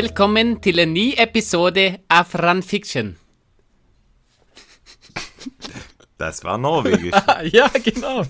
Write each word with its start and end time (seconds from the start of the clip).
Velkommen 0.00 0.54
til 0.64 0.80
en 0.80 0.94
ny 0.94 1.10
episode 1.20 1.82
av 2.08 2.30
Fran 2.30 2.62
Fiction. 2.64 3.10
Das 6.16 6.40
war 6.44 6.56
norwegisch. 6.56 7.12
ja, 7.52 7.66
genau. 7.84 8.22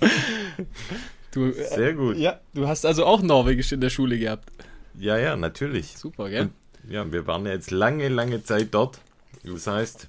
Du, 1.31 1.45
äh, 1.53 1.69
Sehr 1.69 1.93
gut. 1.93 2.17
Ja, 2.17 2.41
du 2.55 2.67
hast 2.67 2.85
also 2.85 3.05
auch 3.05 3.23
Norwegisch 3.23 3.71
in 3.71 3.81
der 3.81 3.91
Schule 3.91 4.19
gehabt. 4.19 4.51
Ja, 4.99 5.17
ja, 5.19 5.37
natürlich. 5.37 5.97
Super, 5.97 6.29
gell? 6.29 6.49
Ja, 6.89 7.05
wir 7.13 7.29
waren 7.29 7.47
ja 7.47 7.53
jetzt 7.53 7.71
lange, 7.71 8.09
lange 8.09 8.43
Zeit 8.43 8.69
dort. 8.73 8.99
Das 9.45 9.69
heißt, 9.69 10.09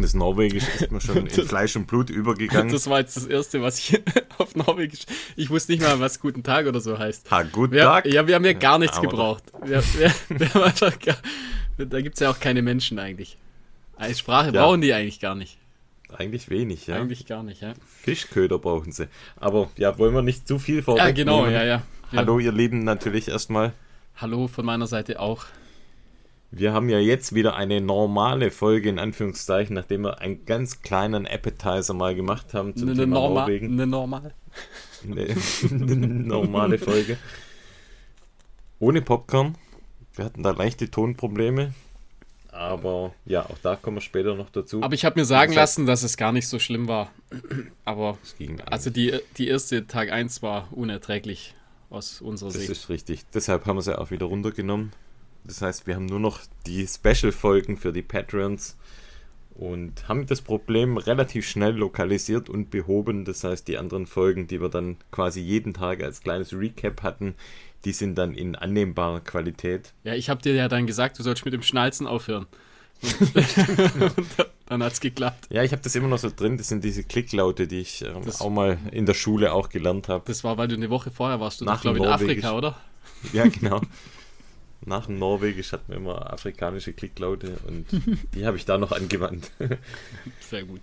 das 0.00 0.14
Norwegisch 0.14 0.64
ist 0.80 0.90
mir 0.90 1.00
schon 1.00 1.16
in 1.26 1.30
Fleisch 1.30 1.76
und 1.76 1.86
Blut 1.86 2.10
übergegangen. 2.10 2.72
Das 2.72 2.88
war 2.88 3.00
jetzt 3.00 3.16
das 3.16 3.26
Erste, 3.26 3.62
was 3.62 3.78
ich 3.78 4.00
auf 4.38 4.54
Norwegisch. 4.56 5.00
Ich 5.36 5.50
wusste 5.50 5.72
nicht 5.72 5.82
mal, 5.82 6.00
was 6.00 6.20
Guten 6.20 6.42
Tag 6.42 6.66
oder 6.66 6.80
so 6.80 6.98
heißt. 6.98 7.30
ha, 7.30 7.42
guten 7.44 7.76
Tag. 7.76 8.06
ja, 8.06 8.26
wir 8.26 8.34
haben 8.34 8.44
ja 8.44 8.52
gar 8.54 8.78
nichts 8.78 8.98
aber 8.98 9.08
gebraucht. 9.08 9.44
Wir, 9.64 9.82
wir, 9.98 10.12
wir 10.28 10.54
haben 10.54 10.62
einfach 10.62 10.98
gar, 10.98 11.16
da 11.78 12.00
gibt 12.00 12.14
es 12.14 12.20
ja 12.20 12.30
auch 12.30 12.40
keine 12.40 12.62
Menschen 12.62 12.98
eigentlich. 12.98 13.36
Als 13.96 14.18
Sprache 14.18 14.50
Ja. 14.52 14.62
brauchen 14.64 14.80
die 14.80 14.92
eigentlich 14.92 15.20
gar 15.20 15.34
nicht. 15.34 15.58
Eigentlich 16.16 16.48
wenig, 16.50 16.86
ja. 16.86 16.96
Eigentlich 16.96 17.26
gar 17.26 17.42
nicht, 17.42 17.60
ja. 17.62 17.74
Fischköder 18.02 18.58
brauchen 18.58 18.92
sie. 18.92 19.08
Aber 19.36 19.70
ja, 19.76 19.98
wollen 19.98 20.14
wir 20.14 20.22
nicht 20.22 20.46
zu 20.46 20.58
viel 20.58 20.76
Ja, 20.76 20.82
vorwegnehmen. 20.82 21.14
genau, 21.16 21.46
ja, 21.46 21.64
ja. 21.64 21.64
ja. 21.64 21.82
Hallo, 22.12 22.38
ihr 22.38 22.52
Lieben, 22.52 22.84
natürlich 22.84 23.28
erstmal. 23.28 23.72
Hallo 24.16 24.46
von 24.46 24.64
meiner 24.64 24.86
Seite 24.86 25.18
auch. 25.18 25.46
Wir 26.56 26.72
haben 26.72 26.88
ja 26.88 27.00
jetzt 27.00 27.34
wieder 27.34 27.56
eine 27.56 27.80
normale 27.80 28.52
Folge, 28.52 28.88
in 28.88 29.00
Anführungszeichen, 29.00 29.74
nachdem 29.74 30.02
wir 30.02 30.20
einen 30.20 30.44
ganz 30.44 30.82
kleinen 30.82 31.26
Appetizer 31.26 31.94
mal 31.94 32.14
gemacht 32.14 32.54
haben 32.54 32.76
zum 32.76 32.90
Eine, 32.90 33.00
Thema 33.00 33.14
norma 33.14 33.40
Norwegen. 33.40 33.72
eine 33.72 33.86
normal. 33.88 34.34
Eine, 35.04 35.34
normale 36.06 36.78
Folge. 36.78 37.18
Ohne 38.78 39.02
Popcorn. 39.02 39.56
Wir 40.14 40.24
hatten 40.24 40.44
da 40.44 40.52
leichte 40.52 40.90
Tonprobleme. 40.90 41.74
Aber 42.52 43.12
ja, 43.26 43.44
auch 43.44 43.58
da 43.60 43.74
kommen 43.74 43.96
wir 43.96 44.00
später 44.00 44.36
noch 44.36 44.48
dazu. 44.48 44.80
Aber 44.80 44.94
ich 44.94 45.04
habe 45.04 45.18
mir 45.18 45.24
sagen 45.26 45.50
Das 45.52 45.56
lassen, 45.56 45.86
dass 45.86 46.04
es 46.04 46.16
gar 46.16 46.30
nicht 46.30 46.46
so 46.46 46.60
schlimm 46.60 46.86
war. 46.86 47.10
Aber 47.84 48.16
Es 48.22 48.36
also 48.64 48.90
die, 48.90 49.18
die 49.36 49.48
erste 49.48 49.88
Tag 49.88 50.12
1 50.12 50.40
war 50.40 50.68
unerträglich 50.70 51.54
aus 51.90 52.20
unserer 52.20 52.50
das 52.50 52.58
Sicht. 52.58 52.70
ist 52.70 52.88
richtig. 52.88 53.24
Deshalb 53.34 53.66
haben 53.66 53.76
wir 53.76 53.82
sie 53.82 53.98
auch 53.98 54.12
wieder 54.12 54.26
runtergenommen. 54.26 54.92
Das 55.44 55.60
heißt, 55.62 55.86
wir 55.86 55.96
haben 55.96 56.06
nur 56.06 56.20
noch 56.20 56.40
die 56.66 56.86
Special-Folgen 56.86 57.76
für 57.76 57.92
die 57.92 58.02
Patreons 58.02 58.76
und 59.54 60.08
haben 60.08 60.26
das 60.26 60.40
Problem 60.40 60.96
relativ 60.96 61.46
schnell 61.46 61.76
lokalisiert 61.76 62.48
und 62.48 62.70
behoben. 62.70 63.24
Das 63.24 63.44
heißt, 63.44 63.68
die 63.68 63.78
anderen 63.78 64.06
Folgen, 64.06 64.46
die 64.46 64.60
wir 64.60 64.68
dann 64.68 64.96
quasi 65.10 65.40
jeden 65.40 65.74
Tag 65.74 66.02
als 66.02 66.20
kleines 66.20 66.52
Recap 66.52 67.02
hatten, 67.02 67.34
die 67.84 67.92
sind 67.92 68.16
dann 68.16 68.34
in 68.34 68.56
annehmbarer 68.56 69.20
Qualität. 69.20 69.92
Ja, 70.02 70.14
ich 70.14 70.30
habe 70.30 70.42
dir 70.42 70.54
ja 70.54 70.68
dann 70.68 70.86
gesagt, 70.86 71.18
du 71.18 71.22
sollst 71.22 71.44
mit 71.44 71.54
dem 71.54 71.62
Schnalzen 71.62 72.06
aufhören. 72.06 72.46
Und 73.02 73.34
dann 74.66 74.82
hat's 74.82 75.00
geklappt. 75.00 75.46
Ja, 75.50 75.62
ich 75.62 75.72
habe 75.72 75.82
das 75.82 75.94
immer 75.94 76.08
noch 76.08 76.18
so 76.18 76.30
drin. 76.34 76.56
Das 76.56 76.68
sind 76.68 76.82
diese 76.82 77.04
Klicklaute, 77.04 77.66
die 77.66 77.80
ich 77.80 78.02
ähm, 78.02 78.22
auch 78.38 78.50
mal 78.50 78.78
in 78.92 79.04
der 79.04 79.14
Schule 79.14 79.52
auch 79.52 79.68
gelernt 79.68 80.08
habe. 80.08 80.24
Das 80.26 80.42
war, 80.42 80.56
weil 80.56 80.68
du 80.68 80.74
eine 80.74 80.88
Woche 80.90 81.10
vorher 81.10 81.38
warst. 81.38 81.60
Du 81.60 81.64
Nach 81.66 81.82
glaube 81.82 81.98
in. 81.98 82.06
Afrika, 82.06 82.52
oder? 82.56 82.80
Ja, 83.32 83.46
genau. 83.46 83.80
Nach 84.86 85.06
dem 85.06 85.18
Norwegisch 85.18 85.72
hatten 85.72 85.88
wir 85.88 85.96
immer 85.96 86.32
afrikanische 86.32 86.92
Klicklaute 86.92 87.56
und 87.66 87.86
die 88.34 88.46
habe 88.46 88.56
ich 88.56 88.64
da 88.64 88.78
noch 88.78 88.92
angewandt. 88.92 89.50
Sehr 90.40 90.64
gut. 90.64 90.82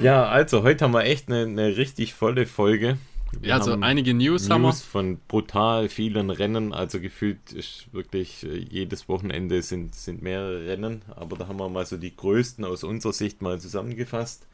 Ja, 0.00 0.26
also 0.26 0.62
heute 0.62 0.84
haben 0.84 0.92
wir 0.92 1.04
echt 1.04 1.28
eine, 1.28 1.42
eine 1.42 1.76
richtig 1.76 2.14
volle 2.14 2.46
Folge. 2.46 2.98
Wir 3.40 3.48
Ja, 3.50 3.56
also 3.56 3.72
einige 3.72 4.14
News, 4.14 4.48
haben 4.50 4.62
wir. 4.62 4.68
News 4.68 4.82
von 4.82 5.18
brutal 5.28 5.88
vielen 5.88 6.30
Rennen. 6.30 6.72
Also 6.72 7.00
gefühlt 7.00 7.52
ist 7.52 7.92
wirklich 7.92 8.44
äh, 8.44 8.56
jedes 8.56 9.08
Wochenende 9.08 9.62
sind, 9.62 9.94
sind 9.94 10.22
mehrere 10.22 10.66
Rennen. 10.66 11.02
Aber 11.14 11.36
da 11.36 11.48
haben 11.48 11.58
wir 11.58 11.68
mal 11.68 11.86
so 11.86 11.96
die 11.96 12.14
größten 12.14 12.64
aus 12.64 12.84
unserer 12.84 13.12
Sicht 13.12 13.42
mal 13.42 13.60
zusammengefasst. 13.60 14.46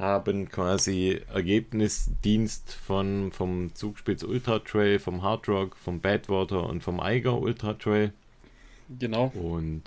Haben 0.00 0.48
quasi 0.48 1.20
Ergebnisdienst 1.32 2.72
von, 2.72 3.32
vom 3.32 3.74
Zugspitz 3.74 4.22
Ultra 4.22 4.60
Trail, 4.60 4.98
vom 4.98 5.22
Hard 5.22 5.46
Rock, 5.46 5.76
vom 5.76 6.00
Badwater 6.00 6.66
und 6.66 6.82
vom 6.82 7.00
Eiger 7.00 7.38
Ultra 7.38 7.74
Trail. 7.74 8.12
Genau. 8.98 9.30
Und 9.34 9.82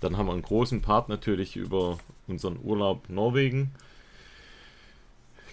dann 0.00 0.18
haben 0.18 0.26
wir 0.26 0.32
einen 0.32 0.42
großen 0.42 0.82
Part 0.82 1.08
natürlich 1.08 1.56
über 1.56 1.98
unseren 2.28 2.58
Urlaub 2.62 3.08
Norwegen. 3.08 3.70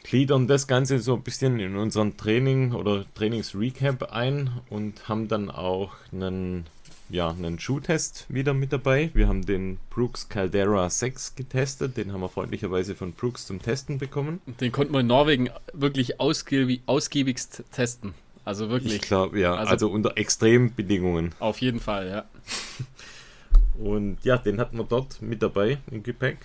Gliedern 0.04 0.48
das 0.48 0.68
Ganze 0.68 1.00
so 1.00 1.16
ein 1.16 1.22
bisschen 1.22 1.60
in 1.60 1.78
unseren 1.78 2.18
Training 2.18 2.74
oder 2.74 3.06
Trainingsrecap 3.16 4.12
ein 4.12 4.50
und 4.70 5.08
haben 5.08 5.28
dann 5.30 5.50
auch 5.50 5.94
einen, 6.12 6.66
ja, 7.12 7.30
einen 7.30 7.60
Schuhtest 7.60 8.26
wieder 8.30 8.54
mit 8.54 8.72
dabei. 8.72 9.10
Wir 9.14 9.28
haben 9.28 9.46
den 9.46 9.78
Brooks 9.90 10.30
Caldera 10.30 10.90
6 10.90 11.36
getestet, 11.36 11.98
den 11.98 12.14
haben 12.14 12.22
wir 12.22 12.30
freundlicherweise 12.30 12.96
von 12.96 13.12
Brooks 13.14 13.46
zum 13.46 13.62
Testen 13.62 13.98
bekommen. 13.98 14.40
Den 14.60 14.72
konnten 14.72 14.94
wir 14.94 15.02
in 15.02 15.08
Norwegen 15.08 15.50
wirklich 15.74 16.20
ausgiebig, 16.20 16.82
ausgiebigst 16.86 17.64
testen. 17.72 18.14
Also 18.46 18.70
wirklich. 18.70 18.96
Ich 18.96 19.02
glaube, 19.02 19.40
ja, 19.40 19.54
Also- 19.56 19.72
also, 19.72 19.90
unter 19.92 20.18
Extrembedingungen. 20.18 21.34
Auf 21.40 21.60
jeden 21.62 21.80
Fall, 21.80 22.08
ja. 22.08 22.26
Und 23.78 24.18
ja, 24.24 24.38
den 24.38 24.60
hatten 24.60 24.78
wir 24.78 24.84
dort 24.84 25.22
mit 25.22 25.42
dabei 25.42 25.80
im 25.90 26.04
Gepäck 26.04 26.38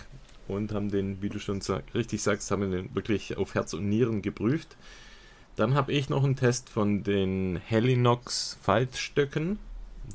und 0.48 0.72
haben 0.72 0.90
den, 0.90 1.20
wie 1.22 1.28
du 1.28 1.38
schon 1.38 1.60
sag, 1.60 1.82
richtig 1.94 2.22
sagst, 2.22 2.50
haben 2.50 2.62
wir 2.62 2.68
den 2.82 2.94
wirklich 2.94 3.36
auf 3.36 3.54
Herz 3.54 3.74
und 3.74 3.88
Nieren 3.88 4.22
geprüft. 4.22 4.76
Dann 5.56 5.74
habe 5.74 5.92
ich 5.92 6.08
noch 6.08 6.24
einen 6.24 6.36
Test 6.36 6.70
von 6.70 7.02
den 7.02 7.60
Helinox 7.66 8.56
Faltstöcken. 8.62 9.58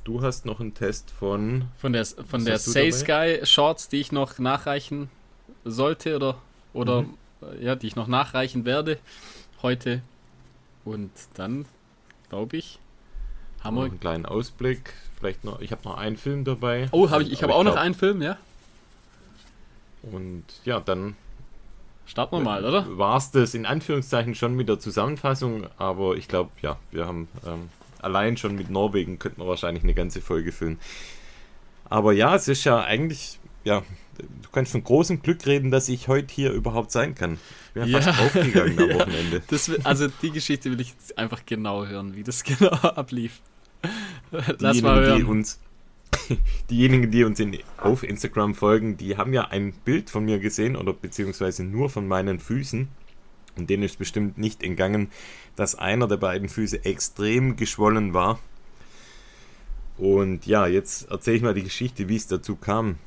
Du 0.03 0.21
hast 0.21 0.45
noch 0.45 0.59
einen 0.59 0.73
Test 0.73 1.11
von 1.11 1.65
Von 1.77 1.93
der, 1.93 2.05
von 2.05 2.43
der 2.45 2.57
Say? 2.59 2.91
Sky 2.91 3.39
Shorts, 3.43 3.87
die 3.89 3.97
ich 3.97 4.11
noch 4.11 4.39
nachreichen 4.39 5.09
sollte 5.63 6.15
oder, 6.15 6.37
oder 6.73 7.01
Mhm. 7.03 7.13
ja, 7.59 7.75
die 7.75 7.87
ich 7.87 7.95
noch 7.95 8.07
nachreichen 8.07 8.65
werde 8.65 8.97
heute. 9.61 10.01
Und 10.85 11.11
dann, 11.35 11.65
glaube 12.29 12.57
ich, 12.57 12.79
haben 13.63 13.75
noch 13.75 13.83
wir. 13.83 13.89
einen 13.91 13.99
kleinen 13.99 14.25
Ausblick. 14.25 14.93
Vielleicht 15.19 15.43
noch, 15.43 15.61
ich 15.61 15.71
habe 15.71 15.83
noch 15.83 15.97
einen 15.97 16.17
Film 16.17 16.45
dabei. 16.45 16.87
Oh, 16.91 17.09
habe 17.11 17.21
ich, 17.23 17.31
ich 17.31 17.43
habe 17.43 17.53
auch 17.53 17.63
noch 17.63 17.73
glaub- 17.73 17.83
einen 17.85 17.93
Film, 17.93 18.21
ja? 18.23 18.37
Und 20.01 20.43
ja, 20.65 20.79
dann 20.79 21.15
Starten 22.07 22.35
wir 22.37 22.41
mal, 22.41 22.65
oder? 22.65 22.97
war 22.97 23.17
es 23.17 23.29
das 23.31 23.53
in 23.53 23.65
Anführungszeichen 23.67 24.33
schon 24.35 24.55
mit 24.55 24.67
der 24.67 24.79
Zusammenfassung, 24.79 25.67
aber 25.77 26.15
ich 26.15 26.27
glaube, 26.27 26.49
ja, 26.61 26.77
wir 26.89 27.05
haben 27.05 27.27
ähm, 27.45 27.69
allein 28.03 28.37
schon 28.37 28.55
mit 28.55 28.69
Norwegen 28.69 29.19
könnten 29.19 29.41
wir 29.41 29.47
wahrscheinlich 29.47 29.83
eine 29.83 29.93
ganze 29.93 30.21
Folge 30.21 30.51
füllen. 30.51 30.79
Aber 31.85 32.13
ja, 32.13 32.35
es 32.35 32.47
ist 32.47 32.63
ja 32.63 32.81
eigentlich, 32.83 33.39
ja, 33.63 33.83
du 34.17 34.49
kannst 34.51 34.71
von 34.71 34.83
großem 34.83 35.21
Glück 35.21 35.45
reden, 35.45 35.71
dass 35.71 35.89
ich 35.89 36.07
heute 36.07 36.33
hier 36.33 36.51
überhaupt 36.51 36.91
sein 36.91 37.15
kann. 37.15 37.33
Ich 37.67 37.73
bin 37.73 37.87
ja, 37.87 37.99
Ja. 37.99 38.01
fast 38.01 38.19
aufgegangen 38.21 38.79
am 38.79 38.89
Wochenende. 38.99 39.41
Das, 39.49 39.69
also 39.85 40.07
die 40.21 40.31
Geschichte 40.31 40.71
will 40.71 40.79
ich 40.81 40.89
jetzt 40.91 41.17
einfach 41.17 41.45
genau 41.45 41.85
hören, 41.85 42.15
wie 42.15 42.23
das 42.23 42.43
genau 42.45 42.69
ablief. 42.71 43.41
Lass 44.59 44.81
mal 44.81 45.01
Diejenigen, 45.01 45.17
die 45.17 45.23
hören. 45.23 45.25
uns, 45.37 45.59
diejenigen, 46.69 47.11
die 47.11 47.23
uns 47.23 47.39
in, 47.39 47.57
auf 47.77 48.03
Instagram 48.03 48.55
folgen, 48.55 48.97
die 48.97 49.17
haben 49.17 49.33
ja 49.33 49.47
ein 49.49 49.73
Bild 49.73 50.09
von 50.09 50.23
mir 50.25 50.39
gesehen 50.39 50.75
oder 50.75 50.93
beziehungsweise 50.93 51.63
nur 51.63 51.89
von 51.89 52.07
meinen 52.07 52.39
Füßen. 52.39 52.87
Und 53.57 53.69
denen 53.69 53.83
ist 53.83 53.99
bestimmt 53.99 54.37
nicht 54.37 54.63
entgangen, 54.63 55.11
dass 55.55 55.75
einer 55.75 56.07
der 56.07 56.17
beiden 56.17 56.49
Füße 56.49 56.85
extrem 56.85 57.55
geschwollen 57.55 58.13
war. 58.13 58.39
Und 59.97 60.45
ja, 60.45 60.67
jetzt 60.67 61.11
erzähle 61.11 61.37
ich 61.37 61.43
mal 61.43 61.53
die 61.53 61.63
Geschichte, 61.63 62.09
wie 62.09 62.15
es 62.15 62.27
dazu 62.27 62.55
kam. 62.55 62.97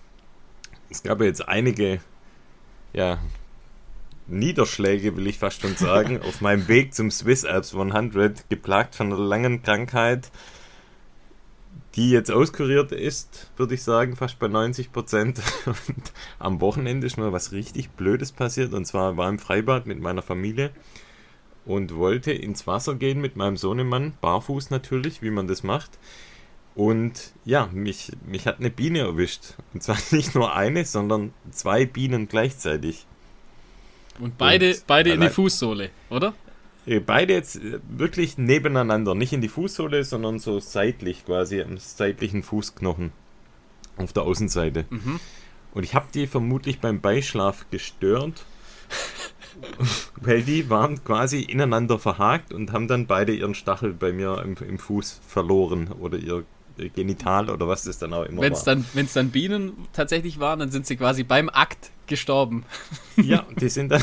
Es 0.91 1.03
gab 1.03 1.21
ja 1.21 1.27
jetzt 1.27 1.49
einige, 1.49 2.01
ja, 2.93 3.19
Niederschläge, 4.27 5.17
will 5.17 5.27
ich 5.27 5.39
fast 5.39 5.63
schon 5.63 5.77
sagen, 5.77 6.23
auf 6.29 6.41
meinem 6.41 6.69
Weg 6.69 6.95
zum 6.95 7.11
Swiss 7.11 7.45
Alps 7.45 7.75
100, 7.75 8.49
geplagt 8.49 8.95
von 8.95 9.13
einer 9.13 9.21
langen 9.21 9.63
Krankheit, 9.63 10.31
die 11.97 12.11
jetzt 12.11 12.31
auskuriert 12.31 12.93
ist, 12.93 13.51
würde 13.57 13.75
ich 13.75 13.83
sagen, 13.83 14.17
fast 14.17 14.39
bei 14.39 14.49
90 14.49 14.93
Prozent. 14.93 15.41
Und 15.67 16.13
am 16.39 16.61
Wochenende 16.61 17.07
ist 17.07 17.17
mir 17.17 17.33
was 17.33 17.53
richtig 17.53 17.91
Blödes 17.91 18.33
passiert. 18.33 18.75
Und 18.75 18.85
zwar 18.85 19.17
war 19.17 19.29
im 19.29 19.39
Freibad 19.39 19.87
mit 19.87 20.01
meiner 20.01 20.23
Familie 20.23 20.71
und 21.65 21.95
wollte 21.95 22.33
ins 22.33 22.67
Wasser 22.67 22.95
gehen 22.95 23.21
mit 23.21 23.37
meinem 23.37 23.57
Sohnemann, 23.57 24.15
barfuß 24.21 24.71
natürlich, 24.71 25.23
wie 25.23 25.31
man 25.31 25.47
das 25.47 25.63
macht. 25.63 25.99
Und 26.75 27.33
ja, 27.45 27.69
mich, 27.73 28.11
mich 28.27 28.47
hat 28.47 28.59
eine 28.59 28.71
Biene 28.71 29.01
erwischt. 29.01 29.55
Und 29.73 29.83
zwar 29.83 29.97
nicht 30.11 30.35
nur 30.35 30.55
eine, 30.55 30.85
sondern 30.85 31.33
zwei 31.51 31.87
Bienen 31.87 32.29
gleichzeitig. 32.29 33.07
Und 34.19 34.39
beide, 34.39 34.71
Und 34.71 34.87
beide 34.87 35.13
in 35.13 35.21
die 35.21 35.29
Fußsohle, 35.29 35.91
oder? 36.11 36.35
Äh, 36.87 37.01
Beide 37.01 37.33
jetzt 37.35 37.57
äh, 37.57 37.81
wirklich 37.89 38.39
nebeneinander, 38.39 39.15
nicht 39.15 39.33
in 39.33 39.41
die 39.41 39.49
Fußsohle, 39.49 40.05
sondern 40.05 40.39
so 40.39 40.61
seitlich 40.61 41.25
quasi 41.25 41.61
am 41.63 41.79
seitlichen 41.79 42.43
Fußknochen 42.43 43.13
auf 43.97 44.13
der 44.13 44.25
Außenseite. 44.25 44.85
Mhm. 44.91 45.21
Und 45.73 45.83
ich 45.83 45.95
habe 45.95 46.07
die 46.15 46.27
vermutlich 46.27 46.81
beim 46.81 47.01
Beischlaf 47.01 47.67
gestört, 47.71 48.45
weil 50.21 50.43
die 50.43 50.71
waren 50.71 51.03
quasi 51.05 51.41
ineinander 51.41 51.99
verhakt 51.99 52.53
und 52.53 52.73
haben 52.73 52.89
dann 52.89 53.07
beide 53.07 53.35
ihren 53.35 53.55
Stachel 53.55 53.93
bei 53.93 54.13
mir 54.13 54.41
im, 54.43 54.57
im 54.69 54.79
Fuß 54.79 55.21
verloren 55.27 55.89
oder 55.99 56.19
ihr 56.19 56.45
genital 56.95 57.51
oder 57.51 57.69
was 57.69 57.85
das 57.85 57.99
dann 57.99 58.13
auch 58.13 58.25
immer 58.25 58.43
Wenn 58.43 58.53
es 58.53 58.65
dann, 58.65 58.85
wenn's 58.95 59.13
dann 59.13 59.31
Bienen 59.31 59.73
tatsächlich 59.93 60.41
waren, 60.41 60.59
dann 60.59 60.71
sind 60.71 60.87
sie 60.87 60.97
quasi 60.97 61.23
beim 61.23 61.49
Akt 61.49 61.93
gestorben. 62.07 62.65
Ja, 63.17 63.47
die 63.61 63.69
sind 63.69 63.91
dann. 63.91 64.03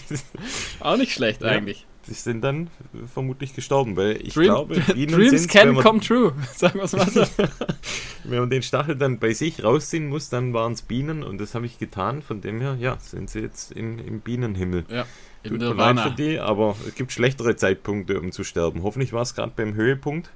Auch 0.80 0.96
nicht 0.96 1.12
schlecht 1.12 1.42
Ja. 1.42 1.48
eigentlich. 1.48 1.86
Die 2.06 2.14
sind 2.14 2.42
dann 2.42 2.68
vermutlich 3.12 3.54
gestorben, 3.54 3.96
weil 3.96 4.18
ich 4.22 4.34
Dream, 4.34 4.44
glaube, 4.44 4.80
Bienen 4.94 5.14
Dreams 5.14 5.32
wenn 5.32 5.46
can 5.48 5.74
man, 5.74 5.84
come 5.84 6.00
true, 6.00 6.32
sagen 6.56 6.78
wir 6.78 6.84
es 6.84 6.92
mal 6.92 7.08
so. 7.08 7.22
wenn 8.24 8.40
man 8.40 8.50
den 8.50 8.62
Stachel 8.62 8.96
dann 8.96 9.18
bei 9.18 9.32
sich 9.32 9.62
rausziehen 9.62 10.08
muss, 10.08 10.28
dann 10.28 10.52
waren 10.52 10.72
es 10.72 10.82
Bienen 10.82 11.22
und 11.22 11.38
das 11.38 11.54
habe 11.54 11.66
ich 11.66 11.78
getan. 11.78 12.22
Von 12.22 12.40
dem 12.40 12.60
her, 12.60 12.76
ja, 12.78 12.98
sind 12.98 13.30
sie 13.30 13.40
jetzt 13.40 13.72
in, 13.72 13.98
im 13.98 14.20
Bienenhimmel. 14.20 14.84
ja, 14.88 15.06
im 15.42 15.50
Tut 15.50 15.60
mir 15.60 15.74
leid 15.74 16.00
für 16.00 16.10
die, 16.10 16.38
aber 16.38 16.76
es 16.86 16.94
gibt 16.94 17.12
schlechtere 17.12 17.56
Zeitpunkte, 17.56 18.20
um 18.20 18.32
zu 18.32 18.44
sterben. 18.44 18.82
Hoffentlich 18.82 19.12
war 19.12 19.22
es 19.22 19.34
gerade 19.34 19.52
beim 19.54 19.74
Höhepunkt. 19.74 20.30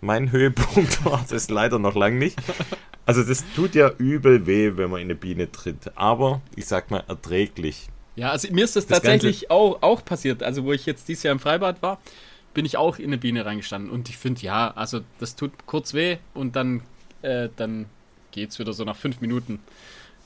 Mein 0.00 0.32
Höhepunkt 0.32 1.04
war 1.04 1.24
das 1.28 1.48
leider 1.48 1.78
noch 1.78 1.94
lang 1.94 2.18
nicht. 2.18 2.38
Also 3.06 3.22
das 3.22 3.44
tut 3.54 3.74
ja 3.74 3.90
übel 3.98 4.46
weh, 4.46 4.72
wenn 4.76 4.90
man 4.90 5.00
in 5.00 5.06
eine 5.06 5.14
Biene 5.14 5.50
tritt. 5.50 5.92
Aber 5.94 6.42
ich 6.56 6.66
sag 6.66 6.90
mal 6.90 7.04
erträglich. 7.06 7.88
Ja, 8.16 8.30
also 8.30 8.48
mir 8.52 8.64
ist 8.64 8.76
das, 8.76 8.86
Das 8.86 8.98
tatsächlich 8.98 9.50
auch, 9.50 9.82
auch 9.82 10.04
passiert. 10.04 10.42
Also 10.42 10.64
wo 10.64 10.72
ich 10.72 10.86
jetzt 10.86 11.08
dieses 11.08 11.24
Jahr 11.24 11.32
im 11.32 11.40
Freibad 11.40 11.82
war, 11.82 12.00
bin 12.52 12.64
ich 12.64 12.76
auch 12.76 12.98
in 12.98 13.06
eine 13.06 13.18
Biene 13.18 13.44
reingestanden. 13.44 13.90
Und 13.90 14.08
ich 14.08 14.16
finde, 14.16 14.42
ja, 14.42 14.72
also 14.76 15.00
das 15.18 15.34
tut 15.36 15.52
kurz 15.66 15.94
weh 15.94 16.18
und 16.32 16.54
dann, 16.56 16.82
äh, 17.22 17.48
dann 17.56 17.86
geht's 18.30 18.58
wieder 18.58 18.72
so 18.72 18.84
nach 18.84 18.96
fünf 18.96 19.20
Minuten. 19.20 19.58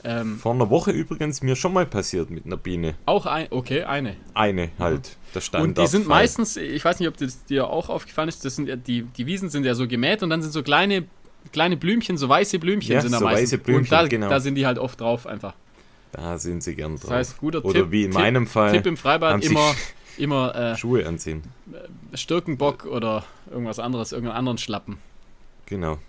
Ähm, 0.03 0.37
Vor 0.37 0.53
einer 0.53 0.69
Woche 0.69 0.91
übrigens 0.91 1.41
mir 1.41 1.55
schon 1.57 1.73
mal 1.73 1.85
passiert 1.85 2.29
mit 2.29 2.45
einer 2.45 2.55
Biene. 2.55 2.95
auch 3.05 3.25
ein, 3.25 3.47
okay, 3.49 3.83
eine. 3.83 4.15
Eine 4.33 4.69
halt. 4.79 5.17
Der 5.35 5.41
Standard. 5.41 5.67
Und 5.67 5.77
die 5.77 5.87
sind 5.87 6.07
meistens, 6.07 6.55
ich 6.55 6.85
weiß 6.85 6.99
nicht, 6.99 7.09
ob 7.09 7.17
das 7.17 7.43
dir 7.45 7.67
auch 7.69 7.89
aufgefallen 7.89 8.29
ist, 8.29 8.45
das 8.45 8.55
sind 8.55 8.69
ja, 8.69 8.77
die, 8.77 9.01
die 9.01 9.25
Wiesen 9.25 9.49
sind 9.49 9.65
ja 9.65 9.75
so 9.75 9.87
gemäht 9.89 10.23
und 10.23 10.29
dann 10.29 10.41
sind 10.41 10.51
so 10.51 10.63
kleine, 10.63 11.05
kleine 11.51 11.75
Blümchen, 11.75 12.17
so 12.17 12.29
weiße 12.29 12.59
Blümchen 12.59 12.93
Ja, 12.93 13.01
sind 13.01 13.11
da 13.11 13.19
so 13.19 13.25
meistens. 13.25 13.51
weiße 13.51 13.57
Blümchen, 13.57 13.83
und 13.83 13.91
da, 13.91 14.07
genau. 14.07 14.29
da 14.29 14.39
sind 14.39 14.55
die 14.55 14.65
halt 14.65 14.77
oft 14.79 15.01
drauf 15.01 15.27
einfach. 15.27 15.53
Da 16.11 16.37
sind 16.37 16.63
sie 16.63 16.75
gern 16.75 16.95
drauf. 16.95 17.09
Das 17.09 17.11
heißt, 17.11 17.37
guter 17.37 17.63
Oder 17.63 17.81
Tipp. 17.81 17.91
wie 17.91 18.03
in 18.03 18.11
Tipp, 18.11 18.19
meinem 18.19 18.47
Fall 18.47 18.71
Tipp 18.71 18.85
im 18.85 18.97
Freibad 18.97 19.43
immer, 19.43 19.75
immer 20.17 20.55
äh, 20.55 20.75
Schuhe 20.75 21.05
anziehen. 21.07 21.43
Stirkenbock 22.13 22.85
oder 22.85 23.23
irgendwas 23.51 23.79
anderes, 23.79 24.11
irgendeinen 24.11 24.37
anderen 24.37 24.57
Schlappen. 24.57 24.97
Genau. 25.65 25.99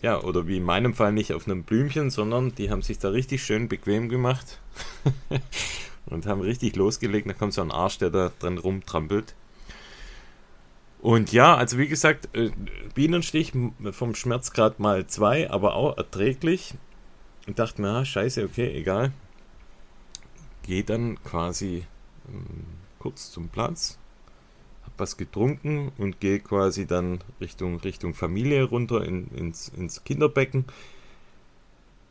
Ja, 0.00 0.20
oder 0.20 0.48
wie 0.48 0.56
in 0.56 0.64
meinem 0.64 0.94
Fall 0.94 1.12
nicht 1.12 1.32
auf 1.32 1.46
einem 1.46 1.62
Blümchen, 1.62 2.10
sondern 2.10 2.54
die 2.54 2.70
haben 2.70 2.82
sich 2.82 2.98
da 2.98 3.10
richtig 3.10 3.44
schön 3.44 3.68
bequem 3.68 4.08
gemacht 4.08 4.58
und 6.06 6.26
haben 6.26 6.40
richtig 6.40 6.74
losgelegt. 6.74 7.28
Da 7.28 7.34
kommt 7.34 7.52
so 7.52 7.62
ein 7.62 7.70
Arsch, 7.70 7.98
der 7.98 8.10
da 8.10 8.32
dran 8.40 8.58
rumtrampelt. 8.58 9.34
Und 11.00 11.32
ja, 11.32 11.56
also 11.56 11.78
wie 11.78 11.88
gesagt, 11.88 12.34
äh, 12.34 12.50
Bienenstich 12.94 13.52
vom 13.90 14.14
Schmerzgrad 14.14 14.80
mal 14.80 15.06
zwei, 15.06 15.50
aber 15.50 15.74
auch 15.74 15.96
erträglich. 15.96 16.74
Und 17.46 17.58
dachte 17.58 17.82
mir, 17.82 17.88
ah, 17.88 18.04
scheiße, 18.04 18.44
okay, 18.44 18.72
egal. 18.72 19.12
Geh 20.62 20.82
dann 20.82 21.22
quasi 21.24 21.84
ähm, 22.28 22.44
kurz 22.98 23.30
zum 23.32 23.48
Platz, 23.48 23.98
hab 24.84 24.92
was 24.98 25.16
getrunken 25.16 25.90
und 25.98 26.20
gehe 26.20 26.38
quasi 26.40 26.86
dann 26.86 27.20
Richtung, 27.40 27.80
Richtung 27.80 28.14
Familie 28.14 28.64
runter 28.64 29.04
in, 29.04 29.28
ins, 29.36 29.68
ins 29.76 30.04
Kinderbecken. 30.04 30.64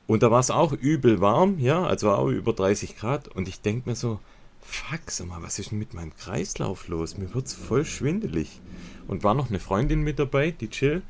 Und 0.07 0.23
da 0.23 0.31
war 0.31 0.39
es 0.39 0.51
auch 0.51 0.73
übel 0.73 1.21
warm, 1.21 1.59
ja, 1.59 1.83
also 1.85 2.11
auch 2.11 2.27
über 2.27 2.51
30 2.53 2.97
Grad. 2.97 3.29
Und 3.29 3.47
ich 3.47 3.61
denke 3.61 3.89
mir 3.89 3.95
so, 3.95 4.19
fuck, 4.61 4.99
sag 5.07 5.27
mal, 5.27 5.41
was 5.41 5.57
ist 5.59 5.71
denn 5.71 5.79
mit 5.79 5.93
meinem 5.93 6.13
Kreislauf 6.17 6.87
los? 6.89 7.17
Mir 7.17 7.33
wird's 7.33 7.53
voll 7.53 7.85
schwindelig. 7.85 8.59
Und 9.07 9.23
war 9.23 9.33
noch 9.33 9.49
eine 9.49 9.59
Freundin 9.59 10.01
mit 10.01 10.19
dabei, 10.19 10.51
die 10.51 10.69
chill. 10.69 11.01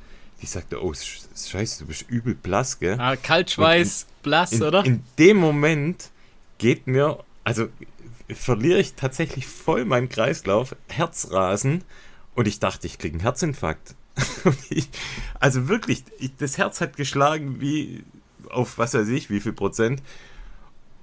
Die 0.42 0.46
sagte, 0.46 0.84
oh, 0.84 0.92
sch- 0.92 1.26
scheiße, 1.50 1.80
du 1.84 1.88
bist 1.88 2.06
übel 2.10 2.36
blass, 2.36 2.80
gell? 2.80 3.00
Ah, 3.00 3.16
Kaltschweiß, 3.16 4.06
blass, 4.24 4.52
in, 4.54 4.64
oder? 4.64 4.86
in 4.86 5.04
dem 5.18 5.38
Moment 5.38 6.10
geht 6.58 6.86
mir, 6.88 7.24
also 7.44 7.68
verliere 8.30 8.80
ich 8.80 8.94
tatsächlich 8.94 9.48
voll 9.48 9.86
meinen 9.86 10.10
Kreislauf, 10.10 10.76
Herzrasen 10.90 11.84
und 12.36 12.48
ich 12.48 12.60
dachte, 12.60 12.88
ich 12.88 12.98
kriege 12.98 13.16
einen 13.16 13.22
Herzinfarkt. 13.22 13.96
Ich, 14.70 14.90
also 15.40 15.68
wirklich, 15.68 16.04
ich, 16.18 16.36
das 16.36 16.58
Herz 16.58 16.82
hat 16.82 16.98
geschlagen 16.98 17.62
wie 17.62 18.04
auf 18.50 18.78
was 18.78 18.94
weiß 18.94 19.08
ich, 19.10 19.30
wie 19.30 19.40
viel 19.40 19.54
Prozent. 19.54 20.02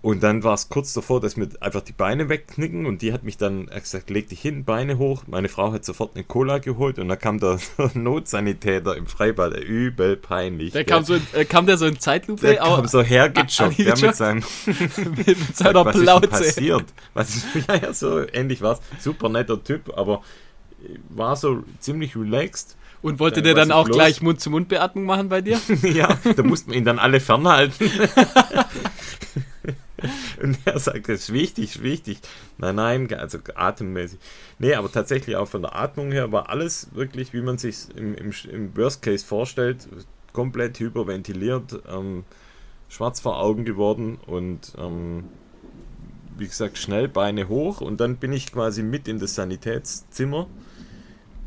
Und 0.00 0.22
dann 0.22 0.44
war 0.44 0.54
es 0.54 0.68
kurz 0.68 0.92
davor, 0.92 1.20
dass 1.20 1.36
mir 1.36 1.48
einfach 1.60 1.80
die 1.80 1.92
Beine 1.92 2.28
wegknicken 2.28 2.86
und 2.86 3.02
die 3.02 3.12
hat 3.12 3.24
mich 3.24 3.36
dann 3.36 3.66
gesagt, 3.66 4.10
leg 4.10 4.28
dich 4.28 4.40
hin, 4.40 4.64
Beine 4.64 4.96
hoch. 4.96 5.24
Meine 5.26 5.48
Frau 5.48 5.72
hat 5.72 5.84
sofort 5.84 6.14
eine 6.14 6.22
Cola 6.22 6.58
geholt 6.58 7.00
und 7.00 7.08
da 7.08 7.16
kam 7.16 7.40
der 7.40 7.58
Notsanitäter 7.94 8.96
im 8.96 9.06
Freibad, 9.06 9.56
übel 9.56 10.16
peinlich. 10.16 10.72
Der 10.72 10.84
gell. 10.84 10.94
kam, 10.94 11.04
so 11.04 11.14
in, 11.14 11.22
äh, 11.32 11.44
kam 11.44 11.66
der 11.66 11.78
so 11.78 11.86
in 11.86 11.98
Zeitlupe 11.98 12.46
Der 12.46 12.56
kam 12.56 12.86
so 12.86 13.02
hergejoggt, 13.02 13.78
der 13.78 13.98
mit 13.98 14.14
seinem 14.14 14.44
mit 15.26 15.56
seiner 15.56 15.84
was 15.84 15.96
ist 15.96 15.98
denn 15.98 16.04
Plauze. 16.04 16.28
passiert? 16.28 16.84
Was 17.14 17.34
ist, 17.34 17.46
ja, 17.66 17.74
ja, 17.74 17.92
so 17.92 18.24
ähnlich 18.32 18.62
war 18.62 18.74
es. 18.74 19.02
Super 19.02 19.28
netter 19.28 19.62
Typ, 19.62 19.96
aber 19.96 20.22
war 21.08 21.34
so 21.34 21.64
ziemlich 21.80 22.14
relaxed. 22.14 22.76
Und 23.00 23.20
wollte 23.20 23.42
der 23.42 23.54
was 23.54 23.60
dann 23.60 23.68
ist 23.68 23.74
auch 23.74 23.88
los? 23.88 23.96
gleich 23.96 24.22
Mund-zu-Mund-Beatmung 24.22 25.04
machen 25.04 25.28
bei 25.28 25.40
dir? 25.40 25.60
ja, 25.82 26.18
da 26.36 26.42
mussten 26.42 26.72
wir 26.72 26.78
ihn 26.78 26.84
dann 26.84 26.98
alle 26.98 27.20
fernhalten. 27.20 27.90
Und 30.42 30.58
er 30.64 30.78
sagt, 30.78 31.08
das 31.08 31.20
ist 31.20 31.32
wichtig, 31.32 31.76
ist 31.76 31.82
wichtig. 31.82 32.18
Nein, 32.58 32.76
nein, 32.76 33.14
also 33.14 33.38
atemmäßig. 33.54 34.18
Nee, 34.58 34.74
aber 34.74 34.90
tatsächlich 34.90 35.36
auch 35.36 35.48
von 35.48 35.62
der 35.62 35.76
Atmung 35.76 36.12
her 36.12 36.32
war 36.32 36.48
alles 36.48 36.88
wirklich, 36.94 37.32
wie 37.32 37.42
man 37.42 37.58
sich 37.58 37.88
im, 37.96 38.14
im, 38.14 38.32
im 38.50 38.76
Worst 38.76 39.02
Case 39.02 39.24
vorstellt, 39.24 39.88
komplett 40.32 40.78
hyperventiliert, 40.78 41.80
ähm, 41.88 42.24
schwarz 42.88 43.20
vor 43.20 43.40
Augen 43.40 43.64
geworden 43.64 44.18
und 44.26 44.72
ähm, 44.78 45.24
wie 46.36 46.46
gesagt, 46.46 46.78
schnell 46.78 47.08
Beine 47.08 47.48
hoch 47.48 47.80
und 47.80 48.00
dann 48.00 48.16
bin 48.16 48.32
ich 48.32 48.52
quasi 48.52 48.82
mit 48.82 49.08
in 49.08 49.18
das 49.18 49.34
Sanitätszimmer 49.34 50.46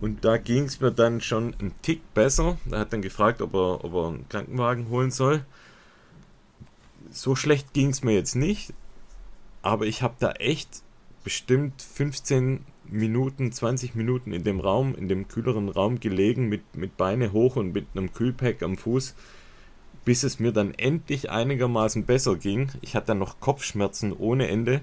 und 0.02 0.26
da 0.26 0.38
ging 0.38 0.66
es 0.66 0.82
mir 0.82 0.92
dann 0.92 1.22
schon 1.22 1.54
einen 1.60 1.74
Tick 1.82 2.14
besser. 2.14 2.58
Er 2.70 2.80
hat 2.80 2.92
dann 2.92 3.02
gefragt, 3.02 3.42
ob 3.42 3.54
er, 3.54 3.86
ob 3.86 3.94
er 3.94 4.08
einen 4.08 4.28
Krankenwagen 4.30 4.90
holen 4.90 5.12
soll. 5.12 5.46
So 7.12 7.36
schlecht 7.36 7.74
ging 7.74 7.90
es 7.90 8.04
mir 8.04 8.14
jetzt 8.14 8.36
nicht, 8.36 8.74
aber 9.62 9.86
ich 9.86 10.02
habe 10.02 10.16
da 10.20 10.32
echt 10.34 10.84
bestimmt 11.24 11.82
15 11.82 12.66
Minuten, 12.86 13.52
20 13.52 13.96
Minuten 13.96 14.34
in 14.34 14.44
dem 14.44 14.60
Raum, 14.60 14.96
in 14.96 15.08
dem 15.08 15.28
kühleren 15.28 15.70
Raum 15.70 16.00
gelegen, 16.00 16.50
mit, 16.50 16.76
mit 16.76 16.98
Beine 16.98 17.32
hoch 17.32 17.56
und 17.56 17.74
mit 17.74 17.88
einem 17.96 18.14
Kühlpack 18.14 18.64
am 18.64 18.78
Fuß, 18.78 19.16
bis 20.04 20.24
es 20.24 20.40
mir 20.40 20.52
dann 20.52 20.74
endlich 20.74 21.30
einigermaßen 21.30 22.06
besser 22.06 22.36
ging. 22.36 22.72
Ich 22.82 22.96
hatte 22.96 23.08
dann 23.08 23.20
noch 23.20 23.40
Kopfschmerzen 23.40 24.14
ohne 24.14 24.48
Ende, 24.48 24.82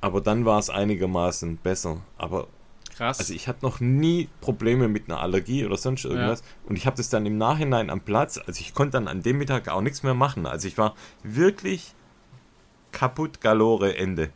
aber 0.00 0.20
dann 0.20 0.44
war 0.44 0.58
es 0.58 0.70
einigermaßen 0.70 1.58
besser. 1.58 2.00
Aber 2.16 2.48
Krass. 2.96 3.18
also 3.18 3.34
ich 3.34 3.48
hatte 3.48 3.64
noch 3.64 3.80
nie 3.80 4.28
Probleme 4.40 4.88
mit 4.88 5.08
einer 5.08 5.20
Allergie 5.20 5.66
oder 5.66 5.76
sonst 5.76 6.04
irgendwas. 6.04 6.42
Und 6.66 6.76
ich 6.76 6.86
habe 6.86 6.96
das 6.96 7.10
dann 7.10 7.26
im 7.26 7.36
Nachhinein 7.36 7.90
am 7.90 8.00
Platz, 8.00 8.38
also 8.38 8.60
ich 8.60 8.74
konnte 8.74 8.92
dann 8.92 9.08
an 9.08 9.22
dem 9.22 9.38
Mittag 9.38 9.68
auch 9.68 9.80
nichts 9.80 10.02
mehr 10.02 10.14
machen. 10.14 10.46
Also 10.46 10.68
ich 10.68 10.78
war 10.78 10.94
wirklich 11.22 11.94
kaputt 12.92 13.40
galore 13.40 13.96
Ende. 13.96 14.30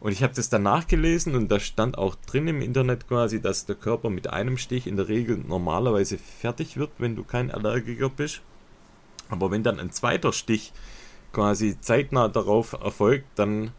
Und 0.00 0.12
ich 0.12 0.22
habe 0.22 0.34
das 0.34 0.50
dann 0.50 0.64
nachgelesen 0.64 1.34
und 1.34 1.48
da 1.50 1.58
stand 1.58 1.96
auch 1.96 2.14
drin 2.14 2.46
im 2.46 2.60
Internet 2.60 3.08
quasi, 3.08 3.40
dass 3.40 3.64
der 3.64 3.74
Körper 3.74 4.10
mit 4.10 4.28
einem 4.28 4.58
Stich 4.58 4.86
in 4.86 4.96
der 4.96 5.08
Regel 5.08 5.38
normalerweise 5.38 6.18
fertig 6.18 6.76
wird, 6.76 6.90
wenn 6.98 7.16
du 7.16 7.24
kein 7.24 7.50
Allergiker 7.50 8.10
bist. 8.10 8.42
Aber 9.30 9.50
wenn 9.50 9.62
dann 9.62 9.80
ein 9.80 9.92
zweiter 9.92 10.34
Stich 10.34 10.72
quasi 11.32 11.80
zeitnah 11.80 12.28
darauf 12.28 12.74
erfolgt, 12.74 13.26
dann 13.36 13.70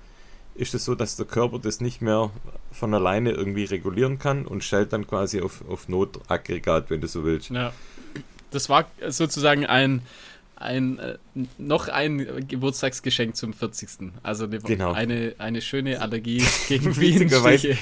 ist 0.56 0.74
es 0.74 0.86
so, 0.86 0.96
dass 0.96 1.16
der 1.16 1.26
Körper 1.26 1.60
das 1.60 1.82
nicht 1.82 2.02
mehr 2.02 2.32
von 2.72 2.94
alleine 2.94 3.32
irgendwie 3.32 3.66
regulieren 3.66 4.18
kann 4.18 4.46
und 4.46 4.64
stellt 4.64 4.94
dann 4.94 5.06
quasi 5.06 5.42
auf, 5.42 5.64
auf 5.70 5.90
Notaggregat, 5.90 6.90
wenn 6.90 7.02
du 7.02 7.08
so 7.08 7.24
willst. 7.24 7.50
ja. 7.50 7.72
Das 8.52 8.70
war 8.70 8.86
sozusagen 9.10 9.66
ein, 9.66 10.02
ein 10.56 11.00
äh, 11.00 11.18
noch 11.58 11.88
ein 11.90 12.48
Geburtstagsgeschenk 12.48 13.36
zum 13.36 13.54
40. 13.54 14.12
Also 14.24 14.46
eine, 14.46 14.60
Genau. 14.60 14.94
eine, 14.94 15.36
eine 15.38 15.62
schöne 15.62 16.02
Allergie 16.02 16.44
gegen 16.68 16.94
Bienenstiche. 16.94 17.78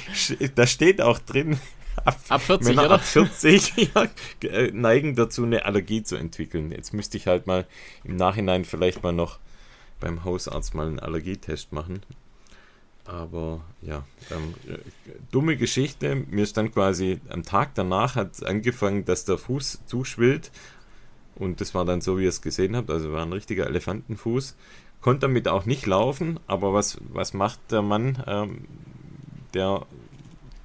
da 0.55 0.65
steht 0.67 1.01
auch 1.01 1.19
drin, 1.19 1.59
ab, 2.03 2.19
Ab 2.29 2.41
40, 2.41 2.67
Männer 2.69 2.85
oder? 2.85 2.95
ab 2.95 3.03
40 3.03 3.73
ja, 3.95 4.07
äh, 4.49 4.71
neigen 4.71 5.15
dazu, 5.15 5.43
eine 5.43 5.65
Allergie 5.65 6.03
zu 6.03 6.15
entwickeln. 6.15 6.71
Jetzt 6.71 6.93
müsste 6.93 7.17
ich 7.17 7.27
halt 7.27 7.47
mal 7.47 7.65
im 8.03 8.15
Nachhinein 8.15 8.65
vielleicht 8.65 9.03
mal 9.03 9.13
noch 9.13 9.39
beim 9.99 10.23
Hausarzt 10.23 10.73
mal 10.73 10.87
einen 10.87 10.99
Allergietest 10.99 11.71
machen. 11.71 12.01
Aber 13.05 13.61
ja, 13.81 14.05
ähm, 14.31 14.53
äh, 14.73 14.77
dumme 15.31 15.57
Geschichte. 15.57 16.15
Mir 16.15 16.43
ist 16.43 16.55
dann 16.55 16.71
quasi 16.71 17.19
am 17.29 17.43
Tag 17.43 17.75
danach 17.75 18.15
hat 18.15 18.43
angefangen, 18.45 19.03
dass 19.03 19.25
der 19.25 19.37
Fuß 19.37 19.81
zuschwillt. 19.85 20.51
Und 21.35 21.61
das 21.61 21.73
war 21.73 21.85
dann 21.85 22.01
so, 22.01 22.17
wie 22.17 22.23
ihr 22.23 22.29
es 22.29 22.41
gesehen 22.41 22.75
habt. 22.75 22.89
Also 22.89 23.11
war 23.11 23.25
ein 23.25 23.33
richtiger 23.33 23.67
Elefantenfuß. 23.67 24.55
Konnte 25.01 25.21
damit 25.21 25.47
auch 25.47 25.65
nicht 25.65 25.85
laufen. 25.85 26.39
Aber 26.47 26.73
was, 26.73 26.97
was 27.11 27.33
macht 27.33 27.59
der 27.71 27.81
Mann, 27.81 28.23
ähm, 28.27 28.65
der 29.53 29.85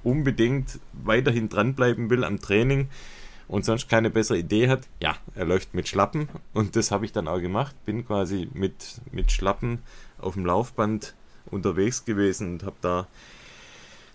unbedingt 0.03 0.79
weiterhin 0.93 1.49
dranbleiben 1.49 2.09
will 2.09 2.23
am 2.23 2.39
Training? 2.39 2.89
und 3.49 3.65
sonst 3.65 3.89
keine 3.89 4.11
bessere 4.11 4.37
Idee 4.37 4.69
hat, 4.69 4.87
ja, 5.01 5.15
er 5.33 5.45
läuft 5.45 5.73
mit 5.73 5.87
Schlappen 5.87 6.29
und 6.53 6.75
das 6.75 6.91
habe 6.91 7.03
ich 7.03 7.11
dann 7.11 7.27
auch 7.27 7.39
gemacht. 7.39 7.75
Bin 7.83 8.05
quasi 8.05 8.47
mit, 8.53 9.01
mit 9.11 9.31
Schlappen 9.31 9.79
auf 10.19 10.35
dem 10.35 10.45
Laufband 10.45 11.15
unterwegs 11.47 12.05
gewesen 12.05 12.53
und 12.53 12.63
habe 12.63 12.75
da 12.81 13.07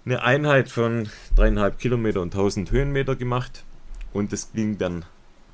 eine 0.04 0.22
Einheit 0.22 0.70
von 0.70 1.08
dreieinhalb 1.34 1.80
Kilometer 1.80 2.20
und 2.22 2.32
1000 2.32 2.70
Höhenmeter 2.70 3.16
gemacht 3.16 3.64
und 4.12 4.32
es 4.32 4.52
ging 4.52 4.78
dann 4.78 5.04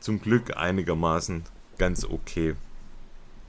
zum 0.01 0.21
Glück 0.21 0.57
einigermaßen 0.57 1.45
ganz 1.79 2.05
okay. 2.05 2.57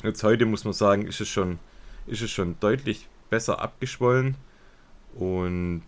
Jetzt 0.03 0.24
heute 0.24 0.46
muss 0.46 0.63
man 0.63 0.74
sagen, 0.74 1.08
ist 1.08 1.22
es 1.22 1.29
schon, 1.29 1.60
ist 2.08 2.22
es 2.22 2.31
schon 2.31 2.60
deutlich 2.60 3.08
besser 3.29 3.62
abgeschwollen 3.62 4.36
und 5.15 5.84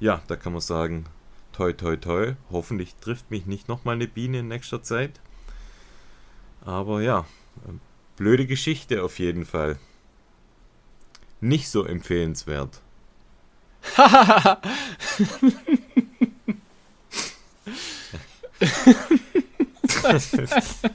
ja, 0.00 0.22
da 0.26 0.36
kann 0.36 0.52
man 0.52 0.60
sagen, 0.60 1.06
toi 1.52 1.72
toi 1.72 1.96
toi, 1.96 2.34
hoffentlich 2.50 2.94
trifft 2.96 3.30
mich 3.30 3.46
nicht 3.46 3.68
nochmal 3.68 3.94
eine 3.94 4.08
Biene 4.08 4.40
in 4.40 4.48
nächster 4.48 4.82
Zeit. 4.82 5.20
Aber 6.64 7.02
ja, 7.02 7.26
blöde 8.16 8.46
Geschichte 8.46 9.02
auf 9.02 9.18
jeden 9.18 9.46
Fall. 9.46 9.78
Nicht 11.40 11.68
so 11.68 11.84
empfehlenswert. 11.84 12.80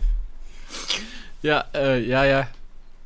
ja, 1.42 1.66
äh, 1.74 2.04
ja, 2.04 2.26
ja. 2.26 2.48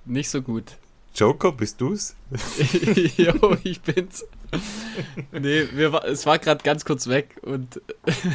Nicht 0.06 0.30
so 0.30 0.42
gut. 0.42 0.78
Joker, 1.16 1.52
bist 1.52 1.82
du's? 1.82 2.16
jo, 3.18 3.58
ich 3.64 3.82
bin's. 3.82 4.26
Nee, 5.32 5.68
wir, 5.74 6.04
es 6.06 6.26
war 6.26 6.40
gerade 6.40 6.64
ganz 6.64 6.86
kurz 6.86 7.08
weg 7.08 7.36
und 7.42 7.82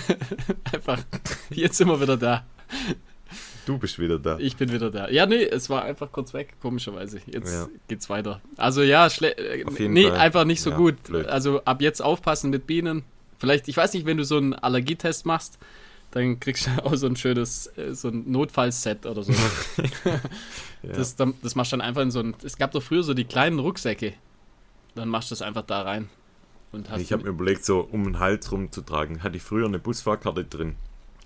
einfach, 0.73 1.01
jetzt 1.51 1.79
sind 1.79 1.89
wir 1.89 2.01
wieder 2.01 2.17
da. 2.17 2.45
Du 3.67 3.79
bist 3.79 3.99
wieder 3.99 4.19
da. 4.19 4.39
Ich 4.39 4.57
bin 4.57 4.71
wieder 4.73 4.91
da. 4.91 5.09
Ja, 5.09 5.25
nee, 5.25 5.43
es 5.43 5.71
war 5.71 5.85
einfach 5.85 6.13
kurz 6.13 6.35
weg, 6.35 6.55
komischerweise. 6.61 7.21
Jetzt 7.27 7.53
ja. 7.53 7.69
geht's 7.89 8.11
weiter. 8.11 8.41
Also 8.57 8.83
ja, 8.83 9.09
schle 9.09 9.37
äh, 9.37 9.65
nee, 9.89 10.09
Fall. 10.09 10.19
einfach 10.19 10.45
nicht 10.45 10.61
so 10.61 10.71
ja, 10.71 10.77
gut. 10.77 11.03
Blöd. 11.05 11.27
Also 11.27 11.65
ab 11.65 11.81
jetzt 11.81 12.03
aufpassen 12.03 12.51
mit 12.51 12.67
Bienen. 12.67 13.05
Vielleicht, 13.39 13.69
ich 13.69 13.77
weiß 13.77 13.95
nicht, 13.95 14.05
wenn 14.07 14.19
du 14.19 14.25
so 14.25 14.37
einen 14.37 14.55
Allergietest 14.55 15.25
machst, 15.25 15.59
dann 16.15 16.39
kriegst 16.39 16.67
du 16.67 16.71
auch 16.85 16.95
so 16.95 17.07
ein 17.07 17.17
schönes, 17.17 17.67
äh, 17.77 17.93
so 17.93 18.09
ein 18.09 18.31
Notfallset 18.31 19.05
oder 19.05 19.23
so. 19.23 19.33
ja. 20.03 20.21
das, 20.83 21.17
das 21.17 21.55
machst 21.55 21.73
du 21.73 21.77
dann 21.77 21.87
einfach 21.87 22.03
in 22.03 22.11
so 22.11 22.21
ein, 22.21 22.35
es 22.43 22.57
gab 22.57 22.73
doch 22.73 22.83
früher 22.83 23.03
so 23.03 23.15
die 23.15 23.25
kleinen 23.25 23.59
Rucksäcke. 23.59 24.15
Dann 24.95 25.09
machst 25.09 25.31
du 25.31 25.35
das 25.35 25.43
einfach 25.43 25.63
da 25.63 25.83
rein. 25.83 26.09
Und 26.71 26.89
hast 26.89 27.01
ich 27.01 27.13
habe 27.13 27.25
mir 27.25 27.31
überlegt, 27.31 27.65
so 27.65 27.81
um 27.81 28.05
den 28.05 28.21
Hals 28.21 28.51
rumzutragen. 28.51 29.23
Hatte 29.23 29.37
ich 29.37 29.43
früher 29.43 29.67
eine 29.67 29.79
Busfahrkarte 29.79 30.45
drin. 30.45 30.77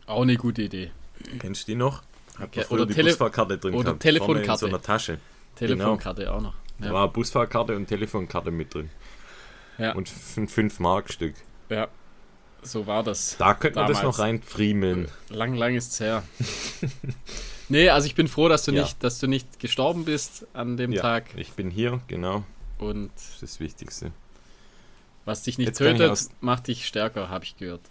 Auch 0.06 0.22
eine 0.22 0.36
gute 0.36 0.62
Idee. 0.62 0.90
Kennst 1.38 1.68
du 1.68 1.72
die 1.72 1.76
noch? 1.76 2.02
Hab 2.38 2.54
ja, 2.56 2.66
oder 2.68 2.86
die 2.86 2.94
Tele 2.94 3.10
Busfahrkarte 3.10 3.58
drin 3.58 3.74
oder 3.74 3.84
gehabt. 3.84 4.02
Telefonkarte. 4.02 4.50
In 4.52 4.58
so 4.58 4.66
einer 4.66 4.82
Tasche. 4.82 5.18
Telefonkarte 5.56 6.22
genau. 6.22 6.36
auch 6.36 6.40
noch. 6.40 6.54
Ja. 6.80 6.86
Da 6.86 6.92
war 6.94 7.08
Busfahrkarte 7.08 7.76
und 7.76 7.86
Telefonkarte 7.86 8.50
mit 8.50 8.72
drin. 8.72 8.90
Ja. 9.76 9.94
Und 9.94 10.10
ein 10.36 10.48
5 10.48 10.80
Mark 10.80 11.12
Stück. 11.12 11.34
Ja. 11.68 11.88
So 12.62 12.86
war 12.86 13.02
das. 13.02 13.36
Da 13.38 13.54
könnte 13.54 13.78
man 13.78 13.88
das 13.88 14.02
noch 14.02 14.18
reinfriemeln. 14.18 15.08
Lang, 15.30 15.54
lang 15.54 15.74
ist's 15.74 16.00
her. 16.00 16.22
nee, 17.68 17.88
also 17.88 18.06
ich 18.06 18.14
bin 18.14 18.28
froh, 18.28 18.48
dass 18.48 18.64
du 18.64 18.72
ja. 18.72 18.82
nicht, 18.82 19.02
dass 19.02 19.18
du 19.18 19.26
nicht 19.26 19.60
gestorben 19.60 20.04
bist 20.04 20.46
an 20.52 20.76
dem 20.76 20.92
ja, 20.92 21.02
Tag. 21.02 21.26
Ich 21.36 21.52
bin 21.52 21.70
hier, 21.70 22.00
genau. 22.08 22.44
Und 22.78 23.10
das 23.14 23.34
ist 23.34 23.42
das 23.42 23.60
Wichtigste. 23.60 24.12
Was 25.24 25.42
dich 25.42 25.58
nicht 25.58 25.68
jetzt 25.68 25.78
tötet, 25.78 26.30
macht 26.40 26.68
dich 26.68 26.86
stärker, 26.86 27.28
habe 27.28 27.44
ich 27.44 27.56
gehört. 27.56 27.82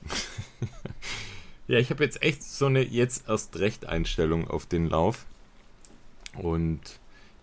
Ja, 1.67 1.79
ich 1.79 1.89
habe 1.89 2.03
jetzt 2.03 2.24
echt 2.24 2.43
so 2.43 2.67
eine 2.67 2.81
jetzt 2.81 3.27
erst 3.27 3.57
recht 3.59 3.86
Einstellung 3.86 4.50
auf 4.50 4.65
den 4.65 4.89
Lauf 4.89 5.25
und 6.33 6.79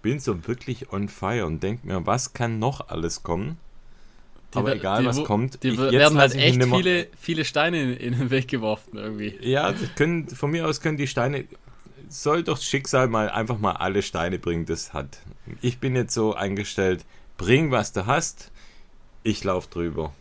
bin 0.00 0.18
so 0.18 0.46
wirklich 0.46 0.92
on 0.92 1.08
fire 1.08 1.44
und 1.44 1.62
denke 1.62 1.86
mir, 1.86 2.06
was 2.06 2.32
kann 2.32 2.58
noch 2.58 2.88
alles 2.88 3.22
kommen? 3.22 3.58
Die 4.54 4.58
Aber 4.58 4.74
egal, 4.74 5.02
die, 5.02 5.06
was 5.06 5.24
kommt. 5.24 5.62
Die 5.62 5.68
ich, 5.70 5.78
werden 5.78 6.18
halt 6.18 6.34
echt 6.34 6.62
viele, 6.62 7.08
viele 7.18 7.44
Steine 7.44 7.82
in, 7.82 7.96
in, 7.96 8.18
den 8.18 8.30
Weg 8.30 8.48
geworfen 8.48 8.96
irgendwie. 8.96 9.36
Ja, 9.40 9.74
können, 9.96 10.28
von 10.28 10.50
mir 10.50 10.66
aus 10.66 10.80
können 10.80 10.96
die 10.96 11.06
Steine, 11.06 11.44
soll 12.08 12.42
doch 12.42 12.60
Schicksal 12.60 13.08
mal 13.08 13.28
einfach 13.28 13.58
mal 13.58 13.72
alle 13.72 14.02
Steine 14.02 14.38
bringen, 14.38 14.66
das 14.66 14.92
hat. 14.92 15.18
Ich 15.60 15.78
bin 15.78 15.96
jetzt 15.96 16.14
so 16.14 16.34
eingestellt, 16.34 17.04
bring 17.36 17.70
was 17.70 17.92
du 17.92 18.06
hast, 18.06 18.52
ich 19.22 19.42
lauf 19.44 19.66
drüber. 19.66 20.12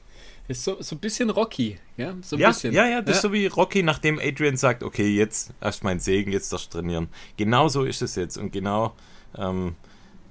Ist 0.48 0.64
so, 0.64 0.82
so 0.82 0.96
ein 0.96 1.00
bisschen 1.00 1.30
Rocky, 1.30 1.80
ja? 1.96 2.16
So 2.22 2.36
ja, 2.36 2.50
bisschen. 2.50 2.74
ja, 2.74 2.86
ja, 2.86 3.02
das 3.02 3.10
ja. 3.10 3.16
ist 3.16 3.22
so 3.22 3.32
wie 3.32 3.46
Rocky, 3.46 3.82
nachdem 3.82 4.20
Adrian 4.20 4.58
sagt, 4.58 4.84
okay, 4.84 5.16
jetzt 5.16 5.54
erst 5.62 5.84
mein 5.84 6.00
Segen, 6.00 6.32
jetzt 6.32 6.52
das 6.52 6.68
trainieren. 6.68 7.08
Genau 7.38 7.70
so 7.70 7.84
ist 7.84 8.02
es 8.02 8.16
jetzt 8.16 8.38
und 8.38 8.52
genau 8.52 8.94
ähm, 9.38 9.76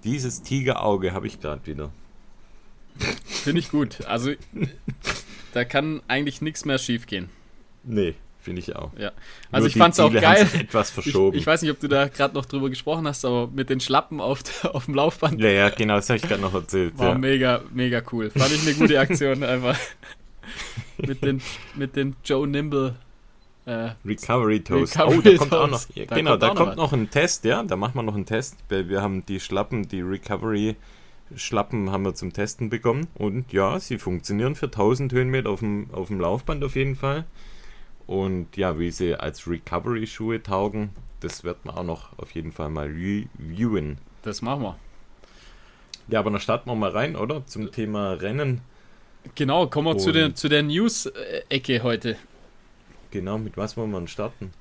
dieses 0.04 0.42
Tigerauge 0.42 1.12
habe 1.12 1.26
ich 1.26 1.40
gerade 1.40 1.64
wieder. 1.66 1.90
Finde 3.26 3.60
ich 3.60 3.70
gut. 3.70 4.04
Also 4.06 4.32
da 5.52 5.64
kann 5.64 6.02
eigentlich 6.08 6.40
nichts 6.40 6.64
mehr 6.64 6.78
schief 6.78 7.06
gehen. 7.06 7.28
Nee. 7.84 8.14
Finde 8.42 8.60
ich 8.60 8.74
auch. 8.74 8.90
Ja. 8.98 9.12
Also 9.52 9.66
Nur 9.66 9.68
ich 9.68 9.76
fand 9.76 9.94
es 9.94 10.00
auch 10.00 10.12
geil. 10.12 10.48
etwas 10.58 10.90
verschoben. 10.90 11.36
Ich, 11.36 11.42
ich, 11.42 11.46
weiß 11.46 11.62
nicht, 11.62 11.70
ob 11.70 11.78
du 11.78 11.86
da 11.86 12.08
gerade 12.08 12.34
noch 12.34 12.44
drüber 12.44 12.70
gesprochen 12.70 13.06
hast, 13.06 13.24
aber 13.24 13.46
mit 13.46 13.70
den 13.70 13.78
Schlappen 13.78 14.20
auf, 14.20 14.42
auf 14.64 14.86
dem 14.86 14.94
Laufband. 14.94 15.40
Ja, 15.40 15.48
ja, 15.48 15.68
genau, 15.70 15.94
das 15.94 16.08
habe 16.08 16.16
ich 16.16 16.24
gerade 16.24 16.42
noch 16.42 16.52
erzählt. 16.52 16.98
War 16.98 17.10
ja. 17.10 17.18
mega, 17.18 17.62
mega 17.72 18.02
cool. 18.10 18.30
Fand 18.30 18.52
ich 18.52 18.62
eine 18.62 18.74
gute 18.74 18.98
Aktion 18.98 19.42
einfach. 19.44 19.78
mit, 20.98 21.22
den, 21.22 21.40
mit 21.76 21.94
den 21.94 22.16
Joe 22.24 22.48
Nimble 22.48 22.96
äh, 23.64 23.90
Recovery 24.04 24.60
Toast. 24.60 24.98
Recovery 24.98 25.18
oh, 25.18 25.22
da 25.22 25.36
kommt 25.36 25.54
auch 25.54 25.70
noch. 25.70 25.84
Ja, 25.94 26.06
da 26.06 26.16
genau, 26.16 26.30
kommt 26.30 26.42
da 26.42 26.48
kommt 26.48 26.68
noch, 26.70 26.76
noch 26.76 26.92
ein 26.92 27.10
Test, 27.10 27.44
ja. 27.44 27.62
Da 27.62 27.76
machen 27.76 27.94
wir 27.94 28.02
noch 28.02 28.16
einen 28.16 28.26
Test, 28.26 28.56
weil 28.68 28.88
wir 28.88 29.02
haben 29.02 29.24
die 29.24 29.38
Schlappen, 29.38 29.86
die 29.86 30.00
Recovery 30.00 30.74
Schlappen 31.36 31.90
haben 31.90 32.04
wir 32.04 32.14
zum 32.14 32.32
Testen 32.32 32.70
bekommen. 32.70 33.08
Und 33.14 33.52
ja, 33.52 33.78
sie 33.78 33.98
funktionieren 33.98 34.54
für 34.54 34.66
1000 34.66 35.12
Höhenmeter 35.12 35.50
auf 35.50 35.60
dem, 35.60 35.88
auf 35.92 36.08
dem 36.08 36.20
Laufband 36.20 36.64
auf 36.64 36.76
jeden 36.76 36.96
Fall. 36.96 37.24
Und 38.06 38.56
ja, 38.56 38.78
wie 38.78 38.90
sie 38.90 39.14
als 39.14 39.46
Recovery-Schuhe 39.46 40.42
taugen, 40.42 40.90
das 41.20 41.44
wird 41.44 41.64
man 41.64 41.76
auch 41.76 41.84
noch 41.84 42.18
auf 42.18 42.32
jeden 42.32 42.52
Fall 42.52 42.68
mal 42.68 42.86
reviewen. 42.86 43.98
Das 44.22 44.42
machen 44.42 44.62
wir. 44.62 44.78
Ja, 46.08 46.18
aber 46.18 46.30
dann 46.30 46.40
starten 46.40 46.68
wir 46.68 46.74
mal 46.74 46.90
rein, 46.90 47.16
oder? 47.16 47.46
Zum 47.46 47.70
Thema 47.70 48.12
Rennen. 48.14 48.60
Genau, 49.34 49.66
kommen 49.68 49.86
wir 49.86 49.98
zu 49.98 50.12
der, 50.12 50.34
zu 50.34 50.48
der 50.48 50.62
News-Ecke 50.62 51.82
heute. 51.82 52.16
Genau, 53.12 53.38
mit 53.38 53.56
was 53.56 53.76
wollen 53.76 53.90
wir 53.92 54.06
starten? 54.08 54.52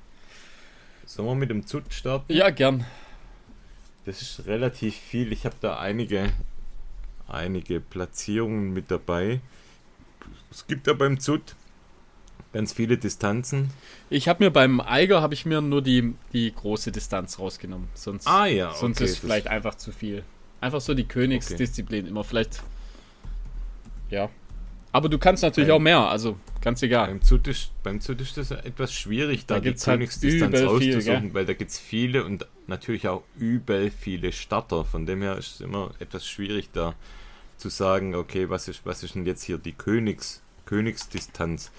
Sollen 1.04 1.28
wir 1.28 1.34
mit 1.34 1.50
dem 1.50 1.66
Zut 1.66 1.92
starten? 1.92 2.32
Ja, 2.32 2.50
gern. 2.50 2.86
Das 4.04 4.22
ist 4.22 4.46
relativ 4.46 4.94
viel. 4.94 5.32
Ich 5.32 5.44
habe 5.44 5.56
da 5.60 5.78
einige, 5.78 6.30
einige 7.32 7.80
Platzierungen 7.80 8.72
mit 8.72 8.90
dabei. 8.90 9.40
Es 10.50 10.66
gibt 10.66 10.86
ja 10.86 10.92
beim 10.92 11.18
Zut 11.18 11.56
Ganz 12.52 12.74
viele 12.74 12.98
Distanzen. 12.98 13.70
Ich 14.10 14.28
habe 14.28 14.44
mir 14.44 14.50
beim 14.50 14.80
Eiger 14.80 15.22
habe 15.22 15.32
ich 15.32 15.46
mir 15.46 15.62
nur 15.62 15.80
die, 15.80 16.14
die 16.34 16.52
große 16.54 16.92
Distanz 16.92 17.38
rausgenommen. 17.38 17.88
Sonst, 17.94 18.26
ah, 18.28 18.44
ja, 18.44 18.68
okay, 18.68 18.78
sonst 18.78 19.00
ist 19.00 19.18
vielleicht 19.18 19.46
einfach 19.46 19.74
zu 19.76 19.90
viel. 19.90 20.22
Einfach 20.60 20.82
so 20.82 20.92
die 20.92 21.04
Königsdisziplin 21.04 22.02
okay. 22.02 22.10
immer 22.10 22.24
vielleicht. 22.24 22.62
Ja. 24.10 24.28
Aber 24.92 25.08
du 25.08 25.18
kannst 25.18 25.42
natürlich 25.42 25.70
beim, 25.70 25.76
auch 25.76 25.82
mehr, 25.82 25.98
also 26.00 26.36
ganz 26.60 26.82
egal. 26.82 27.06
Beim 27.06 27.22
Zutisch, 27.22 27.70
beim 27.82 28.02
Zutisch 28.02 28.36
ist 28.36 28.36
es 28.36 28.50
etwas 28.50 28.92
schwierig, 28.92 29.46
da, 29.46 29.54
da 29.54 29.60
die 29.60 29.70
halt 29.70 29.82
Königsdistanz 29.82 30.54
halt 30.54 30.66
auszusuchen, 30.66 31.20
viel, 31.22 31.34
weil 31.34 31.46
da 31.46 31.54
gibt 31.54 31.70
es 31.70 31.78
viele 31.78 32.22
und 32.22 32.46
natürlich 32.66 33.08
auch 33.08 33.22
übel 33.38 33.90
viele 33.90 34.30
Starter. 34.30 34.84
Von 34.84 35.06
dem 35.06 35.22
her 35.22 35.38
ist 35.38 35.54
es 35.54 35.60
immer 35.62 35.92
etwas 36.00 36.28
schwierig, 36.28 36.68
da 36.74 36.94
zu 37.62 37.68
sagen, 37.68 38.16
okay, 38.16 38.50
was 38.50 38.66
ist, 38.66 38.84
was 38.84 39.04
ist 39.04 39.14
denn 39.14 39.24
jetzt 39.24 39.44
hier 39.44 39.56
die 39.56 39.72
Königs, 39.72 40.42
Königsdistanz? 40.66 41.70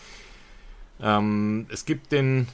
Ähm, 1.02 1.66
es 1.70 1.84
gibt 1.84 2.14
den 2.14 2.48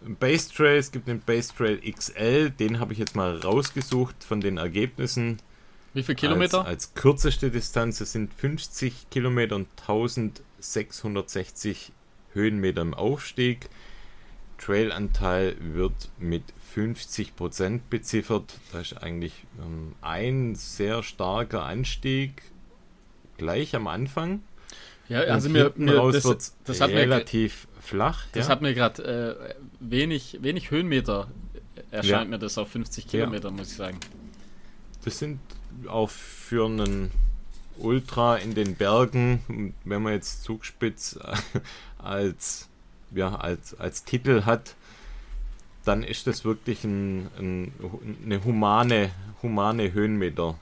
Base 0.00 0.50
Trail, 0.50 0.78
es 0.78 0.90
gibt 0.90 1.06
den 1.06 1.20
Base 1.20 1.52
Trail 1.54 1.78
XL, 1.78 2.48
den 2.50 2.80
habe 2.80 2.94
ich 2.94 2.98
jetzt 2.98 3.16
mal 3.16 3.36
rausgesucht 3.36 4.24
von 4.24 4.40
den 4.40 4.56
Ergebnissen. 4.56 5.42
Wie 5.92 6.02
viele 6.02 6.16
Kilometer? 6.16 6.60
Als, 6.60 6.68
als 6.68 6.94
kürzeste 6.94 7.50
Distanz, 7.50 8.00
es 8.00 8.12
sind 8.12 8.32
50 8.32 9.10
Kilometer 9.10 9.56
und 9.56 9.68
1660 9.82 11.92
Höhenmeter 12.32 12.80
im 12.80 12.94
Aufstieg. 12.94 13.68
Trailanteil 14.56 15.56
wird 15.60 16.08
mit 16.18 16.44
50% 16.74 17.80
beziffert. 17.90 18.58
Da 18.72 18.80
ist 18.80 18.94
eigentlich 18.94 19.44
ähm, 19.60 19.94
ein 20.00 20.54
sehr 20.54 21.02
starker 21.02 21.64
Anstieg 21.64 22.42
gleich 23.38 23.74
am 23.74 23.86
Anfang. 23.86 24.42
Ja, 25.08 25.20
also 25.20 25.50
mir, 25.50 25.72
mir 25.76 26.10
das, 26.12 26.56
das 26.64 26.80
hat 26.80 26.90
relativ 26.90 27.66
mir, 27.74 27.82
flach. 27.82 28.24
Das 28.32 28.46
ja? 28.46 28.52
hat 28.52 28.62
mir 28.62 28.74
gerade 28.74 29.38
äh, 29.50 29.54
wenig, 29.80 30.38
wenig 30.40 30.70
Höhenmeter 30.70 31.28
erscheint 31.90 32.24
ja. 32.24 32.30
mir 32.30 32.38
das 32.38 32.56
auf 32.58 32.70
50 32.70 33.06
Kilometer, 33.06 33.48
ja. 33.48 33.54
muss 33.54 33.70
ich 33.70 33.76
sagen. 33.76 33.98
Das 35.04 35.18
sind 35.18 35.40
auch 35.86 36.08
für 36.08 36.64
einen 36.66 37.10
Ultra 37.76 38.36
in 38.36 38.54
den 38.54 38.76
Bergen, 38.76 39.74
wenn 39.84 40.02
man 40.02 40.14
jetzt 40.14 40.42
Zugspitz 40.44 41.18
als 41.98 42.68
ja, 43.14 43.34
als, 43.34 43.78
als 43.78 44.04
Titel 44.04 44.44
hat, 44.44 44.74
dann 45.84 46.02
ist 46.02 46.26
das 46.26 46.44
wirklich 46.44 46.84
ein, 46.84 47.28
ein, 47.38 47.72
eine 48.24 48.44
humane, 48.44 49.10
humane 49.42 49.92
Höhenmeter. 49.92 50.58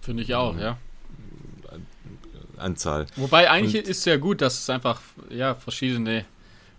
Finde 0.00 0.22
ich 0.22 0.34
auch, 0.34 0.56
ja. 0.58 0.78
Anzahl. 2.62 3.06
Wobei 3.16 3.50
eigentlich 3.50 3.82
Und, 3.82 3.90
ist 3.90 3.98
es 3.98 4.04
ja 4.04 4.16
gut, 4.16 4.40
dass 4.40 4.60
es 4.60 4.70
einfach 4.70 5.00
ja, 5.30 5.54
verschiedene 5.54 6.24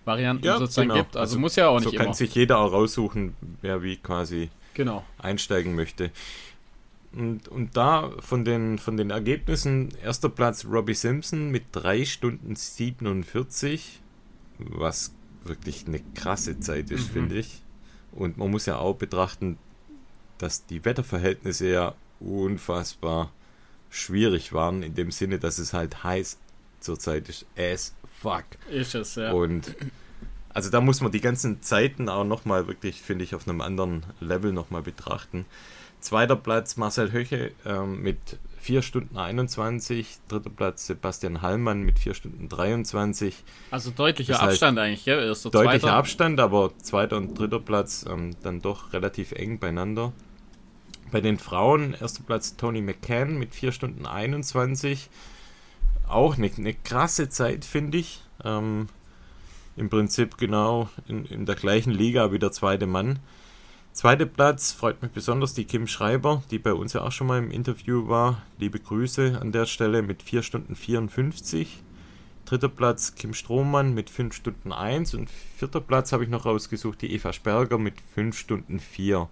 Varianten 0.06 0.46
ja, 0.46 0.58
sozusagen 0.58 0.90
genau. 0.90 1.02
gibt. 1.02 1.16
Also, 1.16 1.34
also, 1.34 1.40
muss 1.40 1.56
ja 1.56 1.68
auch 1.68 1.80
nicht 1.80 1.90
so 1.90 1.96
immer. 1.96 2.06
kann 2.06 2.14
sich 2.14 2.36
jeder 2.36 2.60
auch 2.60 2.72
raussuchen, 2.72 3.36
wer 3.62 3.84
wie 3.84 3.98
quasi 3.98 4.50
genau. 4.74 5.04
einsteigen 5.18 5.76
möchte. 5.76 6.12
Und, 7.14 7.48
und 7.48 7.78
da 7.78 8.12
von 8.20 8.44
den, 8.44 8.80
von 8.80 8.98
den 8.98 9.12
Ergebnissen, 9.12 9.90
erster 10.04 10.30
Platz 10.30 10.66
Robbie 10.66 10.96
Simpson 10.96 11.52
mit 11.52 11.66
3 11.74 12.06
Stunden 12.06 12.56
47, 12.56 14.02
was 14.58 15.14
wirklich 15.44 15.86
eine 15.88 16.02
krasse 16.16 16.60
Zeit 16.60 16.90
ist, 16.90 17.10
mhm. 17.10 17.14
finde 17.14 17.36
ich. 17.38 17.62
Und 18.12 18.38
man 18.38 18.50
muss 18.50 18.66
ja 18.66 18.78
auch 18.78 18.96
betrachten, 18.96 19.58
dass 20.38 20.66
die 20.66 20.84
Wetterverhältnisse 20.84 21.68
ja 21.68 21.96
unfassbar 22.20 23.32
schwierig 23.94 24.54
waren, 24.54 24.84
in 24.84 24.96
dem 24.96 25.12
Sinne, 25.12 25.40
dass 25.40 25.60
es 25.60 25.72
halt 25.72 26.04
heiß 26.04 26.38
zurzeit 26.80 27.30
ist. 27.30 27.46
As 27.58 27.94
fuck. 28.22 28.46
Ist 28.70 28.96
es, 28.96 29.16
ja. 29.16 29.32
Und 29.32 29.76
also 30.54 30.70
da 30.70 30.82
muss 30.82 31.02
man 31.02 31.12
die 31.12 31.22
ganzen 31.22 31.62
Zeiten 31.62 32.10
auch 32.10 32.24
nochmal 32.24 32.68
wirklich, 32.68 33.02
finde 33.02 33.24
ich, 33.24 33.36
auf 33.36 33.48
einem 33.48 33.62
anderen 33.62 34.04
Level 34.20 34.52
nochmal 34.52 34.82
betrachten. 34.82 35.46
Zweiter 36.00 36.36
Platz 36.36 36.76
Marcel 36.76 37.12
Höche 37.12 37.52
ähm, 37.66 38.02
mit 38.02 38.18
4 38.60 38.82
Stunden 38.82 39.18
21. 39.18 40.18
Dritter 40.28 40.50
Platz 40.50 40.88
Sebastian 40.88 41.42
Hallmann 41.42 41.82
mit 41.84 42.00
4 42.00 42.14
Stunden 42.14 42.50
23. 42.50 43.44
Also 43.72 43.92
deutlicher 43.92 44.34
das 44.34 44.42
Abstand 44.42 44.80
eigentlich, 44.80 45.06
ja? 45.06 45.20
Erster, 45.20 45.50
deutlicher 45.50 45.80
zweiter. 45.80 45.94
Abstand, 45.94 46.40
aber 46.40 46.72
zweiter 46.82 47.18
und 47.18 47.38
dritter 47.38 47.60
Platz 47.60 48.06
ähm, 48.10 48.36
dann 48.44 48.62
doch 48.62 48.92
relativ 48.94 49.32
eng 49.32 49.60
beieinander. 49.60 50.14
Bei 51.14 51.22
den 51.22 51.38
Frauen, 51.38 51.94
erster 51.94 52.24
Platz 52.24 52.56
Tony 52.56 52.82
McCann 52.82 53.38
mit 53.38 53.54
4 53.54 53.72
Stunden 53.72 54.08
21. 54.08 55.12
Auch 56.08 56.40
eine, 56.40 56.50
eine 56.58 56.74
krasse 56.74 57.30
Zeit, 57.30 57.66
finde 57.66 58.00
ich. 58.00 58.24
Ähm, 58.44 58.88
Im 59.78 59.92
Prinzip 59.92 60.40
genau 60.40 60.90
in, 61.08 61.26
in 61.26 61.46
der 61.46 61.54
gleichen 61.54 61.92
Liga 61.92 62.32
wie 62.32 62.40
der 62.40 62.52
zweite 62.52 62.88
Mann. 62.88 63.20
Zweiter 63.92 64.26
Platz 64.26 64.72
freut 64.72 65.04
mich 65.04 65.12
besonders 65.12 65.54
die 65.54 65.66
Kim 65.66 65.86
Schreiber, 65.86 66.42
die 66.50 66.58
bei 66.58 66.74
uns 66.74 66.94
ja 66.94 67.04
auch 67.04 67.12
schon 67.12 67.28
mal 67.28 67.38
im 67.38 67.52
Interview 67.52 68.08
war. 68.08 68.42
Liebe 68.58 68.80
Grüße 68.80 69.38
an 69.40 69.52
der 69.52 69.68
Stelle 69.68 70.02
mit 70.02 70.24
4 70.24 70.42
Stunden 70.42 70.76
54. 70.76 71.84
Dritter 72.46 72.70
Platz 72.70 73.14
Kim 73.14 73.36
Strohmann 73.36 73.94
mit 73.94 74.10
5 74.10 74.34
Stunden 74.34 74.74
1 74.74 75.14
und 75.14 75.30
vierter 75.30 75.80
Platz 75.80 76.12
habe 76.12 76.24
ich 76.24 76.30
noch 76.32 76.48
rausgesucht, 76.48 77.04
die 77.04 77.14
Eva 77.14 77.34
Sperger 77.34 77.78
mit 77.78 78.02
5 78.16 78.36
Stunden 78.36 78.80
4. 78.80 79.30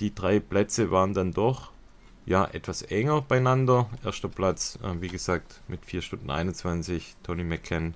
Die 0.00 0.14
drei 0.14 0.40
Plätze 0.40 0.90
waren 0.90 1.14
dann 1.14 1.32
doch 1.32 1.72
ja 2.26 2.44
etwas 2.44 2.82
enger 2.82 3.22
beieinander. 3.22 3.88
Erster 4.04 4.28
Platz, 4.28 4.78
äh, 4.82 5.00
wie 5.00 5.08
gesagt, 5.08 5.60
mit 5.68 5.84
4 5.84 6.02
Stunden 6.02 6.30
21, 6.30 7.16
Tony 7.22 7.44
McCann 7.44 7.94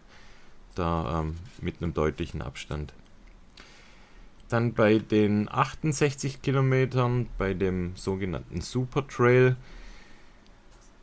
da 0.75 1.21
ähm, 1.21 1.37
mit 1.61 1.83
einem 1.83 1.95
deutlichen 1.95 2.43
Abstand. 2.43 2.93
Dann 4.49 4.75
bei 4.75 4.99
den 4.99 5.49
68 5.51 6.43
Kilometern, 6.43 7.29
bei 7.39 7.55
dem 7.55 7.97
sogenannten 7.97 8.61
Super 8.61 9.07
Trail, 9.07 9.57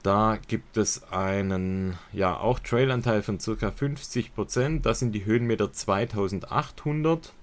da 0.03 0.37
gibt 0.47 0.75
es 0.75 1.03
einen, 1.11 1.97
ja, 2.11 2.37
auch 2.37 2.59
Trailanteil 2.59 3.23
von 3.23 3.37
ca. 3.37 3.51
50%. 3.69 4.33
Prozent. 4.33 4.85
Das 4.85 4.99
sind 4.99 5.13
die 5.13 5.25
Höhenmeter 5.25 5.71
2800. 5.71 7.33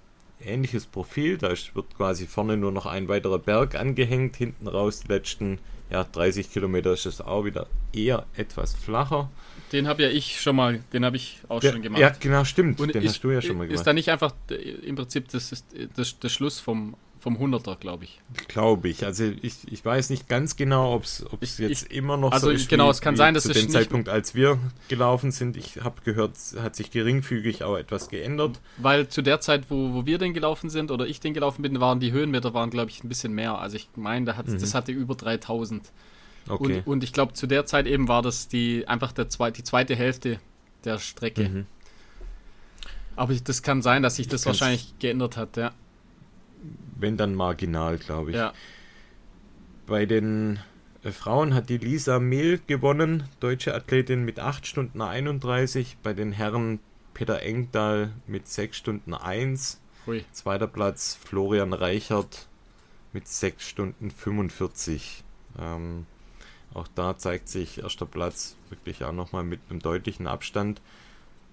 Ähnliches 0.44 0.86
Profil, 0.86 1.38
da 1.38 1.50
wird 1.50 1.96
quasi 1.96 2.26
vorne 2.26 2.56
nur 2.56 2.72
noch 2.72 2.86
ein 2.86 3.08
weiterer 3.08 3.38
Berg 3.38 3.74
angehängt, 3.74 4.36
hinten 4.36 4.66
raus 4.66 5.00
die 5.00 5.08
letzten 5.08 5.58
ja, 5.90 6.04
30 6.04 6.52
Kilometer 6.52 6.92
ist 6.92 7.06
es 7.06 7.20
auch 7.20 7.44
wieder 7.44 7.66
eher 7.92 8.24
etwas 8.36 8.74
flacher. 8.74 9.28
Den 9.72 9.88
habe 9.88 10.04
ja 10.04 10.08
ich 10.08 10.40
schon 10.40 10.56
mal, 10.56 10.80
den 10.92 11.04
habe 11.04 11.16
ich 11.16 11.40
auch 11.48 11.62
ja, 11.62 11.72
schon 11.72 11.82
gemacht. 11.82 12.00
Ja, 12.00 12.10
genau, 12.18 12.44
stimmt. 12.44 12.80
Und 12.80 12.94
den 12.94 13.02
ist, 13.02 13.14
hast 13.14 13.24
du 13.24 13.30
ja 13.30 13.42
schon 13.42 13.58
mal 13.58 13.66
gemacht. 13.66 13.80
Ist 13.80 13.86
da 13.86 13.92
nicht 13.92 14.08
einfach 14.08 14.32
im 14.48 14.96
Prinzip 14.96 15.28
das, 15.28 15.64
das, 15.94 16.18
das 16.18 16.32
Schluss 16.32 16.60
vom, 16.60 16.94
vom 17.20 17.36
100er, 17.36 17.76
glaube 17.76 18.04
ich. 18.04 18.18
Glaube 18.48 18.88
ich. 18.88 19.04
Also 19.04 19.24
ich, 19.42 19.70
ich 19.70 19.84
weiß 19.84 20.08
nicht 20.10 20.28
ganz 20.28 20.56
genau, 20.56 20.94
ob 20.94 21.04
es 21.04 21.58
jetzt 21.58 21.86
ich, 21.90 21.96
immer 21.96 22.16
noch 22.16 22.32
also 22.32 22.46
so 22.46 22.52
ist. 22.52 22.68
Genau, 22.68 22.86
wie, 22.86 22.90
es 22.90 23.00
kann 23.02 23.14
sein, 23.14 23.34
dass 23.34 23.44
zu 23.44 23.52
dem 23.52 23.68
Zeitpunkt, 23.68 24.08
als 24.08 24.34
wir 24.34 24.58
gelaufen 24.88 25.30
sind, 25.30 25.56
ich 25.56 25.82
habe 25.82 26.00
gehört, 26.02 26.32
hat 26.58 26.74
sich 26.74 26.90
geringfügig 26.90 27.62
auch 27.62 27.76
etwas 27.76 28.08
geändert. 28.08 28.58
Weil 28.78 29.08
zu 29.08 29.20
der 29.20 29.40
Zeit, 29.40 29.64
wo, 29.68 29.92
wo 29.92 30.06
wir 30.06 30.16
den 30.16 30.32
gelaufen 30.32 30.70
sind 30.70 30.90
oder 30.90 31.06
ich 31.06 31.20
den 31.20 31.34
gelaufen 31.34 31.60
bin, 31.60 31.78
waren 31.78 32.00
die 32.00 32.10
Höhenmeter 32.12 32.54
waren, 32.54 32.70
glaube 32.70 32.90
ich, 32.90 33.04
ein 33.04 33.08
bisschen 33.08 33.34
mehr. 33.34 33.58
Also 33.58 33.76
ich 33.76 33.88
meine, 33.96 34.24
da 34.24 34.42
mhm. 34.42 34.58
das 34.58 34.74
hatte 34.74 34.92
über 34.92 35.14
3000. 35.14 35.92
Okay. 36.48 36.78
Und, 36.78 36.86
und 36.86 37.04
ich 37.04 37.12
glaube, 37.12 37.34
zu 37.34 37.46
der 37.46 37.66
Zeit 37.66 37.86
eben 37.86 38.08
war 38.08 38.22
das 38.22 38.48
die 38.48 38.88
einfach 38.88 39.12
der 39.12 39.28
zwei, 39.28 39.50
die 39.50 39.62
zweite 39.62 39.94
Hälfte 39.94 40.40
der 40.84 40.98
Strecke. 40.98 41.48
Mhm. 41.48 41.66
Aber 43.14 43.32
ich, 43.34 43.42
das 43.42 43.62
kann 43.62 43.82
sein, 43.82 44.02
dass 44.02 44.16
sich 44.16 44.28
das 44.28 44.46
wahrscheinlich 44.46 44.94
geändert 44.98 45.36
hat, 45.36 45.58
ja. 45.58 45.72
Wenn 46.98 47.16
dann 47.16 47.34
marginal, 47.34 47.98
glaube 47.98 48.30
ich. 48.30 48.36
Ja. 48.36 48.52
Bei 49.86 50.06
den 50.06 50.60
äh, 51.02 51.10
Frauen 51.10 51.54
hat 51.54 51.68
die 51.68 51.78
Lisa 51.78 52.18
Mehl 52.18 52.60
gewonnen, 52.66 53.24
deutsche 53.40 53.74
Athletin 53.74 54.24
mit 54.24 54.38
8 54.38 54.66
Stunden 54.66 55.00
31. 55.00 55.96
Bei 56.02 56.12
den 56.12 56.32
Herren 56.32 56.78
Peter 57.14 57.42
Engdahl 57.42 58.12
mit 58.26 58.48
6 58.48 58.76
Stunden 58.76 59.14
1. 59.14 59.80
Hui. 60.06 60.24
Zweiter 60.32 60.66
Platz 60.66 61.18
Florian 61.22 61.72
Reichert 61.72 62.48
mit 63.12 63.28
6 63.28 63.66
Stunden 63.66 64.10
45. 64.10 65.24
Ähm, 65.58 66.06
auch 66.72 66.88
da 66.94 67.18
zeigt 67.18 67.48
sich 67.48 67.82
erster 67.82 68.06
Platz 68.06 68.56
wirklich 68.68 69.04
auch 69.04 69.12
nochmal 69.12 69.44
mit 69.44 69.60
einem 69.68 69.80
deutlichen 69.80 70.26
Abstand. 70.26 70.80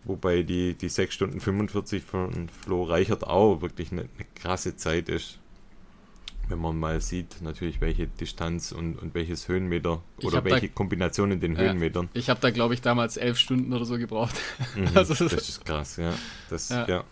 Wobei 0.07 0.43
die, 0.43 0.73
die 0.73 0.87
6 0.87 1.13
Stunden 1.13 1.41
45 1.41 2.01
von 2.01 2.47
Flo 2.47 2.83
Reichert 2.83 3.27
auch 3.27 3.61
wirklich 3.61 3.91
eine, 3.91 4.01
eine 4.01 4.25
krasse 4.35 4.77
Zeit 4.77 5.09
ist. 5.09 5.39
Wenn 6.47 6.59
man 6.59 6.79
mal 6.79 7.01
sieht, 7.01 7.41
natürlich, 7.41 7.81
welche 7.81 8.07
Distanz 8.07 8.71
und, 8.71 8.95
und 8.95 9.13
welches 9.13 9.49
Höhenmeter 9.49 10.01
oder 10.23 10.45
welche 10.45 10.69
da, 10.69 10.73
Kombination 10.73 11.31
in 11.31 11.41
den 11.41 11.55
ja, 11.55 11.63
Höhenmetern. 11.63 12.07
Ich 12.13 12.29
habe 12.29 12.39
da, 12.39 12.51
glaube 12.51 12.73
ich, 12.73 12.79
damals 12.79 13.17
elf 13.17 13.37
Stunden 13.37 13.73
oder 13.73 13.83
so 13.83 13.97
gebraucht. 13.97 14.35
Mhm, 14.75 14.91
also, 14.95 15.13
das 15.13 15.49
ist 15.49 15.65
krass, 15.65 15.97
ja. 15.97 16.13
Das, 16.49 16.69
ja. 16.69 16.87
ja. 16.87 17.03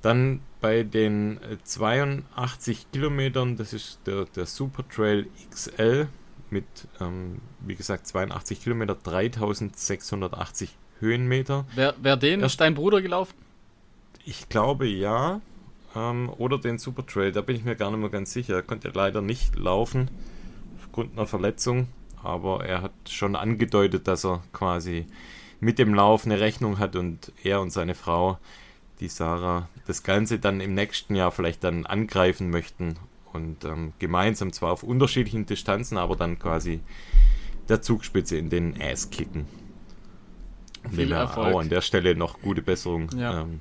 Dann 0.00 0.42
bei 0.60 0.84
den 0.84 1.40
82 1.64 2.92
Kilometern, 2.92 3.56
das 3.56 3.72
ist 3.72 3.98
der, 4.06 4.26
der 4.26 4.46
Super 4.46 4.86
Trail 4.88 5.26
XL, 5.50 6.06
mit, 6.50 6.66
ähm, 7.00 7.40
wie 7.60 7.74
gesagt, 7.74 8.06
82 8.06 8.62
Kilometer, 8.62 8.94
3680 8.94 10.76
Höhenmeter. 11.02 11.66
Wer, 11.74 11.94
wer 12.00 12.16
den? 12.16 12.40
Ist 12.40 12.60
dein 12.60 12.74
Bruder 12.74 13.02
gelaufen? 13.02 13.34
Ich 14.24 14.48
glaube 14.48 14.86
ja. 14.86 15.40
Ähm, 15.94 16.30
oder 16.38 16.58
den 16.58 16.78
Super 16.78 17.04
Trail, 17.04 17.32
da 17.32 17.42
bin 17.42 17.56
ich 17.56 17.64
mir 17.64 17.76
gar 17.76 17.90
nicht 17.90 18.00
mehr 18.00 18.08
ganz 18.08 18.32
sicher. 18.32 18.54
Er 18.54 18.62
konnte 18.62 18.90
leider 18.94 19.20
nicht 19.20 19.58
laufen 19.58 20.10
aufgrund 20.78 21.12
einer 21.12 21.26
Verletzung, 21.26 21.88
aber 22.22 22.64
er 22.64 22.82
hat 22.82 22.92
schon 23.08 23.36
angedeutet, 23.36 24.08
dass 24.08 24.24
er 24.24 24.42
quasi 24.52 25.06
mit 25.60 25.78
dem 25.78 25.92
Lauf 25.92 26.24
eine 26.24 26.40
Rechnung 26.40 26.78
hat 26.78 26.96
und 26.96 27.32
er 27.42 27.60
und 27.60 27.70
seine 27.70 27.94
Frau, 27.94 28.38
die 29.00 29.08
Sarah, 29.08 29.68
das 29.86 30.02
Ganze 30.02 30.38
dann 30.38 30.60
im 30.60 30.74
nächsten 30.74 31.14
Jahr 31.14 31.32
vielleicht 31.32 31.64
dann 31.64 31.84
angreifen 31.84 32.50
möchten 32.50 32.96
und 33.32 33.64
ähm, 33.64 33.92
gemeinsam 33.98 34.52
zwar 34.52 34.72
auf 34.72 34.82
unterschiedlichen 34.82 35.46
Distanzen, 35.46 35.98
aber 35.98 36.16
dann 36.16 36.38
quasi 36.38 36.80
der 37.68 37.82
Zugspitze 37.82 38.36
in 38.36 38.50
den 38.50 38.80
Ass 38.80 39.10
kicken. 39.10 39.46
Viel 40.90 41.12
Erfolg. 41.12 41.54
Auch 41.54 41.60
an 41.60 41.68
der 41.68 41.80
Stelle 41.80 42.14
noch 42.14 42.40
gute 42.40 42.62
Besserung. 42.62 43.08
Ja. 43.16 43.42
Ähm, 43.42 43.60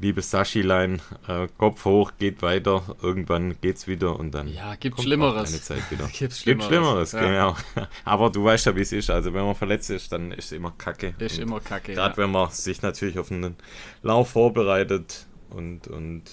liebes 0.00 0.30
Saschilein, 0.30 1.00
äh, 1.28 1.48
Kopf 1.56 1.84
hoch, 1.84 2.12
geht 2.18 2.42
weiter, 2.42 2.96
irgendwann 3.00 3.60
geht's 3.60 3.86
wieder 3.86 4.18
und 4.18 4.32
dann 4.32 4.48
ja, 4.48 4.74
gibt 4.74 5.00
Schlimmeres. 5.00 5.50
Eine 5.50 5.60
Zeit 5.60 5.90
wieder. 5.90 6.06
gibt's 6.12 6.40
Schlimmeres, 6.40 6.68
gibt 6.68 6.82
Schlimmeres 6.82 7.12
ja. 7.12 7.20
genau. 7.20 7.56
Aber 8.04 8.30
du 8.30 8.44
weißt 8.44 8.66
ja, 8.66 8.76
wie 8.76 8.80
es 8.80 8.92
ist. 8.92 9.10
Also 9.10 9.32
wenn 9.32 9.44
man 9.44 9.54
verletzt 9.54 9.90
ist, 9.90 10.12
dann 10.12 10.32
ist 10.32 10.46
es 10.46 10.52
immer 10.52 10.72
Kacke. 10.76 11.14
Ist 11.18 11.36
und 11.36 11.44
immer 11.44 11.60
Kacke. 11.60 11.94
Gerade 11.94 12.14
ja. 12.14 12.22
wenn 12.22 12.30
man 12.30 12.50
sich 12.50 12.82
natürlich 12.82 13.18
auf 13.18 13.30
einen 13.30 13.56
Lauf 14.02 14.30
vorbereitet 14.30 15.26
und, 15.50 15.86
und 15.86 16.24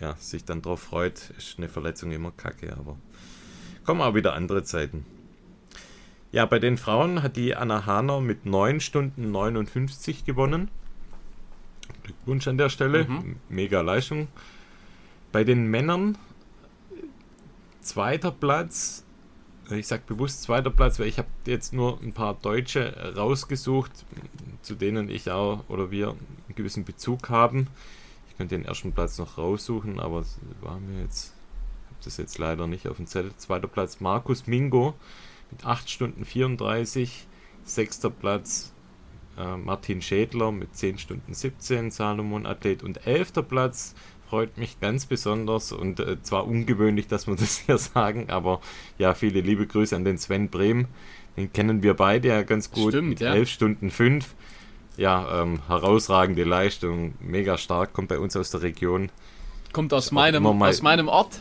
ja, 0.00 0.16
sich 0.16 0.44
dann 0.44 0.62
drauf 0.62 0.80
freut, 0.80 1.30
ist 1.36 1.58
eine 1.58 1.68
Verletzung 1.68 2.10
immer 2.10 2.32
kacke, 2.32 2.74
aber 2.78 2.96
kommen 3.84 4.00
auch 4.00 4.14
wieder 4.14 4.32
andere 4.32 4.64
Zeiten. 4.64 5.04
Ja, 6.32 6.46
bei 6.46 6.58
den 6.58 6.76
Frauen 6.76 7.22
hat 7.22 7.36
die 7.36 7.56
Anna 7.56 7.86
Hahner 7.86 8.20
mit 8.20 8.46
9 8.46 8.80
Stunden 8.80 9.30
59 9.30 10.24
gewonnen. 10.24 10.68
Glückwunsch 12.04 12.46
an 12.46 12.58
der 12.58 12.68
Stelle, 12.68 13.04
mhm. 13.04 13.36
mega 13.48 13.80
Leistung. 13.80 14.28
Bei 15.32 15.44
den 15.44 15.66
Männern 15.66 16.16
zweiter 17.80 18.30
Platz 18.30 19.04
ich 19.78 19.86
sage 19.86 20.02
bewusst 20.06 20.42
zweiter 20.42 20.70
Platz, 20.70 20.98
weil 20.98 21.06
ich 21.06 21.18
habe 21.18 21.28
jetzt 21.46 21.72
nur 21.72 22.00
ein 22.02 22.12
paar 22.12 22.34
Deutsche 22.34 23.14
rausgesucht, 23.16 23.92
zu 24.62 24.74
denen 24.74 25.08
ich 25.08 25.30
auch 25.30 25.64
oder 25.68 25.90
wir 25.90 26.10
einen 26.10 26.54
gewissen 26.56 26.84
Bezug 26.84 27.28
haben. 27.28 27.68
Ich 28.28 28.36
könnte 28.36 28.56
den 28.56 28.64
ersten 28.64 28.92
Platz 28.92 29.18
noch 29.18 29.38
raussuchen, 29.38 30.00
aber 30.00 30.24
war 30.60 30.80
mir 30.80 31.02
jetzt, 31.02 31.34
habe 31.86 32.00
das 32.04 32.16
jetzt 32.16 32.38
leider 32.38 32.66
nicht 32.66 32.88
auf 32.88 32.96
dem 32.96 33.06
Zettel. 33.06 33.32
Zweiter 33.36 33.68
Platz 33.68 34.00
Markus 34.00 34.46
Mingo 34.46 34.94
mit 35.50 35.66
8 35.66 35.90
Stunden 35.90 36.24
34. 36.24 37.26
Sechster 37.64 38.10
Platz 38.10 38.72
äh, 39.38 39.56
Martin 39.56 40.02
Schädler 40.02 40.52
mit 40.52 40.74
10 40.74 40.98
Stunden 40.98 41.34
17, 41.34 41.90
Salomon 41.90 42.46
Athlet 42.46 42.82
und 42.82 43.06
elfter 43.06 43.42
Platz 43.42 43.94
freut 44.28 44.58
mich 44.58 44.78
ganz 44.78 45.06
besonders 45.06 45.72
und 45.72 45.98
äh, 45.98 46.22
zwar 46.22 46.46
ungewöhnlich, 46.46 47.08
dass 47.08 47.26
wir 47.26 47.36
das 47.36 47.58
hier 47.58 47.78
sagen, 47.78 48.30
aber 48.30 48.60
ja, 48.98 49.14
viele 49.14 49.40
liebe 49.40 49.66
Grüße 49.66 49.94
an 49.94 50.04
den 50.04 50.18
Sven 50.18 50.48
Brehm. 50.48 50.86
Den 51.36 51.52
kennen 51.52 51.82
wir 51.82 51.94
beide 51.94 52.28
ja 52.28 52.42
ganz 52.42 52.70
gut 52.70 52.92
Stimmt, 52.92 53.08
mit 53.08 53.20
ja. 53.20 53.34
11 53.34 53.48
Stunden 53.48 53.90
5. 53.90 54.34
Ja, 54.96 55.42
ähm, 55.42 55.60
herausragende 55.68 56.44
Leistung, 56.44 57.14
mega 57.20 57.56
stark, 57.56 57.92
kommt 57.92 58.08
bei 58.08 58.18
uns 58.18 58.36
aus 58.36 58.50
der 58.50 58.62
Region. 58.62 59.10
Kommt 59.72 59.94
aus 59.94 60.10
meinem, 60.10 60.44
aus 60.44 60.82
meinem 60.82 61.08
Ort. 61.08 61.40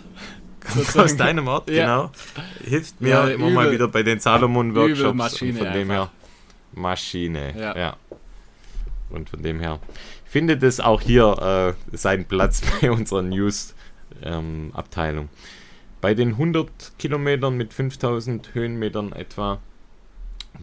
Aus 0.95 1.15
deinem 1.17 1.47
Ort, 1.47 1.69
Ja. 1.69 1.85
genau. 1.85 2.11
Hilft 2.63 3.01
mir 3.01 3.09
Ja, 3.09 3.27
immer 3.27 3.49
mal 3.49 3.65
übel- 3.67 3.73
wieder 3.73 3.87
bei 3.87 4.03
den 4.03 4.19
Salomon-Workshops. 4.19 5.15
Maschine 5.17 5.57
Von 5.59 5.73
dem 5.73 5.89
her. 5.89 6.09
Maschine. 6.73 7.53
Ja. 7.57 7.77
Ja. 7.77 7.95
Und 9.09 9.29
von 9.29 9.41
dem 9.41 9.59
her 9.59 9.79
findet 10.25 10.61
es 10.63 10.79
auch 10.79 11.01
hier 11.01 11.75
äh, 11.91 11.97
seinen 11.97 12.25
Platz 12.25 12.61
bei 12.81 12.91
unserer 12.91 13.21
News-Abteilung. 13.23 15.29
bei 16.01 16.13
den 16.13 16.29
100 16.33 16.69
Kilometern 16.99 17.57
mit 17.57 17.73
5000 17.73 18.53
Höhenmetern 18.53 19.11
etwa, 19.13 19.59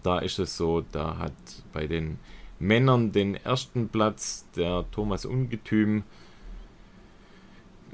da 0.03 0.19
ist 0.21 0.39
es 0.39 0.57
so, 0.57 0.85
da 0.93 1.19
hat 1.19 1.33
bei 1.73 1.87
den 1.87 2.19
Männern 2.59 3.13
den 3.13 3.35
ersten 3.35 3.89
Platz 3.89 4.47
der 4.57 4.85
Thomas 4.93 5.25
Ungetüm 5.27 6.05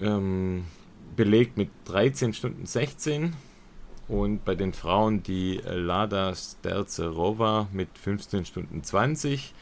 ähm, 0.01 0.65
belegt 1.17 1.57
mit 1.57 1.71
13 1.87 2.33
Stunden 2.35 2.67
16 2.67 3.35
und 4.09 4.45
bei 4.45 4.55
den 4.55 4.73
Frauen 4.73 5.23
die 5.23 5.61
Lada 5.65 6.35
Sterzerova 6.35 7.69
mit 7.73 7.89
15 7.99 8.45
Stunden 8.45 8.83
20 8.83 9.55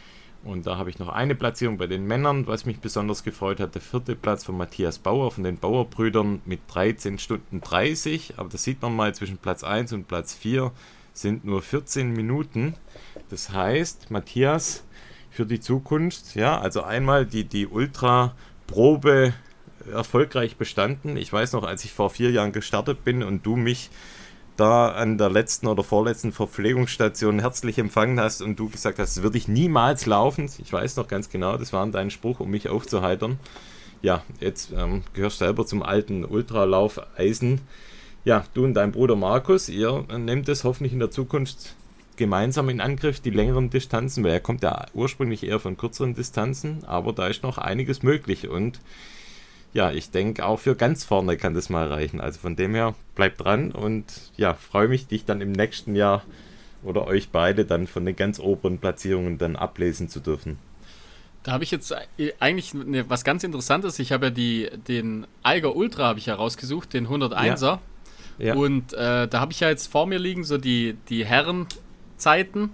und 0.43 0.67
da 0.67 0.79
habe 0.79 0.89
ich 0.89 0.99
noch 0.99 1.11
eine 1.11 1.35
Platzierung 1.35 1.77
bei 1.77 1.87
den 1.87 2.07
Männern, 2.07 2.47
was 2.47 2.65
mich 2.65 2.81
besonders 2.81 3.25
gefreut 3.25 3.61
hat, 3.61 3.75
der 3.75 3.83
vierte 3.83 4.17
Platz 4.17 4.45
von 4.45 4.57
Matthias 4.57 4.99
Bauer 4.99 5.31
von 5.31 5.45
den 5.45 5.59
Bauerbrüdern 5.59 6.41
mit 6.47 6.61
13 6.69 7.19
Stunden 7.19 7.61
30, 7.61 8.35
aber 8.39 8.49
das 8.49 8.65
sieht 8.65 8.81
man 8.81 8.97
mal 8.97 9.15
zwischen 9.15 9.37
Platz 9.37 9.65
1 9.65 9.93
und 9.93 10.09
Platz 10.09 10.35
4 10.35 10.73
sind 11.13 11.45
nur 11.45 11.61
14 11.61 12.13
Minuten. 12.13 12.75
Das 13.29 13.51
heißt, 13.51 14.11
Matthias, 14.11 14.85
für 15.31 15.45
die 15.45 15.61
Zukunft, 15.61 16.35
ja, 16.35 16.59
also 16.59 16.83
einmal 16.83 17.27
die, 17.27 17.45
die 17.45 17.67
Ultra-Probe 17.67 19.35
erfolgreich 19.93 20.57
bestanden. 20.57 21.17
Ich 21.17 21.33
weiß 21.33 21.53
noch, 21.53 21.65
als 21.65 21.85
ich 21.85 21.93
vor 21.93 22.11
vier 22.11 22.31
Jahren 22.31 22.53
gestartet 22.53 23.05
bin 23.05 23.23
und 23.23 23.45
du 23.45 23.57
mich 23.57 23.91
da 24.57 24.89
an 24.89 25.17
der 25.17 25.31
letzten 25.31 25.67
oder 25.69 25.83
vorletzten 25.83 26.33
Verpflegungsstation 26.33 27.41
herzlich 27.41 27.79
empfangen 27.79 28.21
hast 28.21 28.43
und 28.43 28.59
du 28.59 28.69
gesagt 28.69 28.99
hast, 28.99 29.17
das 29.17 29.23
würde 29.23 29.39
ich 29.39 29.49
niemals 29.49 30.07
laufen. 30.07 30.51
Ich 30.59 30.73
weiß 30.73 30.97
noch 30.97 31.09
ganz 31.09 31.31
genau, 31.31 31.57
das 31.57 31.73
war 31.73 31.87
dein 31.87 32.11
Spruch, 32.11 32.41
um 32.41 32.51
mich 32.51 32.69
aufzuheitern. 32.69 33.39
Ja, 34.03 34.23
jetzt 34.39 34.73
ähm, 34.77 35.03
gehörst 35.15 35.41
du 35.41 35.45
selber 35.47 35.67
zum 35.67 35.83
alten 35.83 36.25
Ultralauf-Eisen. 36.25 37.61
Ja, 38.25 38.45
du 38.53 38.65
und 38.65 38.75
dein 38.75 38.93
Bruder 38.93 39.17
Markus, 39.17 39.69
ihr 39.69 40.05
nehmt 40.19 40.49
es 40.49 40.65
hoffentlich 40.65 40.93
in 40.93 40.99
der 40.99 41.11
Zukunft 41.11 41.75
gemeinsam 42.17 42.69
in 42.69 42.83
Angriff, 42.83 43.21
die 43.21 43.31
längeren 43.31 43.71
Distanzen, 43.71 44.23
weil 44.25 44.33
er 44.33 44.41
kommt 44.41 44.63
ja 44.63 44.85
ursprünglich 44.93 45.43
eher 45.43 45.59
von 45.59 45.79
kürzeren 45.79 46.15
Distanzen, 46.15 46.85
aber 46.85 47.15
da 47.15 47.29
ist 47.29 47.43
noch 47.43 47.57
einiges 47.57 48.03
möglich 48.03 48.47
und 48.47 48.79
ja, 49.73 49.93
ich 49.93 50.11
denke 50.11 50.45
auch 50.45 50.59
für 50.59 50.75
ganz 50.75 51.05
vorne 51.05 51.37
kann 51.37 51.55
das 51.55 51.71
mal 51.71 51.87
reichen. 51.89 52.21
Also 52.21 52.41
von 52.41 52.57
dem 52.57 52.75
her, 52.75 52.95
bleibt 53.15 53.41
dran 53.41 53.71
und 53.71 54.05
ja, 54.37 54.55
freue 54.55 54.89
mich, 54.89 55.07
dich 55.07 55.25
dann 55.25 55.41
im 55.41 55.53
nächsten 55.53 55.95
Jahr 55.95 56.23
oder 56.83 57.07
euch 57.07 57.31
beide 57.31 57.65
dann 57.65 57.87
von 57.87 58.05
den 58.05 58.17
ganz 58.17 58.41
oberen 58.41 58.79
Platzierungen 58.79 59.39
dann 59.39 59.57
ablesen 59.57 60.09
zu 60.09 60.21
dürfen. 60.21 60.59
Da 61.43 61.53
habe 61.53 61.65
ich 61.65 61.71
jetzt 61.71 61.95
eigentlich 62.39 62.75
ne, 62.75 63.09
was 63.09 63.25
ganz 63.25 63.45
Interessantes. 63.45 63.99
Ich 63.99 64.13
habe 64.13 64.27
ja 64.27 64.31
die, 64.31 64.71
den 64.89 65.27
Eiger 65.43 65.75
Ultra 65.75 66.05
habe 66.05 66.19
ich 66.19 66.27
ja 66.27 66.35
rausgesucht, 66.35 66.93
den 66.93 67.09
101er. 67.09 67.79
Ja. 68.39 68.55
Und 68.55 68.93
äh, 68.93 69.29
da 69.29 69.41
habe 69.41 69.53
ich 69.53 69.61
ja 69.61 69.69
jetzt 69.69 69.91
vor 69.91 70.07
mir 70.07 70.19
liegen 70.19 70.45
so 70.45 70.59
die, 70.59 70.97
die 71.09 71.25
Herrenzeiten. 71.25 72.71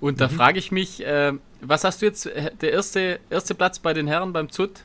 Und 0.00 0.20
da 0.20 0.28
frage 0.28 0.58
ich 0.58 0.72
mich, 0.72 1.04
äh, 1.04 1.32
was 1.60 1.84
hast 1.84 2.02
du 2.02 2.06
jetzt, 2.06 2.26
äh, 2.26 2.50
der 2.60 2.72
erste, 2.72 3.20
erste 3.30 3.54
Platz 3.54 3.78
bei 3.78 3.92
den 3.92 4.06
Herren 4.06 4.32
beim 4.32 4.50
ZUT 4.50 4.82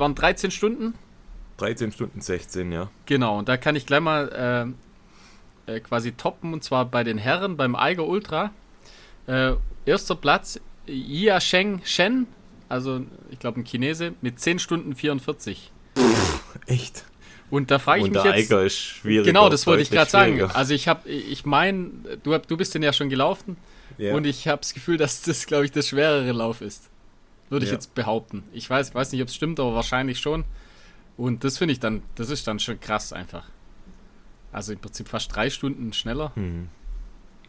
waren 0.00 0.14
13 0.14 0.50
Stunden? 0.50 0.94
13 1.58 1.92
Stunden 1.92 2.20
16, 2.20 2.72
ja. 2.72 2.90
Genau, 3.06 3.38
und 3.38 3.48
da 3.48 3.56
kann 3.56 3.76
ich 3.76 3.86
gleich 3.86 4.00
mal 4.00 4.74
äh, 5.68 5.72
äh, 5.76 5.80
quasi 5.80 6.12
toppen, 6.12 6.52
und 6.54 6.64
zwar 6.64 6.86
bei 6.86 7.04
den 7.04 7.18
Herren 7.18 7.56
beim 7.56 7.76
Eiger 7.76 8.06
Ultra. 8.06 8.50
Äh, 9.26 9.52
erster 9.84 10.16
Platz, 10.16 10.58
Yia 10.86 11.40
Sheng 11.40 11.82
Shen, 11.84 12.26
also 12.68 13.02
ich 13.30 13.38
glaube 13.38 13.60
ein 13.60 13.64
Chinese, 13.64 14.14
mit 14.22 14.40
10 14.40 14.58
Stunden 14.58 14.96
44. 14.96 15.70
Echt. 16.66 17.04
Und 17.50 17.70
da 17.70 17.78
frage 17.78 18.00
ich 18.00 18.04
Und 18.06 18.12
mich 18.12 18.22
der 18.22 18.36
jetzt. 18.36 18.50
Eiger 18.50 18.62
ist 18.64 18.78
schwierig. 18.78 19.26
Genau, 19.26 19.48
das 19.48 19.66
wollte 19.66 19.82
ich 19.82 19.90
gerade 19.90 20.10
sagen. 20.10 20.40
Also 20.54 20.72
ich 20.72 20.86
habe, 20.88 21.08
ich 21.08 21.44
meine, 21.44 21.90
du, 22.22 22.32
hab- 22.32 22.46
du 22.46 22.56
bist 22.56 22.74
den 22.74 22.82
ja 22.82 22.92
schon 22.92 23.08
gelaufen 23.10 23.56
Ja. 23.98 24.14
und 24.14 24.24
ich 24.24 24.46
habe 24.48 24.60
das 24.60 24.72
Gefühl, 24.72 24.96
dass 24.96 25.22
das, 25.22 25.46
glaube 25.46 25.64
ich, 25.64 25.72
der 25.72 25.82
schwerere 25.82 26.30
Lauf 26.32 26.60
ist. 26.60 26.88
Würde 27.50 27.64
ich 27.66 27.70
Ja. 27.70 27.76
jetzt 27.76 27.94
behaupten. 27.94 28.44
Ich 28.52 28.68
weiß, 28.70 28.94
weiß 28.94 29.12
nicht, 29.12 29.20
ob 29.22 29.28
es 29.28 29.34
stimmt, 29.34 29.60
aber 29.60 29.74
wahrscheinlich 29.74 30.18
schon. 30.20 30.44
Und 31.16 31.44
das 31.44 31.58
finde 31.58 31.72
ich 31.72 31.80
dann, 31.80 32.02
das 32.14 32.30
ist 32.30 32.46
dann 32.46 32.58
schon 32.60 32.80
krass 32.80 33.12
einfach. 33.12 33.44
Also 34.52 34.72
im 34.72 34.78
Prinzip 34.78 35.08
fast 35.08 35.34
drei 35.34 35.50
Stunden 35.50 35.92
schneller. 35.92 36.32
Hm. 36.36 36.68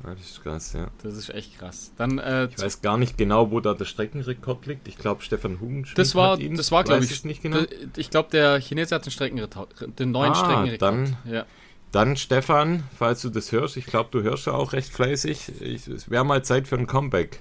Ja, 0.03 0.15
das 0.15 0.21
ist 0.31 0.43
krass, 0.43 0.73
ja. 0.73 0.89
Das 1.03 1.15
ist 1.15 1.29
echt 1.29 1.59
krass. 1.59 1.91
Dann, 1.95 2.17
äh, 2.17 2.45
Ich 2.45 2.59
weiß 2.59 2.81
gar 2.81 2.97
nicht 2.97 3.17
genau, 3.17 3.51
wo 3.51 3.59
da 3.59 3.75
der 3.75 3.85
Streckenrekord 3.85 4.65
liegt. 4.65 4.87
Ich 4.87 4.97
glaube, 4.97 5.21
Stefan 5.21 5.59
Hugenschmidt 5.59 5.97
das 5.99 6.15
war, 6.15 6.31
hat 6.33 6.39
ihn. 6.39 6.55
das 6.55 6.71
war, 6.71 6.83
glaube 6.83 7.03
ich, 7.05 7.23
nicht 7.23 7.43
genau. 7.43 7.59
ich 7.95 8.09
glaube, 8.09 8.29
der 8.31 8.59
Chinese 8.59 8.95
hat 8.95 9.05
den 9.05 9.11
Streckenrekord, 9.11 9.99
den 9.99 10.09
neuen 10.11 10.31
Ah, 10.31 10.35
Streckenrekord. 10.35 10.81
dann- 10.81 11.17
ja. 11.25 11.45
Dann, 11.91 12.15
Stefan, 12.17 12.83
falls 12.97 13.21
du 13.21 13.29
das 13.29 13.51
hörst, 13.51 13.77
ich 13.77 13.85
glaube, 13.85 14.09
du 14.11 14.23
hörst 14.23 14.47
ja 14.47 14.53
auch 14.53 14.73
recht 14.73 14.91
fleißig. 14.91 15.51
Ich, 15.61 15.87
es 15.87 16.09
wäre 16.09 16.23
mal 16.25 16.43
Zeit 16.43 16.67
für 16.67 16.77
ein 16.77 16.87
Comeback, 16.87 17.39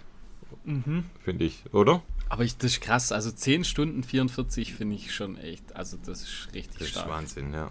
Mhm. 0.64 1.04
finde 1.24 1.44
ich, 1.44 1.62
oder? 1.72 2.02
Aber 2.30 2.44
ich, 2.44 2.56
das 2.56 2.72
ist 2.72 2.80
krass. 2.80 3.12
Also 3.12 3.30
10 3.30 3.64
Stunden 3.64 4.02
44 4.02 4.72
finde 4.74 4.96
ich 4.96 5.12
schon 5.14 5.36
echt. 5.36 5.76
Also 5.76 5.98
das 6.04 6.22
ist 6.22 6.48
richtig 6.54 6.78
Das 6.78 6.82
ist 6.86 6.90
stark. 6.92 7.08
Wahnsinn, 7.10 7.52
ja. 7.52 7.70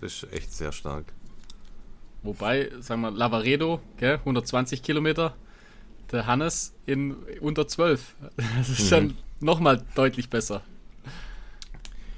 Das 0.00 0.22
ist 0.22 0.32
echt 0.32 0.52
sehr 0.52 0.70
stark. 0.72 1.06
Wobei, 2.22 2.70
sagen 2.80 3.00
wir, 3.00 3.10
Lavaredo, 3.10 3.80
gell, 3.96 4.14
120 4.16 4.82
Kilometer, 4.82 5.34
der 6.12 6.26
Hannes 6.26 6.74
in 6.86 7.14
unter 7.40 7.66
12. 7.66 8.14
Das 8.58 8.68
ist 8.68 8.84
Mhm. 8.86 8.90
dann 8.90 9.16
nochmal 9.40 9.82
deutlich 9.94 10.30
besser. 10.30 10.62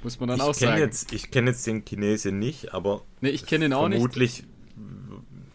Muss 0.03 0.19
man 0.19 0.29
dann 0.29 0.41
auch 0.41 0.51
ich 0.51 0.59
kenne 0.59 0.71
sagen. 0.73 0.81
jetzt, 0.81 1.11
ich 1.13 1.31
kenn 1.31 1.47
jetzt 1.47 1.65
den 1.65 1.83
Chinesen 1.85 2.37
nicht, 2.39 2.73
aber 2.73 3.01
nee, 3.21 3.29
ich 3.29 3.45
kenne 3.45 3.65
ihn 3.65 3.73
auch 3.73 3.87
nicht. 3.89 3.97
vermutlich, 3.97 4.43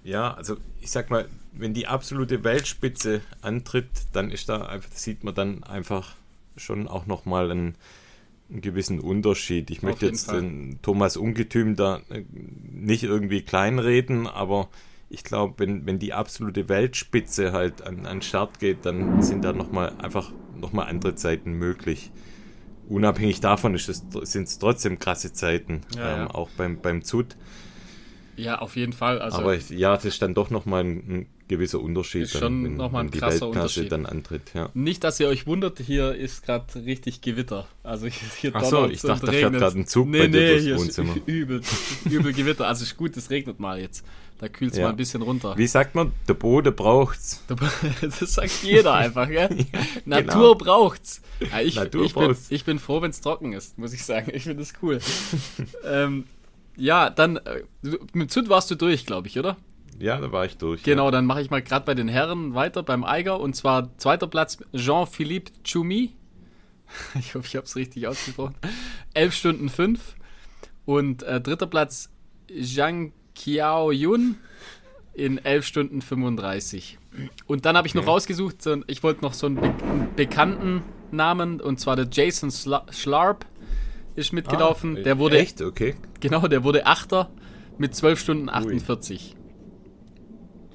ja, 0.02 0.34
also 0.34 0.56
ich 0.80 0.90
sag 0.90 1.10
mal, 1.10 1.28
wenn 1.52 1.72
die 1.74 1.86
absolute 1.86 2.42
Weltspitze 2.42 3.20
antritt, 3.40 3.88
dann 4.12 4.30
ist 4.30 4.48
da 4.48 4.62
einfach, 4.66 4.90
sieht 4.92 5.22
man 5.24 5.34
dann 5.34 5.62
einfach 5.64 6.16
schon 6.56 6.88
auch 6.88 7.06
nochmal 7.06 7.50
einen, 7.50 7.74
einen 8.50 8.60
gewissen 8.60 9.00
Unterschied. 9.00 9.70
Ich 9.70 9.78
Auf 9.78 9.82
möchte 9.84 10.06
jetzt 10.06 10.26
Fall. 10.26 10.40
den 10.40 10.78
Thomas 10.82 11.16
Ungetüm 11.16 11.76
da 11.76 12.00
äh, 12.10 12.24
nicht 12.70 13.04
irgendwie 13.04 13.42
kleinreden, 13.42 14.26
aber 14.26 14.68
ich 15.08 15.24
glaube, 15.24 15.54
wenn, 15.58 15.84
wenn 15.86 15.98
die 15.98 16.12
absolute 16.14 16.68
Weltspitze 16.68 17.52
halt 17.52 17.82
an, 17.82 18.06
an 18.06 18.22
Start 18.22 18.58
geht, 18.60 18.86
dann 18.86 19.22
sind 19.22 19.44
da 19.44 19.52
nochmal 19.52 19.92
einfach 19.98 20.32
nochmal 20.58 20.88
andere 20.88 21.14
Zeiten 21.14 21.52
möglich. 21.52 22.10
Unabhängig 22.88 23.40
davon 23.40 23.76
sind 23.78 24.48
es 24.48 24.58
trotzdem 24.58 24.98
krasse 24.98 25.32
Zeiten, 25.32 25.82
Ja, 25.96 26.00
ja. 26.00 26.22
ähm, 26.22 26.28
auch 26.28 26.48
beim, 26.56 26.80
beim 26.80 27.02
ZUT. 27.04 27.36
Ja, 28.36 28.58
auf 28.60 28.76
jeden 28.76 28.92
Fall. 28.92 29.20
Also, 29.20 29.38
Aber 29.38 29.54
ich, 29.54 29.68
ja, 29.70 29.94
das 29.94 30.04
ist 30.06 30.22
dann 30.22 30.34
doch 30.34 30.50
nochmal 30.50 30.84
ein, 30.84 30.96
ein 30.96 31.26
gewisser 31.48 31.80
Unterschied, 31.80 32.22
Ist 32.22 32.38
schon 32.38 32.76
noch 32.76 32.90
mal 32.90 33.00
ein 33.00 33.10
die 33.10 33.18
krasser 33.18 33.48
Unterschied. 33.48 33.92
dann 33.92 34.06
antritt. 34.06 34.54
Ja. 34.54 34.70
nicht, 34.72 35.04
dass 35.04 35.20
ihr 35.20 35.28
euch 35.28 35.46
wundert, 35.46 35.78
hier 35.78 36.14
ist 36.14 36.46
gerade 36.46 36.64
richtig 36.86 37.20
Gewitter. 37.20 37.66
Also 37.82 38.06
hier 38.06 38.52
Ach 38.54 38.64
so, 38.64 38.86
ich 38.88 39.02
dachte, 39.02 39.26
da 39.26 39.32
fährt 39.32 39.52
gerade 39.52 39.78
ein 39.78 39.86
Zug 39.86 40.08
nee, 40.08 40.20
bei 40.20 40.26
dir 40.28 40.40
nee, 40.40 40.60
durchs 40.64 40.80
Wohnzimmer. 40.80 41.14
übel, 41.26 41.60
übel 42.08 42.32
Gewitter. 42.32 42.66
Also 42.66 42.84
ist 42.84 42.96
gut, 42.96 43.16
es 43.16 43.28
regnet 43.28 43.60
mal 43.60 43.78
jetzt. 43.80 44.04
Da 44.38 44.48
kühlt 44.48 44.72
es 44.72 44.78
Ja. 44.78 44.84
mal 44.84 44.90
ein 44.90 44.96
bisschen 44.96 45.22
runter. 45.22 45.56
Wie 45.56 45.66
sagt 45.66 45.94
man, 45.94 46.12
der 46.26 46.34
Boden 46.34 46.74
braucht's. 46.74 47.44
Das 48.00 48.34
sagt 48.34 48.62
jeder 48.62 48.94
einfach, 48.94 49.28
gell? 49.28 49.66
Natur 50.06 50.32
genau. 50.32 50.54
braucht's. 50.54 51.20
Ja, 51.38 51.60
ich, 51.60 51.76
Natur 51.76 52.04
ich, 52.06 52.14
bin, 52.14 52.22
braucht's. 52.24 52.46
ich 52.50 52.64
bin 52.64 52.78
froh, 52.78 53.02
wenn 53.02 53.10
es 53.10 53.20
trocken 53.20 53.52
ist, 53.52 53.78
muss 53.78 53.92
ich 53.92 54.04
sagen. 54.04 54.32
Ich 54.34 54.44
finde 54.44 54.60
das 54.60 54.72
cool. 54.82 55.00
ähm, 55.84 56.24
ja, 56.76 57.10
dann, 57.10 57.36
äh, 57.36 57.62
mit 58.12 58.30
Zut 58.30 58.48
warst 58.48 58.70
du 58.70 58.74
durch, 58.74 59.06
glaube 59.06 59.28
ich, 59.28 59.38
oder? 59.38 59.56
Ja, 59.98 60.20
da 60.20 60.32
war 60.32 60.44
ich 60.44 60.56
durch. 60.56 60.82
Genau, 60.82 61.06
ja. 61.06 61.10
dann 61.10 61.26
mache 61.26 61.42
ich 61.42 61.50
mal 61.50 61.62
gerade 61.62 61.84
bei 61.84 61.94
den 61.94 62.08
Herren 62.08 62.54
weiter 62.54 62.82
beim 62.82 63.04
Eiger. 63.04 63.38
Und 63.40 63.54
zwar 63.54 63.96
zweiter 63.98 64.26
Platz 64.26 64.58
Jean-Philippe 64.74 65.52
Choumi. 65.64 66.12
Ich 67.18 67.34
hoffe, 67.34 67.46
ich 67.46 67.56
habe 67.56 67.64
es 67.64 67.74
richtig 67.74 68.06
ausgesprochen. 68.06 68.54
11 69.14 69.34
Stunden 69.34 69.68
5. 69.70 70.14
Und 70.84 71.22
äh, 71.22 71.40
dritter 71.40 71.66
Platz 71.66 72.10
Zhang 72.60 73.12
Kiao 73.34 73.90
Yun 73.92 74.36
in 75.14 75.38
11 75.38 75.66
Stunden 75.66 76.02
35. 76.02 76.98
Und 77.46 77.64
dann 77.64 77.76
habe 77.76 77.86
ich 77.86 77.94
noch 77.94 78.02
Okay. 78.02 78.10
rausgesucht, 78.10 78.66
ich 78.86 79.02
wollte 79.02 79.22
noch 79.22 79.34
so 79.34 79.46
einen, 79.46 79.56
be 79.56 79.68
einen 79.68 80.14
bekannten 80.16 80.82
Namen, 81.10 81.60
und 81.60 81.78
zwar 81.78 81.96
der 81.96 82.08
Jason 82.10 82.50
Schla 82.50 82.86
Schlarp 82.90 83.44
ist 84.16 84.32
mitgelaufen. 84.32 84.96
Ah, 84.98 85.00
der 85.00 85.18
wurde, 85.18 85.38
Echt? 85.38 85.60
Okay. 85.62 85.94
genau, 86.20 86.46
der 86.48 86.64
wurde 86.64 86.86
Achter 86.86 87.30
mit 87.78 87.94
12 87.94 88.20
Stunden 88.20 88.48
48. 88.48 89.36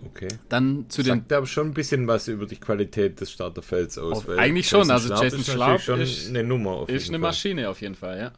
Okay. 0.06 0.28
Dann 0.50 0.86
zu 0.90 1.04
den 1.04 1.20
Sagt 1.20 1.34
aber 1.34 1.46
schon 1.46 1.68
ein 1.68 1.74
bisschen 1.74 2.08
was 2.08 2.28
über 2.28 2.46
die 2.48 2.56
Qualität 2.56 3.20
des 3.22 3.32
Starterfelds 3.32 3.98
aus. 3.98 4.20
Auf- 4.20 4.30
eigentlich 4.30 4.68
schon, 4.68 4.90
also 4.90 5.08
Schlarp 5.08 5.24
Jason 5.24 5.40
ist 5.42 5.50
Schlarp 5.52 5.72
natürlich 5.72 5.86
schon 5.86 6.02
ist- 6.02 6.30
eine 6.30 6.44
Nummer. 6.44 6.72
Auf 6.72 6.90
Ist 6.90 7.10
eine 7.10 7.18
Fall. 7.18 7.20
Maschine 7.30 7.70
auf 7.70 7.82
jeden 7.82 7.96
Fall, 7.96 8.18
ja. 8.20 8.32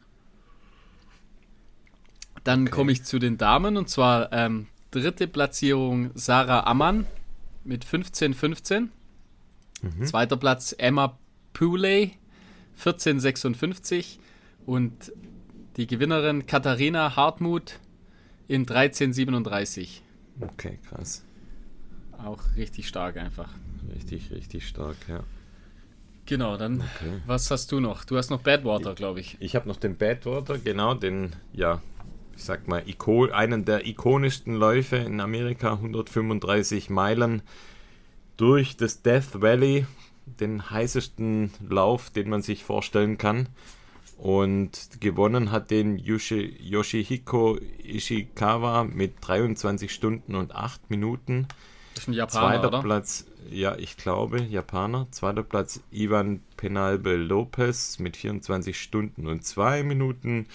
Dann 2.44 2.62
Okay. 2.62 2.70
komme 2.70 2.92
ich 2.92 3.04
zu 3.04 3.18
den 3.18 3.38
Damen 3.38 3.76
und 3.76 3.88
zwar 3.88 4.32
ähm, 4.32 4.66
dritte 4.90 5.26
Platzierung 5.28 6.10
Sarah 6.14 6.64
Ammann 6.66 7.06
mit 7.64 7.84
15,15. 7.84 8.88
Mhm. 9.82 10.04
Zweiter 10.04 10.36
Platz 10.36 10.74
Emma 10.76 11.18
Pooley 11.52 12.12
14,56 12.82 14.18
und 14.66 15.12
die 15.76 15.86
Gewinnerin 15.86 16.46
Katharina 16.46 17.16
Hartmut 17.16 17.78
in 18.48 18.66
13,37. 18.66 20.00
Okay, 20.40 20.78
krass. 20.88 21.24
Auch 22.18 22.42
richtig 22.56 22.88
stark 22.88 23.16
einfach. 23.16 23.50
Richtig, 23.94 24.30
richtig 24.30 24.66
stark, 24.68 24.96
ja. 25.08 25.22
Genau, 26.26 26.56
dann 26.56 26.80
Okay. 26.96 27.20
was 27.26 27.50
hast 27.50 27.72
du 27.72 27.80
noch? 27.80 28.04
Du 28.04 28.16
hast 28.16 28.30
noch 28.30 28.40
Badwater, 28.42 28.94
glaube 28.94 29.20
ich. 29.20 29.36
Ich 29.40 29.56
habe 29.56 29.68
noch 29.68 29.76
den 29.76 29.96
Badwater, 29.96 30.58
genau, 30.58 30.94
den, 30.94 31.34
ja, 31.52 31.80
ich 32.36 32.44
sag 32.44 32.68
mal, 32.68 32.82
Iko 32.88 33.26
einen 33.30 33.64
der 33.64 33.86
ikonischsten 33.86 34.54
Läufe 34.54 34.96
in 34.96 35.20
Amerika, 35.20 35.72
135 35.72 36.88
Meilen 36.90 37.42
durch 38.36 38.76
das 38.76 39.02
Death 39.02 39.40
Valley, 39.40 39.86
den 40.26 40.70
heißesten 40.70 41.50
Lauf, 41.68 42.10
den 42.10 42.28
man 42.30 42.42
sich 42.42 42.64
vorstellen 42.64 43.18
kann. 43.18 43.48
Und 44.20 45.00
gewonnen 45.00 45.50
hat 45.50 45.70
den 45.70 45.96
Yoshi, 45.96 46.54
Yoshihiko 46.60 47.58
Ishikawa 47.82 48.84
mit 48.84 49.14
23 49.22 49.90
Stunden 49.90 50.34
und 50.34 50.54
8 50.54 50.90
Minuten. 50.90 51.48
Das 51.94 52.04
ist 52.04 52.08
ein 52.08 52.12
Japaner, 52.12 52.48
Zweiter 52.48 52.68
oder? 52.68 52.82
Platz, 52.82 53.26
ja, 53.50 53.76
ich 53.76 53.96
glaube, 53.96 54.42
Japaner. 54.42 55.06
Zweiter 55.10 55.42
Platz 55.42 55.80
Ivan 55.90 56.42
Penalbe 56.58 57.16
Lopez 57.16 57.98
mit 57.98 58.18
24 58.18 58.78
Stunden 58.78 59.26
und 59.26 59.42
2 59.42 59.84
Minuten. 59.84 60.46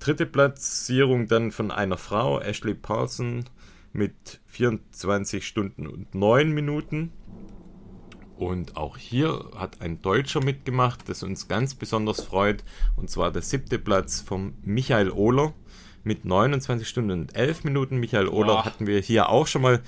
Dritte 0.00 0.26
Platzierung 0.26 1.26
dann 1.26 1.50
von 1.50 1.70
einer 1.70 1.96
Frau, 1.96 2.40
Ashley 2.40 2.74
Paulson, 2.74 3.46
mit 3.94 4.40
24 4.48 5.46
Stunden 5.46 5.86
und 5.86 6.14
9 6.14 6.52
Minuten. 6.52 7.10
Und 8.36 8.76
auch 8.76 8.96
hier 8.96 9.50
hat 9.56 9.80
ein 9.80 10.02
Deutscher 10.02 10.42
mitgemacht, 10.44 11.08
das 11.08 11.22
uns 11.22 11.46
ganz 11.46 11.74
besonders 11.74 12.20
freut. 12.20 12.64
Und 12.96 13.08
zwar 13.10 13.30
der 13.30 13.42
siebte 13.42 13.78
Platz 13.78 14.20
vom 14.20 14.54
Michael 14.62 15.10
Ohler 15.10 15.54
mit 16.02 16.24
29 16.24 16.88
Stunden 16.88 17.10
und 17.12 17.36
11 17.36 17.64
Minuten. 17.64 17.98
Michael 17.98 18.28
Ohler 18.28 18.54
Boah. 18.54 18.64
hatten 18.64 18.86
wir 18.86 19.00
hier 19.00 19.28
auch 19.28 19.46
schon 19.46 19.62
mal 19.62 19.82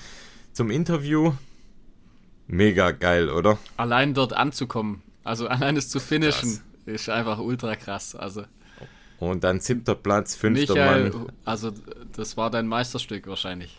zum 0.53 0.71
Interview. 0.71 1.33
Mega 2.47 2.93
geil, 2.93 3.29
oder? 3.29 3.59
allein 3.77 4.15
dort 4.15 4.33
anzukommen, 4.33 5.03
also 5.25 5.49
allein 5.49 5.77
es 5.77 5.89
zu 5.89 5.99
finishen, 5.99 6.61
ist 6.87 7.09
einfach 7.09 7.39
ultra 7.39 7.75
krass. 7.75 8.15
Also 8.15 8.45
Und 9.19 9.43
dann 9.43 9.59
siebter 9.59 9.97
Platz, 9.97 10.37
fünfter 10.37 10.75
Michael, 10.75 11.11
Mann. 11.11 11.33
also 11.45 11.73
das 12.13 12.37
war 12.37 12.51
dein 12.51 12.69
Meisterstück 12.69 13.27
wahrscheinlich. 13.27 13.77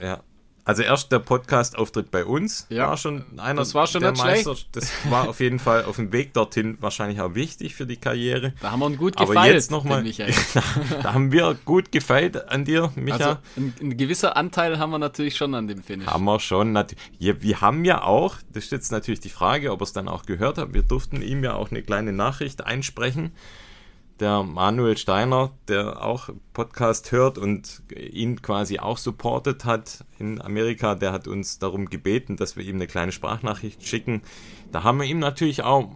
Ja. 0.00 0.22
Also 0.66 0.82
erst 0.82 1.12
der 1.12 1.20
Podcast-Auftritt 1.20 2.10
bei 2.10 2.24
uns 2.24 2.66
Ja, 2.70 2.88
war 2.88 2.96
schon 2.96 3.24
einer 3.38 3.60
das 3.60 3.72
war 3.72 3.86
schon 3.86 4.00
der 4.02 4.10
nicht 4.10 4.24
Meister. 4.24 4.56
Das 4.72 4.90
war 5.08 5.28
auf 5.28 5.38
jeden 5.38 5.60
Fall 5.60 5.84
auf 5.84 5.94
dem 5.94 6.12
Weg 6.12 6.34
dorthin 6.34 6.76
wahrscheinlich 6.80 7.20
auch 7.20 7.36
wichtig 7.36 7.76
für 7.76 7.86
die 7.86 7.96
Karriere. 7.96 8.52
Da 8.60 8.72
haben 8.72 8.80
wir 8.80 8.88
ihn 8.90 8.96
gut 8.96 9.16
Aber 9.16 9.28
gefeilt, 9.28 9.54
jetzt 9.54 9.70
noch 9.70 9.84
mal- 9.84 10.02
Michael. 10.02 10.34
da 11.04 11.14
haben 11.14 11.30
wir 11.30 11.56
gut 11.64 11.92
gefeilt 11.92 12.48
an 12.48 12.64
dir, 12.64 12.90
Micha. 12.96 13.16
Also 13.16 13.38
ein, 13.56 13.74
ein 13.80 13.96
gewisser 13.96 14.36
Anteil 14.36 14.80
haben 14.80 14.90
wir 14.90 14.98
natürlich 14.98 15.36
schon 15.36 15.54
an 15.54 15.68
dem 15.68 15.84
Finish. 15.84 16.08
Haben 16.08 16.24
wir 16.24 16.40
schon. 16.40 16.74
Ja, 17.20 17.40
wir 17.40 17.60
haben 17.60 17.84
ja 17.84 18.02
auch, 18.02 18.34
das 18.52 18.64
ist 18.64 18.72
jetzt 18.72 18.90
natürlich 18.90 19.20
die 19.20 19.28
Frage, 19.28 19.70
ob 19.70 19.80
er 19.80 19.84
es 19.84 19.92
dann 19.92 20.08
auch 20.08 20.26
gehört 20.26 20.58
hat, 20.58 20.74
wir 20.74 20.82
durften 20.82 21.22
ihm 21.22 21.44
ja 21.44 21.54
auch 21.54 21.70
eine 21.70 21.82
kleine 21.82 22.12
Nachricht 22.12 22.66
einsprechen. 22.66 23.30
Der 24.18 24.42
Manuel 24.44 24.96
Steiner, 24.96 25.50
der 25.68 26.02
auch 26.02 26.30
Podcast 26.54 27.12
hört 27.12 27.36
und 27.36 27.82
ihn 27.94 28.40
quasi 28.40 28.78
auch 28.78 28.96
supportet 28.96 29.66
hat 29.66 30.04
in 30.18 30.40
Amerika, 30.40 30.94
der 30.94 31.12
hat 31.12 31.28
uns 31.28 31.58
darum 31.58 31.90
gebeten, 31.90 32.36
dass 32.36 32.56
wir 32.56 32.64
ihm 32.64 32.76
eine 32.76 32.86
kleine 32.86 33.12
Sprachnachricht 33.12 33.86
schicken. 33.86 34.22
Da 34.72 34.82
haben 34.84 34.98
wir 35.00 35.06
ihm 35.06 35.18
natürlich 35.18 35.62
auch 35.64 35.90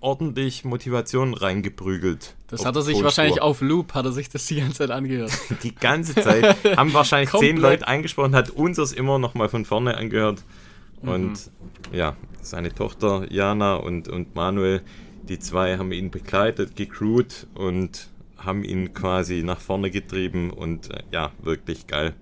ordentlich 0.00 0.64
Motivation 0.64 1.34
reingeprügelt. 1.34 2.34
Das 2.46 2.64
hat 2.64 2.76
er 2.76 2.82
sich 2.82 3.02
wahrscheinlich 3.02 3.42
auf 3.42 3.60
Loop, 3.60 3.92
hat 3.92 4.06
er 4.06 4.12
sich 4.12 4.30
das 4.30 4.46
die 4.46 4.56
ganze 4.56 4.78
Zeit 4.78 4.90
angehört. 4.90 5.30
Die 5.62 5.74
ganze 5.74 6.14
Zeit. 6.14 6.56
Haben 6.76 6.94
wahrscheinlich 6.94 7.30
zehn. 7.30 7.58
Leute 7.58 7.86
eingesprochen, 7.86 8.34
hat 8.34 8.50
unseres 8.50 8.92
immer 8.92 9.18
noch 9.18 9.34
mal 9.34 9.48
von 9.50 9.64
vorne 9.66 9.96
angehört. 9.96 10.44
Und 11.02 11.32
Mhm. 11.32 11.36
ja, 11.92 12.16
seine 12.42 12.74
Tochter 12.74 13.30
Jana 13.30 13.76
und, 13.76 14.08
und 14.08 14.34
Manuel, 14.34 14.82
die 15.30 15.38
zwei 15.38 15.78
haben 15.78 15.92
ihn 15.92 16.10
begleitet, 16.10 16.74
gecrewt 16.74 17.46
und 17.54 18.08
haben 18.36 18.64
ihn 18.64 18.92
quasi 18.92 19.42
nach 19.44 19.60
vorne 19.60 19.90
getrieben 19.90 20.50
und 20.50 20.90
äh, 20.90 21.02
ja, 21.12 21.30
wirklich 21.40 21.86
geil. 21.86 22.14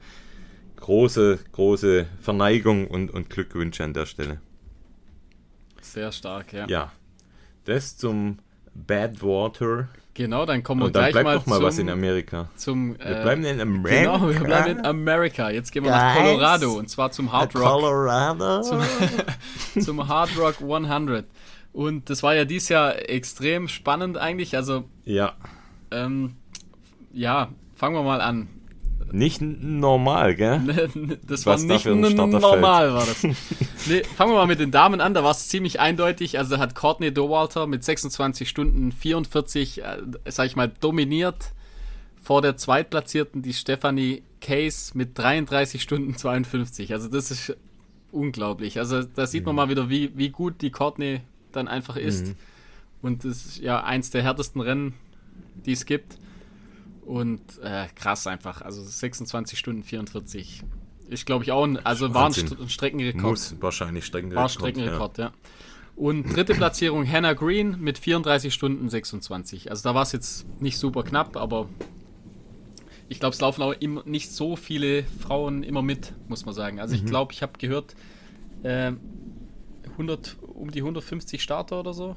Große, 0.77 1.39
große 1.53 2.07
Verneigung 2.21 2.87
und, 2.87 3.11
und 3.11 3.31
Glückwünsche 3.31 3.83
an 3.83 3.95
der 3.95 4.05
Stelle. 4.05 4.41
Sehr 5.81 6.13
stark, 6.13 6.53
ja. 6.53 6.67
Ja, 6.69 6.93
das 7.65 7.97
zum 7.97 8.41
Badwater. 8.75 9.89
Genau, 10.13 10.45
dann 10.45 10.63
kommen 10.63 10.83
wir 10.83 10.87
Und 10.87 10.93
gleich 10.93 11.15
mal 11.15 11.37
mal 11.37 11.43
zum, 11.43 11.63
was 11.63 11.79
in 11.79 11.89
Amerika. 11.89 12.51
zum 12.57 12.99
Wir 12.99 13.07
äh, 13.07 13.23
bleiben 13.23 13.45
in 13.45 13.61
Amerika. 13.61 14.01
Genau, 14.01 14.29
wir 14.29 14.41
bleiben 14.41 14.79
in 14.79 14.85
Amerika. 14.85 15.49
Jetzt 15.49 15.73
gehen 15.73 15.85
wir 15.85 15.93
nach 15.93 16.15
Guys. 16.15 16.25
Colorado 16.25 16.73
und 16.73 16.91
zwar 16.91 17.11
zum 17.11 17.33
Hard 17.33 17.55
Rock. 17.55 17.63
Colorado. 17.63 18.63
Zum, 18.63 18.83
zum 19.81 20.09
Hard 20.09 20.37
Rock 20.37 20.57
100. 20.61 21.25
Und 21.73 22.11
das 22.11 22.23
war 22.23 22.35
ja 22.35 22.45
dieses 22.45 22.69
Jahr 22.69 23.09
extrem 23.09 23.69
spannend 23.69 24.17
eigentlich. 24.17 24.57
Also, 24.57 24.85
ja, 25.05 25.35
ähm, 25.91 26.35
ja, 27.13 27.51
fangen 27.75 27.95
wir 27.95 28.03
mal 28.03 28.21
an. 28.21 28.49
nicht 29.13 29.41
normal, 29.41 30.35
gell? 30.35 30.61
Das 31.27 31.47
Was 31.47 31.63
war 31.69 31.69
da 31.69 31.95
nicht 31.95 32.17
normal, 32.17 32.95
war 32.95 33.07
das. 33.07 33.23
nee, 33.87 34.03
fangen 34.03 34.33
wir 34.33 34.37
mal 34.37 34.47
mit 34.47 34.61
den 34.61 34.71
Damen 34.71 35.01
an. 35.01 35.15
Da 35.15 35.25
war 35.25 35.31
es 35.31 35.49
ziemlich 35.49 35.81
eindeutig. 35.81 36.39
Also 36.39 36.59
hat 36.59 36.75
Courtney 36.75 37.13
Dowalter 37.13 37.67
mit 37.67 37.85
26 37.85 38.49
Stunden 38.49 38.93
44, 38.93 39.83
äh, 39.83 39.99
sag 40.27 40.47
ich 40.47 40.57
mal, 40.57 40.69
dominiert. 40.81 41.53
Vor 42.23 42.43
der 42.43 42.57
zweitplatzierten 42.57 43.43
die 43.43 43.55
Stephanie 43.55 44.23
Case 44.41 44.93
mit 44.97 45.17
33 45.19 45.81
Stunden 45.81 46.17
52. 46.17 46.93
Also 46.93 47.09
das 47.09 47.31
ist 47.31 47.57
unglaublich. 48.13 48.79
Also 48.79 49.03
da 49.03 49.27
sieht 49.27 49.47
man 49.47 49.55
mal 49.55 49.69
wieder, 49.69 49.89
wie, 49.89 50.17
wie 50.17 50.31
gut 50.31 50.61
die 50.61 50.71
Courtney 50.71 51.21
dann 51.53 51.69
einfach 51.69 51.97
ist. 51.97 52.35
Und 53.03 53.25
das 53.25 53.47
ist 53.47 53.59
ja 53.59 53.83
eins 53.85 54.11
der 54.11 54.23
härtesten 54.23 54.61
Rennen, 54.61 54.95
die 55.65 55.73
es 55.73 55.87
gibt. 55.87 56.19
Und 57.05 57.41
äh, 57.63 57.87
krass 57.95 58.27
einfach. 58.27 58.61
Also 58.63 58.83
26 58.83 59.59
Stunden 59.59 59.83
44. 59.83 60.63
Ich 61.11 61.25
glaube 61.25 61.45
ich 61.45 61.53
auch, 61.53 61.65
ein, 61.65 61.79
also 61.79 62.13
war 62.13 62.23
ein, 62.23 62.25
Wahnsinn. 62.27 62.49
St 62.49 62.61
ein 62.61 62.69
Streckenrekord. 62.69 63.23
Muss 63.23 63.57
wahrscheinlich 63.61 64.05
Streckenrekord. 64.05 64.43
War 64.43 64.49
Streckenrekord, 64.49 65.19
ja. 65.19 65.33
Und 65.97 66.37
dritte 66.37 66.55
Platzierung 66.55 67.11
Hannah 67.11 67.33
Green 67.33 67.81
mit 67.81 67.99
34 67.99 68.55
Stunden 68.55 68.89
26. 68.89 69.71
Also 69.71 69.83
da 69.83 69.95
war 69.95 70.03
es 70.03 70.13
jetzt 70.13 70.47
nicht 70.61 70.79
super 70.79 71.03
knapp, 71.03 71.37
aber 71.37 71.69
ich 73.09 73.19
glaube, 73.19 73.35
es 73.35 73.41
laufen 73.41 73.63
auch 73.63 73.73
immer 73.73 74.03
nicht 74.05 74.31
so 74.31 74.55
viele 74.55 75.03
Frauen 75.03 75.63
immer 75.63 75.83
mit, 75.83 76.13
muss 76.29 76.45
man 76.45 76.55
sagen. 76.55 76.77
Mhm. 76.77 76.83
Also 76.83 76.95
ich 76.95 77.05
glaube, 77.05 77.33
ich 77.33 77.43
habe 77.43 77.59
gehört, 77.59 77.97
äh, 78.63 78.93
100, 79.93 80.37
um 80.59 80.71
die 80.71 80.81
150 80.81 81.43
Starter 81.43 81.81
oder 81.81 81.95
so. 81.95 82.17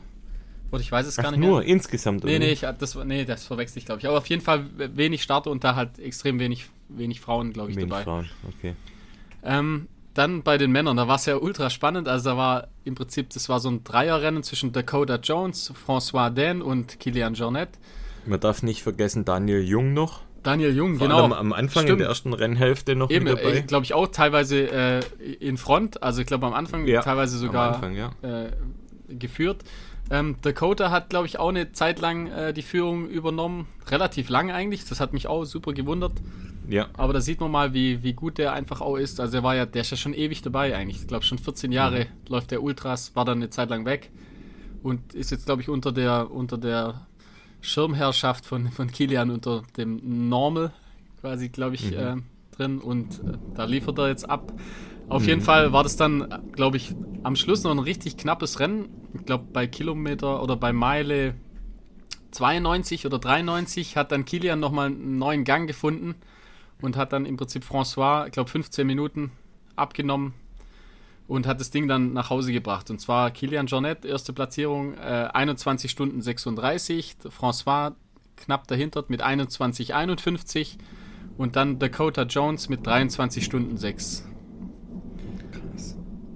Oder 0.71 0.81
ich 0.81 0.91
weiß 0.91 1.05
es 1.05 1.19
Ach, 1.19 1.23
gar 1.23 1.31
nicht 1.31 1.41
nur 1.41 1.59
mehr. 1.59 1.67
insgesamt. 1.67 2.23
Nee, 2.23 2.37
oder? 2.37 2.45
nee, 2.45 2.51
ich, 2.51 2.61
das, 2.61 2.95
nee, 2.95 3.25
das 3.25 3.45
verwechsel 3.45 3.79
ich, 3.79 3.85
glaube 3.85 3.99
ich. 3.99 4.07
Aber 4.07 4.17
auf 4.17 4.27
jeden 4.27 4.41
Fall 4.41 4.65
wenig 4.77 5.21
Starter 5.21 5.51
und 5.51 5.63
da 5.63 5.75
halt 5.75 5.99
extrem 5.99 6.39
wenig, 6.39 6.67
wenig 6.87 7.19
Frauen, 7.19 7.51
glaube 7.51 7.71
ich, 7.71 7.77
Wenig 7.77 7.89
dabei. 7.89 8.03
Frauen, 8.03 8.29
okay. 8.47 8.75
Ähm, 9.43 9.87
dann 10.13 10.43
bei 10.43 10.57
den 10.57 10.71
Männern, 10.71 10.97
da 10.97 11.07
war 11.07 11.15
es 11.15 11.25
ja 11.25 11.37
ultra 11.37 11.69
spannend. 11.69 12.07
Also 12.07 12.31
da 12.31 12.37
war 12.37 12.67
im 12.85 12.95
Prinzip, 12.95 13.29
das 13.31 13.49
war 13.49 13.59
so 13.59 13.69
ein 13.69 13.83
Dreierrennen 13.83 14.43
zwischen 14.43 14.71
Dakota 14.71 15.15
Jones, 15.15 15.73
François 15.73 16.29
Dan 16.29 16.61
und 16.61 16.99
Kilian 16.99 17.33
Jornet. 17.33 17.69
Man 18.25 18.39
darf 18.39 18.63
nicht 18.63 18.83
vergessen, 18.83 19.25
Daniel 19.25 19.61
Jung 19.61 19.93
noch. 19.93 20.21
Daniel 20.43 20.75
Jung, 20.75 20.97
Vor 20.97 21.07
genau. 21.07 21.31
am 21.33 21.53
Anfang 21.53 21.87
in 21.87 21.97
der 21.97 22.07
ersten 22.07 22.33
Rennhälfte 22.33 22.95
noch 22.95 23.09
Eben, 23.09 23.25
dabei. 23.25 23.57
äh, 23.57 23.61
glaube 23.61 23.85
ich 23.85 23.93
auch 23.93 24.07
teilweise 24.07 24.71
äh, 24.71 24.99
in 25.39 25.57
Front, 25.57 26.01
also 26.01 26.21
ich 26.21 26.27
glaube 26.27 26.47
am 26.47 26.53
Anfang 26.53 26.87
Ja, 26.87 27.01
teilweise 27.01 27.37
sogar 27.37 27.75
Anfang, 27.75 27.95
ja. 27.95 28.11
äh, 28.21 28.51
geführt. 29.09 29.63
Ähm, 30.09 30.35
Dakota 30.41 30.91
hat, 30.91 31.09
glaube 31.09 31.27
ich, 31.27 31.39
auch 31.39 31.49
eine 31.49 31.71
Zeit 31.71 31.99
lang 32.01 32.27
äh, 32.27 32.53
die 32.53 32.63
Führung 32.63 33.07
übernommen. 33.07 33.67
Relativ 33.87 34.29
lang 34.29 34.51
eigentlich. 34.51 34.83
Das 34.85 34.99
hat 34.99 35.13
mich 35.13 35.27
auch 35.27 35.45
super 35.45 35.71
gewundert. 35.71 36.13
Ja, 36.67 36.87
Aber 36.97 37.13
da 37.13 37.21
sieht 37.21 37.39
man 37.39 37.49
mal, 37.51 37.73
wie, 37.73 38.03
wie 38.03 38.13
gut 38.13 38.37
der 38.37 38.53
einfach 38.53 38.81
auch 38.81 38.97
ist. 38.97 39.19
Also 39.19 39.37
er 39.37 39.43
war 39.43 39.55
ja, 39.55 39.65
der 39.65 39.81
ist 39.81 39.91
ja 39.91 39.97
schon 39.97 40.13
ewig 40.13 40.41
dabei 40.41 40.75
eigentlich. 40.75 41.01
Ich 41.01 41.07
glaube 41.07 41.23
schon 41.23 41.37
14 41.37 41.71
Jahre 41.71 42.07
läuft 42.27 42.51
der 42.51 42.61
Ultras, 42.61 43.15
war 43.15 43.25
dann 43.25 43.37
eine 43.37 43.49
Zeit 43.49 43.69
lang 43.69 43.85
weg 43.85 44.09
und 44.83 45.13
ist 45.13 45.31
jetzt, 45.31 45.45
glaube 45.45 45.61
ich, 45.61 45.69
unter 45.69 45.91
der, 45.91 46.29
unter 46.31 46.57
der 46.57 47.07
Schirmherrschaft 47.61 48.45
von, 48.45 48.69
von 48.69 48.91
Kilian, 48.91 49.29
unter 49.29 49.63
dem 49.77 50.29
Normal 50.29 50.73
quasi, 51.21 51.49
glaube 51.49 51.75
ich, 51.75 51.95
äh, 51.95 52.15
drin. 52.51 52.79
Und 52.79 53.19
äh, 53.19 53.37
da 53.55 53.65
liefert 53.65 53.97
er 53.99 54.09
jetzt 54.09 54.29
ab. 54.29 54.51
Auf 55.07 55.27
jeden 55.27 55.41
Fall 55.41 55.73
war 55.73 55.83
das 55.83 55.97
dann, 55.97 56.51
glaube 56.53 56.77
ich, 56.77 56.95
am 57.23 57.35
Schluss 57.35 57.63
noch 57.63 57.71
ein 57.71 57.79
richtig 57.79 58.17
knappes 58.17 58.59
Rennen. 58.59 58.89
Ich 59.13 59.25
glaube, 59.25 59.45
bei 59.51 59.67
Kilometer 59.67 60.41
oder 60.41 60.55
bei 60.55 60.71
Meile 60.71 61.35
92 62.31 63.05
oder 63.05 63.19
93 63.19 63.97
hat 63.97 64.11
dann 64.11 64.25
Kilian 64.25 64.59
nochmal 64.59 64.87
einen 64.87 65.17
neuen 65.17 65.43
Gang 65.43 65.67
gefunden 65.67 66.15
und 66.81 66.95
hat 66.95 67.11
dann 67.13 67.25
im 67.25 67.35
Prinzip 67.35 67.63
François, 67.63 68.25
ich 68.25 68.31
glaube 68.31 68.49
15 68.49 68.87
Minuten 68.87 69.31
abgenommen 69.75 70.33
und 71.27 71.47
hat 71.47 71.59
das 71.59 71.71
Ding 71.71 71.87
dann 71.87 72.13
nach 72.13 72.29
Hause 72.29 72.51
gebracht. 72.51 72.89
Und 72.89 72.99
zwar 72.99 73.31
Kilian 73.31 73.67
Jornet, 73.67 74.05
erste 74.05 74.33
Platzierung, 74.33 74.95
äh, 74.95 75.29
21 75.33 75.89
Stunden 75.89 76.21
36, 76.21 77.15
François 77.29 77.93
knapp 78.37 78.67
dahinter 78.67 79.05
mit 79.07 79.21
21,51 79.23 80.77
und 81.37 81.55
dann 81.55 81.79
Dakota 81.79 82.23
Jones 82.23 82.69
mit 82.69 82.85
23 82.85 83.43
Stunden 83.45 83.77
6. 83.77 84.25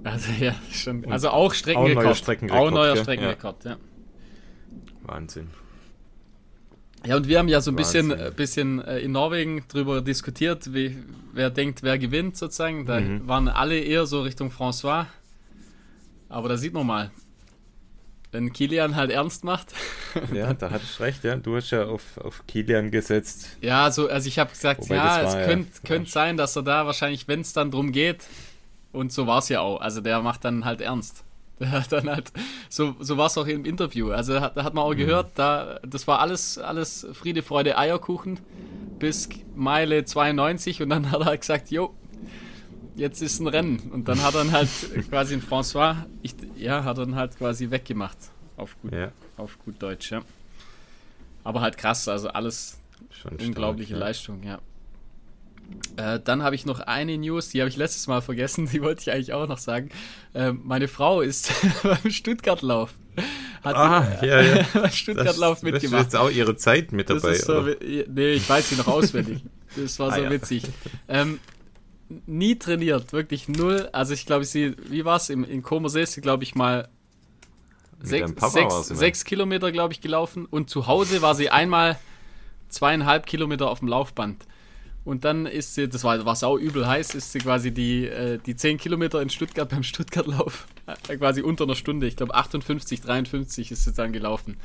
Also 0.04 0.30
ja, 0.38 0.54
schon. 0.70 1.04
Also 1.10 1.30
auch 1.30 1.52
Streckenrekord. 1.52 2.04
neuer 2.04 2.14
Streckenrekord, 2.14 2.62
Auch 2.62 2.70
neuer? 2.70 2.96
Streckenrekord, 2.96 3.64
ja. 3.64 3.76
Wahnsinn. 5.02 5.50
Ja, 7.06 7.16
und 7.16 7.28
wir 7.28 7.38
haben 7.38 7.48
ja 7.48 7.60
so 7.60 7.70
ein 7.70 7.76
bisschen, 7.76 8.10
Wahnsinn. 8.10 8.26
äh, 8.26 8.30
bisschen 8.30 8.84
äh, 8.84 8.98
in 8.98 9.12
Norwegen 9.12 9.64
drüber 9.68 10.00
diskutiert, 10.02 10.74
wie, 10.74 10.96
wer 11.32 11.50
denkt, 11.50 11.82
wer 11.82 11.98
gewinnt 11.98 12.36
sozusagen. 12.36 12.84
Da 12.86 13.00
Mhm. 13.00 13.26
waren 13.28 13.48
alle 13.48 13.78
eher 13.78 14.06
so 14.06 14.22
Richtung 14.22 14.50
François. 14.50 15.06
Aber 16.28 16.48
da 16.48 16.56
sieht 16.56 16.72
man 16.72 16.86
mal, 16.86 17.10
wenn 18.32 18.52
Kilian 18.52 18.96
halt 18.96 19.10
ernst 19.10 19.44
macht. 19.44 19.72
Ja, 20.32 20.52
da 20.54 20.70
hattest 20.70 20.98
du 20.98 21.02
recht, 21.04 21.22
ja. 21.24 21.36
Du 21.36 21.56
hast 21.56 21.70
ja 21.70 21.84
auf, 21.86 22.02
auf 22.18 22.42
Kilian 22.48 22.90
gesetzt. 22.90 23.56
ja, 23.60 23.90
so, 23.90 24.08
also 24.08 24.26
ich 24.28 24.38
habe 24.38 24.50
gesagt, 24.50 24.80
Wobei, 24.82 24.96
ja, 24.96 25.22
es 25.22 25.34
ja- 25.34 25.44
könnte 25.46 25.70
ja. 25.74 25.80
könnt 25.88 26.08
sein, 26.10 26.36
dass 26.36 26.56
er 26.56 26.62
da 26.62 26.86
wahrscheinlich, 26.86 27.28
wenn 27.28 27.40
es 27.40 27.52
dann 27.52 27.70
drum 27.70 27.92
geht, 27.92 28.24
und 28.92 29.12
so 29.12 29.26
war 29.26 29.38
es 29.38 29.48
ja 29.50 29.60
auch. 29.60 29.80
Also 29.80 30.00
der 30.00 30.20
macht 30.22 30.44
dann 30.44 30.64
halt 30.64 30.80
ernst. 30.80 31.22
Der 31.58 31.70
hat 31.70 31.90
dann 31.90 32.08
halt, 32.10 32.32
so, 32.68 32.94
so 33.00 33.16
war 33.16 33.26
es 33.26 33.38
auch 33.38 33.46
im 33.46 33.64
Interview. 33.64 34.10
Also 34.10 34.34
da 34.34 34.42
hat, 34.42 34.74
man 34.74 34.84
auch 34.84 34.92
Mhm. 34.92 34.98
gehört, 34.98 35.30
da, 35.36 35.80
das 35.86 36.06
war 36.06 36.20
alles, 36.20 36.58
alles 36.58 37.06
Friede, 37.14 37.42
Freude, 37.42 37.78
Eierkuchen 37.78 38.38
bis 38.98 39.28
Meile 39.54 40.04
92 40.04 40.82
und 40.82 40.90
dann 40.90 41.10
hat 41.10 41.22
er 41.26 41.36
gesagt, 41.36 41.70
jo, 41.70 41.94
jetzt 42.94 43.22
ist 43.22 43.40
ein 43.40 43.46
Rennen. 43.48 43.90
Und 43.92 44.08
dann 44.08 44.22
hat 44.22 44.34
er 44.34 44.44
dann 44.44 44.52
halt 44.52 44.68
quasi 45.10 45.34
ein 45.34 45.42
François, 45.42 45.96
ich, 46.22 46.34
ja, 46.56 46.84
hat 46.84 46.98
er 46.98 47.06
dann 47.06 47.14
halt 47.14 47.36
quasi 47.38 47.70
weggemacht. 47.70 48.18
Auf 48.56 48.76
gut, 48.82 48.92
Ja, 48.92 49.12
auf 49.36 49.58
gut 49.64 49.80
Deutsch, 49.82 50.10
ja. 50.12 50.22
Aber 51.44 51.60
halt 51.60 51.76
krass, 51.78 52.08
also 52.08 52.28
alles 52.28 52.78
schon 53.10 53.32
stark, 53.32 53.46
unglaubliche 53.48 53.92
ja. 53.94 53.98
Leistung, 53.98 54.42
ja. 54.42 54.58
Äh, 55.96 56.20
dann 56.22 56.42
habe 56.42 56.54
ich 56.54 56.66
noch 56.66 56.80
eine 56.80 57.16
News, 57.16 57.48
die 57.48 57.60
habe 57.60 57.68
ich 57.70 57.76
letztes 57.76 58.06
Mal 58.06 58.20
vergessen, 58.22 58.68
die 58.72 58.82
wollte 58.82 59.02
ich 59.02 59.10
eigentlich 59.12 59.32
auch 59.32 59.48
noch 59.48 59.58
sagen. 59.58 59.88
Ähm, 60.34 60.60
meine 60.64 60.88
Frau 60.88 61.20
ist 61.22 61.50
beim 61.82 62.10
Stuttgartlauf. 62.10 62.94
Hat 63.64 63.74
Ah, 63.76 64.18
ja, 64.24 64.40
ja. 64.42 64.66
beim 64.74 64.82
Das, 64.84 64.96
Stuttgartlauf 64.96 65.60
das 65.60 65.62
ist 65.62 65.72
mitgemacht. 65.72 66.02
jetzt 66.04 66.16
auch 66.16 66.30
ihre 66.30 66.56
Zeit 66.56 66.92
mit 66.92 67.08
Das 67.10 67.22
dabei. 67.22 67.34
ist 67.34 67.46
so, 67.46 67.62
nee, 68.08 68.32
ich 68.34 68.48
weiß 68.48 68.70
sie 68.70 68.76
noch 68.76 68.86
auswendig. 68.88 69.42
Das 69.74 69.98
war 69.98 70.12
Ah, 70.12 70.16
so 70.16 70.22
ja. 70.22 70.30
witzig. 70.30 70.64
Ähm, 71.08 71.40
nie 72.26 72.56
trainiert, 72.56 73.12
wirklich 73.12 73.48
null. 73.48 73.88
Also 73.92 74.12
ich 74.14 74.26
glaube, 74.26 74.44
sie, 74.44 74.76
wie 74.88 75.04
war 75.04 75.16
es, 75.16 75.30
in 75.30 75.62
Comersee 75.62 76.02
ist 76.02 76.12
sie, 76.12 76.20
glaube 76.20 76.44
ich, 76.44 76.54
mal 76.54 76.88
sechs, 78.02 78.30
sechs, 78.52 78.88
sechs 78.88 79.24
Kilometer, 79.24 79.72
glaube 79.72 79.92
ich, 79.94 80.00
gelaufen. 80.00 80.44
Und 80.46 80.68
zu 80.70 80.86
Hause 80.86 81.22
war 81.22 81.34
sie 81.34 81.50
einmal 81.50 81.98
zweieinhalb 82.68 83.26
Kilometer 83.26 83.68
auf 83.70 83.80
dem 83.80 83.88
Laufband. 83.88 84.44
Und 85.06 85.24
dann 85.24 85.46
ist 85.46 85.76
sie, 85.76 85.88
das 85.88 86.02
war, 86.02 86.24
war 86.26 86.34
sau 86.34 86.58
übel 86.58 86.84
heiß, 86.84 87.14
ist 87.14 87.30
sie 87.30 87.38
quasi 87.38 87.70
die, 87.70 88.06
äh, 88.06 88.40
die 88.44 88.56
10 88.56 88.76
Kilometer 88.76 89.22
in 89.22 89.30
Stuttgart 89.30 89.68
beim 89.68 89.82
Stuttgartlauf 89.84 90.66
äh, 90.86 91.16
quasi 91.16 91.42
unter 91.42 91.62
einer 91.62 91.76
Stunde. 91.76 92.08
Ich 92.08 92.16
glaube 92.16 92.34
58, 92.34 93.02
53 93.02 93.70
ist 93.70 93.84
sie 93.84 93.92
dann 93.92 94.12
gelaufen. 94.12 94.56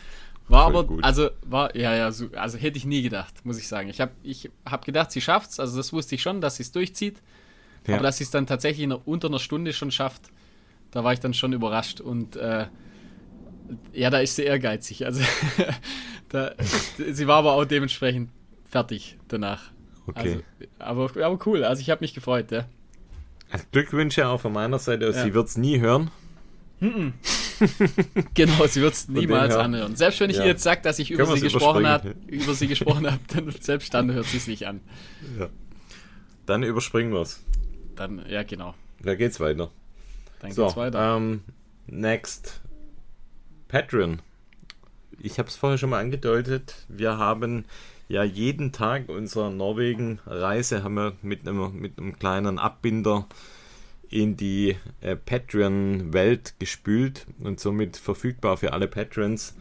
War 0.47 0.63
Voll 0.63 0.69
aber, 0.71 0.87
gut. 0.87 1.03
also 1.03 1.29
war, 1.45 1.75
ja, 1.75 1.95
ja, 1.95 2.11
so, 2.11 2.29
also 2.33 2.57
hätte 2.57 2.77
ich 2.77 2.85
nie 2.85 3.03
gedacht, 3.03 3.45
muss 3.45 3.59
ich 3.59 3.67
sagen. 3.67 3.87
Ich 3.89 4.01
habe 4.01 4.13
ich 4.23 4.49
hab 4.65 4.83
gedacht, 4.83 5.11
sie 5.11 5.21
schafft's, 5.21 5.59
also 5.59 5.77
das 5.77 5.93
wusste 5.93 6.15
ich 6.15 6.23
schon, 6.23 6.41
dass 6.41 6.55
sie 6.55 6.63
es 6.63 6.71
durchzieht. 6.71 7.21
Ja. 7.85 7.95
Aber 7.95 8.03
dass 8.03 8.17
sie 8.17 8.23
es 8.23 8.31
dann 8.31 8.47
tatsächlich 8.47 8.83
in 8.83 8.93
einer, 8.93 9.07
unter 9.07 9.27
einer 9.27 9.39
Stunde 9.39 9.73
schon 9.73 9.91
schafft, 9.91 10.23
da 10.89 11.03
war 11.03 11.13
ich 11.13 11.19
dann 11.19 11.35
schon 11.35 11.53
überrascht. 11.53 12.01
Und 12.01 12.35
äh, 12.35 12.65
ja, 13.93 14.09
da 14.09 14.19
ist 14.19 14.37
sie 14.37 14.43
ehrgeizig. 14.43 15.05
Also 15.05 15.21
da, 16.29 16.55
sie 16.97 17.27
war 17.27 17.37
aber 17.37 17.53
auch 17.53 17.65
dementsprechend 17.65 18.31
fertig 18.67 19.19
danach. 19.27 19.70
Okay. 20.07 20.41
Also, 20.79 21.05
aber, 21.13 21.25
aber 21.25 21.39
cool, 21.45 21.63
also 21.63 21.81
ich 21.81 21.89
habe 21.89 22.01
mich 22.01 22.13
gefreut, 22.13 22.51
ja. 22.51 22.65
Also 23.51 23.65
Glückwünsche 23.71 24.27
auch 24.27 24.39
von 24.41 24.53
meiner 24.53 24.79
Seite. 24.79 25.07
aus. 25.09 25.15
Ja. 25.15 25.23
Sie 25.23 25.33
wird 25.33 25.47
es 25.47 25.57
nie 25.57 25.79
hören. 25.79 26.09
Genau, 28.33 28.65
sie 28.65 28.81
wird 28.81 28.93
es 28.95 29.07
niemals 29.07 29.55
anhören. 29.55 29.95
Selbst 29.95 30.19
wenn 30.19 30.31
ich 30.31 30.37
Ja. 30.37 30.43
ihr 30.43 30.49
jetzt 30.49 30.63
sage, 30.63 30.81
dass 30.81 30.97
ich 30.97 31.11
über 31.11 31.27
sie 31.27 31.41
gesprochen 31.41 31.85
habe, 31.87 32.09
überspringen. 32.09 32.41
über 32.41 32.53
sie 32.55 32.67
gesprochen 32.67 33.05
habe, 33.05 33.19
dann 33.27 33.51
selbst 33.59 33.93
dann 33.93 34.11
hört 34.11 34.25
sie 34.25 34.37
es 34.37 34.47
nicht 34.47 34.65
an. 34.67 34.81
Dann 36.47 36.63
überspringen 36.63 37.13
wir 37.13 37.21
es. 37.21 37.43
Dann, 37.95 38.25
ja 38.27 38.41
genau. 38.41 38.73
Da 39.03 39.13
geht's 39.15 39.39
weiter. 39.39 39.69
Dann 40.39 40.51
So, 40.53 40.63
geht's 40.65 40.75
weiter. 40.77 41.17
ähm, 41.17 41.41
next. 41.85 42.61
Patreon. 43.67 44.21
Ich 45.19 45.37
habe 45.37 45.49
es 45.49 45.55
vorher 45.55 45.77
schon 45.77 45.91
mal 45.91 45.99
angedeutet. 45.99 46.73
Wir 46.89 47.17
haben 47.19 47.65
ja 48.11 48.23
jeden 48.23 48.73
Tag 48.73 49.07
unserer 49.07 49.49
Norwegen-Reise 49.49 50.83
haben 50.83 50.95
wir 50.95 51.13
mit 51.21 51.47
einem, 51.47 51.79
mit 51.79 51.97
einem 51.97 52.19
kleinen 52.19 52.59
Abbinder 52.59 53.25
in 54.09 54.35
die 54.35 54.75
äh, 54.99 55.15
Patreon-Welt 55.15 56.55
gespült 56.59 57.25
und 57.39 57.61
somit 57.61 57.95
verfügbar 57.95 58.57
für 58.57 58.73
alle 58.73 58.89
Patrons. 58.89 59.55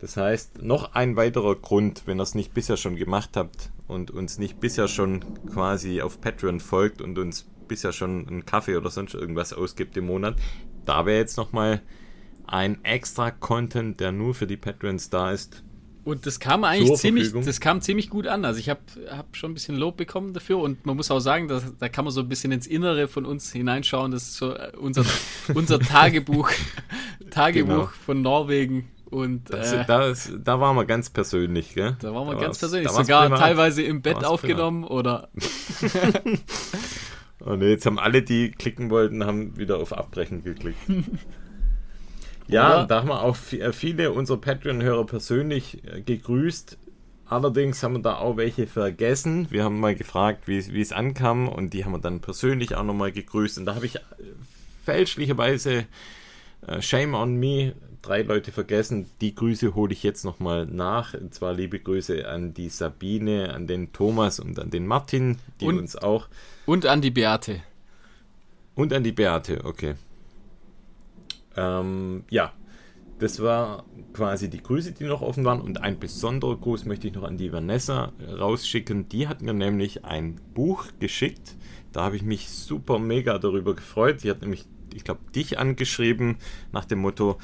Das 0.00 0.16
heißt, 0.16 0.62
noch 0.62 0.94
ein 0.94 1.14
weiterer 1.14 1.54
Grund, 1.54 2.02
wenn 2.06 2.18
ihr 2.18 2.24
es 2.24 2.34
nicht 2.34 2.52
bisher 2.52 2.76
schon 2.76 2.96
gemacht 2.96 3.36
habt 3.36 3.70
und 3.86 4.10
uns 4.10 4.38
nicht 4.38 4.58
bisher 4.58 4.88
schon 4.88 5.24
quasi 5.52 6.02
auf 6.02 6.20
Patreon 6.20 6.58
folgt 6.58 7.00
und 7.00 7.16
uns 7.18 7.46
bisher 7.68 7.92
schon 7.92 8.26
einen 8.26 8.44
Kaffee 8.44 8.76
oder 8.76 8.90
sonst 8.90 9.14
irgendwas 9.14 9.52
ausgibt 9.52 9.96
im 9.96 10.06
Monat, 10.06 10.36
da 10.84 11.06
wäre 11.06 11.18
jetzt 11.18 11.36
nochmal 11.36 11.80
ein 12.48 12.84
extra 12.84 13.30
Content, 13.30 14.00
der 14.00 14.10
nur 14.10 14.34
für 14.34 14.48
die 14.48 14.56
Patrons 14.56 15.08
da 15.08 15.30
ist. 15.30 15.62
Und 16.06 16.24
das 16.24 16.38
kam 16.38 16.62
eigentlich 16.64 16.86
zur 16.86 16.96
ziemlich, 16.96 17.24
Verfügung. 17.24 17.46
das 17.46 17.58
kam 17.60 17.80
ziemlich 17.80 18.08
gut 18.10 18.28
an. 18.28 18.44
Also 18.44 18.60
ich 18.60 18.68
habe 18.70 18.80
hab 19.10 19.36
schon 19.36 19.50
ein 19.50 19.54
bisschen 19.54 19.76
Lob 19.76 19.96
bekommen 19.96 20.32
dafür 20.34 20.58
und 20.58 20.86
man 20.86 20.96
muss 20.96 21.10
auch 21.10 21.18
sagen, 21.18 21.48
dass, 21.48 21.76
da 21.78 21.88
kann 21.88 22.04
man 22.04 22.14
so 22.14 22.20
ein 22.20 22.28
bisschen 22.28 22.52
ins 22.52 22.66
Innere 22.68 23.08
von 23.08 23.26
uns 23.26 23.50
hineinschauen. 23.52 24.12
Das 24.12 24.22
ist 24.22 24.36
so 24.36 24.52
äh, 24.54 24.70
unser, 24.78 25.04
unser 25.54 25.80
Tagebuch, 25.80 26.48
Tagebuch 27.30 27.66
Genau. 27.68 27.86
von 28.04 28.22
Norwegen. 28.22 28.88
Und 29.10 29.52
Das, 29.52 29.72
äh, 29.72 29.84
das, 29.84 30.32
da 30.44 30.60
waren 30.60 30.76
wir 30.76 30.84
ganz 30.84 31.10
persönlich, 31.10 31.74
gell? 31.74 31.96
da 32.00 32.14
waren 32.14 32.26
wir 32.28 32.34
Da 32.34 32.40
ganz 32.40 32.58
persönlich, 32.58 32.88
sogar 32.90 33.22
privat. 33.24 33.40
teilweise 33.40 33.82
im 33.82 34.00
Bett 34.02 34.24
aufgenommen 34.24 34.84
oder 34.84 35.28
Und 37.40 37.62
jetzt 37.62 37.86
haben 37.86 37.98
alle, 37.98 38.22
die 38.22 38.50
klicken 38.50 38.90
wollten, 38.90 39.24
haben 39.24 39.56
wieder 39.56 39.78
auf 39.78 39.92
Abbrechen 39.92 40.42
geklickt. 40.42 40.78
ja, 42.48 42.78
Oder? 42.78 42.86
da 42.86 42.96
haben 43.00 43.08
wir 43.08 43.22
auch 43.22 43.36
äh, 43.52 43.72
viele 43.72 44.12
unserer 44.12 44.38
Patreon-Hörer 44.40 45.06
persönlich 45.06 45.82
äh, 45.86 46.00
gegrüßt. 46.00 46.78
Allerdings 47.28 47.82
haben 47.82 47.94
wir 47.94 48.02
da 48.02 48.16
auch 48.18 48.36
welche 48.36 48.66
vergessen. 48.68 49.48
Wir 49.50 49.64
haben 49.64 49.80
mal 49.80 49.94
gefragt, 49.96 50.46
wie 50.46 50.58
es- 50.58 50.92
ankam 50.92 51.48
und 51.48 51.74
die 51.74 51.84
haben 51.84 51.92
wir 51.92 51.98
dann 51.98 52.20
persönlich 52.20 52.74
auch 52.76 52.84
nochmal 52.84 53.10
gegrüßt. 53.12 53.58
Und 53.58 53.66
da 53.66 53.74
habe 53.74 53.86
ich 53.86 53.96
äh, 53.96 54.00
fälschlicherweise 54.84 55.86
äh, 56.66 56.80
Shame 56.80 57.14
on 57.14 57.36
me, 57.36 57.74
drei 58.02 58.22
Leute 58.22 58.52
vergessen. 58.52 59.10
Die 59.20 59.34
Grüße 59.34 59.74
hole 59.74 59.92
ich 59.92 60.04
jetzt 60.04 60.24
nochmal 60.24 60.66
nach. 60.66 61.14
Und 61.14 61.34
zwar 61.34 61.52
liebe 61.52 61.80
Grüße 61.80 62.28
an 62.28 62.54
die 62.54 62.68
Sabine, 62.68 63.52
an 63.52 63.66
den 63.66 63.92
Thomas 63.92 64.38
und 64.38 64.58
an 64.60 64.70
den 64.70 64.86
Martin, 64.86 65.38
die 65.60 65.66
Und- 65.66 65.78
uns 65.80 65.96
auch 65.96 66.28
und 66.64 66.86
an 66.86 67.00
die 67.00 67.10
Beate. 67.10 67.60
und 68.76 68.92
an 68.92 69.02
die 69.02 69.12
Beate, 69.12 69.64
okay. 69.64 69.94
Ähm, 71.56 72.24
ja, 72.30 72.52
das 73.18 73.40
war 73.42 73.84
quasi 74.12 74.50
die 74.50 74.62
Grüße, 74.62 74.92
die 74.92 75.04
noch 75.04 75.22
offen 75.22 75.44
waren. 75.44 75.60
Und 75.60 75.82
ein 75.82 75.98
besonderer 75.98 76.56
Gruß 76.56 76.84
möchte 76.84 77.08
ich 77.08 77.14
noch 77.14 77.22
an 77.22 77.38
die 77.38 77.52
Vanessa 77.52 78.12
rausschicken. 78.38 79.08
Die 79.08 79.28
hat 79.28 79.42
mir 79.42 79.54
nämlich 79.54 80.04
ein 80.04 80.36
Buch 80.54 80.86
geschickt. 81.00 81.56
Da 81.92 82.02
habe 82.02 82.16
ich 82.16 82.22
mich 82.22 82.50
super 82.50 82.98
mega 82.98 83.38
darüber 83.38 83.74
gefreut. 83.74 84.20
Sie 84.20 84.30
hat 84.30 84.42
nämlich, 84.42 84.66
ich 84.94 85.04
glaube, 85.04 85.20
dich 85.34 85.58
angeschrieben 85.58 86.36
nach 86.72 86.84
dem 86.84 86.98
Motto, 86.98 87.38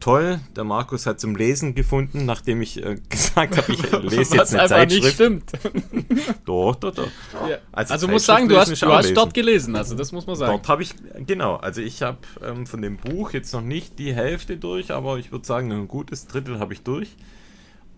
toll, 0.00 0.40
der 0.56 0.64
Markus 0.64 1.06
hat 1.06 1.20
zum 1.20 1.36
Lesen 1.36 1.74
gefunden, 1.74 2.24
nachdem 2.24 2.62
ich 2.62 2.82
äh, 2.82 2.96
gesagt 3.08 3.56
habe, 3.56 3.72
ich 3.72 3.90
lese 4.02 4.36
jetzt 4.36 4.54
eine 4.54 4.68
Zeitschrift. 4.68 5.04
nicht 5.04 5.14
stimmt. 5.14 5.52
doch, 6.44 6.76
doch, 6.76 6.94
doch. 6.94 7.08
Ja. 7.48 7.58
Also, 7.72 7.94
also 7.94 8.08
muss 8.08 8.26
sagen, 8.26 8.48
du 8.48 8.56
hast, 8.56 8.80
du 8.80 8.92
hast 8.92 9.14
dort 9.14 9.34
gelesen, 9.34 9.76
also 9.76 9.94
das 9.94 10.12
muss 10.12 10.26
man 10.26 10.36
sagen. 10.36 10.52
Dort 10.52 10.68
habe 10.68 10.82
ich, 10.82 10.94
genau, 11.26 11.56
also 11.56 11.80
ich 11.80 12.02
habe 12.02 12.18
ähm, 12.42 12.66
von 12.66 12.82
dem 12.82 12.96
Buch 12.96 13.32
jetzt 13.32 13.52
noch 13.52 13.62
nicht 13.62 13.98
die 13.98 14.14
Hälfte 14.14 14.56
durch, 14.56 14.90
aber 14.90 15.18
ich 15.18 15.32
würde 15.32 15.46
sagen, 15.46 15.72
ein 15.72 15.88
gutes 15.88 16.26
Drittel 16.26 16.58
habe 16.58 16.72
ich 16.72 16.82
durch. 16.82 17.16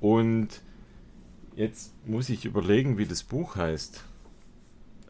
Und 0.00 0.48
jetzt 1.56 1.92
muss 2.06 2.28
ich 2.28 2.44
überlegen, 2.44 2.98
wie 2.98 3.06
das 3.06 3.22
Buch 3.22 3.56
heißt. 3.56 4.04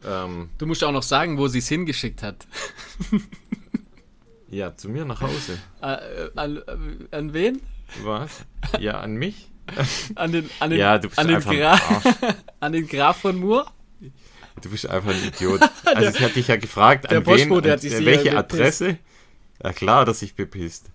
Ähm, 0.05 0.49
du 0.57 0.65
musst 0.65 0.83
auch 0.83 0.91
noch 0.91 1.03
sagen, 1.03 1.37
wo 1.37 1.47
sie 1.47 1.59
es 1.59 1.67
hingeschickt 1.67 2.23
hat. 2.23 2.47
Ja, 4.51 4.75
zu 4.75 4.89
mir 4.89 5.05
nach 5.05 5.21
Hause. 5.21 5.57
Äh, 5.81 5.93
äh, 5.93 6.31
an, 6.35 6.57
äh, 6.57 7.15
an 7.15 7.33
wen? 7.33 7.61
Was? 8.03 8.45
Ja, 8.79 8.99
an 8.99 9.15
mich? 9.15 9.49
an 10.15 10.33
den, 10.33 10.49
an 10.59 10.69
den, 10.71 10.79
ja, 10.79 10.97
du 10.97 11.07
bist 11.07 11.19
an 11.19 11.29
einfach 11.29 11.51
den 11.51 11.59
Graf, 11.59 12.17
an 12.59 12.71
den 12.73 12.87
Graf 12.87 13.17
von 13.17 13.39
Moore? 13.39 13.65
Du 14.61 14.69
bist 14.69 14.89
einfach 14.89 15.11
ein 15.11 15.23
Idiot. 15.25 15.61
Also 15.85 16.17
sie 16.17 16.25
hat 16.25 16.35
dich 16.35 16.49
ja 16.49 16.57
gefragt, 16.57 17.09
an 17.11 17.25
wen, 17.25 17.51
an, 17.51 17.63
welche 17.63 18.37
Adresse. 18.37 18.97
Ja 19.63 19.71
klar, 19.71 20.03
dass 20.03 20.21
ich 20.21 20.35
bepisst. 20.35 20.91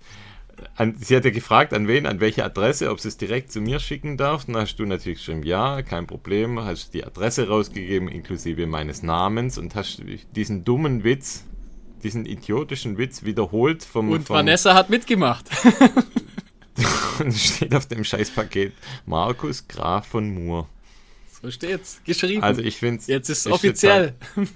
An, 0.77 0.97
sie 0.99 1.17
hat 1.17 1.25
ja 1.25 1.31
gefragt, 1.31 1.73
an 1.73 1.89
wen, 1.89 2.07
an 2.07 2.21
welche 2.21 2.45
Adresse, 2.45 2.91
ob 2.91 3.01
sie 3.01 3.09
es 3.09 3.17
direkt 3.17 3.53
zu 3.53 3.61
mir 3.61 3.79
schicken 3.79 4.19
darf. 4.19 4.45
Dann 4.45 4.57
hast 4.57 4.77
du 4.77 4.85
natürlich 4.85 5.19
geschrieben, 5.19 5.43
ja, 5.43 5.81
kein 5.83 6.07
Problem. 6.07 6.61
Hast 6.61 6.93
die 6.93 7.05
Adresse 7.05 7.49
rausgegeben, 7.49 8.09
inklusive 8.09 8.67
meines 8.67 9.03
Namens 9.03 9.57
und 9.57 9.75
hast 9.75 10.03
diesen 10.35 10.65
dummen 10.65 11.03
Witz 11.03 11.45
diesen 12.03 12.27
idiotischen 12.27 12.99
Witz 12.99 13.25
wiederholt 13.25 13.85
vom. 13.85 14.11
Und 14.11 14.27
vom 14.27 14.37
Vanessa 14.37 14.75
hat 14.75 14.91
mitgemacht. 14.91 15.47
und 17.21 17.33
steht 17.35 17.75
auf 17.75 17.87
dem 17.87 18.05
Scheißpaket 18.05 18.73
Markus 19.07 19.67
Graf 19.67 20.07
von 20.07 20.31
Moor. 20.31 20.69
So 21.43 21.51
steht's. 21.51 22.01
Geschrieben. 22.05 22.43
Also 22.43 22.63
ich 22.63 22.77
finde 22.77 23.03
Jetzt 23.07 23.29
ist 23.29 23.47
es 23.47 23.53
offiziell. 23.53 24.15
Halt, 24.35 24.49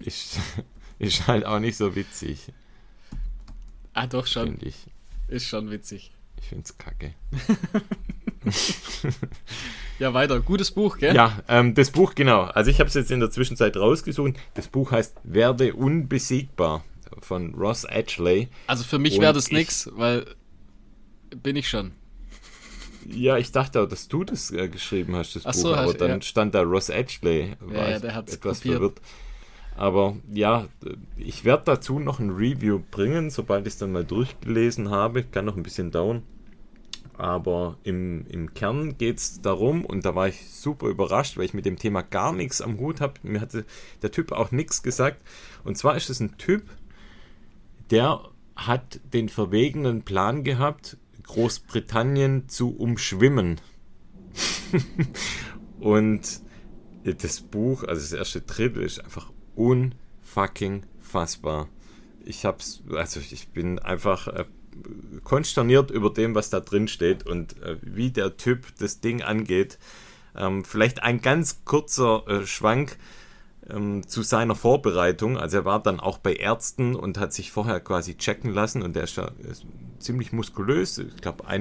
ist, 0.00 0.38
ist 0.98 1.26
halt 1.26 1.44
auch 1.44 1.58
nicht 1.58 1.76
so 1.76 1.94
witzig. 1.94 2.52
Ah, 3.92 4.06
doch 4.06 4.26
schon. 4.26 4.58
Ich. 4.60 4.86
Ist 5.28 5.46
schon 5.46 5.70
witzig. 5.70 6.12
Ich 6.40 6.48
find's 6.48 6.76
kacke. 6.78 7.14
ja, 10.02 10.14
weiter. 10.14 10.40
Gutes 10.40 10.72
Buch, 10.72 10.98
gell? 10.98 11.14
Ja, 11.14 11.40
ähm, 11.48 11.74
das 11.74 11.90
Buch, 11.90 12.14
genau. 12.14 12.42
Also 12.42 12.70
ich 12.70 12.80
habe 12.80 12.88
es 12.88 12.94
jetzt 12.94 13.10
in 13.10 13.20
der 13.20 13.30
Zwischenzeit 13.30 13.76
rausgesucht. 13.76 14.34
Das 14.54 14.68
Buch 14.68 14.90
heißt 14.90 15.16
Werde 15.22 15.74
unbesiegbar 15.74 16.84
von 17.20 17.54
Ross 17.54 17.84
Edgley. 17.84 18.48
Also 18.66 18.84
für 18.84 18.98
mich 18.98 19.20
wäre 19.20 19.32
das 19.32 19.52
nichts, 19.52 19.90
weil 19.94 20.26
bin 21.42 21.56
ich 21.56 21.68
schon. 21.68 21.92
Ja, 23.08 23.36
ich 23.38 23.52
dachte 23.52 23.80
auch, 23.80 23.86
dass 23.86 24.08
du 24.08 24.24
das 24.24 24.50
äh, 24.50 24.68
geschrieben 24.68 25.16
hast, 25.16 25.34
das 25.34 25.46
Ach 25.46 25.52
Buch, 25.52 25.60
so, 25.60 25.74
aber 25.74 25.86
hast, 25.86 26.00
dann 26.00 26.10
ja. 26.10 26.22
stand 26.22 26.54
da 26.54 26.62
Ross 26.62 26.88
Edgley. 26.88 27.56
War 27.60 27.90
ja, 27.90 27.98
der 27.98 28.14
hat 28.14 28.32
etwas 28.32 28.58
kopiert. 28.58 28.78
verwirrt. 28.78 29.00
Aber 29.76 30.16
ja, 30.32 30.66
ich 31.16 31.44
werde 31.44 31.62
dazu 31.66 31.98
noch 31.98 32.18
ein 32.18 32.30
Review 32.30 32.80
bringen, 32.90 33.30
sobald 33.30 33.66
ich 33.66 33.74
es 33.74 33.78
dann 33.78 33.92
mal 33.92 34.04
durchgelesen 34.04 34.90
habe. 34.90 35.22
Kann 35.22 35.44
noch 35.44 35.56
ein 35.56 35.62
bisschen 35.62 35.90
dauern. 35.90 36.22
Aber 37.14 37.78
im, 37.84 38.26
im 38.28 38.54
Kern 38.54 38.96
geht 38.96 39.18
es 39.18 39.40
darum, 39.42 39.84
und 39.84 40.04
da 40.04 40.14
war 40.14 40.28
ich 40.28 40.50
super 40.50 40.88
überrascht, 40.88 41.36
weil 41.36 41.44
ich 41.44 41.54
mit 41.54 41.66
dem 41.66 41.78
Thema 41.78 42.02
gar 42.02 42.32
nichts 42.32 42.60
am 42.60 42.78
Hut 42.78 43.00
habe. 43.00 43.14
Mir 43.22 43.40
hatte 43.40 43.64
der 44.00 44.10
Typ 44.10 44.32
auch 44.32 44.50
nichts 44.50 44.82
gesagt. 44.82 45.20
Und 45.64 45.76
zwar 45.76 45.96
ist 45.96 46.10
es 46.10 46.20
ein 46.20 46.38
Typ, 46.38 46.64
der 47.90 48.22
hat 48.56 49.00
den 49.12 49.28
verwegenen 49.28 50.02
Plan 50.02 50.44
gehabt, 50.44 50.96
Großbritannien 51.24 52.48
zu 52.48 52.76
umschwimmen. 52.76 53.60
und 55.80 56.40
das 57.04 57.40
Buch, 57.40 57.84
also 57.84 58.00
das 58.00 58.12
erste 58.12 58.40
Drittel, 58.42 58.82
ist 58.82 59.00
einfach 59.00 59.30
unfucking 59.54 60.84
fassbar. 61.00 61.68
Ich 62.24 62.44
hab's, 62.44 62.82
also 62.90 63.20
ich 63.20 63.48
bin 63.48 63.78
einfach 63.78 64.28
äh, 64.28 64.44
konsterniert 65.24 65.90
über 65.90 66.10
dem, 66.10 66.34
was 66.34 66.50
da 66.50 66.60
drin 66.60 66.88
steht 66.88 67.26
und 67.26 67.60
äh, 67.62 67.76
wie 67.82 68.10
der 68.10 68.36
Typ 68.36 68.66
das 68.78 69.00
Ding 69.00 69.22
angeht. 69.22 69.78
Ähm, 70.36 70.64
vielleicht 70.64 71.02
ein 71.02 71.20
ganz 71.20 71.64
kurzer 71.64 72.24
äh, 72.26 72.46
Schwank 72.46 72.96
ähm, 73.68 74.06
zu 74.06 74.22
seiner 74.22 74.54
Vorbereitung. 74.54 75.38
Also 75.38 75.58
er 75.58 75.64
war 75.64 75.82
dann 75.82 76.00
auch 76.00 76.18
bei 76.18 76.34
Ärzten 76.34 76.94
und 76.94 77.18
hat 77.18 77.32
sich 77.32 77.52
vorher 77.52 77.80
quasi 77.80 78.16
checken 78.16 78.52
lassen 78.52 78.82
und 78.82 78.96
der 78.96 79.04
ist 79.04 79.16
ja 79.16 79.30
ist 79.48 79.64
ziemlich 79.98 80.32
muskulös. 80.32 80.98
Ich 80.98 81.20
glaube 81.20 81.44
1,70 81.44 81.60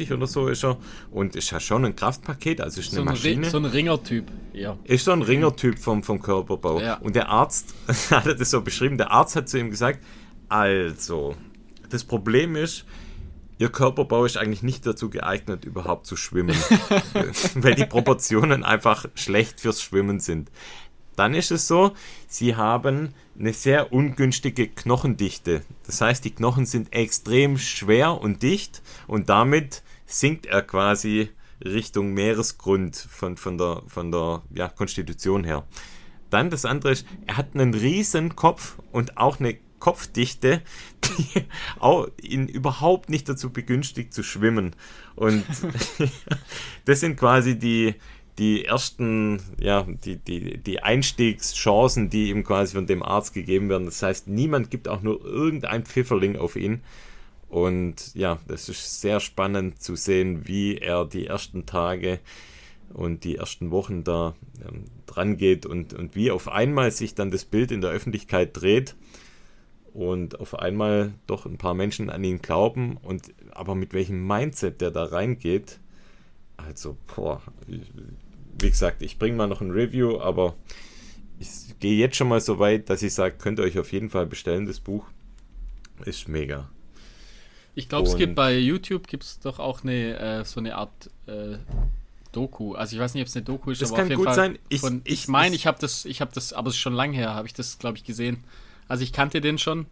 Meter 0.00 0.14
oder 0.16 0.26
so 0.26 0.48
ist 0.48 0.64
er 0.64 0.76
und 1.10 1.36
ist 1.36 1.50
ja 1.50 1.60
schon 1.60 1.84
ein 1.84 1.94
Kraftpaket, 1.94 2.60
also 2.60 2.80
ist 2.80 2.88
eine 2.88 2.96
so 2.96 3.02
ein 3.02 3.06
Maschine. 3.06 3.50
so 3.50 3.58
ein 3.58 3.64
Ringertyp, 3.64 4.26
ja. 4.52 4.76
Ist 4.84 5.04
so 5.04 5.12
ein 5.12 5.22
Ringertyp 5.22 5.78
vom, 5.78 6.02
vom 6.02 6.20
Körperbau. 6.20 6.80
Ja. 6.80 6.94
Und 6.96 7.14
der 7.14 7.28
Arzt 7.28 7.74
hat 8.10 8.26
das 8.26 8.50
so 8.50 8.62
beschrieben, 8.62 8.98
der 8.98 9.12
Arzt 9.12 9.36
hat 9.36 9.48
zu 9.48 9.58
ihm 9.58 9.70
gesagt, 9.70 10.00
also, 10.48 11.34
das 11.90 12.04
Problem 12.04 12.56
ist, 12.56 12.84
ihr 13.58 13.70
Körperbau 13.70 14.24
ist 14.24 14.36
eigentlich 14.36 14.62
nicht 14.62 14.86
dazu 14.86 15.10
geeignet, 15.10 15.64
überhaupt 15.64 16.06
zu 16.06 16.16
schwimmen, 16.16 16.56
weil 17.54 17.74
die 17.74 17.86
Proportionen 17.86 18.64
einfach 18.64 19.06
schlecht 19.14 19.60
fürs 19.60 19.82
Schwimmen 19.82 20.20
sind. 20.20 20.50
Dann 21.16 21.34
ist 21.34 21.50
es 21.50 21.66
so, 21.66 21.92
sie 22.28 22.56
haben 22.56 23.14
eine 23.38 23.54
sehr 23.54 23.92
ungünstige 23.92 24.68
Knochendichte. 24.68 25.62
Das 25.86 26.00
heißt, 26.02 26.24
die 26.24 26.30
Knochen 26.30 26.66
sind 26.66 26.92
extrem 26.92 27.56
schwer 27.56 28.20
und 28.20 28.42
dicht 28.42 28.82
und 29.06 29.30
damit 29.30 29.82
sinkt 30.04 30.46
er 30.46 30.62
quasi 30.62 31.30
Richtung 31.64 32.12
Meeresgrund 32.12 32.96
von, 32.96 33.38
von 33.38 33.56
der, 33.56 33.82
von 33.86 34.12
der 34.12 34.42
ja, 34.54 34.68
Konstitution 34.68 35.44
her. 35.44 35.66
Dann 36.28 36.50
das 36.50 36.66
andere 36.66 36.92
ist, 36.92 37.06
er 37.26 37.38
hat 37.38 37.54
einen 37.54 37.72
riesen 37.72 38.36
Kopf 38.36 38.76
und 38.92 39.16
auch 39.16 39.40
eine 39.40 39.56
Kopfdichte, 39.78 40.62
die 41.04 41.42
auch 41.78 42.08
ihn 42.20 42.48
überhaupt 42.48 43.10
nicht 43.10 43.28
dazu 43.28 43.52
begünstigt 43.52 44.12
zu 44.12 44.22
schwimmen. 44.22 44.74
Und 45.14 45.44
das 46.84 47.00
sind 47.00 47.16
quasi 47.16 47.58
die, 47.58 47.94
die 48.38 48.64
ersten, 48.64 49.40
ja, 49.58 49.86
die, 49.86 50.16
die, 50.16 50.58
die 50.58 50.82
Einstiegschancen, 50.82 52.10
die 52.10 52.30
ihm 52.30 52.44
quasi 52.44 52.74
von 52.74 52.86
dem 52.86 53.02
Arzt 53.02 53.32
gegeben 53.34 53.68
werden. 53.68 53.86
Das 53.86 54.02
heißt, 54.02 54.28
niemand 54.28 54.70
gibt 54.70 54.88
auch 54.88 55.02
nur 55.02 55.24
irgendein 55.24 55.84
Pfifferling 55.84 56.36
auf 56.36 56.56
ihn. 56.56 56.82
Und 57.48 58.14
ja, 58.14 58.38
das 58.48 58.68
ist 58.68 59.00
sehr 59.00 59.20
spannend 59.20 59.80
zu 59.80 59.94
sehen, 59.96 60.48
wie 60.48 60.78
er 60.78 61.04
die 61.04 61.26
ersten 61.26 61.64
Tage 61.64 62.18
und 62.92 63.24
die 63.24 63.36
ersten 63.36 63.70
Wochen 63.70 64.04
da 64.04 64.34
ähm, 64.66 64.84
dran 65.06 65.36
geht 65.36 65.66
und, 65.66 65.94
und 65.94 66.14
wie 66.14 66.30
auf 66.30 66.48
einmal 66.48 66.90
sich 66.90 67.14
dann 67.14 67.30
das 67.30 67.44
Bild 67.44 67.70
in 67.70 67.80
der 67.80 67.90
Öffentlichkeit 67.90 68.50
dreht 68.52 68.96
und 69.96 70.40
auf 70.40 70.58
einmal 70.58 71.14
doch 71.26 71.46
ein 71.46 71.56
paar 71.56 71.72
Menschen 71.72 72.10
an 72.10 72.22
ihn 72.22 72.42
glauben 72.42 72.98
und 72.98 73.32
aber 73.52 73.74
mit 73.74 73.94
welchem 73.94 74.26
Mindset 74.26 74.82
der 74.82 74.90
da 74.90 75.04
reingeht. 75.04 75.78
Also, 76.58 76.98
boah, 77.14 77.40
wie 77.66 78.70
gesagt, 78.70 79.00
ich 79.00 79.18
bringe 79.18 79.36
mal 79.36 79.46
noch 79.46 79.62
ein 79.62 79.70
Review, 79.70 80.20
aber 80.20 80.54
ich 81.38 81.48
gehe 81.80 81.96
jetzt 81.96 82.16
schon 82.16 82.28
mal 82.28 82.40
so 82.40 82.58
weit, 82.58 82.90
dass 82.90 83.02
ich 83.02 83.14
sage, 83.14 83.36
könnt 83.38 83.58
ihr 83.58 83.64
euch 83.64 83.78
auf 83.78 83.90
jeden 83.92 84.10
Fall 84.10 84.26
bestellen, 84.26 84.66
das 84.66 84.80
Buch. 84.80 85.06
Ist 86.04 86.28
mega. 86.28 86.68
Ich 87.74 87.88
glaube, 87.88 88.06
es 88.06 88.16
gibt 88.16 88.34
bei 88.34 88.54
YouTube 88.58 89.06
gibt's 89.06 89.38
doch 89.40 89.58
auch 89.58 89.82
eine 89.82 90.18
äh, 90.18 90.44
so 90.44 90.60
eine 90.60 90.76
Art 90.76 91.10
äh, 91.26 91.56
Doku. 92.32 92.74
Also 92.74 92.96
ich 92.96 93.00
weiß 93.00 93.14
nicht, 93.14 93.22
ob 93.22 93.28
es 93.28 93.36
eine 93.36 93.46
Doku 93.46 93.70
ist, 93.70 93.80
das 93.80 93.92
aber 93.92 93.96
kann 93.96 94.04
auf 94.04 94.10
jeden 94.10 94.18
gut 94.18 94.26
Fall 94.26 94.34
sein. 94.34 94.58
Ich, 94.68 94.80
von, 94.82 95.00
ich, 95.04 95.12
ich 95.14 95.28
meine, 95.28 95.56
ich 95.56 95.66
habe 95.66 95.78
das, 95.80 96.04
ich 96.04 96.20
habe 96.20 96.32
das, 96.34 96.52
aber 96.52 96.68
es 96.68 96.74
ist 96.74 96.80
schon 96.80 96.92
lange 96.92 97.16
her, 97.16 97.34
habe 97.34 97.46
ich 97.46 97.54
das, 97.54 97.78
glaube 97.78 97.96
ich, 97.96 98.04
gesehen. 98.04 98.44
Also 98.88 99.02
ich 99.02 99.12
kannte 99.12 99.40
den 99.40 99.58
schon. 99.58 99.86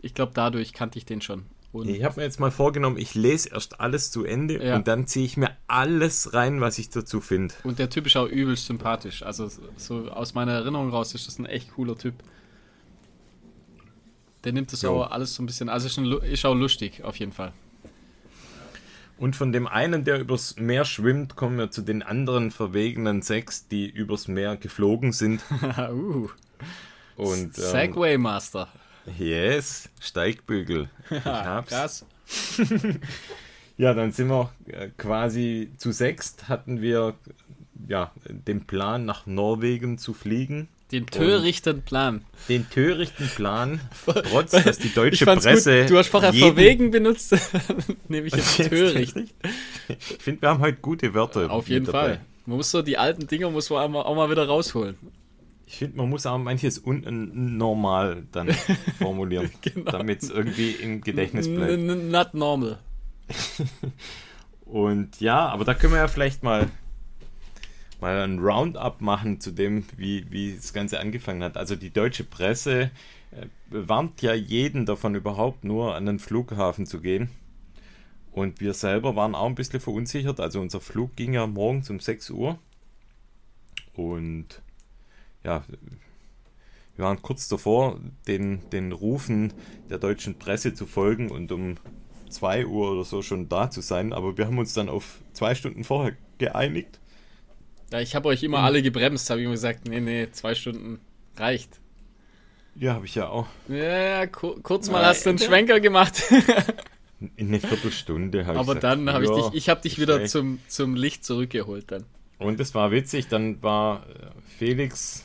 Ich 0.00 0.14
glaube, 0.14 0.32
dadurch 0.34 0.72
kannte 0.72 0.98
ich 0.98 1.04
den 1.04 1.20
schon. 1.20 1.44
Und 1.70 1.88
ich 1.88 2.02
habe 2.02 2.16
mir 2.16 2.22
jetzt 2.22 2.40
mal 2.40 2.50
vorgenommen, 2.50 2.96
ich 2.96 3.14
lese 3.14 3.50
erst 3.50 3.80
alles 3.80 4.10
zu 4.10 4.24
Ende 4.24 4.64
ja. 4.64 4.76
und 4.76 4.88
dann 4.88 5.06
ziehe 5.06 5.26
ich 5.26 5.36
mir 5.36 5.50
alles 5.66 6.32
rein, 6.32 6.60
was 6.60 6.78
ich 6.78 6.88
dazu 6.88 7.20
finde. 7.20 7.54
Und 7.62 7.78
der 7.78 7.90
Typ 7.90 8.06
ist 8.06 8.16
auch 8.16 8.26
übelst 8.26 8.66
sympathisch. 8.66 9.22
Also 9.22 9.50
so 9.76 10.08
aus 10.10 10.32
meiner 10.32 10.52
Erinnerung 10.52 10.90
raus 10.90 11.14
ist 11.14 11.26
das 11.26 11.38
ein 11.38 11.46
echt 11.46 11.74
cooler 11.74 11.96
Typ. 11.96 12.14
Der 14.44 14.52
nimmt 14.52 14.72
das 14.72 14.82
jo. 14.82 15.02
auch 15.02 15.10
alles 15.10 15.34
so 15.34 15.42
ein 15.42 15.46
bisschen, 15.46 15.68
also 15.68 15.86
ist, 15.86 15.98
ein, 15.98 16.10
ist 16.22 16.46
auch 16.46 16.54
lustig 16.54 17.04
auf 17.04 17.16
jeden 17.16 17.32
Fall. 17.32 17.52
Und 19.18 19.34
von 19.34 19.52
dem 19.52 19.66
einen, 19.66 20.04
der 20.04 20.20
übers 20.20 20.56
Meer 20.56 20.84
schwimmt, 20.84 21.34
kommen 21.34 21.58
wir 21.58 21.70
zu 21.70 21.82
den 21.82 22.02
anderen 22.02 22.50
verwegenen 22.50 23.20
sechs, 23.20 23.66
die 23.66 23.90
übers 23.90 24.28
Meer 24.28 24.56
geflogen 24.56 25.12
sind. 25.12 25.42
uh. 25.90 26.30
Und, 27.18 27.58
ähm, 27.58 27.64
Segway 27.64 28.16
Master. 28.16 28.68
Yes, 29.18 29.88
Steigbügel. 30.00 30.88
Ich 31.10 31.24
hab's. 31.24 31.70
Krass. 31.70 32.06
ja, 33.76 33.92
dann 33.92 34.12
sind 34.12 34.28
wir 34.28 34.52
äh, 34.68 34.88
quasi 34.96 35.72
zu 35.78 35.90
sechst, 35.92 36.48
hatten 36.48 36.80
wir 36.80 37.14
ja, 37.88 38.12
den 38.28 38.66
Plan, 38.66 39.04
nach 39.04 39.26
Norwegen 39.26 39.98
zu 39.98 40.14
fliegen. 40.14 40.68
Den 40.92 41.06
törichten 41.06 41.82
Plan. 41.82 42.24
Den 42.48 42.70
törichten 42.70 43.28
Plan, 43.28 43.80
trotz 44.04 44.52
dass 44.52 44.78
die 44.78 44.92
deutsche 44.92 45.24
Presse. 45.26 45.82
Gut. 45.82 45.90
Du 45.90 45.98
hast 45.98 46.08
vorher 46.08 46.32
verwegen 46.32 46.90
benutzt, 46.90 47.36
nehme 48.08 48.28
ich 48.28 48.34
jetzt, 48.34 48.56
töricht. 48.68 49.16
Ich 49.88 50.04
finde, 50.18 50.42
wir 50.42 50.48
haben 50.50 50.60
heute 50.60 50.78
gute 50.80 51.12
Wörter. 51.14 51.50
Auf 51.50 51.68
jeden 51.68 51.84
dabei. 51.86 51.98
Fall. 51.98 52.20
Man 52.46 52.56
muss 52.58 52.70
so 52.70 52.80
die 52.80 52.96
alten 52.96 53.26
Dinger 53.26 53.50
muss 53.50 53.68
man 53.68 53.94
auch 53.96 54.14
mal 54.14 54.30
wieder 54.30 54.46
rausholen. 54.46 54.96
Ich 55.68 55.76
finde, 55.76 55.98
man 55.98 56.08
muss 56.08 56.24
auch 56.24 56.38
manches 56.38 56.78
unnormal 56.78 58.26
dann 58.32 58.48
formulieren, 58.98 59.50
genau. 59.60 59.90
damit 59.90 60.22
es 60.22 60.30
irgendwie 60.30 60.70
im 60.70 61.02
Gedächtnis 61.02 61.46
bleibt. 61.46 61.78
Not 61.78 62.32
normal. 62.32 62.78
Und 64.64 65.20
ja, 65.20 65.46
aber 65.46 65.66
da 65.66 65.74
können 65.74 65.92
wir 65.92 65.98
ja 65.98 66.08
vielleicht 66.08 66.42
mal 66.42 66.70
mal 68.00 68.16
ein 68.22 68.38
Roundup 68.38 69.02
machen 69.02 69.40
zu 69.40 69.50
dem, 69.50 69.84
wie, 69.98 70.24
wie 70.30 70.54
das 70.54 70.72
Ganze 70.72 71.00
angefangen 71.00 71.42
hat. 71.42 71.58
Also 71.58 71.76
die 71.76 71.90
deutsche 71.90 72.24
Presse 72.24 72.90
äh, 73.30 73.46
warnt 73.68 74.22
ja 74.22 74.32
jeden 74.32 74.86
davon 74.86 75.16
überhaupt 75.16 75.64
nur 75.64 75.96
an 75.96 76.06
den 76.06 76.18
Flughafen 76.18 76.86
zu 76.86 77.02
gehen. 77.02 77.28
Und 78.32 78.60
wir 78.62 78.72
selber 78.72 79.16
waren 79.16 79.34
auch 79.34 79.46
ein 79.46 79.54
bisschen 79.54 79.80
verunsichert. 79.80 80.40
Also 80.40 80.62
unser 80.62 80.80
Flug 80.80 81.14
ging 81.14 81.34
ja 81.34 81.46
morgens 81.46 81.90
um 81.90 82.00
6 82.00 82.30
Uhr. 82.30 82.58
Und 83.92 84.62
ja, 85.44 85.64
wir 86.96 87.04
waren 87.04 87.22
kurz 87.22 87.48
davor, 87.48 88.00
den, 88.26 88.68
den 88.70 88.92
Rufen 88.92 89.52
der 89.88 89.98
deutschen 89.98 90.38
Presse 90.38 90.74
zu 90.74 90.86
folgen 90.86 91.30
und 91.30 91.52
um 91.52 91.76
2 92.28 92.66
Uhr 92.66 92.92
oder 92.92 93.04
so 93.04 93.22
schon 93.22 93.48
da 93.48 93.70
zu 93.70 93.80
sein. 93.80 94.12
Aber 94.12 94.36
wir 94.36 94.46
haben 94.46 94.58
uns 94.58 94.74
dann 94.74 94.88
auf 94.88 95.20
zwei 95.32 95.54
Stunden 95.54 95.84
vorher 95.84 96.16
geeinigt. 96.38 96.98
Ja, 97.92 98.00
ich 98.00 98.14
habe 98.14 98.28
euch 98.28 98.42
immer 98.42 98.58
alle 98.58 98.82
gebremst, 98.82 99.30
habe 99.30 99.40
ich 99.40 99.44
immer 99.44 99.54
gesagt, 99.54 99.88
nee, 99.88 100.00
nee, 100.00 100.28
zwei 100.32 100.54
Stunden 100.54 101.00
reicht. 101.36 101.80
Ja, 102.74 102.94
habe 102.94 103.06
ich 103.06 103.14
ja 103.14 103.28
auch. 103.28 103.46
Ja, 103.68 104.26
kur 104.26 104.62
kurz 104.62 104.88
mal 104.90 104.98
Nein, 104.98 105.06
hast 105.06 105.24
du 105.24 105.30
einen 105.30 105.38
Schwenker 105.38 105.80
gemacht. 105.80 106.22
In 107.36 107.48
eine 107.48 107.60
Viertelstunde 107.60 108.46
habe 108.46 108.54
ich 108.54 108.60
Aber 108.60 108.74
dann 108.76 109.12
habe 109.12 109.24
ich 109.24 109.30
dich, 109.30 109.46
ich 109.52 109.68
habe 109.68 109.80
dich 109.80 109.98
wieder 109.98 110.24
zum, 110.26 110.60
zum 110.68 110.94
Licht 110.94 111.24
zurückgeholt 111.24 111.90
dann. 111.90 112.04
Und 112.38 112.60
es 112.60 112.74
war 112.74 112.92
witzig, 112.92 113.26
dann 113.26 113.60
war 113.62 114.06
äh, 114.08 114.30
Felix, 114.58 115.24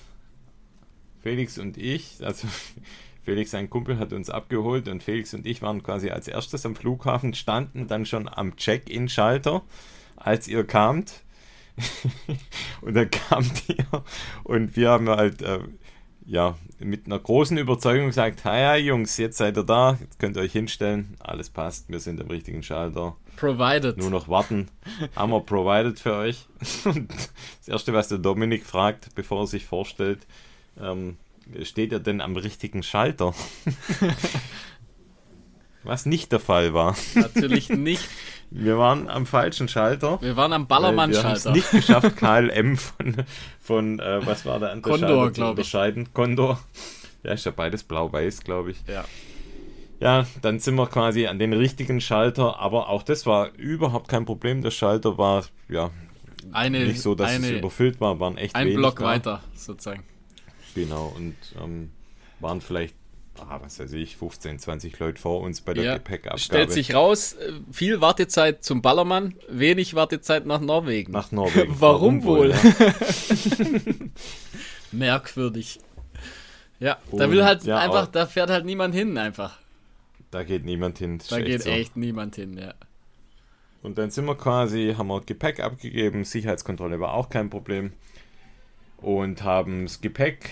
Felix 1.24 1.58
und 1.58 1.78
ich, 1.78 2.18
also 2.22 2.48
Felix, 3.24 3.52
sein 3.52 3.70
Kumpel, 3.70 3.98
hat 3.98 4.12
uns 4.12 4.30
abgeholt 4.30 4.90
und 4.90 5.02
Felix 5.02 5.34
und 5.34 5.48
ich 5.48 5.62
waren 5.62 5.82
quasi 5.82 6.10
als 6.10 6.28
erstes 6.28 6.66
am 6.66 6.76
Flughafen, 6.76 7.34
standen 7.34 7.88
dann 7.88 8.06
schon 8.06 8.28
am 8.28 8.58
Check-in-Schalter, 8.58 9.64
als 10.18 10.48
ihr 10.50 10.66
kamt. 10.66 11.22
und 12.82 12.94
dann 12.94 13.10
kamt 13.10 13.64
ihr 13.70 14.04
und 14.44 14.76
wir 14.76 14.92
haben 14.92 15.10
halt 15.10 15.42
äh, 15.42 15.60
ja, 16.26 16.56
mit 16.80 17.06
einer 17.06 17.18
großen 17.18 17.58
Überzeugung 17.58 18.08
gesagt, 18.08 18.44
ja 18.46 18.76
Jungs, 18.76 19.18
jetzt 19.18 19.38
seid 19.38 19.58
ihr 19.58 19.64
da, 19.64 19.98
jetzt 20.00 20.20
könnt 20.20 20.38
ihr 20.38 20.44
euch 20.44 20.52
hinstellen, 20.52 21.16
alles 21.20 21.50
passt, 21.50 21.90
wir 21.90 22.00
sind 22.00 22.22
am 22.22 22.28
richtigen 22.28 22.62
Schalter. 22.62 23.16
Provided. 23.38 23.98
Nur 23.98 24.12
noch 24.12 24.28
warten. 24.28 24.70
haben 25.16 25.32
wir 25.32 25.42
provided 25.42 26.00
für 26.00 26.14
euch. 26.14 26.46
Und 26.86 27.12
das 27.12 27.68
erste, 27.68 27.94
was 27.94 28.08
der 28.08 28.20
Dominik 28.20 28.66
fragt, 28.66 29.16
bevor 29.16 29.42
er 29.42 29.48
sich 29.48 29.66
vorstellt, 29.66 30.28
ähm, 30.80 31.18
steht 31.64 31.92
er 31.92 32.00
denn 32.00 32.22
am 32.22 32.36
richtigen 32.36 32.84
Schalter? 32.84 33.34
was 35.84 36.06
nicht 36.06 36.32
der 36.32 36.40
Fall 36.40 36.74
war. 36.74 36.96
Natürlich 37.16 37.70
nicht. 37.70 38.08
Wir 38.50 38.78
waren 38.78 39.10
am 39.10 39.26
falschen 39.26 39.68
Schalter. 39.68 40.22
Wir 40.22 40.38
waren 40.38 40.54
am 40.54 40.68
Ballermann-Schalter. 40.68 41.24
Wir 41.24 41.52
haben 41.52 41.58
es 41.60 41.72
nicht 41.72 41.72
geschafft, 41.72 42.18
KLM 42.18 42.78
von, 42.78 43.16
von 43.60 44.00
äh, 44.00 44.26
was 44.26 44.46
war 44.46 44.60
der 44.60 44.72
andere 44.72 44.92
Condor, 44.92 45.10
Schalter 45.10 45.34
zu 45.34 45.46
unterscheiden. 45.46 46.04
Ich. 46.04 46.14
Condor. 46.14 46.60
Ja, 47.24 47.34
ist 47.34 47.46
ja 47.46 47.52
beides 47.52 47.84
blau-weiß, 47.84 48.44
glaube 48.44 48.72
ich. 48.72 48.78
Ja. 48.88 49.06
Ja, 50.00 50.26
dann 50.42 50.60
sind 50.60 50.76
wir 50.76 50.88
quasi 50.88 51.28
an 51.28 51.40
den 51.40 51.54
richtigen 51.54 52.02
Schalter, 52.02 52.60
aber 52.60 52.90
auch 52.90 53.04
das 53.04 53.26
war 53.26 53.54
überhaupt 53.56 54.10
kein 54.10 54.26
Problem. 54.26 54.62
Der 54.62 54.72
Schalter 54.72 55.18
war, 55.18 55.46
ja, 55.70 55.92
eine, 56.52 56.86
nicht 56.86 57.02
so, 57.02 57.16
dass 57.16 57.32
eine, 57.32 57.48
es 57.48 57.52
überfüllt 57.54 58.02
war, 58.02 58.20
waren 58.20 58.38
echt 58.38 58.54
Ein 58.54 58.74
Block 58.74 59.00
da. 59.00 59.06
weiter, 59.06 59.44
sozusagen. 59.56 60.04
Genau, 60.76 61.14
und 61.16 61.36
ähm, 61.62 61.92
waren 62.40 62.62
vielleicht 62.62 62.96
ah, 63.40 63.60
was 63.62 63.80
weiß 63.80 63.94
ich, 63.94 64.18
15, 64.18 64.60
20 64.60 65.00
Leute 65.00 65.22
vor 65.22 65.42
uns 65.42 65.62
bei 65.62 65.74
der 65.74 65.84
ja, 65.84 65.94
Gepäckabgabe. 65.96 66.40
Stellt 66.40 66.72
sich 66.72 66.94
raus, 66.94 67.34
äh, 67.34 67.54
viel 67.72 68.02
Wartezeit 68.02 68.64
zum 68.64 68.82
Ballermann, 68.82 69.36
wenig 69.50 69.96
Wartezeit 69.96 70.46
nach 70.46 70.60
Norwegen. 70.60 71.12
Nach 71.12 71.32
Norwegen. 71.32 71.76
Warum, 71.80 72.24
Warum, 72.24 72.38
wohl? 72.38 72.52
Ja. 72.52 72.94
Merkwürdig. 74.92 75.80
Ja, 76.80 76.98
Und, 77.10 77.20
da 77.20 77.32
will 77.32 77.44
halt 77.44 77.64
ja, 77.64 77.78
einfach, 77.78 78.08
da 78.08 78.26
fährt 78.26 78.50
halt 78.50 78.66
niemand 78.66 78.94
hin 78.94 79.18
einfach. 79.18 79.58
Da 80.32 80.44
geht 80.44 80.66
niemand 80.66 80.98
hin. 80.98 81.20
Da 81.30 81.40
geht 81.40 81.64
so. 81.64 81.70
echt 81.70 81.96
niemand 81.96 82.36
hin, 82.36 82.58
ja. 82.58 82.74
Und 83.82 83.98
dann 83.98 84.12
sind 84.12 84.26
wir 84.26 84.36
quasi, 84.36 84.96
haben 84.98 85.08
wir 85.08 85.22
Gepäck 85.22 85.60
abgegeben, 85.60 86.24
Sicherheitskontrolle 86.24 87.00
war 87.00 87.14
auch 87.14 87.30
kein 87.30 87.50
Problem. 87.50 87.94
Und 89.04 89.44
haben 89.44 89.84
das 89.84 90.02
Gepäck 90.02 90.50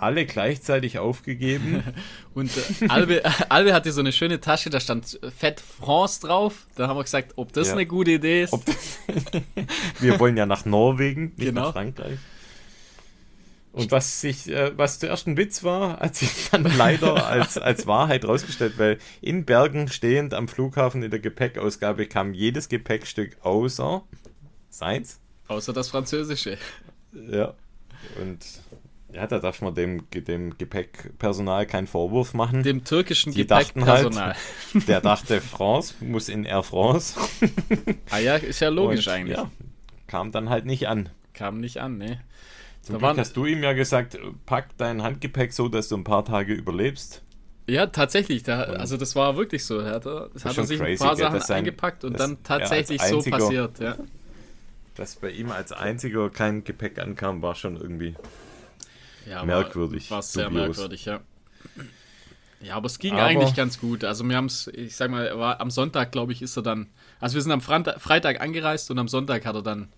alle 0.00 0.24
gleichzeitig 0.24 0.98
aufgegeben. 0.98 1.82
und 2.34 2.50
äh, 2.56 2.88
Albe, 2.88 3.22
Albe 3.50 3.74
hatte 3.74 3.92
so 3.92 4.00
eine 4.00 4.12
schöne 4.12 4.40
Tasche, 4.40 4.70
da 4.70 4.80
stand 4.80 5.20
Fett 5.36 5.60
France 5.60 6.20
drauf. 6.26 6.66
Da 6.76 6.88
haben 6.88 6.96
wir 6.96 7.02
gesagt, 7.02 7.32
ob 7.36 7.52
das 7.52 7.68
ja. 7.68 7.72
eine 7.74 7.86
gute 7.86 8.12
Idee 8.12 8.44
ist. 8.44 8.54
wir 10.00 10.18
wollen 10.18 10.36
ja 10.36 10.46
nach 10.46 10.64
Norwegen, 10.64 11.32
nicht 11.36 11.38
genau. 11.38 11.66
nach 11.66 11.72
Frankreich. 11.72 12.18
Und 13.72 13.92
was 13.92 14.20
sich, 14.20 14.48
äh, 14.48 14.76
was 14.76 14.98
zuerst 14.98 15.28
ein 15.28 15.36
Witz 15.36 15.62
war, 15.62 16.00
hat 16.00 16.16
sich 16.16 16.50
dann 16.50 16.64
leider 16.76 17.26
als, 17.28 17.56
als 17.56 17.86
Wahrheit 17.86 18.24
rausgestellt, 18.24 18.78
weil 18.78 18.98
in 19.20 19.44
Bergen 19.44 19.86
stehend 19.86 20.34
am 20.34 20.48
Flughafen 20.48 21.04
in 21.04 21.10
der 21.10 21.20
Gepäckausgabe 21.20 22.06
kam 22.06 22.34
jedes 22.34 22.68
Gepäckstück 22.68 23.36
außer 23.42 24.02
seins. 24.70 25.20
Außer 25.46 25.72
das 25.72 25.88
Französische. 25.88 26.58
Ja. 27.12 27.54
Und 28.20 28.38
ja, 29.12 29.26
da 29.26 29.38
darf 29.38 29.60
man 29.60 29.74
dem, 29.74 30.08
dem 30.10 30.56
Gepäckpersonal 30.56 31.66
keinen 31.66 31.86
Vorwurf 31.86 32.34
machen. 32.34 32.62
Dem 32.62 32.84
türkischen 32.84 33.32
Die 33.32 33.42
Gepäckpersonal. 33.42 34.34
Halt, 34.34 34.88
der 34.88 35.00
dachte, 35.00 35.40
France 35.40 35.94
muss 36.00 36.28
in 36.28 36.44
Air 36.44 36.62
France. 36.62 37.18
ah 38.10 38.18
ja, 38.18 38.36
ist 38.36 38.60
ja 38.60 38.68
logisch 38.68 39.08
Und, 39.08 39.12
eigentlich. 39.12 39.36
Ja, 39.36 39.50
kam 40.06 40.30
dann 40.32 40.48
halt 40.48 40.64
nicht 40.66 40.88
an. 40.88 41.08
Kam 41.32 41.60
nicht 41.60 41.78
an, 41.78 41.98
ne. 41.98 42.20
Zum 42.82 42.94
da 42.94 42.98
Glück 42.98 43.02
waren, 43.02 43.18
hast 43.18 43.36
du 43.36 43.46
ihm 43.46 43.62
ja 43.62 43.72
gesagt, 43.72 44.18
pack 44.46 44.76
dein 44.76 45.02
Handgepäck 45.02 45.52
so, 45.52 45.68
dass 45.68 45.88
du 45.88 45.96
ein 45.96 46.04
paar 46.04 46.24
Tage 46.24 46.54
überlebst. 46.54 47.22
Ja, 47.66 47.86
tatsächlich. 47.86 48.42
Da, 48.42 48.62
also 48.62 48.96
das 48.96 49.14
war 49.14 49.36
wirklich 49.36 49.64
so. 49.64 49.78
Er 49.78 49.94
hat, 49.94 50.06
das 50.06 50.44
hat 50.44 50.58
er 50.58 50.64
sich 50.64 50.78
crazy, 50.78 51.02
ein 51.02 51.08
paar 51.08 51.16
Sachen 51.16 51.40
sein, 51.40 51.58
eingepackt 51.58 52.04
und 52.04 52.18
dann 52.18 52.42
tatsächlich 52.42 53.00
so 53.02 53.22
passiert. 53.22 53.78
Ja. 53.80 53.96
Dass 55.00 55.16
bei 55.16 55.30
ihm 55.30 55.50
als 55.50 55.72
einziger 55.72 56.28
kein 56.28 56.62
Gepäck 56.62 56.98
ankam, 56.98 57.40
war 57.40 57.54
schon 57.54 57.74
irgendwie 57.74 58.16
ja, 59.26 59.42
merkwürdig. 59.44 60.10
War 60.10 60.20
sehr 60.20 60.50
dubios. 60.50 60.76
merkwürdig, 60.76 61.06
ja. 61.06 61.20
Ja, 62.60 62.74
aber 62.74 62.84
es 62.84 62.98
ging 62.98 63.14
aber 63.14 63.22
eigentlich 63.22 63.54
ganz 63.54 63.80
gut. 63.80 64.04
Also 64.04 64.24
wir 64.24 64.36
haben 64.36 64.44
es, 64.44 64.66
ich 64.66 64.94
sag 64.94 65.10
mal, 65.10 65.38
war, 65.38 65.58
am 65.62 65.70
Sonntag, 65.70 66.12
glaube 66.12 66.32
ich, 66.32 66.42
ist 66.42 66.54
er 66.58 66.62
dann, 66.62 66.90
also 67.18 67.36
wir 67.36 67.40
sind 67.40 67.50
am 67.50 67.62
Freitag 67.62 68.42
angereist 68.42 68.90
und 68.90 68.98
am 68.98 69.08
Sonntag 69.08 69.46
hat 69.46 69.54
er 69.54 69.62
dann, 69.62 69.88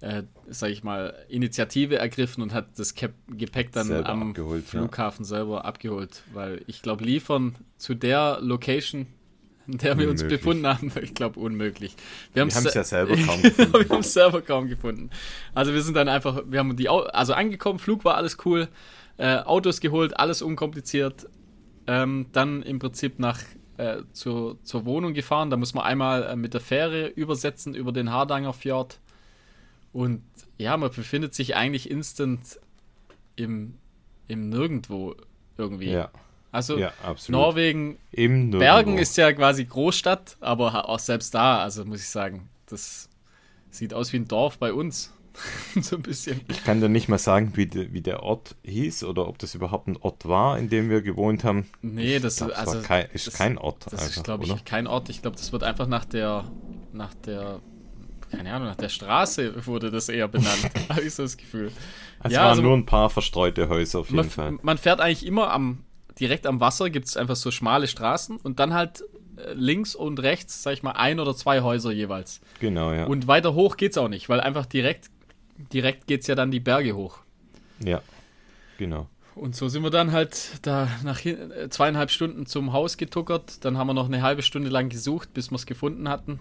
äh, 0.00 0.22
sag 0.48 0.70
ich 0.70 0.82
mal, 0.82 1.14
Initiative 1.28 1.98
ergriffen 1.98 2.42
und 2.42 2.54
hat 2.54 2.78
das 2.78 2.94
Gepäck 2.94 3.72
dann 3.72 3.88
selber 3.88 4.08
am 4.08 4.30
abgeholt, 4.30 4.64
Flughafen 4.64 5.24
ja. 5.24 5.28
selber 5.28 5.66
abgeholt. 5.66 6.22
Weil 6.32 6.62
ich 6.66 6.80
glaube, 6.80 7.04
liefern 7.04 7.56
zu 7.76 7.92
der 7.92 8.38
Location, 8.40 9.06
in 9.66 9.78
der 9.78 9.98
wir 9.98 10.10
uns 10.10 10.22
befunden 10.22 10.66
haben, 10.66 10.92
ich 11.02 11.14
glaube, 11.14 11.40
unmöglich. 11.40 11.96
Wir, 12.32 12.42
haben 12.42 12.48
es 12.48 12.74
ja 12.74 12.84
selber 12.84 13.16
kaum 13.26 13.42
gefunden. 13.42 13.72
wir 13.72 13.88
haben 13.88 14.00
es 14.00 14.12
selber 14.12 14.42
kaum 14.42 14.68
gefunden. 14.68 15.10
Also 15.54 15.72
wir 15.72 15.82
sind 15.82 15.94
dann 15.94 16.08
einfach, 16.08 16.42
wir 16.46 16.58
haben 16.58 16.76
die, 16.76 16.88
also 16.88 17.32
angekommen, 17.32 17.78
Flug 17.78 18.04
war 18.04 18.16
alles 18.16 18.38
cool, 18.44 18.68
äh, 19.16 19.38
Autos 19.38 19.80
geholt, 19.80 20.18
alles 20.18 20.42
unkompliziert. 20.42 21.26
Ähm, 21.86 22.26
dann 22.32 22.62
im 22.62 22.78
Prinzip 22.78 23.18
nach 23.18 23.40
äh, 23.76 24.02
zur, 24.12 24.62
zur 24.62 24.84
Wohnung 24.84 25.14
gefahren. 25.14 25.50
Da 25.50 25.56
muss 25.56 25.74
man 25.74 25.84
einmal 25.84 26.22
äh, 26.24 26.36
mit 26.36 26.54
der 26.54 26.60
Fähre 26.60 27.08
übersetzen 27.08 27.74
über 27.74 27.92
den 27.92 28.10
Hardanger 28.10 28.52
Fjord. 28.52 29.00
Und 29.92 30.22
ja, 30.58 30.76
man 30.76 30.90
befindet 30.90 31.34
sich 31.34 31.56
eigentlich 31.56 31.90
instant 31.90 32.58
im, 33.36 33.74
im 34.28 34.48
Nirgendwo 34.48 35.14
irgendwie. 35.56 35.90
Ja. 35.90 36.10
Also 36.54 36.78
ja, 36.78 36.92
Norwegen, 37.28 37.98
Bergen 38.12 38.96
ist 38.98 39.16
ja 39.16 39.32
quasi 39.32 39.64
Großstadt, 39.64 40.36
aber 40.40 40.88
auch 40.88 41.00
selbst 41.00 41.34
da, 41.34 41.58
also 41.58 41.84
muss 41.84 42.00
ich 42.00 42.08
sagen, 42.08 42.48
das 42.66 43.08
sieht 43.70 43.92
aus 43.92 44.12
wie 44.12 44.18
ein 44.18 44.28
Dorf 44.28 44.58
bei 44.58 44.72
uns. 44.72 45.12
so 45.80 45.96
ein 45.96 46.02
bisschen. 46.02 46.42
Ich 46.48 46.62
kann 46.62 46.80
dir 46.80 46.88
nicht 46.88 47.08
mal 47.08 47.18
sagen, 47.18 47.52
wie, 47.56 47.66
de, 47.66 47.92
wie 47.92 48.00
der 48.02 48.22
Ort 48.22 48.54
hieß 48.62 49.02
oder 49.02 49.26
ob 49.26 49.38
das 49.38 49.56
überhaupt 49.56 49.88
ein 49.88 49.96
Ort 49.96 50.28
war, 50.28 50.56
in 50.60 50.68
dem 50.68 50.90
wir 50.90 51.02
gewohnt 51.02 51.42
haben. 51.42 51.66
Nee, 51.82 52.20
das, 52.20 52.36
Das 52.36 52.52
also, 52.52 52.80
kein, 52.82 53.06
ist 53.12 53.26
das- 53.26 53.34
kein 53.34 53.58
Ort. 53.58 53.86
das 53.86 53.94
ist, 53.94 54.02
einfach, 54.10 54.22
glaube 54.22 54.44
oder? 54.44 54.54
ich, 54.54 54.64
kein 54.64 54.86
Ort. 54.86 55.08
Ich 55.08 55.22
glaube, 55.22 55.36
das 55.36 55.50
wird 55.50 55.64
einfach 55.64 55.88
nach 55.88 56.04
der, 56.04 56.44
nach 56.92 57.14
der, 57.26 57.58
keine 58.30 58.52
Ahnung, 58.52 58.68
nach 58.68 58.76
der 58.76 58.90
Straße 58.90 59.66
wurde 59.66 59.90
das 59.90 60.08
eher 60.08 60.28
benannt. 60.28 60.70
Habe 60.88 61.00
ich 61.00 61.14
so 61.16 61.24
das 61.24 61.36
Gefühl. 61.36 61.72
Es 62.22 62.32
ja, 62.32 62.42
waren 62.42 62.50
also- 62.50 62.62
nur 62.62 62.76
ein 62.76 62.86
paar 62.86 63.10
verstreute 63.10 63.68
Häuser 63.68 63.98
auf 63.98 64.06
jeden 64.10 64.18
Man, 64.18 64.30
Fall. 64.30 64.58
man 64.62 64.78
fährt 64.78 65.00
eigentlich 65.00 65.26
immer 65.26 65.50
am, 65.50 65.82
direkt 66.20 66.46
am 66.46 66.60
Wasser, 66.60 66.90
gibt 66.90 67.06
es 67.06 67.16
einfach 67.16 67.36
so 67.36 67.50
schmale 67.50 67.86
Straßen 67.86 68.36
und 68.36 68.58
dann 68.60 68.74
halt 68.74 69.02
äh, 69.36 69.52
links 69.54 69.94
und 69.94 70.20
rechts, 70.20 70.62
sag 70.62 70.72
ich 70.72 70.82
mal, 70.82 70.92
ein 70.92 71.20
oder 71.20 71.34
zwei 71.34 71.62
Häuser 71.62 71.92
jeweils. 71.92 72.40
Genau, 72.60 72.92
ja. 72.92 73.04
Und 73.06 73.26
weiter 73.26 73.54
hoch 73.54 73.76
geht's 73.76 73.98
auch 73.98 74.08
nicht, 74.08 74.28
weil 74.28 74.40
einfach 74.40 74.66
direkt, 74.66 75.10
direkt 75.72 76.06
geht's 76.06 76.26
ja 76.26 76.34
dann 76.34 76.50
die 76.50 76.60
Berge 76.60 76.94
hoch. 76.94 77.18
ja, 77.84 78.02
genau. 78.78 79.08
Und 79.34 79.56
so 79.56 79.68
sind 79.68 79.82
wir 79.82 79.90
dann 79.90 80.12
halt 80.12 80.60
da 80.62 80.88
nach 81.02 81.24
äh, 81.24 81.68
zweieinhalb 81.68 82.10
Stunden 82.10 82.46
zum 82.46 82.72
Haus 82.72 82.96
getuckert. 82.96 83.64
Dann 83.64 83.76
haben 83.76 83.88
wir 83.88 83.94
noch 83.94 84.06
eine 84.06 84.22
halbe 84.22 84.42
Stunde 84.42 84.70
lang 84.70 84.90
gesucht, 84.90 85.34
bis 85.34 85.50
wir 85.50 85.56
es 85.56 85.66
gefunden 85.66 86.08
hatten. 86.08 86.38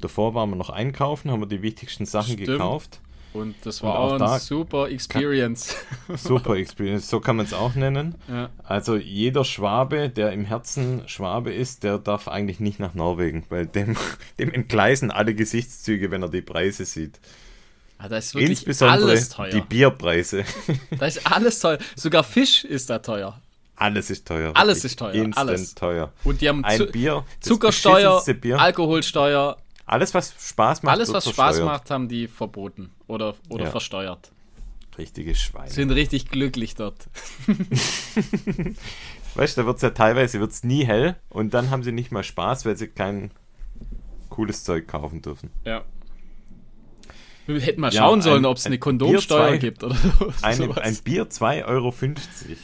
Davor 0.00 0.34
waren 0.34 0.50
wir 0.50 0.56
noch 0.56 0.68
einkaufen, 0.68 1.30
haben 1.30 1.40
wir 1.40 1.46
die 1.46 1.62
wichtigsten 1.62 2.04
Sachen 2.04 2.34
Stimmt. 2.34 2.46
gekauft. 2.46 3.00
Und 3.36 3.54
das 3.64 3.80
Und 3.80 3.88
war 3.88 3.98
auch 3.98 4.12
auch 4.12 4.18
da 4.18 4.30
eine 4.32 4.40
super 4.40 4.88
Experience. 4.88 5.76
Super 6.16 6.54
Experience, 6.56 7.08
so 7.10 7.20
kann 7.20 7.36
man 7.36 7.46
es 7.46 7.52
auch 7.52 7.74
nennen. 7.74 8.14
ja. 8.28 8.50
Also 8.64 8.96
jeder 8.96 9.44
Schwabe, 9.44 10.08
der 10.08 10.32
im 10.32 10.44
Herzen 10.44 11.02
Schwabe 11.06 11.52
ist, 11.52 11.82
der 11.82 11.98
darf 11.98 12.28
eigentlich 12.28 12.60
nicht 12.60 12.78
nach 12.80 12.94
Norwegen, 12.94 13.44
weil 13.48 13.66
dem, 13.66 13.96
dem 14.38 14.52
entgleisen 14.52 15.10
alle 15.10 15.34
Gesichtszüge, 15.34 16.10
wenn 16.10 16.22
er 16.22 16.28
die 16.28 16.42
Preise 16.42 16.84
sieht. 16.84 17.18
Ah, 17.98 18.08
da 18.08 18.18
ist 18.18 18.34
wirklich 18.34 18.50
Insbesondere 18.50 19.06
alles 19.06 19.28
teuer. 19.30 19.50
die 19.50 19.60
Bierpreise. 19.62 20.44
Da 20.98 21.06
ist 21.06 21.26
alles 21.30 21.60
teuer. 21.60 21.78
Sogar 21.94 22.24
Fisch 22.24 22.64
ist 22.64 22.90
da 22.90 22.98
teuer. 22.98 23.40
Alles 23.76 24.10
ist 24.10 24.26
teuer. 24.26 24.52
Alles 24.54 24.84
ist 24.84 24.98
teuer, 24.98 25.12
Instant 25.14 25.48
alles. 25.50 25.74
teuer. 25.74 26.12
Und 26.24 26.40
die 26.40 26.48
haben 26.48 26.64
Ein 26.64 26.90
Bier, 26.90 27.24
Zuckersteuer, 27.40 28.22
Bier. 28.40 28.58
Alkoholsteuer, 28.58 29.58
Alles, 29.86 30.14
was 30.14 30.34
Spaß 30.38 30.82
macht, 30.82 30.92
alles, 30.94 31.12
was 31.12 31.30
Spaß 31.30 31.60
macht, 31.60 31.90
haben 31.90 32.08
die 32.08 32.26
verboten 32.28 32.90
oder, 33.06 33.34
oder 33.48 33.66
Ja. 33.66 33.70
versteuert. 33.70 34.32
Richtige 34.98 35.34
Schweine. 35.34 35.70
Sind 35.70 35.90
richtig 35.90 36.28
glücklich 36.28 36.74
dort. 36.74 37.06
Weißt 39.34 39.56
du, 39.56 39.60
da 39.62 39.66
wird 39.66 39.76
es 39.76 39.82
ja 39.82 39.90
teilweise 39.90 40.40
wird's 40.40 40.64
nie 40.64 40.84
hell 40.86 41.16
und 41.28 41.52
dann 41.54 41.70
haben 41.70 41.82
sie 41.82 41.92
nicht 41.92 42.10
mal 42.10 42.22
Spaß, 42.24 42.64
weil 42.64 42.76
sie 42.76 42.88
kein 42.88 43.30
cooles 44.30 44.64
Zeug 44.64 44.88
kaufen 44.88 45.20
dürfen. 45.22 45.50
Ja. 45.64 45.84
Wir 47.46 47.60
hätten 47.60 47.80
mal 47.80 47.92
Ja, 47.92 48.00
schauen 48.00 48.22
sollen, 48.22 48.44
ob 48.44 48.56
es 48.56 48.64
ein 48.64 48.70
eine 48.70 48.78
Kondomsteuer 48.78 49.50
zwei- 49.50 49.58
gibt 49.58 49.84
oder 49.84 49.94
Eine, 50.42 50.56
sowas. 50.66 50.78
ein 50.78 50.96
Bier 51.04 51.26
2,50 51.28 51.64
Euro. 51.66 51.94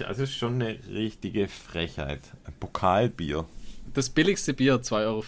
Also 0.08 0.22
ist 0.24 0.34
schon 0.34 0.54
eine 0.54 0.76
richtige 0.88 1.46
Frechheit. 1.46 2.20
Ein 2.44 2.54
Pokalbier. 2.58 3.44
Das 3.94 4.10
billigste 4.10 4.54
Bier 4.54 4.80
2,50 4.82 4.98
Euro, 5.04 5.22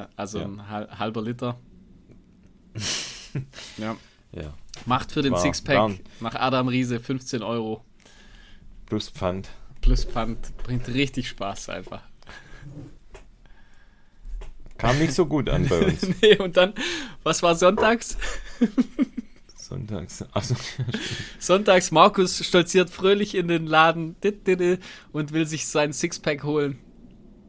ja. 0.00 0.08
Also 0.16 0.38
Ja. 0.38 0.44
ein 0.46 0.68
hal- 0.70 0.98
halber 0.98 1.22
Liter. 1.22 1.58
ja. 3.76 3.96
Ja. 4.32 4.54
Macht 4.86 5.12
für 5.12 5.22
den 5.22 5.32
War- 5.32 5.40
Sixpack 5.40 5.76
waren- 5.76 6.00
nach 6.20 6.34
Adam 6.34 6.68
Riese 6.68 7.00
15 7.00 7.42
Euro 7.42 7.84
Plus 8.86 9.08
Pfand. 9.10 9.48
plus 9.80 10.04
Pfand. 10.04 10.56
Bringt 10.58 10.88
richtig 10.88 11.28
Spaß 11.28 11.68
einfach. 11.70 12.02
Kam 14.78 14.98
nicht 14.98 15.12
so 15.12 15.26
gut 15.26 15.48
an 15.48 15.66
bei 15.68 15.86
uns. 15.86 16.06
nee, 16.22 16.36
und 16.38 16.56
dann, 16.56 16.72
was 17.24 17.42
war 17.42 17.54
sonntags? 17.56 18.16
Sonntags. 19.56 20.24
Also, 20.32 20.54
Sonntags, 21.38 21.90
Markus 21.90 22.38
stolziert 22.46 22.88
fröhlich 22.88 23.34
in 23.34 23.48
den 23.48 23.66
Laden 23.66 24.16
dit, 24.22 24.46
dit, 24.46 24.60
dit, 24.60 24.82
und 25.12 25.32
will 25.32 25.46
sich 25.46 25.66
sein 25.66 25.92
Sixpack 25.92 26.42
holen. 26.44 26.78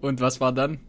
Und 0.01 0.21
was 0.21 0.39
war 0.41 0.51
dann? 0.51 0.79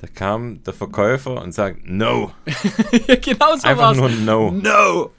da 0.00 0.06
kam 0.06 0.62
der 0.64 0.72
Verkäufer 0.72 1.42
und 1.42 1.52
sagt, 1.52 1.80
no. 1.86 2.32
genau 3.22 3.56
so 3.56 3.66
Einfach 3.68 3.76
war's. 3.78 3.96
nur 3.96 4.08
no. 4.10 4.50
No! 4.50 5.10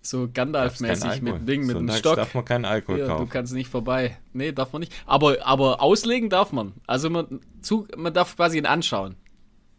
So 0.00 0.26
Gandalf-mäßig 0.32 1.20
mit 1.20 1.46
Ding, 1.46 1.66
mit 1.66 1.76
einem 1.76 1.88
Sonntags 1.88 1.98
Stock. 1.98 2.16
darf 2.16 2.34
man 2.34 2.44
keinen 2.46 2.64
Alkohol 2.64 3.00
Ja, 3.00 3.06
du 3.08 3.12
kaufen. 3.12 3.28
kannst 3.28 3.52
nicht 3.52 3.68
vorbei. 3.68 4.16
Nee, 4.32 4.52
darf 4.52 4.72
man 4.72 4.80
nicht. 4.80 4.92
Aber, 5.04 5.36
aber 5.44 5.82
auslegen 5.82 6.30
darf 6.30 6.50
man. 6.52 6.72
Also 6.86 7.10
man, 7.10 7.40
zu, 7.60 7.86
man 7.94 8.14
darf 8.14 8.34
quasi 8.36 8.56
ihn 8.56 8.64
anschauen. 8.64 9.16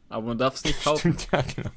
Aber 0.07 0.27
man 0.27 0.37
darf 0.37 0.53
es 0.55 0.63
nicht 0.65 0.83
kaufen. 0.83 1.17
Stimmt, 1.17 1.27
ja, 1.31 1.41
genau. 1.55 1.69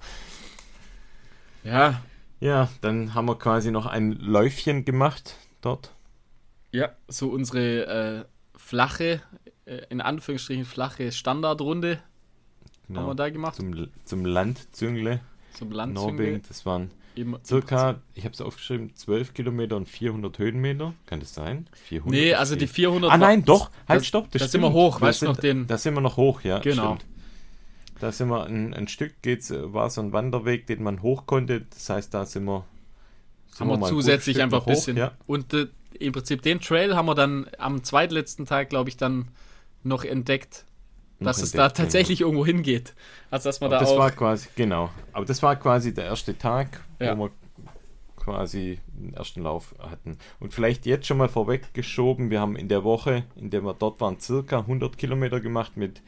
ja, 1.64 2.02
Ja, 2.40 2.68
dann 2.82 3.14
haben 3.14 3.26
wir 3.26 3.38
quasi 3.38 3.70
noch 3.70 3.86
ein 3.86 4.12
Läufchen 4.12 4.84
gemacht 4.84 5.36
dort. 5.62 5.94
ja, 6.72 6.90
so 7.08 7.28
unsere 7.28 7.86
äh, 7.86 8.24
flache, 8.58 9.22
in 9.90 10.00
Anführungsstrichen 10.00 10.64
flache 10.64 11.12
Standardrunde 11.12 11.98
haben 12.88 12.94
wir 12.94 13.00
Genau. 13.02 13.14
da 13.14 13.30
gemacht. 13.30 13.54
Zum, 13.56 13.88
zum 14.04 14.24
Landzüngle 14.24 15.20
Zum 15.54 15.68
Norwegen. 15.70 15.94
Landzünge. 15.94 16.40
Das 16.48 16.66
waren 16.66 16.90
Im, 17.14 17.38
circa, 17.44 18.00
ich 18.14 18.24
habe 18.24 18.34
es 18.34 18.40
aufgeschrieben, 18.40 18.94
12 18.94 19.34
Kilometer 19.34 19.76
und 19.76 19.88
400 19.88 20.38
Höhenmeter. 20.38 20.94
Kann 21.06 21.20
das 21.20 21.32
sein? 21.34 21.68
400 21.84 22.12
Nee, 22.20 22.34
also 22.34 22.54
die 22.56 22.66
viel. 22.66 22.86
400. 22.86 23.10
Ah 23.12 23.16
nein, 23.18 23.44
doch. 23.44 23.70
Halt, 23.88 24.00
da- 24.00 24.04
stopp. 24.04 24.30
da 24.30 24.38
sind 24.40 24.48
stimmt. 24.48 24.64
wir 24.64 24.72
hoch, 24.72 25.00
Wir 25.00 25.06
weißt 25.08 25.22
du 25.22 25.26
sind- 25.26 25.34
noch 25.36 25.40
den- 25.40 25.66
Da 25.66 25.78
sind 25.78 25.94
wir 25.94 26.00
noch 26.00 26.16
hoch, 26.16 26.40
ja. 26.42 26.58
Genau. 26.58 26.96
Stimmt. 26.96 27.06
Da 28.00 28.10
sind 28.10 28.28
wir 28.30 28.44
ein, 28.46 28.74
ein 28.74 28.88
Stück, 28.88 29.22
geht's, 29.22 29.50
äh, 29.52 29.72
war 29.72 29.88
so 29.88 30.00
ein 30.00 30.12
Wanderweg, 30.12 30.66
den 30.66 30.82
man 30.82 31.02
hoch 31.02 31.26
konnte. 31.26 31.60
Das 31.70 31.88
heißt, 31.88 32.12
da 32.12 32.26
sind 32.26 32.44
wir. 32.46 32.64
sind 33.48 33.60
haben 33.60 33.68
wir 33.68 33.74
ein 33.74 33.80
gutes 33.80 33.90
zusätzlich 33.90 34.36
Stück 34.36 34.42
einfach 34.44 34.66
ein 34.66 34.72
bisschen. 34.72 34.96
Ja, 34.96 35.12
Und 35.26 35.54
äh, 35.54 35.68
im 36.00 36.12
Prinzip 36.12 36.42
den 36.42 36.60
Trail 36.60 36.96
haben 36.96 37.06
wir 37.06 37.14
dann 37.14 37.46
am 37.58 37.84
zweitletzten 37.84 38.44
Tag, 38.46 38.70
glaube 38.70 38.88
ich, 38.88 38.96
dann 38.96 39.28
noch 39.84 40.04
entdeckt, 40.04 40.64
noch 41.18 41.26
dass 41.26 41.38
es 41.38 41.52
entdeckt, 41.54 41.58
da 41.58 41.68
genau. 41.68 41.76
tatsächlich 41.84 42.20
irgendwo 42.20 42.46
hingeht. 42.46 42.94
Also 43.30 43.48
dass 43.48 43.60
man 43.60 43.68
Aber 43.68 43.76
da 43.76 43.80
das 43.80 43.90
auch. 43.92 43.98
war 43.98 44.10
quasi, 44.10 44.48
genau. 44.56 44.90
Aber 45.12 45.24
das 45.24 45.42
war 45.42 45.56
quasi 45.56 45.92
der 45.94 46.04
erste 46.06 46.36
Tag, 46.36 46.80
Ja. 47.00 47.16
wo 47.16 47.24
wir 47.24 47.30
quasi 48.16 48.78
den 48.86 49.14
ersten 49.14 49.42
Lauf 49.42 49.74
hatten. 49.80 50.16
Und 50.38 50.54
vielleicht 50.54 50.86
jetzt 50.86 51.06
schon 51.06 51.16
mal 51.18 51.28
vorweggeschoben, 51.28 52.30
wir 52.30 52.40
haben 52.40 52.54
in 52.54 52.68
der 52.68 52.84
Woche, 52.84 53.24
in 53.34 53.50
der 53.50 53.62
wir 53.64 53.74
dort 53.74 54.00
waren, 54.00 54.20
circa 54.20 54.60
100 54.60 54.96
Kilometer 54.96 55.40
gemacht 55.40 55.76
mit 55.76 56.02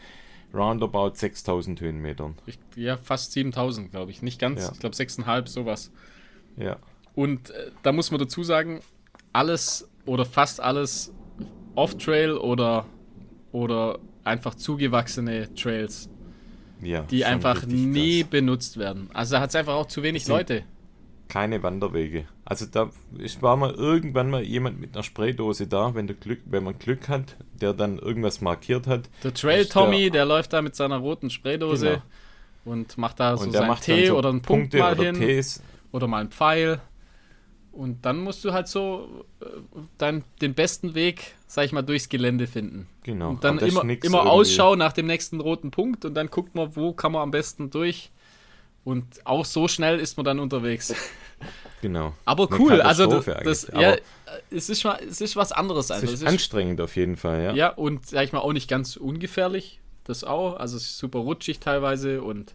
roundabout 0.52 1.14
6000 1.16 1.80
Höhenmetern. 1.80 2.36
ich, 2.46 2.58
ja, 2.76 2.96
fast 2.96 3.32
7000, 3.32 3.90
glaube 3.90 4.12
ich. 4.12 4.22
Nicht 4.22 4.38
ganz, 4.38 4.62
Ja. 4.62 4.70
ich 4.72 4.78
glaube 4.78 4.94
6,5, 4.94 5.48
sowas. 5.48 5.90
Ja, 6.56 6.76
Und 7.16 7.50
äh, 7.50 7.72
da 7.82 7.90
muss 7.90 8.12
man 8.12 8.20
dazu 8.20 8.44
sagen, 8.44 8.80
alles 9.32 9.88
oder 10.06 10.24
fast 10.24 10.60
alles 10.60 11.12
Off-Trail 11.74 12.36
oder, 12.36 12.86
oder 13.55 14.00
einfach 14.24 14.57
zugewachsene 14.57 15.55
Trails, 15.55 16.09
ja. 16.82 17.02
die 17.02 17.24
einfach 17.24 17.64
nie 17.66 18.22
krass. 18.22 18.30
benutzt 18.30 18.78
werden. 18.78 19.09
Also 19.14 19.36
da 19.36 19.40
hat 19.42 19.50
es 19.50 19.57
einfach 19.57 19.74
auch 19.74 19.86
zu 19.86 20.02
wenig 20.02 20.26
Leute. 20.26 20.64
Keine 21.28 21.62
Wanderwege. 21.62 22.26
Also 22.44 22.66
da 22.66 22.90
ist, 23.18 23.40
war 23.42 23.57
mal 23.57 23.70
irgendwann 23.72 24.28
mal 24.28 24.42
jemand 24.42 24.80
mit 24.80 24.94
einer 24.94 25.05
Spraydose 25.05 25.68
da, 25.68 25.94
wenn, 25.94 26.09
du 26.09 26.14
Glück, 26.14 26.40
wenn 26.46 26.64
man 26.64 26.78
Glück 26.78 27.09
hat, 27.09 27.36
der 27.61 27.72
dann 27.74 27.98
irgendwas 27.98 28.40
markiert 28.40 28.88
hat. 28.88 29.09
Der 29.22 29.32
Trail 29.32 29.61
ist 29.62 29.74
der- 29.74 29.82
Tommy, 29.84 30.11
der 30.11 30.24
läuft 30.26 30.52
da 30.52 30.61
mit 30.61 30.74
seiner 30.74 30.98
roten 30.98 31.30
Spraydose 31.30 31.86
Genau. 31.86 32.02
und 32.64 32.98
macht 32.98 33.20
da 33.20 33.36
so 33.36 33.44
und 33.44 33.52
seinen 33.52 33.76
Tee 33.76 34.07
so 34.09 34.18
oder 34.18 34.30
einen 34.30 34.42
Punkt 34.42 34.72
Punkte 34.72 34.78
mal 34.78 34.94
oder 34.94 35.05
hin 35.05 35.14
Tees. 35.14 35.62
oder 35.92 36.09
mal 36.09 36.20
einen 36.20 36.30
Pfeil. 36.30 36.80
Und 37.74 38.04
dann 38.06 38.18
musst 38.20 38.44
du 38.44 38.52
halt 38.52 38.68
so 38.68 39.24
äh, 39.40 39.46
dein, 39.98 40.22
den 40.40 40.54
besten 40.54 40.94
Weg, 40.94 41.34
sag 41.48 41.64
ich 41.64 41.72
mal, 41.72 41.82
durchs 41.82 42.08
Gelände 42.08 42.46
finden. 42.46 42.86
Genau. 43.02 43.30
Und 43.30 43.42
dann 43.42 43.58
immer, 43.58 43.82
immer 43.82 43.94
irgendwie- 43.98 44.16
Ausschau 44.18 44.76
nach 44.76 44.92
dem 44.92 45.06
nächsten 45.06 45.40
roten 45.40 45.70
Punkt 45.72 46.04
und 46.04 46.14
dann 46.14 46.28
guckt 46.28 46.54
man, 46.54 46.76
wo 46.76 46.92
kann 46.92 47.10
man 47.12 47.22
am 47.22 47.30
besten 47.32 47.70
durch. 47.70 48.10
Und 48.84 49.04
auch 49.26 49.44
so 49.44 49.66
schnell 49.66 49.98
ist 49.98 50.16
man 50.18 50.24
dann 50.24 50.38
unterwegs. 50.38 50.94
Genau. 51.82 52.14
Aber 52.24 52.48
cool, 52.58 52.80
also 52.80 53.06
das, 53.06 53.24
das 53.42 53.66
ja, 53.72 53.92
äh, 53.94 54.00
es 54.50 54.68
ist, 54.70 54.84
mal- 54.84 55.00
es 55.08 55.20
ist 55.20 55.36
was 55.36 55.52
anderes. 55.52 55.86
Es 55.86 55.90
Also, 55.90 56.06
ist, 56.06 56.12
es 56.14 56.20
ist, 56.22 56.26
anstrengend 56.28 56.80
auf 56.80 56.94
jeden 56.96 57.16
Fall, 57.16 57.42
ja. 57.42 57.52
ja, 57.54 57.68
und 57.70 58.06
sag 58.06 58.24
ich 58.24 58.32
mal 58.32 58.38
auch 58.40 58.52
nicht 58.52 58.68
ganz 58.68 58.96
ungefährlich. 58.96 59.80
Das 60.04 60.22
auch. 60.22 60.56
Also 60.56 60.76
es 60.76 60.84
ist 60.84 60.98
super 60.98 61.18
rutschig 61.18 61.60
teilweise 61.60 62.22
und, 62.22 62.54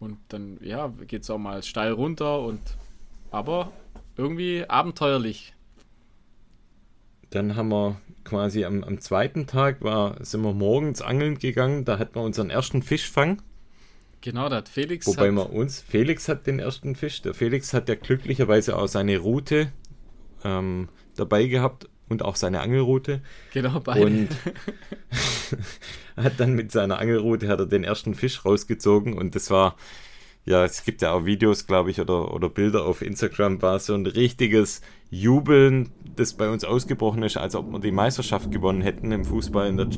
und 0.00 0.18
dann, 0.28 0.58
ja, 0.60 0.88
geht 1.06 1.22
es 1.22 1.30
auch 1.30 1.38
mal 1.38 1.62
steil 1.62 1.92
runter 1.92 2.40
und 2.40 2.60
aber 3.30 3.72
irgendwie 4.16 4.64
abenteuerlich. 4.68 5.54
Dann 7.30 7.56
haben 7.56 7.70
wir 7.70 8.00
quasi 8.24 8.64
am, 8.64 8.84
am 8.84 9.00
zweiten 9.00 9.46
Tag 9.46 9.82
war, 9.82 10.24
sind 10.24 10.42
wir 10.42 10.52
morgens 10.52 11.02
angeln 11.02 11.38
gegangen, 11.38 11.84
da 11.84 11.98
hatten 11.98 12.14
wir 12.14 12.22
unseren 12.22 12.50
ersten 12.50 12.82
Fischfang. 12.82 13.42
Genau, 14.20 14.48
da 14.48 14.56
hat 14.56 14.68
Felix. 14.68 15.06
Wobei 15.06 15.28
hat, 15.28 15.34
wir 15.34 15.52
uns, 15.52 15.80
Felix 15.80 16.28
hat 16.28 16.46
den 16.46 16.58
ersten 16.58 16.96
Fisch. 16.96 17.20
Der 17.20 17.34
Felix 17.34 17.74
hat 17.74 17.88
ja 17.90 17.94
glücklicherweise 17.94 18.78
auch 18.78 18.86
seine 18.86 19.18
Route 19.18 19.70
ähm, 20.44 20.88
dabei 21.16 21.46
gehabt 21.46 21.88
und 22.08 22.22
auch 22.22 22.36
seine 22.36 22.60
Angelroute. 22.60 23.20
genau, 23.52 23.80
beide. 23.80 24.06
Und 24.06 24.28
hat 26.16 26.40
dann 26.40 26.54
mit 26.54 26.72
seiner 26.72 26.98
Angelroute 26.98 27.48
hat 27.48 27.58
er 27.58 27.66
den 27.66 27.84
ersten 27.84 28.14
Fisch 28.14 28.44
rausgezogen 28.44 29.14
und 29.14 29.34
das 29.34 29.50
war 29.50 29.76
ja, 30.46 30.64
es 30.64 30.84
gibt 30.84 31.02
ja 31.02 31.12
auch 31.12 31.24
Videos, 31.24 31.66
glaube 31.66 31.90
ich, 31.90 32.00
oder, 32.00 32.34
oder 32.34 32.48
Bilder 32.48 32.84
auf 32.84 33.02
Instagram, 33.02 33.62
war 33.62 33.78
so 33.78 33.94
ein 33.94 34.06
richtiges 34.06 34.82
Jubeln, 35.10 35.90
das 36.16 36.34
bei 36.34 36.50
uns 36.50 36.64
ausgebrochen 36.64 37.22
ist, 37.22 37.36
als 37.36 37.54
ob 37.54 37.70
wir 37.70 37.78
die 37.78 37.92
Meisterschaft 37.92 38.50
gewonnen 38.50 38.82
hätten 38.82 39.10
im 39.12 39.24
Fußball 39.24 39.68
in 39.68 39.76
der 39.76 39.88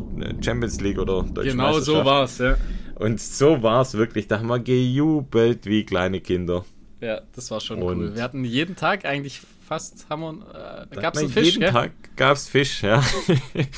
Champions 0.40 0.80
League 0.80 0.98
oder 0.98 1.22
Deutschen 1.22 1.52
Genau 1.52 1.80
so 1.80 2.04
war 2.04 2.24
es, 2.24 2.38
ja. 2.38 2.56
Und 2.94 3.20
so 3.20 3.62
war 3.62 3.82
es 3.82 3.94
wirklich. 3.94 4.26
Da 4.28 4.38
haben 4.38 4.46
wir 4.48 4.60
gejubelt 4.60 5.66
wie 5.66 5.84
kleine 5.84 6.20
Kinder. 6.20 6.64
Ja, 7.00 7.20
das 7.34 7.50
war 7.50 7.60
schon 7.60 7.82
Und 7.82 7.98
cool. 7.98 8.14
Wir 8.14 8.22
hatten 8.22 8.44
jeden 8.44 8.76
Tag 8.76 9.04
eigentlich 9.04 9.40
fast, 9.66 10.06
haben 10.08 10.22
wir, 10.22 10.86
äh, 10.90 11.00
gab 11.00 11.16
es 11.16 11.30
Fisch, 11.32 11.46
Jeden 11.46 11.60
gell? 11.60 11.72
Tag 11.72 11.92
gab 12.16 12.36
es 12.36 12.48
Fisch, 12.48 12.82
ja. 12.82 13.02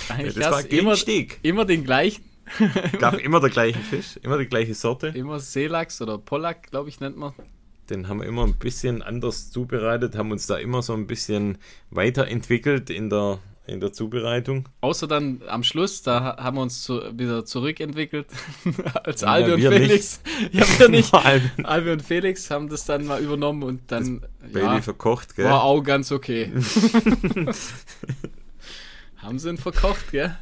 Eigentlich 0.09 0.35
das 0.35 0.51
war 0.51 0.71
immer, 0.71 0.95
immer 1.43 1.65
den 1.65 1.85
gleichen. 1.85 2.23
Gab 2.99 3.19
immer 3.19 3.41
der 3.41 3.51
gleiche 3.51 3.79
Fisch, 3.79 4.17
immer 4.23 4.39
die 4.39 4.47
gleiche 4.47 4.75
Sorte. 4.75 5.09
Immer 5.09 5.41
Seelachs 5.41 6.01
oder 6.01 6.19
Pollack, 6.19 6.71
glaube 6.71 6.89
ich, 6.89 7.01
nennt 7.01 7.17
man. 7.17 7.33
Den 7.91 8.09
haben 8.09 8.21
wir 8.21 8.27
immer 8.27 8.45
ein 8.45 8.57
bisschen 8.57 9.03
anders 9.03 9.51
zubereitet, 9.51 10.17
haben 10.17 10.31
uns 10.31 10.47
da 10.47 10.59
immer 10.59 10.83
so 10.83 10.93
ein 10.93 11.07
bisschen 11.07 11.59
weiterentwickelt 11.91 12.91
in 12.91 13.09
der, 13.09 13.39
in 13.67 13.81
der 13.81 13.93
Zubereitung. 13.95 14.69
Außer 14.83 15.07
dann 15.07 15.41
am 15.49 15.63
Schluss, 15.63 16.03
da 16.03 16.37
haben 16.37 16.59
wir 16.59 16.63
uns 16.63 16.83
zu, 16.83 17.01
wieder 17.19 17.47
zurückentwickelt 17.47 18.27
als 19.05 19.23
ja, 19.23 19.29
Albi 19.29 19.53
und 19.53 19.61
Felix. 19.63 20.21
Nicht. 20.41 20.55
Ja, 20.55 20.79
wir 20.79 20.89
nicht. 20.91 21.15
Albi 21.65 21.91
und 21.91 22.03
Felix 22.03 22.51
haben 22.51 22.69
das 22.69 22.85
dann 22.85 23.07
mal 23.07 23.23
übernommen 23.23 23.63
und 23.63 23.91
dann 23.91 24.21
das 24.21 24.53
Baby 24.53 24.67
ja, 24.67 24.83
verkocht, 24.83 25.37
gell? 25.37 25.47
War 25.47 25.63
auch 25.63 25.83
ganz 25.83 26.13
okay. 26.13 26.53
haben 29.17 29.39
sie 29.39 29.49
ihn 29.49 29.59
verkocht, 29.59 30.11
gell? 30.13 30.37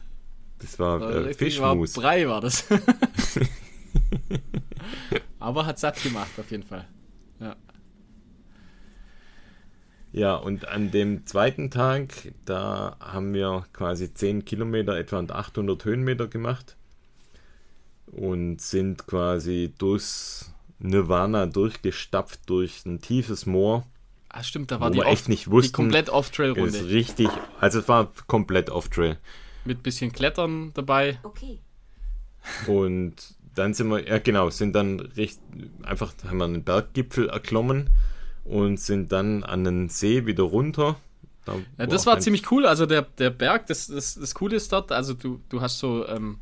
Das 0.58 0.78
war 0.78 1.26
äh, 1.26 1.34
Fischmus. 1.34 1.96
War 1.96 2.02
Brei 2.02 2.28
war 2.28 2.40
das. 2.40 2.64
Aber 5.38 5.66
hat 5.66 5.78
satt 5.78 6.02
gemacht, 6.02 6.30
auf 6.38 6.50
jeden 6.50 6.64
Fall. 6.64 6.86
Ja. 7.40 7.56
Ja, 10.12 10.34
und 10.36 10.68
an 10.68 10.90
dem 10.90 11.26
zweiten 11.26 11.70
Tag, 11.70 12.32
da 12.44 12.96
haben 13.00 13.34
wir 13.34 13.64
quasi 13.72 14.12
10 14.12 14.44
Kilometer, 14.44 14.96
etwa 14.96 15.20
800 15.20 15.84
Höhenmeter 15.84 16.26
gemacht 16.26 16.76
und 18.06 18.60
sind 18.60 19.06
quasi 19.06 19.74
durchs 19.76 20.54
Nirvana 20.78 21.46
durchgestapft 21.46 22.40
durch 22.46 22.86
ein 22.86 23.00
tiefes 23.00 23.46
Moor. 23.46 23.86
Ah, 24.28 24.42
stimmt, 24.42 24.70
da 24.70 24.80
war 24.80 24.90
die, 24.90 25.02
off, 25.02 25.28
nicht 25.28 25.50
wussten, 25.50 25.68
die 25.68 25.72
komplett 25.72 26.10
Off-Trail-Runde. 26.10 26.88
Richtig, 26.88 27.28
also 27.60 27.80
es 27.80 27.88
war 27.88 28.12
komplett 28.26 28.70
Off-Trail. 28.70 29.18
Mit 29.66 29.82
bisschen 29.82 30.12
Klettern 30.12 30.72
dabei. 30.74 31.18
Okay. 31.22 31.58
Und 32.66 33.14
dann 33.54 33.74
sind 33.74 33.88
wir, 33.88 34.06
ja 34.06 34.18
genau, 34.18 34.50
sind 34.50 34.74
dann 34.74 35.00
recht, 35.00 35.40
einfach 35.82 36.12
haben 36.28 36.38
wir 36.38 36.44
einen 36.44 36.62
Berggipfel 36.62 37.28
erklommen 37.28 37.90
und 38.44 38.78
sind 38.78 39.12
dann 39.12 39.42
an 39.42 39.64
den 39.64 39.88
See 39.88 40.26
wieder 40.26 40.44
runter. 40.44 40.96
Da, 41.44 41.54
ja, 41.78 41.86
das 41.86 42.06
war 42.06 42.18
ziemlich 42.20 42.50
cool. 42.50 42.66
Also 42.66 42.86
der, 42.86 43.02
der 43.02 43.30
Berg, 43.30 43.66
das, 43.66 43.86
das, 43.86 44.14
das 44.14 44.34
Coole 44.34 44.56
ist 44.56 44.72
dort, 44.72 44.92
also 44.92 45.14
du, 45.14 45.40
du 45.48 45.60
hast 45.60 45.78
so 45.78 46.06
ähm, 46.06 46.38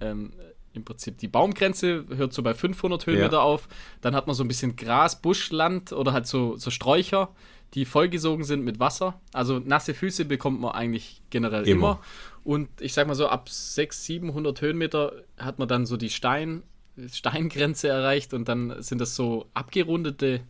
ähm, 0.00 0.32
im 0.74 0.84
Prinzip 0.84 1.18
die 1.18 1.28
Baumgrenze 1.28 2.04
hört 2.16 2.32
so 2.32 2.42
bei 2.42 2.54
500 2.54 3.06
Höhenmeter 3.06 3.36
ja. 3.36 3.40
auf. 3.40 3.68
Dann 4.00 4.14
hat 4.14 4.26
man 4.26 4.34
so 4.34 4.44
ein 4.44 4.48
bisschen 4.48 4.76
Gras, 4.76 5.20
Buschland 5.20 5.92
oder 5.92 6.12
halt 6.12 6.26
so, 6.26 6.56
so 6.56 6.70
Sträucher 6.70 7.30
die 7.74 7.84
vollgesogen 7.84 8.44
sind 8.44 8.64
mit 8.64 8.80
Wasser. 8.80 9.20
Also 9.32 9.58
nasse 9.58 9.94
Füße 9.94 10.24
bekommt 10.24 10.60
man 10.60 10.72
eigentlich 10.72 11.22
generell 11.30 11.66
immer. 11.66 11.92
immer. 11.92 12.00
Und 12.44 12.68
ich 12.80 12.92
sag 12.92 13.06
mal 13.06 13.14
so, 13.14 13.28
ab 13.28 13.48
600, 13.48 13.94
700 13.94 14.60
Höhenmeter 14.60 15.12
hat 15.38 15.58
man 15.58 15.68
dann 15.68 15.86
so 15.86 15.96
die 15.96 16.10
Stein, 16.10 16.62
Steingrenze 17.10 17.88
erreicht 17.88 18.34
und 18.34 18.48
dann 18.48 18.82
sind 18.82 19.00
das 19.00 19.14
so 19.14 19.46
abgerundete 19.54 20.40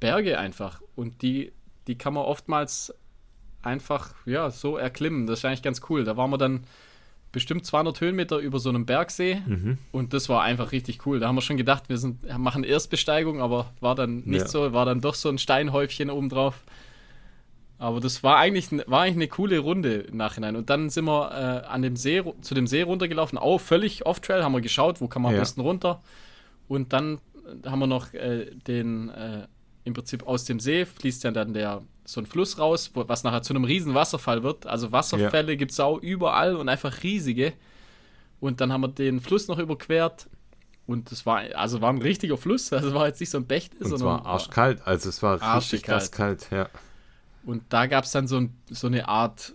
Berge 0.00 0.38
einfach. 0.38 0.82
Und 0.96 1.22
die, 1.22 1.52
die 1.86 1.96
kann 1.96 2.14
man 2.14 2.24
oftmals 2.24 2.92
einfach, 3.62 4.14
ja, 4.24 4.50
so 4.50 4.76
erklimmen. 4.76 5.26
Das 5.26 5.40
ist 5.40 5.44
eigentlich 5.44 5.62
ganz 5.62 5.80
cool. 5.88 6.04
Da 6.04 6.16
waren 6.16 6.30
wir 6.30 6.38
dann 6.38 6.64
bestimmt 7.36 7.66
200 7.66 8.00
Höhenmeter 8.00 8.38
über 8.38 8.58
so 8.58 8.70
einem 8.70 8.86
Bergsee 8.86 9.42
mhm. 9.44 9.76
und 9.92 10.14
das 10.14 10.30
war 10.30 10.42
einfach 10.42 10.72
richtig 10.72 11.04
cool. 11.04 11.20
Da 11.20 11.28
haben 11.28 11.34
wir 11.34 11.42
schon 11.42 11.58
gedacht, 11.58 11.90
wir 11.90 11.98
sind, 11.98 12.26
machen 12.38 12.64
Erstbesteigung, 12.64 13.42
aber 13.42 13.74
war 13.80 13.94
dann 13.94 14.22
nicht 14.24 14.40
ja. 14.40 14.48
so, 14.48 14.72
war 14.72 14.86
dann 14.86 15.02
doch 15.02 15.14
so 15.14 15.28
ein 15.28 15.36
Steinhäufchen 15.36 16.08
obendrauf. 16.08 16.64
Aber 17.76 18.00
das 18.00 18.22
war 18.22 18.38
eigentlich, 18.38 18.70
war 18.86 19.02
eigentlich 19.02 19.16
eine 19.16 19.28
coole 19.28 19.58
Runde 19.58 19.96
im 19.96 20.16
Nachhinein. 20.16 20.56
Und 20.56 20.70
dann 20.70 20.88
sind 20.88 21.04
wir 21.04 21.30
äh, 21.30 21.66
an 21.66 21.82
dem 21.82 21.94
See, 21.94 22.22
zu 22.40 22.54
dem 22.54 22.66
See 22.66 22.80
runtergelaufen, 22.80 23.36
auch 23.36 23.58
völlig 23.58 24.06
off-trail, 24.06 24.42
haben 24.42 24.52
wir 24.52 24.62
geschaut, 24.62 25.02
wo 25.02 25.06
kann 25.06 25.20
man 25.20 25.32
ja. 25.32 25.36
am 25.36 25.42
besten 25.42 25.60
runter. 25.60 26.00
Und 26.68 26.94
dann 26.94 27.18
haben 27.66 27.80
wir 27.80 27.86
noch 27.86 28.14
äh, 28.14 28.46
den, 28.66 29.10
äh, 29.10 29.46
im 29.84 29.92
Prinzip 29.92 30.26
aus 30.26 30.46
dem 30.46 30.58
See 30.58 30.86
fließt 30.86 31.22
ja 31.24 31.32
dann 31.32 31.52
der 31.52 31.82
so 32.06 32.20
ein 32.20 32.26
Fluss 32.26 32.58
raus, 32.58 32.90
wo, 32.94 33.08
was 33.08 33.24
nachher 33.24 33.42
zu 33.42 33.52
einem 33.52 33.64
riesen 33.64 33.94
Wasserfall 33.94 34.42
wird. 34.42 34.66
Also 34.66 34.92
Wasserfälle 34.92 35.52
ja. 35.52 35.58
gibt 35.58 35.72
es 35.72 35.80
auch 35.80 35.98
überall 35.98 36.56
und 36.56 36.68
einfach 36.68 37.02
riesige. 37.02 37.52
Und 38.40 38.60
dann 38.60 38.72
haben 38.72 38.82
wir 38.82 38.88
den 38.88 39.20
Fluss 39.20 39.48
noch 39.48 39.58
überquert. 39.58 40.28
Und 40.86 41.10
das 41.10 41.26
war, 41.26 41.42
also 41.56 41.80
war 41.80 41.92
ein 41.92 42.00
richtiger 42.00 42.36
Fluss. 42.36 42.72
Also 42.72 42.94
war 42.94 43.08
jetzt 43.08 43.18
nicht 43.18 43.30
so 43.30 43.38
ein 43.38 43.46
Bächt. 43.46 43.74
Und 43.80 43.92
es 43.92 44.02
war 44.02 44.24
arschkalt. 44.24 44.86
Also 44.86 45.08
es 45.08 45.22
war 45.22 45.56
richtig 45.56 45.82
krass 45.82 46.12
kalt, 46.12 46.48
ja. 46.50 46.68
Und 47.44 47.64
da 47.68 47.86
gab 47.86 48.04
es 48.04 48.12
dann 48.12 48.28
so, 48.28 48.38
ein, 48.38 48.56
so 48.70 48.86
eine 48.86 49.08
Art 49.08 49.52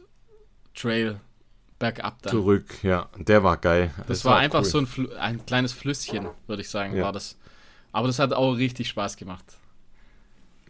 Trail 0.76 1.20
bergab 1.80 2.22
dann. 2.22 2.32
Zurück, 2.32 2.84
ja. 2.84 3.10
Der 3.18 3.44
war 3.44 3.58
geil. 3.58 3.92
Das, 3.98 4.08
das 4.08 4.26
war, 4.26 4.34
war, 4.34 4.40
einfach 4.40 4.60
cool. 4.60 4.66
so 4.66 4.78
ein, 4.80 4.88
Fl 4.88 5.14
ein 5.18 5.46
kleines 5.46 5.74
Flüsschen, 5.74 6.28
würde 6.48 6.62
ich 6.62 6.70
sagen, 6.70 6.96
ja. 6.96 7.04
war 7.04 7.14
das. 7.14 7.38
Aber 7.94 8.08
das 8.08 8.20
hat 8.20 8.34
auch 8.34 8.54
richtig 8.54 8.90
Spaß 8.90 9.18
gemacht. 9.18 9.46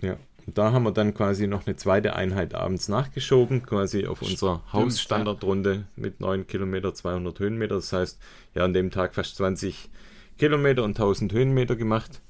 Ja. 0.02 0.18
Und 0.46 0.58
da 0.58 0.72
haben 0.72 0.84
wir 0.84 0.92
dann 0.92 1.14
quasi 1.14 1.48
noch 1.48 1.66
eine 1.66 1.76
zweite 1.76 2.16
Einheit 2.16 2.56
abends 2.56 2.88
nachgeschoben, 2.89 3.64
quasi 3.64 4.08
auf 4.08 4.22
unserer 4.22 4.62
Hausstandardrunde 4.74 5.86
mit 5.96 6.20
9 6.20 6.48
Kilometer, 6.48 6.94
200 6.94 7.39
Höhenmeter. 7.39 7.76
Das 7.76 7.94
heißt, 7.94 8.20
ja, 8.56 8.64
an 8.64 8.74
dem 8.74 8.92
Tag 8.92 9.16
fast 9.16 9.36
20 9.38 9.89
Kilometer 10.38 10.84
und 10.84 10.92
1000 10.92 11.34
Höhenmeter 11.34 11.76
gemacht. 11.76 12.22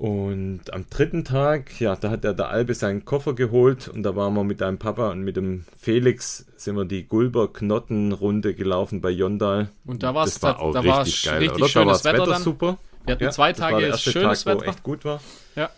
Und 0.00 0.72
am 0.72 0.86
dritten 0.88 1.26
Tag, 1.26 1.78
ja, 1.78 1.94
da 1.94 2.08
hat 2.08 2.24
der, 2.24 2.32
der 2.32 2.48
Albe 2.48 2.72
seinen 2.72 3.04
Koffer 3.04 3.34
geholt 3.34 3.86
und 3.86 4.02
da 4.02 4.16
waren 4.16 4.32
wir 4.32 4.44
mit 4.44 4.62
deinem 4.62 4.78
Papa 4.78 5.10
und 5.10 5.20
mit 5.20 5.36
dem 5.36 5.66
Felix, 5.78 6.46
sind 6.56 6.74
wir 6.76 6.86
die 6.86 7.06
Gulber-Knotten-Runde 7.06 8.54
gelaufen 8.54 9.02
bei 9.02 9.10
Jondal. 9.10 9.68
Und 9.84 10.02
da, 10.02 10.14
das 10.14 10.42
war 10.42 10.58
auch 10.58 10.72
da 10.72 10.80
richtig 10.80 11.24
geil, 11.24 11.40
richtig 11.40 11.58
oder? 11.58 11.68
Schönes 11.68 12.00
da 12.00 12.12
Wetter, 12.14 12.22
Wetter 12.28 12.40
super. 12.40 12.78
Wir 13.04 13.12
hatten 13.12 13.24
ja, 13.24 13.30
zwei 13.30 13.52
Tage 13.52 13.98
schönes 13.98 14.44
Tag, 14.44 14.54
Wetter. 14.54 14.68
echt 14.68 14.82
gut 14.82 15.04
war. 15.04 15.20
Ja. 15.54 15.68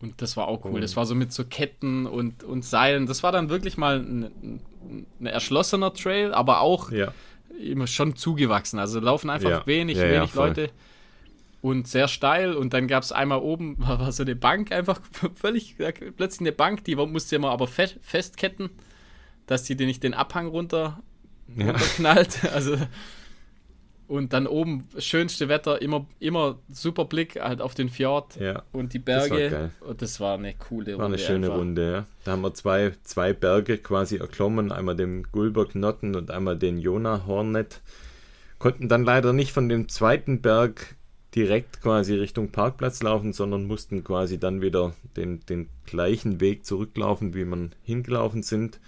Und 0.00 0.22
das 0.22 0.36
war 0.36 0.46
auch 0.46 0.64
cool. 0.64 0.80
Das 0.80 0.96
war 0.96 1.06
so 1.06 1.14
mit 1.14 1.32
so 1.32 1.44
Ketten 1.44 2.06
und, 2.06 2.44
und 2.44 2.64
Seilen. 2.64 3.06
Das 3.06 3.22
war 3.22 3.32
dann 3.32 3.48
wirklich 3.48 3.76
mal 3.76 3.98
ein, 3.98 4.60
ein 5.20 5.26
erschlossener 5.26 5.92
Trail, 5.92 6.32
aber 6.32 6.60
auch 6.60 6.92
ja. 6.92 7.12
immer 7.60 7.88
schon 7.88 8.14
zugewachsen. 8.14 8.78
Also 8.78 9.00
laufen 9.00 9.28
einfach 9.28 9.50
ja. 9.50 9.66
wenig, 9.66 9.98
ja, 9.98 10.08
wenig 10.08 10.34
Leute 10.34 10.70
und 11.60 11.88
sehr 11.88 12.08
steil. 12.08 12.54
Und 12.54 12.72
dann 12.74 12.88
gab 12.88 13.02
es 13.02 13.12
einmal 13.12 13.40
oben, 13.40 13.76
war 13.78 14.12
so 14.12 14.22
eine 14.22 14.36
Bank, 14.36 14.72
einfach 14.72 15.00
völlig 15.34 15.76
plötzlich 16.16 16.40
eine 16.40 16.52
Bank, 16.52 16.84
die 16.84 16.96
musste 16.96 17.38
man 17.38 17.50
aber 17.50 17.66
fest, 17.66 17.98
festketten, 18.00 18.70
dass 19.46 19.64
die 19.64 19.74
nicht 19.74 20.02
den 20.02 20.14
Abhang 20.14 20.46
runter, 20.46 21.02
runterknallt. 21.56 22.44
Also 22.52 22.76
und 24.08 24.32
dann 24.32 24.46
oben 24.46 24.88
schönste 24.98 25.48
Wetter, 25.48 25.80
immer, 25.82 26.06
immer 26.18 26.58
super 26.70 27.04
Blick 27.04 27.40
halt 27.40 27.60
auf 27.60 27.74
den 27.74 27.90
Fjord 27.90 28.36
ja, 28.40 28.62
und 28.72 28.94
die 28.94 28.98
Berge. 28.98 29.50
Das 29.50 29.52
war, 29.52 29.88
und 29.88 30.02
das 30.02 30.20
war 30.20 30.34
eine 30.38 30.54
coole 30.54 30.92
Runde. 30.92 30.98
War 30.98 31.06
eine 31.06 31.18
schöne 31.18 31.46
einfach. 31.46 31.58
Runde, 31.58 31.92
ja. 31.92 32.06
Da 32.24 32.32
haben 32.32 32.42
wir 32.42 32.54
zwei, 32.54 32.92
zwei 33.04 33.32
Berge 33.34 33.78
quasi 33.78 34.16
erklommen, 34.16 34.72
einmal 34.72 34.96
den 34.96 35.24
Gulberknotten 35.24 36.16
und 36.16 36.30
einmal 36.30 36.56
den 36.56 36.78
Jona 36.78 37.26
Hornet. 37.26 37.82
Konnten 38.58 38.88
dann 38.88 39.04
leider 39.04 39.32
nicht 39.32 39.52
von 39.52 39.68
dem 39.68 39.88
zweiten 39.88 40.40
Berg 40.40 40.96
direkt 41.34 41.82
quasi 41.82 42.14
Richtung 42.14 42.50
Parkplatz 42.50 43.02
laufen, 43.02 43.34
sondern 43.34 43.66
mussten 43.66 44.02
quasi 44.02 44.40
dann 44.40 44.62
wieder 44.62 44.94
den, 45.16 45.40
den 45.46 45.68
gleichen 45.84 46.40
Weg 46.40 46.64
zurücklaufen, 46.64 47.34
wie 47.34 47.44
man 47.44 47.74
hingelaufen 47.82 48.42
sind. 48.42 48.80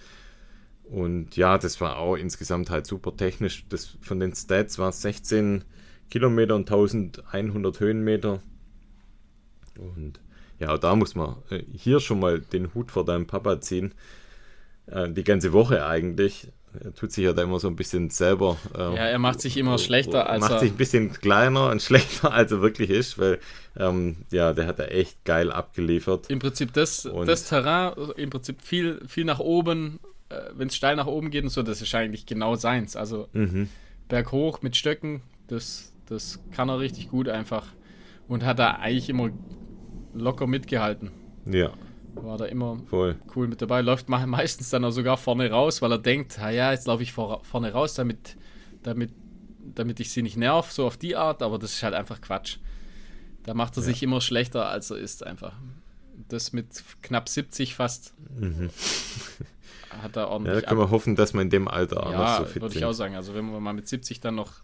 Und 0.91 1.37
ja, 1.37 1.57
das 1.57 1.79
war 1.79 1.97
auch 1.97 2.17
insgesamt 2.17 2.69
halt 2.69 2.85
super 2.85 3.15
technisch. 3.15 3.65
Das, 3.69 3.97
von 4.01 4.19
den 4.19 4.35
Stats 4.35 4.77
war 4.77 4.89
es 4.89 5.01
16 5.01 5.63
Kilometer 6.09 6.55
und 6.55 6.69
1100 6.69 7.79
Höhenmeter. 7.79 8.41
Und 9.77 10.19
ja, 10.59 10.77
da 10.77 10.95
muss 10.95 11.15
man 11.15 11.37
äh, 11.49 11.63
hier 11.73 12.01
schon 12.01 12.19
mal 12.19 12.41
den 12.41 12.73
Hut 12.73 12.91
vor 12.91 13.05
deinem 13.05 13.25
Papa 13.25 13.61
ziehen. 13.61 13.93
Äh, 14.87 15.09
die 15.09 15.23
ganze 15.23 15.53
Woche 15.53 15.85
eigentlich. 15.85 16.49
Er 16.83 16.93
tut 16.93 17.13
sich 17.13 17.23
ja 17.23 17.33
da 17.33 17.43
immer 17.43 17.59
so 17.59 17.69
ein 17.69 17.77
bisschen 17.77 18.09
selber. 18.09 18.57
Äh, 18.77 18.79
ja, 18.79 19.05
er 19.07 19.19
macht 19.19 19.39
sich 19.39 19.55
immer 19.55 19.77
schlechter 19.77 20.29
als 20.29 20.41
macht 20.41 20.53
er. 20.53 20.59
sich 20.59 20.71
ein 20.71 20.77
bisschen 20.77 21.13
kleiner 21.13 21.69
und 21.69 21.81
schlechter, 21.81 22.33
als 22.33 22.51
er 22.51 22.61
wirklich 22.61 22.89
ist, 22.89 23.17
weil 23.17 23.39
ähm, 23.77 24.17
ja, 24.29 24.51
der 24.51 24.67
hat 24.67 24.79
da 24.79 24.85
echt 24.85 25.23
geil 25.23 25.51
abgeliefert. 25.53 26.29
Im 26.29 26.39
Prinzip 26.39 26.73
das, 26.73 27.09
das 27.25 27.47
Terrain, 27.47 27.93
im 28.17 28.29
Prinzip 28.29 28.61
viel, 28.61 29.01
viel 29.07 29.23
nach 29.25 29.39
oben 29.39 29.99
wenn 30.53 30.67
es 30.67 30.75
steil 30.75 30.95
nach 30.95 31.07
oben 31.07 31.29
geht 31.31 31.43
und 31.43 31.49
so, 31.49 31.63
das 31.63 31.81
ist 31.81 31.93
eigentlich 31.95 32.25
genau 32.25 32.55
seins. 32.55 32.95
Also 32.95 33.27
mhm. 33.33 33.69
berghoch 34.07 34.61
mit 34.61 34.75
Stöcken, 34.75 35.21
das, 35.47 35.91
Das 36.07 36.39
kann 36.51 36.67
er 36.69 36.79
richtig 36.79 37.09
gut 37.09 37.29
einfach. 37.29 37.65
Und 38.27 38.43
hat 38.45 38.59
da 38.59 38.71
eigentlich 38.75 39.09
immer 39.09 39.29
locker 40.13 40.45
mitgehalten. 40.47 41.11
Ja, 41.45 41.71
War 42.15 42.37
da 42.37 42.45
immer 42.45 42.79
voll. 42.89 43.15
cool 43.35 43.47
mit 43.47 43.61
dabei. 43.61 43.81
Läuft 43.81 44.09
me- 44.09 44.27
meistens 44.27 44.69
dann 44.69 44.83
auch 44.85 44.91
sogar 44.91 45.17
vorne 45.17 45.49
raus, 45.49 45.81
weil 45.81 45.91
er 45.91 45.97
denkt, 45.99 46.37
"Ah 46.39 46.49
ja, 46.49 46.71
jetzt 46.71 46.87
laufe 46.87 47.03
ich 47.03 47.13
vor, 47.13 47.43
vorne 47.45 47.71
raus, 47.71 47.93
damit, 47.93 48.35
damit, 48.83 49.11
damit 49.73 49.99
ich 50.01 50.11
sie 50.11 50.21
nicht 50.21 50.35
nerv, 50.37 50.71
so 50.71 50.85
auf 50.85 50.97
die 50.97 51.15
Art, 51.15 51.41
aber 51.41 51.57
das 51.59 51.73
ist 51.73 51.83
halt 51.83 51.93
einfach 51.93 52.19
Quatsch. 52.21 52.57
Da 53.43 53.53
macht 53.53 53.75
er 53.77 53.81
Ja. 53.83 53.87
sich 53.87 54.03
immer 54.03 54.19
schlechter, 54.21 54.69
als 54.69 54.91
er 54.91 54.97
ist, 54.97 55.25
einfach. 55.25 55.53
Das 56.27 56.51
mit 56.53 56.67
knapp 57.01 57.27
70 57.29 57.73
fast 57.75 58.13
hat 60.01 60.15
er 60.15 60.23
Ja, 60.23 60.25
da 60.25 60.27
ordentlich 60.27 60.65
können 60.65 60.79
wir 60.79 60.89
hoffen, 60.89 61.15
dass 61.15 61.33
wir 61.33 61.41
in 61.41 61.49
dem 61.49 61.67
Alter 61.67 62.05
auch 62.05 62.11
noch 62.11 62.19
ja, 62.19 62.37
so 62.39 62.45
fit 62.45 62.61
würde 62.61 62.77
ich 62.77 62.85
auch 62.85 62.93
sagen. 62.93 63.15
Also 63.15 63.33
wenn 63.33 63.51
wir 63.51 63.59
mal 63.59 63.73
mit 63.73 63.87
70 63.87 64.19
dann 64.19 64.35
noch 64.35 64.61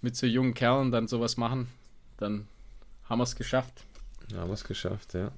mit 0.00 0.16
so 0.16 0.26
jungen 0.26 0.54
Kerlen 0.54 0.90
dann 0.90 1.08
sowas 1.08 1.36
machen, 1.36 1.68
dann 2.16 2.46
haben 3.04 3.18
wir 3.18 3.24
es 3.24 3.36
geschafft. 3.36 3.84
Ja, 4.30 4.38
haben 4.38 4.48
wir 4.48 4.54
es 4.54 4.64
geschafft, 4.64 5.14
ja. 5.14 5.32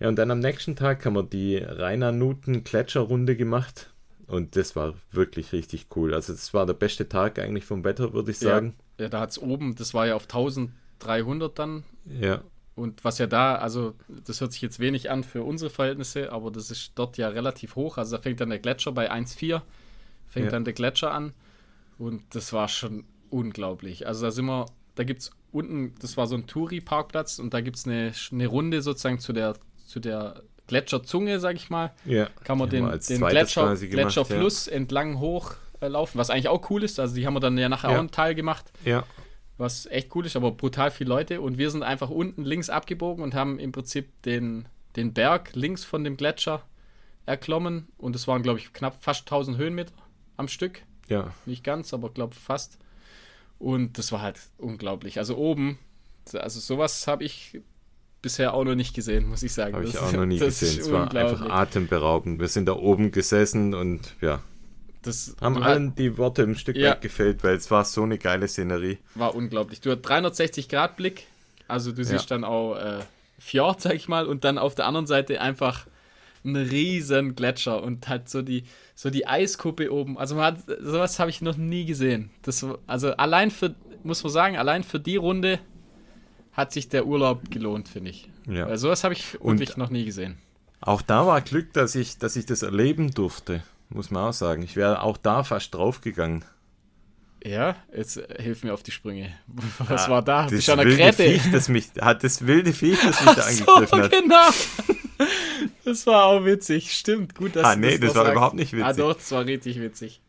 Ja, 0.00 0.08
und 0.08 0.16
dann 0.16 0.30
am 0.30 0.38
nächsten 0.38 0.76
Tag 0.76 1.04
haben 1.04 1.14
wir 1.14 1.24
die 1.24 1.56
Rainer 1.56 2.12
Nuten 2.12 2.64
Gletscherrunde 2.64 3.36
gemacht. 3.36 3.90
Und 4.26 4.56
das 4.56 4.76
war 4.76 4.94
wirklich 5.10 5.52
richtig 5.52 5.86
cool. 5.96 6.14
Also 6.14 6.32
das 6.32 6.52
war 6.52 6.66
der 6.66 6.74
beste 6.74 7.08
Tag 7.08 7.38
eigentlich 7.38 7.64
vom 7.64 7.82
Wetter, 7.82 8.12
würde 8.12 8.30
ich 8.30 8.38
sagen. 8.38 8.74
Ja, 8.98 9.08
da 9.08 9.20
hat 9.20 9.30
es 9.30 9.38
oben, 9.38 9.74
das 9.74 9.94
war 9.94 10.06
ja 10.06 10.14
auf 10.16 10.24
1300 10.24 11.58
dann. 11.58 11.84
Ja, 12.04 12.42
Und 12.78 13.04
was 13.04 13.18
ja 13.18 13.26
da, 13.26 13.56
also 13.56 13.94
das 14.08 14.40
hört 14.40 14.52
sich 14.52 14.62
jetzt 14.62 14.78
wenig 14.78 15.10
an 15.10 15.24
für 15.24 15.42
unsere 15.42 15.70
Verhältnisse, 15.70 16.32
aber 16.32 16.50
das 16.50 16.70
ist 16.70 16.92
dort 16.94 17.18
ja 17.18 17.28
relativ 17.28 17.74
hoch. 17.76 17.98
Also 17.98 18.16
da 18.16 18.22
fängt 18.22 18.40
dann 18.40 18.50
der 18.50 18.58
Gletscher 18.60 18.92
bei 18.92 19.10
1,4, 19.10 19.62
fängt 20.28 20.46
Ja. 20.46 20.50
dann 20.52 20.64
der 20.64 20.74
Gletscher 20.74 21.12
an. 21.12 21.32
Und 21.98 22.22
das 22.34 22.52
war 22.52 22.68
schon 22.68 23.04
unglaublich. 23.30 24.06
Also 24.06 24.24
da 24.26 24.30
sind 24.30 24.46
wir, 24.46 24.66
da 24.94 25.04
gibt 25.04 25.22
es 25.22 25.30
unten, 25.50 25.94
das 26.00 26.16
war 26.16 26.26
so 26.26 26.36
ein 26.36 26.46
Touri-Parkplatz 26.46 27.38
und 27.40 27.52
da 27.52 27.60
gibt 27.60 27.76
es 27.76 27.86
eine, 27.86 28.12
eine 28.32 28.46
Runde 28.46 28.80
sozusagen 28.82 29.18
zu 29.18 29.32
der, 29.32 29.54
zu 29.86 29.98
der 30.00 30.42
Gletscherzunge, 30.68 31.40
sag 31.40 31.56
ich 31.56 31.70
mal. 31.70 31.92
ja. 32.04 32.28
Kann 32.44 32.58
man 32.58 32.68
den, 32.70 32.84
den 32.88 33.20
Gletscher, 33.26 33.64
gemacht, 33.74 33.90
Gletscherfluss 33.90 34.68
entlang 34.68 35.18
hoch 35.18 35.54
äh, 35.80 35.88
laufen, 35.88 36.18
was 36.18 36.30
eigentlich 36.30 36.48
auch 36.48 36.70
cool 36.70 36.84
ist. 36.84 37.00
Also 37.00 37.14
die 37.16 37.26
haben 37.26 37.34
wir 37.34 37.40
dann 37.40 37.56
ja 37.58 37.68
nachher 37.68 37.90
Ja. 37.90 37.96
auch 37.96 38.00
einen 38.00 38.10
Teil 38.10 38.34
gemacht 38.34 38.70
Ja, 38.84 39.04
was 39.58 39.86
echt 39.86 40.14
cool 40.14 40.24
ist, 40.24 40.36
aber 40.36 40.52
brutal 40.52 40.90
viele 40.90 41.10
Leute. 41.10 41.40
Und 41.40 41.58
wir 41.58 41.70
sind 41.70 41.82
einfach 41.82 42.10
unten 42.10 42.44
links 42.44 42.70
abgebogen 42.70 43.22
und 43.22 43.34
haben 43.34 43.58
im 43.58 43.72
Prinzip 43.72 44.22
den, 44.22 44.66
den 44.96 45.12
Berg 45.12 45.50
links 45.54 45.84
von 45.84 46.04
dem 46.04 46.16
Gletscher 46.16 46.62
erklommen. 47.26 47.88
Und 47.98 48.16
es 48.16 48.26
waren, 48.28 48.42
glaube 48.42 48.60
ich, 48.60 48.72
knapp 48.72 49.02
fast 49.02 49.22
1000 49.22 49.58
Höhenmeter 49.58 49.92
am 50.36 50.48
Stück. 50.48 50.82
ja. 51.08 51.34
Nicht 51.44 51.64
ganz, 51.64 51.92
aber 51.92 52.10
glaube 52.10 52.34
fast. 52.34 52.78
Und 53.58 53.98
das 53.98 54.12
war 54.12 54.22
halt 54.22 54.38
unglaublich. 54.56 55.18
Also 55.18 55.36
oben, 55.36 55.78
also 56.32 56.60
sowas 56.60 57.08
habe 57.08 57.24
ich 57.24 57.60
bisher 58.22 58.54
auch 58.54 58.64
noch 58.64 58.76
nicht 58.76 58.94
gesehen, 58.94 59.26
muss 59.26 59.42
ich 59.42 59.52
sagen. 59.52 59.74
Habe 59.74 59.84
ich 59.84 59.98
auch 59.98 60.12
noch 60.12 60.26
nie 60.26 60.38
gesehen. 60.38 60.80
Es 60.80 60.90
war 60.92 61.12
einfach 61.12 61.50
atemberaubend. 61.50 62.38
Wir 62.40 62.48
sind 62.48 62.66
da 62.66 62.74
oben 62.74 63.10
gesessen 63.10 63.74
und 63.74 64.14
ja, 64.20 64.40
Das 65.02 65.36
haben 65.40 65.62
allen 65.62 65.94
die 65.94 66.18
Worte 66.18 66.42
ein 66.42 66.56
Stück 66.56 66.76
Ja. 66.76 66.90
weit 66.90 67.00
gefällt, 67.02 67.44
weil 67.44 67.54
es 67.56 67.70
war 67.70 67.84
so 67.84 68.02
eine 68.02 68.18
geile 68.18 68.48
Szenerie. 68.48 68.98
war 69.14 69.34
unglaublich. 69.34 69.80
Du 69.80 69.90
hast 69.90 70.02
360 70.02 70.68
Grad 70.68 70.96
Blick, 70.96 71.26
also 71.68 71.92
du 71.92 72.04
siehst 72.04 72.30
dann 72.30 72.44
auch 72.44 72.74
äh, 72.76 73.00
Fjord, 73.38 73.80
sag 73.80 73.94
ich 73.94 74.08
mal, 74.08 74.26
und 74.26 74.44
dann 74.44 74.58
auf 74.58 74.74
der 74.74 74.86
anderen 74.86 75.06
Seite 75.06 75.40
einfach 75.40 75.86
ein 76.44 76.56
riesen 76.56 77.34
Gletscher 77.36 77.82
und 77.82 78.08
halt 78.08 78.28
so 78.28 78.42
die 78.42 78.64
so 78.94 79.10
die 79.10 79.26
Eiskuppe 79.26 79.92
oben. 79.92 80.18
Also 80.18 80.34
man 80.34 80.44
hat 80.44 80.58
sowas 80.80 81.18
habe 81.18 81.30
ich 81.30 81.40
noch 81.42 81.56
nie 81.56 81.84
gesehen. 81.84 82.30
Das 82.42 82.64
also 82.86 83.12
allein 83.12 83.50
für 83.50 83.74
muss 84.04 84.22
man 84.24 84.32
sagen, 84.32 84.56
allein 84.56 84.82
für 84.84 84.98
die 85.00 85.16
Runde 85.16 85.58
hat 86.52 86.72
sich 86.72 86.88
der 86.88 87.06
Urlaub 87.06 87.50
gelohnt, 87.50 87.88
finde 87.88 88.10
ich. 88.10 88.28
Ja. 88.48 88.68
Weil 88.68 88.78
sowas 88.78 89.04
habe 89.04 89.14
ich 89.14 89.40
Und- 89.40 89.58
wirklich 89.60 89.76
noch 89.76 89.90
nie 89.90 90.04
gesehen. 90.04 90.38
Auch 90.80 91.02
da 91.02 91.26
war 91.26 91.40
Glück, 91.40 91.72
dass 91.72 91.94
ich, 91.96 92.18
dass 92.18 92.36
ich 92.36 92.46
das 92.46 92.62
erleben 92.62 93.10
durfte, 93.12 93.62
muss 93.90 94.10
man 94.10 94.24
auch 94.28 94.32
sagen. 94.32 94.62
Ich 94.62 94.76
wäre 94.76 95.02
auch 95.02 95.16
da 95.16 95.42
fast 95.44 95.74
draufgegangen. 95.74 96.44
Ja, 97.44 97.76
jetzt 97.96 98.20
hilf 98.38 98.64
mir 98.64 98.74
auf 98.74 98.82
die 98.82 98.90
Sprünge. 98.90 99.32
Was 99.78 100.06
Ah, 100.06 100.10
war 100.10 100.22
da? 100.22 100.42
Das 100.44 100.50
Bist 100.52 100.68
du 100.68 100.72
an 100.72 100.78
der 100.78 100.86
wilde 100.88 101.02
Gräte? 101.02 101.22
Viech, 101.22 101.52
das 101.52 101.68
mich, 101.68 101.86
hat 102.00 102.24
das 102.24 102.46
wilde 102.46 102.72
Viech, 102.72 102.98
das 103.00 103.24
mich 103.24 103.34
da 103.34 103.42
Ach 103.46 103.50
so, 103.50 103.74
angegriffen 103.74 104.02
hat. 104.02 104.10
genau. 104.10 105.28
Das 105.84 106.06
war 106.06 106.24
auch 106.24 106.44
witzig. 106.44 106.92
Stimmt, 106.92 107.34
gut, 107.34 107.56
dass 107.56 107.64
Ah, 107.64 107.76
nee, 107.76 107.98
das 107.98 108.08
noch 108.08 108.16
war 108.16 108.24
sagst. 108.24 108.32
überhaupt 108.32 108.54
nicht 108.56 108.72
witzig. 108.72 108.84
Ah, 108.86 108.92
doch, 108.92 109.14
das 109.14 109.30
war 109.32 109.44
richtig 109.46 109.80
witzig. 109.80 110.20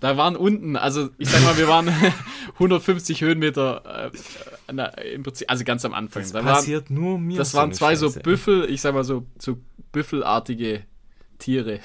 Da 0.00 0.16
waren 0.16 0.36
unten, 0.36 0.76
also 0.76 1.10
ich 1.18 1.28
sag 1.28 1.42
mal, 1.42 1.56
wir 1.58 1.66
waren 1.68 1.88
150 2.54 3.20
Höhenmeter 3.20 4.10
äh, 4.12 4.72
na, 4.72 4.86
im 4.86 5.22
Prinzip, 5.24 5.50
also 5.50 5.64
ganz 5.64 5.84
am 5.84 5.92
Anfang. 5.94 6.22
Das 6.22 6.32
da 6.32 6.44
waren, 6.44 6.54
passiert 6.54 6.90
nur 6.90 7.18
mir. 7.18 7.38
das 7.38 7.52
so 7.52 7.58
waren 7.58 7.72
zwei 7.72 7.96
so 7.96 8.06
Scheiße. 8.06 8.20
Büffel, 8.20 8.70
ich 8.70 8.80
sag 8.80 8.94
mal 8.94 9.02
so, 9.04 9.26
so 9.38 9.58
büffelartige 9.90 10.82
Tiere. 11.38 11.80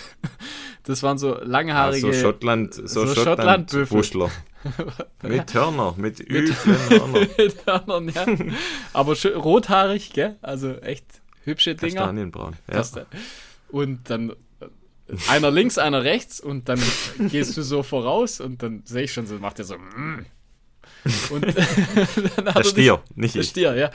Das 0.84 1.02
waren 1.02 1.18
so 1.18 1.38
langhaarige. 1.42 2.14
so 2.14 2.14
Schottland, 2.14 2.74
so, 2.74 3.06
so 3.06 3.16
Schottland. 3.16 3.72
Buschler. 3.90 4.30
mit 5.24 5.54
Hörner, 5.54 5.94
mit 5.98 6.20
üblen 6.20 6.56
Hörner. 6.90 7.20
mit 7.38 7.66
Hörnern, 7.66 8.10
ja. 8.10 8.26
Aber 8.94 9.16
schön, 9.16 9.36
rothaarig, 9.38 10.12
gell? 10.14 10.38
Also 10.42 10.76
echt 10.78 11.06
hübsche 11.44 11.76
Dinger. 11.76 12.02
Kastanienbraun. 12.02 12.56
Ja. 12.72 12.84
Und 13.70 14.10
dann 14.10 14.32
äh, 14.32 14.36
einer 15.30 15.52
links, 15.52 15.78
einer 15.78 16.04
rechts 16.04 16.40
und 16.40 16.70
dann 16.70 16.82
gehst 17.18 17.56
du 17.58 17.62
so 17.62 17.84
voraus 17.84 18.40
und 18.40 18.62
dann 18.64 18.84
sehe 18.86 19.04
ich 19.04 19.14
schon 19.14 19.26
so, 19.26 19.36
macht 19.36 19.60
er 19.60 19.66
so. 19.66 19.78
mm. 19.78 20.26
Und 21.32 21.44
dann 22.38 22.46
hat 22.46 22.56
Der 22.56 22.56
er 22.56 22.64
Stier, 22.64 23.02
nicht 23.16 23.36
Der 23.36 23.42
ich. 23.42 23.50
Stier, 23.50 23.76
ja. 23.76 23.92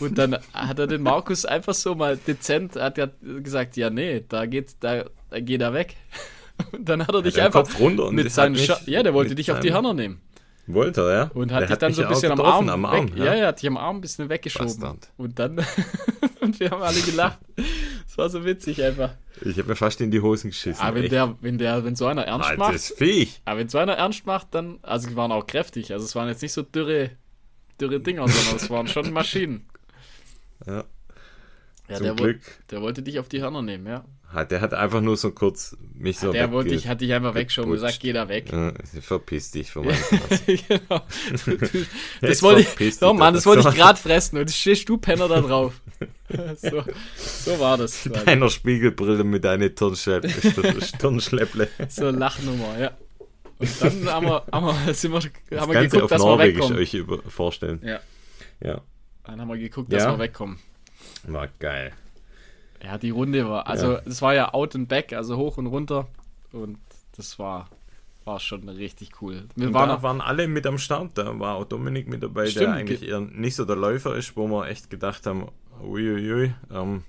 Und 0.00 0.18
dann 0.18 0.38
hat 0.52 0.78
er 0.78 0.86
den 0.86 1.02
Markus 1.02 1.44
einfach 1.44 1.74
so 1.74 1.94
mal 1.94 2.16
dezent, 2.16 2.76
hat 2.76 2.98
er 2.98 3.08
gesagt, 3.42 3.76
ja, 3.76 3.90
nee, 3.90 4.24
da 4.28 4.46
geht, 4.46 4.76
da, 4.80 5.04
da 5.30 5.40
geht 5.40 5.60
er 5.60 5.72
weg. 5.72 5.96
Und 6.72 6.88
dann 6.88 7.06
hat 7.06 7.14
er 7.14 7.22
dich 7.22 7.34
den 7.34 7.44
einfach 7.44 7.62
Kopf 7.62 7.78
runter 7.78 8.06
und 8.06 8.16
mit 8.16 8.32
seinen 8.32 8.56
Scha 8.56 8.80
Ja, 8.86 9.04
der 9.04 9.14
wollte 9.14 9.36
dich 9.36 9.52
auf 9.52 9.60
die 9.60 9.72
Hörner 9.72 9.94
nehmen. 9.94 10.20
Wollte 10.66 11.02
er, 11.02 11.14
ja? 11.14 11.30
Und 11.34 11.52
hat 11.52 11.60
Der 11.62 11.68
dich 11.68 11.78
dann 11.78 11.92
so 11.94 12.02
ein 12.02 12.08
ja 12.08 12.14
bisschen 12.14 12.32
am 12.32 12.40
Arm, 12.40 12.68
am 12.68 12.84
Arm. 12.84 13.08
weg, 13.10 13.16
ja. 13.16 13.32
ja, 13.34 13.46
hat 13.46 13.62
dich 13.62 13.68
am 13.68 13.76
Arm 13.76 13.98
ein 13.98 14.00
bisschen 14.00 14.28
weggeschoben. 14.28 14.66
Bastard. 14.66 15.08
Und 15.16 15.38
dann, 15.38 15.64
und 16.40 16.58
wir 16.58 16.70
haben 16.70 16.82
alle 16.82 17.00
gelacht. 17.00 17.38
Das 18.06 18.18
war 18.18 18.28
so 18.28 18.44
witzig 18.44 18.82
einfach. 18.82 19.12
Ich 19.42 19.56
habe 19.56 19.68
mir 19.68 19.76
fast 19.76 20.00
in 20.00 20.10
die 20.10 20.20
Hosen 20.20 20.50
geschissen. 20.50 20.82
Aber 20.84 20.96
wenn 20.96 21.04
echt. 21.04 21.12
der, 21.12 21.36
wenn 21.40 21.58
der, 21.58 21.84
wenn 21.84 21.94
so 21.94 22.06
einer 22.06 22.24
ernst 22.24 22.58
macht, 22.58 22.70
Altes 22.70 22.92
Viech. 22.98 23.40
aber 23.44 23.60
wenn 23.60 23.68
so 23.68 23.78
einer 23.78 23.92
ernst 23.94 24.26
macht, 24.26 24.48
dann, 24.50 24.78
also 24.82 25.08
die 25.08 25.14
waren 25.16 25.30
auch 25.30 25.46
kräftig. 25.46 25.92
Also 25.92 26.04
es 26.04 26.16
waren 26.16 26.26
jetzt 26.28 26.42
nicht 26.42 26.52
so 26.52 26.62
dürre, 26.62 27.12
dürre 27.80 28.00
Dinger, 28.00 28.26
sondern 28.26 28.56
es 28.56 28.68
waren 28.68 28.88
schon 28.88 29.12
Maschinen. 29.12 29.68
Ja, 30.66 30.84
Ja, 31.88 31.96
zum 31.96 32.04
der, 32.04 32.14
Glück. 32.14 32.40
Woll, 32.44 32.64
der 32.72 32.80
wollte 32.82 33.02
dich 33.02 33.20
auf 33.20 33.28
die 33.28 33.40
Hörner 33.40 33.62
nehmen, 33.62 33.86
ja. 33.86 34.04
Hat, 34.32 34.50
der 34.50 34.60
hat 34.60 34.74
einfach 34.74 35.00
nur 35.00 35.16
so 35.16 35.30
kurz 35.30 35.74
mich 35.94 36.18
so 36.18 36.32
der 36.32 36.52
wollte 36.52 36.68
dich, 36.70 36.86
hat 36.86 37.00
dich 37.00 37.14
einfach 37.14 37.34
weggeschoben 37.34 37.72
gesagt, 37.72 37.98
geh 38.00 38.12
da 38.12 38.28
weg. 38.28 38.52
Ja, 38.52 38.72
verpiss 39.00 39.50
dich 39.52 39.70
von 39.70 39.86
meinem 39.86 39.96
Platz. 39.96 40.42
genau. 40.46 41.00
Das 42.20 42.30
Jetzt 42.30 42.42
wollte 42.42 42.60
ich, 42.60 42.68
oh 43.02 43.10
dich 43.12 43.18
Mann, 43.18 43.32
das 43.32 43.46
wollte 43.46 43.66
ich 43.68 43.74
gerade 43.76 43.98
fressen 43.98 44.36
und 44.38 44.50
stehst 44.50 44.86
du 44.88 44.98
Penner 44.98 45.28
da 45.28 45.40
drauf. 45.40 45.80
so, 46.60 46.82
so 47.16 47.58
war 47.58 47.78
das. 47.78 48.02
quasi. 48.02 48.26
Deiner 48.26 48.50
Spiegelbrille 48.50 49.24
mit 49.24 49.44
deiner 49.44 49.74
Turnschlepple. 49.74 51.68
So 51.88 52.10
Lachnummer, 52.10 52.78
ja. 52.78 52.90
Und 53.58 53.82
dann 53.82 54.08
haben 54.08 54.26
wir, 54.26 54.42
haben 54.52 54.66
wir, 54.66 54.94
sind 54.94 55.12
wir, 55.12 55.58
haben 55.60 55.72
wir 55.72 55.80
geguckt, 55.82 56.02
auf 56.04 56.10
dass 56.10 56.20
wir 56.22 56.26
Norwegisch 56.26 56.68
wegkommen. 56.70 57.20
euch 57.24 57.32
vorstellen. 57.32 57.80
Ja. 57.82 58.00
Ja, 58.62 58.80
Dann 59.24 59.40
haben 59.40 59.48
wir 59.48 59.56
geguckt, 59.58 59.92
dass 59.92 60.02
Ja. 60.02 60.12
wir 60.12 60.18
wegkommen. 60.18 60.58
war 61.24 61.48
geil. 61.58 61.92
Ja, 62.84 62.98
die 62.98 63.10
Runde 63.10 63.48
war, 63.48 63.66
also 63.66 63.92
Ja. 63.92 64.00
es 64.04 64.22
war 64.22 64.34
ja 64.34 64.54
out 64.54 64.74
and 64.74 64.88
back, 64.88 65.12
also 65.12 65.36
hoch 65.36 65.56
und 65.58 65.66
runter. 65.66 66.06
Und 66.52 66.78
das 67.16 67.38
war, 67.38 67.68
war 68.24 68.38
schon 68.40 68.68
richtig 68.68 69.20
cool. 69.20 69.44
Wir 69.56 69.68
Und 69.68 69.74
waren 69.74 69.88
da 69.88 70.02
waren 70.02 70.20
alle 70.20 70.46
mit 70.48 70.66
am 70.66 70.78
Start. 70.78 71.12
Da 71.18 71.38
war 71.38 71.56
auch 71.56 71.64
Dominik 71.64 72.08
mit 72.08 72.22
dabei, 72.22 72.46
Stimmt, 72.46 72.66
der 72.66 72.72
eigentlich 72.74 73.00
ge- 73.00 73.10
eher 73.10 73.20
nicht 73.20 73.56
so 73.56 73.64
der 73.64 73.76
Läufer 73.76 74.14
ist, 74.16 74.36
wo 74.36 74.46
wir 74.48 74.68
echt 74.68 74.90
gedacht 74.90 75.26
haben, 75.26 75.48
uiuiui, 75.82 76.54
ähm, 76.72 77.02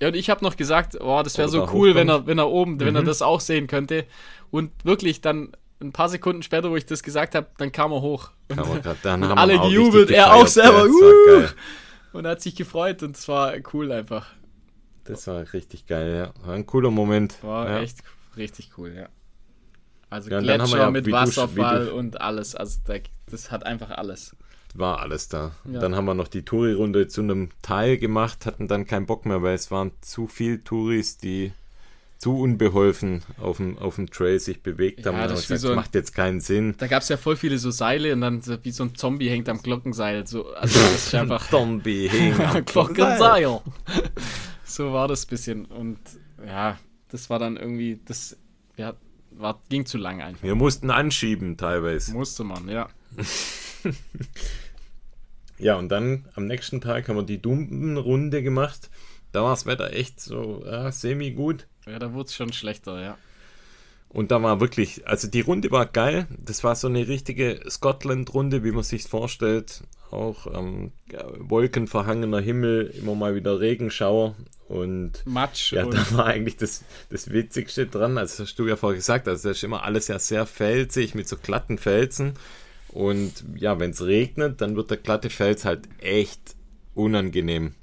ja, 0.00 0.08
und 0.08 0.14
ich 0.16 0.30
habe 0.30 0.42
noch 0.42 0.56
gesagt, 0.56 0.96
oh, 0.98 1.20
das 1.22 1.36
wäre 1.36 1.50
so 1.50 1.68
cool, 1.74 1.94
wenn 1.94 2.08
er, 2.08 2.26
wenn 2.26 2.38
er 2.38 2.48
oben, 2.48 2.80
wenn 2.80 2.94
er 2.96 3.02
Mhm. 3.02 3.06
das 3.06 3.20
auch 3.20 3.38
sehen 3.40 3.66
könnte. 3.66 4.06
Und 4.50 4.70
wirklich 4.82 5.20
dann 5.20 5.52
ein 5.82 5.92
paar 5.92 6.08
Sekunden 6.08 6.42
später, 6.42 6.70
wo 6.70 6.76
ich 6.76 6.86
das 6.86 7.02
gesagt 7.02 7.34
habe, 7.34 7.48
dann 7.58 7.70
kam 7.70 7.92
er 7.92 8.00
hoch. 8.00 8.30
Und, 8.48 8.82
grad, 8.82 8.96
dann 9.02 9.22
Und 9.22 9.28
haben 9.30 9.38
alle 9.38 9.58
gejubelt, 9.58 10.10
er 10.10 10.32
auch 10.32 10.46
selber, 10.46 10.86
uh. 10.86 11.44
und 12.16 12.24
er 12.24 12.30
hat 12.30 12.40
sich 12.40 12.56
gefreut 12.56 13.02
und 13.02 13.14
es 13.14 13.28
war 13.28 13.52
cool 13.74 13.92
einfach. 13.92 14.26
Das 15.10 15.26
war 15.26 15.52
richtig 15.52 15.86
geil, 15.86 16.14
ja. 16.34 16.46
War 16.46 16.54
ein 16.54 16.66
cooler 16.66 16.90
Moment. 16.90 17.42
War 17.42 17.68
ja. 17.68 17.80
echt 17.80 17.98
richtig 18.36 18.70
cool, 18.78 18.92
ja. 18.96 19.08
Also 20.08 20.30
Ja, 20.30 20.38
und 20.38 20.46
dann 20.46 20.60
haben 20.62 20.68
wir 20.70 20.76
Gletscher 20.76 20.84
ja, 20.84 20.90
mit 20.90 21.06
du- 21.06 21.12
Wasserfall 21.12 21.86
du- 21.86 21.94
und 21.94 22.20
alles. 22.20 22.54
Also 22.54 22.80
da, 22.84 22.94
das 23.30 23.50
hat 23.50 23.64
einfach 23.66 23.90
alles. 23.90 24.34
War 24.74 25.00
alles 25.00 25.28
da. 25.28 25.52
Ja. 25.70 25.80
Dann 25.80 25.94
haben 25.96 26.04
wir 26.04 26.14
noch 26.14 26.28
die 26.28 26.44
Touri-Runde 26.44 27.08
zu 27.08 27.22
einem 27.22 27.50
Teil 27.62 27.98
gemacht, 27.98 28.46
hatten 28.46 28.68
dann 28.68 28.86
keinen 28.86 29.06
Bock 29.06 29.26
mehr, 29.26 29.42
weil 29.42 29.54
es 29.54 29.70
waren 29.70 29.92
zu 30.00 30.26
viel 30.28 30.60
Touris, 30.62 31.16
die 31.18 31.52
zu 32.18 32.38
unbeholfen 32.38 33.22
auf 33.40 33.56
dem, 33.56 33.78
auf 33.78 33.96
dem 33.96 34.10
Trail 34.10 34.38
sich 34.38 34.62
bewegt 34.62 35.06
haben. 35.06 35.16
Ja, 35.16 35.26
das 35.26 35.42
gesagt, 35.42 35.60
so 35.62 35.70
ein- 35.70 35.76
macht 35.76 35.94
jetzt 35.94 36.14
keinen 36.14 36.40
Sinn. 36.40 36.74
Da 36.78 36.86
gab 36.86 37.02
es 37.02 37.08
ja 37.08 37.16
voll 37.16 37.34
viele 37.36 37.56
so 37.58 37.70
Seile 37.70 38.12
und 38.12 38.20
dann 38.20 38.42
so 38.42 38.62
wie 38.62 38.70
so 38.72 38.84
ein 38.84 38.94
Zombie 38.94 39.28
hängt 39.30 39.48
am 39.48 39.62
Glockenseil. 39.62 40.26
So, 40.26 40.52
also 40.52 40.78
das 40.92 41.06
ist 41.06 41.14
einfach 41.14 41.48
Zombie 41.48 42.08
hing 42.08 42.38
am 42.40 42.64
Glockenseil. 42.64 43.60
so 44.74 44.92
war 44.92 45.08
das 45.08 45.26
bisschen. 45.26 45.64
Und 45.66 45.98
ja, 46.44 46.78
das 47.08 47.30
war 47.30 47.38
dann 47.38 47.56
irgendwie, 47.56 48.00
das 48.04 48.36
ja, 48.76 48.94
war, 49.30 49.60
ging 49.68 49.86
zu 49.86 49.98
lang 49.98 50.22
einfach. 50.22 50.42
Wir 50.42 50.54
mussten 50.54 50.90
anschieben 50.90 51.56
teilweise. 51.56 52.12
Musste 52.12 52.44
man, 52.44 52.68
ja. 52.68 52.88
Ja, 55.60 55.76
und 55.76 55.90
dann 55.90 56.24
am 56.34 56.46
nächsten 56.46 56.80
Tag 56.80 57.08
haben 57.08 57.16
wir 57.16 57.22
die 57.22 57.40
Dumpenrunde 57.40 58.42
gemacht. 58.42 58.88
Da 59.30 59.42
war 59.42 59.50
das 59.50 59.66
Wetter 59.66 59.92
echt 59.92 60.18
so 60.18 60.64
ja, 60.64 60.90
semi-gut. 60.90 61.66
Ja, 61.86 61.98
da 61.98 62.14
wurde 62.14 62.28
es 62.28 62.34
schon 62.34 62.52
schlechter, 62.52 63.00
ja. 63.00 63.18
Und 64.08 64.30
da 64.30 64.42
war 64.42 64.60
wirklich, 64.60 65.06
also 65.06 65.28
die 65.28 65.42
Runde 65.42 65.70
war 65.70 65.86
geil. 65.86 66.26
Das 66.38 66.64
war 66.64 66.74
so 66.74 66.88
eine 66.88 67.06
richtige 67.06 67.60
Scotland-Runde, 67.68 68.64
wie 68.64 68.72
man 68.72 68.82
sich 68.82 69.04
vorstellt. 69.04 69.82
Auch 70.10 70.46
ähm, 70.46 70.92
wolkenverhangener 71.38 72.40
Himmel, 72.40 72.92
immer 72.98 73.14
mal 73.14 73.34
wieder 73.34 73.60
Regenschauer. 73.60 74.34
Und 74.70 75.26
Matsch 75.26 75.72
ja, 75.72 75.84
und 75.84 75.94
da 75.94 76.06
war 76.12 76.26
eigentlich 76.26 76.56
das, 76.56 76.84
das 77.10 77.30
Witzigste 77.32 77.86
dran. 77.86 78.16
Also, 78.18 78.34
das 78.44 78.50
hast 78.50 78.58
du 78.60 78.68
ja 78.68 78.76
vorher 78.76 78.96
gesagt, 78.96 79.26
also 79.26 79.48
das 79.48 79.56
ist 79.56 79.64
immer 79.64 79.82
alles 79.82 80.06
ja 80.06 80.18
sehr 80.20 80.46
felsig 80.46 81.16
mit 81.16 81.28
so 81.28 81.36
glatten 81.36 81.76
Felsen. 81.76 82.34
Und 82.88 83.32
ja, 83.56 83.80
wenn 83.80 83.90
es 83.90 84.04
regnet, 84.04 84.60
dann 84.60 84.76
wird 84.76 84.90
der 84.90 84.98
glatte 84.98 85.28
Fels 85.28 85.64
halt 85.64 85.88
echt 85.98 86.54
unangenehm. 86.94 87.74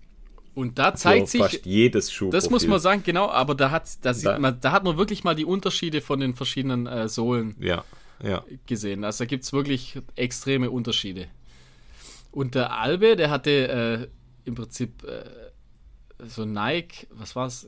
Und 0.56 0.80
da 0.80 0.96
zeigt 0.96 1.28
sich, 1.28 1.42
fast 1.42 1.66
jedes 1.66 2.10
Schuh. 2.12 2.30
das 2.30 2.50
muss 2.50 2.66
man 2.66 2.80
sagen, 2.80 3.04
genau, 3.06 3.30
aber 3.30 3.54
da 3.54 3.70
hat, 3.70 3.84
da, 4.02 4.14
sieht 4.14 4.26
Da- 4.26 4.40
man, 4.40 4.58
da 4.62 4.72
hat 4.72 4.86
man 4.86 4.98
wirklich 4.98 5.24
mal 5.26 5.36
die 5.36 5.46
Unterschiede 5.46 6.00
von 6.02 6.20
den 6.22 6.36
verschiedenen 6.36 6.88
äh, 6.88 7.10
Sohlen 7.10 7.54
Ja, 7.60 7.84
ja. 8.24 8.44
gesehen. 8.66 9.04
Also 9.04 9.24
da 9.24 9.26
gibt 9.28 9.44
es 9.44 9.52
wirklich 9.54 10.00
extreme 10.16 10.72
Unterschiede. 10.72 11.28
Und 12.32 12.56
der 12.56 12.74
Albe, 12.80 13.16
der 13.18 13.30
hatte 13.30 13.52
äh, 13.52 14.08
im 14.46 14.56
Prinzip 14.56 15.04
äh, 15.04 15.24
so 16.26 16.46
Nike, 16.46 17.08
was 17.12 17.36
war 17.36 17.48
es? 17.48 17.68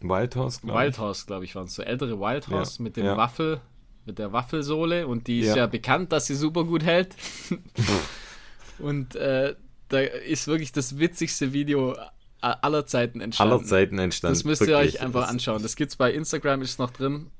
Wildhorse, 0.00 0.60
glaub 0.62 0.76
ich. 0.76 0.82
Wildhorse, 0.82 1.26
glaube 1.26 1.44
ich, 1.44 1.54
waren 1.54 1.64
es. 1.66 1.74
So 1.74 1.82
ältere 1.82 2.18
Wildhorse 2.18 2.78
Ja, 2.78 2.82
mit 2.82 2.96
dem 2.96 3.06
ja. 3.06 3.16
Waffel, 3.16 3.60
mit 4.04 4.18
der 4.18 4.32
Waffelsohle 4.32 5.06
und 5.06 5.26
die 5.26 5.40
ist 5.40 5.48
Ja. 5.48 5.56
ja, 5.56 5.66
bekannt, 5.66 6.12
dass 6.12 6.26
sie 6.26 6.34
super 6.34 6.64
gut 6.64 6.82
hält. 6.84 7.14
und 8.78 9.14
äh, 9.16 9.54
da 9.88 10.00
ist 10.00 10.46
wirklich 10.46 10.72
das 10.72 10.98
witzigste 10.98 11.52
Video 11.52 11.94
aller 12.40 12.86
Zeiten 12.86 13.20
entstanden. 13.20 13.52
Aller 13.52 13.62
Zeiten 13.64 13.98
entstanden. 13.98 14.34
Das 14.34 14.44
müsst 14.44 14.62
ihr 14.62 14.68
wirklich. 14.68 14.96
euch 14.96 15.00
einfach 15.02 15.28
anschauen. 15.28 15.62
Das 15.62 15.76
gibt's 15.76 15.94
bei 15.96 16.12
Instagram, 16.12 16.62
ist 16.62 16.78
noch 16.80 16.90
drin. 16.90 17.30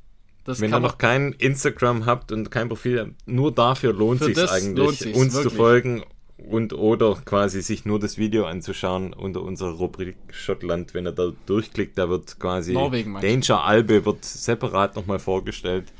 Das 0.44 0.60
Wenn 0.60 0.72
ihr 0.72 0.80
noch 0.80 0.98
kein 0.98 1.32
Instagram 1.32 2.06
habt 2.06 2.32
und 2.32 2.50
kein 2.50 2.68
Profil, 2.68 3.14
nur 3.26 3.52
dafür 3.52 3.92
lohnt 3.92 4.22
sich 4.22 4.38
eigentlich, 4.50 4.76
lohnt 4.76 5.16
uns 5.16 5.32
zu 5.32 5.38
wirklich. 5.38 5.54
folgen 5.56 6.04
und 6.48 6.72
oder 6.72 7.16
quasi 7.24 7.62
sich 7.62 7.84
nur 7.84 7.98
das 7.98 8.18
Video 8.18 8.46
anzuschauen 8.46 9.12
unter 9.12 9.42
unserer 9.42 9.72
Rubrik 9.72 10.16
Schottland. 10.30 10.94
Wenn 10.94 11.06
ihr 11.06 11.12
da 11.12 11.32
durchklickt, 11.46 11.96
da 11.98 12.08
wird 12.08 12.38
quasi 12.38 12.72
Norwegen? 12.72 13.14
Danger 13.20 13.64
Albe 13.64 14.04
wird 14.04 14.24
separat 14.24 14.96
nochmal 14.96 15.18
vorgestellt. 15.18 15.92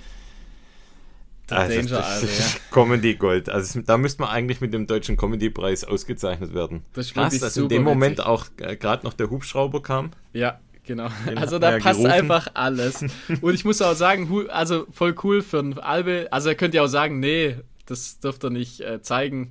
Der 1.51 1.69
Danger 1.69 2.05
Albe, 2.05 2.27
ja. 2.27 2.45
Comedy 2.71 3.15
Gold. 3.15 3.49
Also 3.49 3.81
da 3.83 3.99
müsste 3.99 4.23
man 4.23 4.31
eigentlich 4.31 4.61
mit 4.61 4.73
dem 4.73 4.87
deutschen 4.87 5.17
Comedy 5.17 5.51
Preis 5.51 5.85
ausgezeichnet 5.85 6.55
werden. 6.55 6.83
Das 6.95 7.07
ist 7.07 7.15
Krass, 7.15 7.39
dass 7.39 7.57
in 7.57 7.65
super 7.65 7.75
dem 7.75 7.83
Moment 7.83 8.19
witzig. 8.19 8.27
auch 8.27 8.47
äh, 8.59 8.77
gerade 8.77 9.05
noch 9.05 9.13
der 9.13 9.29
Hubschrauber 9.31 9.83
kam. 9.83 10.13
Ja, 10.33 10.61
genau. 10.85 11.09
Den 11.27 11.39
also 11.39 11.59
da 11.59 11.79
passt 11.79 12.01
gerufen. 12.01 12.11
einfach 12.11 12.49
alles. 12.55 13.05
Und 13.41 13.55
ich 13.55 13.65
muss 13.65 13.83
auch 13.83 13.95
sagen, 13.95 14.29
also 14.49 14.87
voll 14.91 15.15
cool 15.25 15.43
für 15.43 15.59
ein 15.59 15.79
Albe. 15.79 16.29
Also 16.31 16.49
er 16.49 16.55
könnte 16.55 16.79
ja 16.79 16.85
auch 16.85 16.89
sagen, 16.89 17.21
nee, 17.21 17.57
das 17.87 18.19
dürft 18.21 18.45
ihr 18.45 18.51
nicht 18.51 18.81
äh, 18.81 19.03
zeigen. 19.03 19.51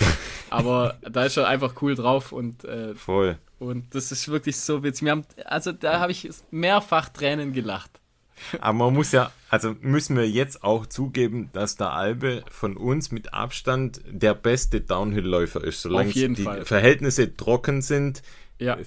Aber 0.50 0.98
da 1.08 1.24
ist 1.24 1.36
er 1.36 1.46
einfach 1.46 1.80
cool 1.82 1.94
drauf 1.94 2.32
und, 2.32 2.64
äh, 2.64 2.94
Voll. 2.94 3.38
und 3.58 3.94
das 3.94 4.10
ist 4.10 4.28
wirklich 4.28 4.56
so 4.56 4.82
witzig. 4.82 5.04
Wir 5.04 5.12
haben, 5.12 5.24
also 5.44 5.72
da 5.72 6.00
habe 6.00 6.12
ich 6.12 6.28
mehrfach 6.50 7.08
Tränen 7.08 7.52
gelacht. 7.52 7.90
Aber 8.60 8.72
man 8.72 8.94
muss 8.94 9.12
ja, 9.12 9.30
also 9.48 9.76
müssen 9.80 10.16
wir 10.16 10.28
jetzt 10.28 10.64
auch 10.64 10.86
zugeben, 10.86 11.50
dass 11.52 11.76
der 11.76 11.92
Albe 11.92 12.42
von 12.50 12.76
uns 12.76 13.12
mit 13.12 13.34
Abstand 13.34 14.00
der 14.08 14.34
beste 14.34 14.80
Downhill-Läufer 14.80 15.62
ist. 15.62 15.82
Solange 15.82 16.10
die 16.12 16.36
Fall. 16.42 16.64
Verhältnisse 16.64 17.36
trocken 17.36 17.82
sind, 17.82 18.22
Ja, 18.58 18.78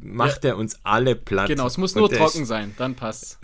macht 0.00 0.44
er 0.44 0.56
uns 0.56 0.80
alle 0.84 1.14
platt. 1.14 1.48
genau. 1.48 1.66
Es 1.66 1.78
muss 1.78 1.94
nur 1.94 2.10
trocken 2.10 2.42
Ist, 2.42 2.48
sein, 2.48 2.74
dann 2.78 2.94
passt's. 2.94 3.38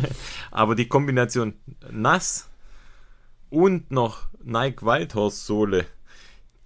aber 0.50 0.74
die 0.74 0.88
Kombination 0.88 1.54
nass 1.90 2.48
und 3.50 3.90
noch 3.90 4.28
Nike 4.44 4.82
Wildhorse 4.84 5.44
Sohle, 5.44 5.86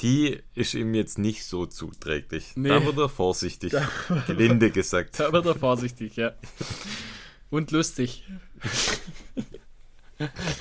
die 0.00 0.40
ist 0.54 0.74
ihm 0.74 0.94
jetzt 0.94 1.18
nicht 1.18 1.44
so 1.44 1.66
zuträglich. 1.66 2.52
Nee. 2.56 2.68
Da 2.68 2.84
wird 2.84 2.98
er 2.98 3.08
vorsichtig, 3.08 3.74
gelinde 4.26 4.70
gesagt. 4.70 5.18
Da 5.18 5.32
wird 5.32 5.46
er 5.46 5.54
vorsichtig, 5.54 6.16
ja. 6.16 6.32
Und 7.50 7.70
lustig. 7.70 8.24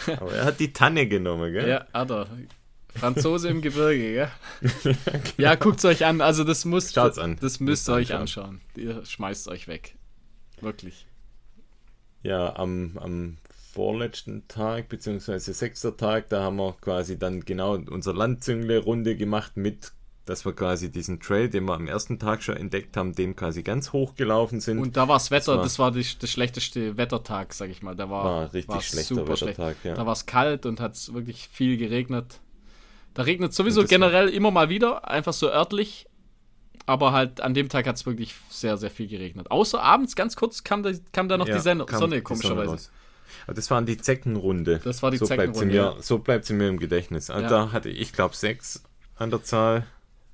Aber 0.07 0.31
er 0.33 0.45
hat 0.45 0.59
die 0.59 0.73
Tanne 0.73 1.07
genommen, 1.07 1.51
gell? 1.53 1.67
Ja, 1.67 1.85
hat 1.93 2.11
er. 2.11 2.27
Franzose 2.95 3.49
im 3.49 3.61
Gebirge, 3.61 4.13
gell? 4.61 4.95
Ja, 5.37 5.55
guckt's 5.55 5.83
euch 5.83 6.05
an. 6.05 6.21
Also 6.21 6.43
das 6.45 6.63
muss, 6.63 6.93
Schaut's 6.93 7.17
an. 7.17 7.35
das 7.41 7.59
müsst 7.59 7.87
Müsst 7.87 7.89
ihr 7.89 7.93
euch 7.95 8.13
anschauen. 8.13 8.61
anschauen. 8.75 8.85
Ihr 8.97 9.05
schmeißt 9.05 9.47
euch 9.49 9.67
weg. 9.67 9.95
Wirklich. 10.61 11.05
Ja, 12.23 12.55
am, 12.55 12.97
am 12.97 13.37
vorletzten 13.75 14.47
Tag, 14.47 14.87
beziehungsweise 14.89 15.53
sechster 15.53 15.95
Tag, 15.97 16.29
da 16.29 16.43
haben 16.43 16.55
wir 16.55 16.75
quasi 16.79 17.19
dann 17.19 17.41
genau 17.41 17.73
unsere 17.75 18.15
Landzüngle-Runde 18.15 19.17
gemacht 19.17 19.57
mit, 19.57 19.91
dass 20.25 20.45
wir 20.45 20.53
quasi 20.53 20.89
diesen 20.89 21.19
Trail, 21.19 21.49
den 21.49 21.65
wir 21.65 21.73
am 21.75 21.87
ersten 21.87 22.17
Tag 22.17 22.41
schon 22.41 22.55
entdeckt 22.55 22.95
haben, 22.95 23.13
den 23.13 23.35
quasi 23.35 23.63
ganz 23.63 23.91
hoch 23.91 24.15
gelaufen 24.15 24.61
sind. 24.61 24.79
Und 24.79 24.95
da 24.95 25.07
war's 25.09 25.29
Wetter, 25.29 25.57
war- 25.57 25.63
das 25.63 25.77
war 25.77 25.91
der 25.91 26.03
schlechteste 26.03 26.97
Wettertag, 26.97 27.53
sag 27.53 27.69
ich 27.69 27.83
mal. 27.83 27.95
Da 27.95 28.09
war, 28.09 28.23
War 28.23 28.53
richtig 28.53 28.81
schlechter 28.87 29.15
super 29.15 29.35
schlecht. 29.37 29.59
Wettertag, 29.59 29.75
ja. 29.83 29.93
Da 29.93 30.05
war 30.05 30.13
es 30.13 30.25
kalt 30.25 30.65
und 30.65 30.79
hat 30.79 30.95
wirklich 31.13 31.49
viel 31.51 31.75
geregnet. 31.77 32.39
Da 33.13 33.23
regnet 33.23 33.53
sowieso 33.53 33.81
das 33.81 33.91
war- 33.91 33.97
generell 33.97 34.29
immer 34.29 34.51
mal 34.51 34.69
wieder, 34.69 35.07
einfach 35.09 35.33
so 35.33 35.49
örtlich. 35.49 36.07
Aber 36.87 37.11
halt 37.13 37.41
an 37.41 37.53
dem 37.53 37.67
Tag 37.67 37.87
hat 37.87 37.95
es 37.95 38.05
wirklich 38.05 38.35
sehr, 38.49 38.77
sehr 38.77 38.91
viel 38.91 39.07
geregnet. 39.07 39.49
Außer 39.51 39.81
abends, 39.81 40.15
ganz 40.15 40.35
kurz, 40.35 40.63
kam 40.63 40.81
da, 40.83 40.91
kam 41.11 41.27
da 41.27 41.37
noch 41.37 41.47
Ja, 41.47 41.55
die 41.55 41.61
Sonne, 41.61 41.85
Sonne 41.91 42.21
komischerweise. 42.21 42.71
raus. 42.71 42.91
Aber 43.45 43.53
das 43.53 43.69
waren 43.71 43.85
die 43.85 43.97
Zeckenrunde. 43.97 44.81
Das 44.83 45.01
war 45.03 45.11
die 45.11 45.17
so 45.17 45.25
bleibt 45.25 45.55
sie 45.55 45.61
Zeckenrunde, 45.61 45.95
mir, 45.95 46.01
So 46.01 46.19
bleibt 46.19 46.45
sie 46.45 46.53
mir 46.53 46.69
im 46.69 46.79
Gedächtnis. 46.79 47.29
Also 47.29 47.43
Ja. 47.43 47.49
Da 47.49 47.71
hatte 47.71 47.89
ich, 47.89 48.13
glaube 48.13 48.35
sechs 48.35 48.83
an 49.15 49.29
der 49.29 49.43
Zahl, 49.43 49.85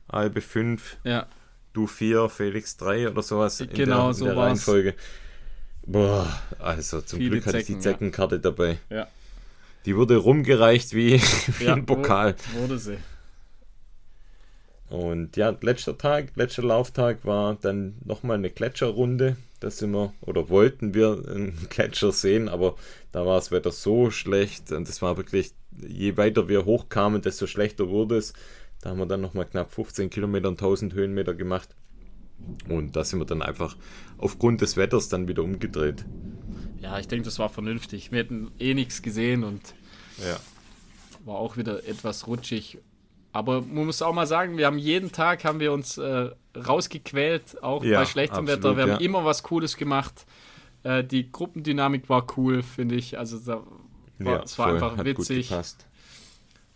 Albe 0.07 0.41
fünf, 0.41 0.97
ja. 1.03 1.27
du 1.73 1.87
vier, 1.87 2.29
Felix 2.29 2.77
drei 2.77 3.09
oder 3.09 3.21
sowas 3.21 3.61
in 3.61 3.69
Genau, 3.69 4.07
der, 4.07 4.13
so 4.13 4.25
in 4.25 4.35
der. 4.35 4.43
Reihenfolge. 4.43 4.95
Boah, 5.85 6.41
also 6.59 7.01
zum 7.01 7.19
Viele 7.19 7.31
Glück 7.31 7.47
hatte 7.47 7.59
ich 7.59 7.65
die 7.65 7.79
Zecken, 7.79 7.83
ja. 7.83 7.91
Zeckenkarte 7.91 8.39
dabei. 8.39 8.77
Ja. 8.89 9.07
Die 9.85 9.95
wurde 9.95 10.17
rumgereicht 10.17 10.93
wie, 10.93 11.19
wie 11.59 11.67
ein 11.67 11.85
Pokal. 11.85 12.35
Wurde 12.53 12.77
sie. 12.77 12.97
Und 14.89 15.37
ja, 15.37 15.55
letzter 15.61 15.97
Tag, 15.97 16.33
letzter 16.35 16.63
Lauftag 16.63 17.23
war 17.23 17.55
dann 17.55 17.95
nochmal 18.03 18.37
eine 18.37 18.49
Gletscherrunde. 18.49 19.37
Da 19.61 19.69
sind 19.69 19.91
wir, 19.91 20.11
oder 20.21 20.49
wollten 20.49 20.93
wir 20.93 21.23
einen 21.29 21.55
Gletscher 21.69 22.11
sehen, 22.11 22.49
aber 22.49 22.75
da 23.11 23.25
war 23.25 23.35
das 23.35 23.51
Wetter 23.51 23.71
so 23.71 24.09
schlecht 24.11 24.71
und 24.71 24.89
es 24.89 25.01
war 25.01 25.17
wirklich, 25.17 25.51
je 25.87 26.17
weiter 26.17 26.49
wir 26.49 26.65
hochkamen, 26.65 27.21
desto 27.21 27.47
schlechter 27.47 27.87
wurde 27.87 28.17
es. 28.17 28.33
Da 28.81 28.89
haben 28.89 28.97
wir 28.97 29.05
dann 29.05 29.21
nochmal 29.21 29.45
knapp 29.45 29.71
15 29.71 30.09
Kilometer 30.09 30.49
und 30.49 30.59
1000 30.59 30.93
Höhenmeter 30.93 31.35
gemacht. 31.35 31.75
Und 32.69 32.95
da 32.95 33.03
sind 33.03 33.19
wir 33.19 33.25
dann 33.25 33.43
einfach 33.43 33.77
aufgrund 34.17 34.61
des 34.61 34.77
Wetters 34.77 35.09
dann 35.09 35.27
wieder 35.27 35.43
umgedreht. 35.43 36.05
Ja, 36.81 36.97
ich 36.97 37.07
denke, 37.07 37.25
das 37.25 37.37
war 37.37 37.49
vernünftig. 37.49 38.11
Wir 38.11 38.19
hätten 38.19 38.49
eh 38.57 38.73
nichts 38.73 39.03
gesehen 39.03 39.43
und 39.43 39.61
Ja. 40.17 40.39
war 41.23 41.35
auch 41.35 41.55
wieder 41.57 41.87
etwas 41.87 42.25
rutschig. 42.25 42.79
Aber 43.33 43.61
man 43.61 43.85
muss 43.85 44.01
auch 44.01 44.13
mal 44.13 44.27
sagen, 44.27 44.57
wir 44.57 44.65
haben 44.65 44.77
jeden 44.77 45.11
Tag 45.11 45.45
haben 45.45 45.59
wir 45.59 45.71
uns 45.71 45.97
äh, 45.97 46.29
rausgequält, 46.55 47.63
auch 47.63 47.83
Ja, 47.83 47.99
bei 47.99 48.05
schlechtem 48.05 48.39
absolut, 48.39 48.63
Wetter. 48.63 48.77
Wir 48.77 48.87
ja. 48.87 48.93
haben 48.95 49.03
immer 49.03 49.23
was 49.23 49.43
Cooles 49.43 49.77
gemacht. 49.77 50.25
Äh, 50.83 51.03
die 51.03 51.31
Gruppendynamik 51.31 52.09
war 52.09 52.25
cool, 52.37 52.61
finde 52.61 52.95
ich. 52.95 53.17
Also 53.17 53.39
da 53.39 53.63
war, 54.19 54.33
ja, 54.33 54.43
es 54.43 54.57
war 54.59 54.67
voll, 54.67 54.75
einfach 54.75 55.05
witzig. 55.05 55.51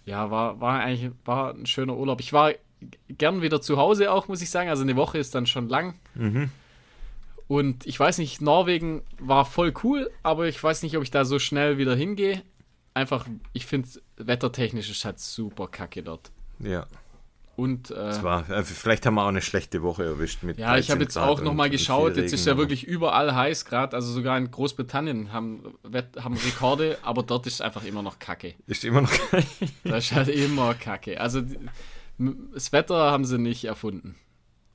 Ja, 0.05 0.31
war, 0.31 0.61
war 0.61 0.79
eigentlich 0.79 1.11
war 1.25 1.53
ein 1.53 1.65
schöner 1.65 1.97
Urlaub. 1.97 2.21
Ich 2.21 2.31
war 2.31 2.53
gern 3.09 3.41
wieder 3.41 3.61
zu 3.61 3.77
Hause 3.77 4.11
auch, 4.11 4.27
muss 4.27 4.41
ich 4.41 4.49
sagen. 4.49 4.69
Also 4.69 4.83
eine 4.83 4.95
Woche 4.95 5.17
ist 5.17 5.35
dann 5.35 5.47
schon 5.47 5.67
lang. 5.67 5.95
Mhm. 6.13 6.51
Und 7.47 7.85
ich 7.85 7.99
weiß 7.99 8.17
nicht, 8.17 8.41
Norwegen 8.41 9.03
war 9.19 9.45
voll 9.45 9.73
cool, 9.83 10.09
aber 10.23 10.47
ich 10.47 10.63
weiß 10.63 10.83
nicht, 10.83 10.97
ob 10.97 11.03
ich 11.03 11.11
da 11.11 11.25
so 11.25 11.37
schnell 11.37 11.77
wieder 11.77 11.95
hingehe. 11.95 12.41
Einfach, 12.93 13.27
ich 13.53 13.65
finde, 13.65 13.87
wettertechnisch 14.17 14.89
ist 14.89 15.05
halt 15.05 15.19
super 15.19 15.67
kacke 15.67 16.01
dort. 16.01 16.31
Ja. 16.59 16.85
Und, 17.55 17.89
äh, 17.91 17.93
Das 17.95 18.21
war, 18.21 18.49
äh, 18.49 18.63
vielleicht 18.65 19.05
haben 19.05 19.15
wir 19.15 19.23
auch 19.23 19.29
eine 19.29 19.41
schlechte 19.41 19.81
Woche 19.81 20.03
erwischt 20.03 20.43
mit 20.43 20.57
ja, 20.57 20.77
ich 20.77 20.89
habe 20.89 20.99
13 20.99 21.01
jetzt 21.01 21.13
Grad 21.13 21.29
auch 21.29 21.41
nochmal 21.41 21.69
geschaut. 21.69 22.17
Jetzt 22.17 22.33
ist 22.33 22.45
ja 22.45 22.57
wirklich 22.57 22.83
überall 22.83 23.33
heiß 23.33 23.63
gerade. 23.63 23.95
Also 23.95 24.11
sogar 24.11 24.37
in 24.37 24.51
Großbritannien 24.51 25.31
haben, 25.31 25.63
haben 26.19 26.35
Rekorde, 26.35 26.97
aber 27.01 27.23
dort 27.23 27.47
ist 27.47 27.53
es 27.55 27.61
einfach 27.61 27.85
immer 27.85 28.01
noch 28.01 28.19
kacke. 28.19 28.55
Ist 28.67 28.83
immer 28.83 29.01
noch 29.01 29.11
Da 29.85 29.97
ist 29.97 30.11
halt 30.11 30.27
immer 30.27 30.73
kacke. 30.73 31.19
Also 31.21 31.43
das 32.53 32.73
Wetter 32.73 33.09
haben 33.11 33.23
sie 33.23 33.37
nicht 33.37 33.63
erfunden. 33.63 34.15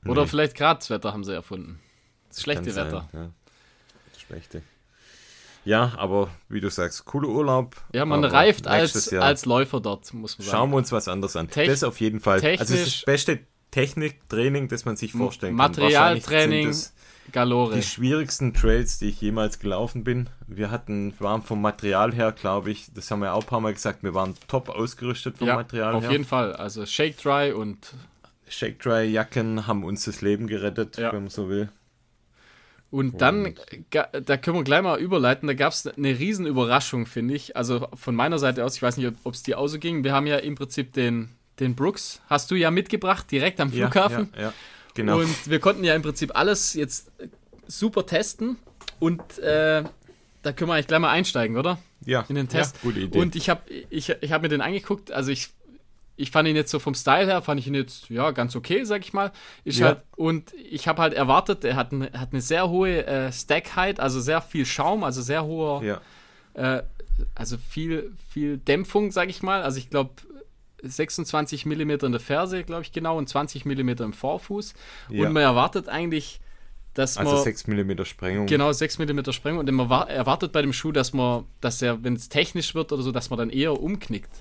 Oder 0.07 0.23
Nee. 0.23 0.27
vielleicht 0.29 0.55
gerade 0.55 0.79
das 0.79 0.89
Wetter 0.89 1.13
haben 1.13 1.23
sie 1.23 1.33
erfunden. 1.35 1.79
Das 2.29 2.41
schlechte 2.41 2.63
Kann 2.65 2.73
sein, 2.73 2.87
Wetter. 2.87 3.09
Ja. 3.13 3.29
Das 4.11 4.21
schlechte. 4.21 4.63
Ja, 5.63 5.93
aber 5.97 6.29
wie 6.49 6.59
du 6.59 6.69
sagst, 6.69 7.05
cooler 7.05 7.29
Urlaub. 7.29 7.75
Ja, 7.93 8.05
man 8.05 8.23
reift 8.23 8.67
als, 8.67 9.11
Jahr 9.11 9.23
als 9.23 9.45
Läufer 9.45 9.79
dort, 9.79 10.11
muss 10.13 10.37
man 10.37 10.45
sagen. 10.45 10.57
Schauen 10.57 10.69
wir 10.71 10.77
uns 10.77 10.91
was 10.91 11.07
anderes 11.07 11.35
an. 11.35 11.49
Tech- 11.49 11.67
das 11.67 11.83
auf 11.83 11.99
jeden 11.99 12.19
Fall. 12.19 12.43
also 12.57 12.75
das 12.75 13.03
beste 13.05 13.39
Techniktraining, 13.69 14.67
das 14.67 14.85
man 14.85 14.95
sich 14.95 15.11
vorstellen 15.13 15.51
kann. 15.57 15.71
Materialtraining, 15.71 16.75
Galore. 17.31 17.75
die 17.75 17.83
schwierigsten 17.83 18.53
Trails, 18.53 18.99
die 18.99 19.09
ich 19.09 19.21
jemals 19.21 19.59
gelaufen 19.59 20.03
bin. 20.03 20.29
Wir 20.47 20.71
hatten, 20.71 21.13
waren 21.19 21.41
vom 21.43 21.61
Material 21.61 22.13
her, 22.13 22.31
glaube 22.33 22.71
ich, 22.71 22.91
das 22.93 23.09
haben 23.11 23.21
wir 23.21 23.33
auch 23.33 23.41
ein 23.41 23.47
paar 23.47 23.61
Mal 23.61 23.73
gesagt, 23.73 24.03
wir 24.03 24.13
waren 24.13 24.35
top 24.47 24.69
ausgerüstet 24.69 25.37
vom 25.37 25.47
ja, 25.47 25.55
Material 25.55 25.93
auf 25.93 26.03
her. 26.03 26.11
jeden 26.11 26.25
Fall. 26.25 26.53
Also 26.53 26.85
Shake 26.85 27.17
Dry 27.21 27.53
und, 27.53 27.93
Shake 28.49 28.79
Dry 28.79 29.03
Jacken 29.05 29.67
haben 29.67 29.83
uns 29.85 30.03
das 30.05 30.21
Leben 30.21 30.47
gerettet, 30.47 30.97
Ja. 30.97 31.13
wenn 31.13 31.21
man 31.23 31.29
so 31.29 31.47
will. 31.47 31.69
Und 32.91 33.21
dann, 33.21 33.55
ga- 33.89 34.09
da 34.11 34.37
können 34.37 34.57
wir 34.57 34.63
gleich 34.63 34.81
mal 34.83 34.99
überleiten, 34.99 35.47
da 35.47 35.53
gab 35.53 35.71
es 35.73 35.87
eine 35.87 36.19
riesen 36.19 36.45
Überraschung, 36.45 37.05
finde 37.05 37.33
ich. 37.33 37.55
Also 37.55 37.87
von 37.95 38.13
meiner 38.15 38.37
Seite 38.37 38.63
aus, 38.65 38.75
ich 38.75 38.81
weiß 38.81 38.97
nicht, 38.97 39.11
ob 39.23 39.33
es 39.33 39.43
dir 39.43 39.57
auch 39.57 39.67
so 39.67 39.79
ging. 39.79 40.03
Wir 40.03 40.13
haben 40.13 40.27
ja 40.27 40.37
im 40.37 40.55
Prinzip 40.55 40.93
den, 40.93 41.29
den 41.59 41.73
Brooks, 41.75 42.21
hast 42.27 42.51
du 42.51 42.55
ja 42.55 42.69
mitgebracht, 42.69 43.31
direkt 43.31 43.59
am 43.61 43.71
Flughafen. 43.71 44.29
Ja, 44.33 44.39
ja, 44.39 44.47
ja. 44.47 44.53
genau. 44.93 45.19
Und 45.19 45.49
wir 45.49 45.59
konnten 45.59 45.83
ja 45.83 45.95
im 45.95 46.01
Prinzip 46.01 46.35
alles 46.37 46.73
jetzt 46.73 47.11
super 47.67 48.05
testen. 48.05 48.57
Und 48.99 49.39
äh, 49.39 49.83
da 50.43 50.51
können 50.51 50.69
wir 50.69 50.73
eigentlich 50.75 50.87
gleich 50.87 50.99
mal 50.99 51.11
einsteigen, 51.11 51.57
oder? 51.57 51.79
ja, 52.05 52.25
In 52.29 52.35
den 52.35 52.49
Test. 52.49 52.75
Ja, 52.77 52.81
gute 52.83 52.99
Idee. 52.99 53.19
Und 53.19 53.35
ich 53.35 53.49
habe 53.49 53.61
ich, 53.89 54.09
ich 54.09 54.31
hab 54.31 54.41
mir 54.41 54.49
den 54.49 54.61
angeguckt. 54.61 55.11
Also 55.11 55.31
ich, 55.31 55.49
ich 56.21 56.31
fand 56.31 56.47
ihn 56.47 56.55
jetzt 56.55 56.71
so 56.71 56.79
vom 56.79 56.93
Style 56.93 57.25
her, 57.25 57.41
fand 57.41 57.59
ich 57.59 57.67
ihn 57.67 57.73
jetzt 57.75 58.09
ja 58.09 58.31
ganz 58.31 58.55
okay, 58.55 58.83
sag 58.83 59.01
ich 59.03 59.13
mal. 59.13 59.31
Ist 59.63 59.79
Ja. 59.79 59.87
halt, 59.87 60.01
und 60.15 60.53
ich 60.53 60.87
habe 60.87 61.01
halt 61.01 61.13
erwartet, 61.13 61.63
er 61.65 61.75
hat, 61.75 61.91
eine- 61.91 62.11
hat 62.13 62.29
eine 62.31 62.41
sehr 62.41 62.69
hohe 62.69 63.05
äh, 63.05 63.31
Stack-Height, 63.31 63.99
also 63.99 64.19
sehr 64.19 64.41
viel 64.41 64.65
Schaum, 64.65 65.03
also 65.03 65.21
sehr 65.21 65.43
hoher, 65.45 65.83
ja. 65.83 66.01
äh, 66.53 66.83
also 67.35 67.57
viel, 67.57 68.13
viel 68.29 68.57
Dämpfung, 68.57 69.11
sag 69.11 69.29
ich 69.29 69.43
mal. 69.43 69.61
Also 69.63 69.77
ich 69.77 69.89
glaube 69.89 70.11
26 70.83 71.65
mm 71.65 71.91
in 71.91 72.11
der 72.11 72.19
Ferse, 72.19 72.63
glaube 72.63 72.81
ich 72.83 72.91
genau, 72.91 73.17
und 73.17 73.27
20 73.29 73.65
mm 73.65 73.89
im 74.01 74.13
Vorfuß. 74.13 74.73
Ja. 75.09 75.27
Und 75.27 75.33
man 75.33 75.43
erwartet 75.43 75.87
eigentlich, 75.89 76.39
dass 76.93 77.17
Also 77.17 77.35
man 77.35 77.43
6 77.43 77.67
mm 77.67 78.03
Sprengung. 78.05 78.47
Genau, 78.47 78.71
6 78.71 78.97
mm 78.99 79.31
Sprengung. 79.31 79.59
Und 79.59 79.71
man 79.71 79.89
wa- 79.89 80.03
erwartet 80.03 80.51
bei 80.51 80.61
dem 80.61 80.73
Schuh, 80.73 80.91
dass 80.91 81.13
man, 81.13 81.45
dass 81.61 81.81
er, 81.81 82.03
wenn 82.03 82.15
es 82.15 82.29
technisch 82.29 82.75
wird 82.75 82.91
oder 82.91 83.03
so, 83.03 83.11
dass 83.11 83.29
man 83.29 83.39
dann 83.39 83.49
eher 83.49 83.79
umknickt. 83.81 84.31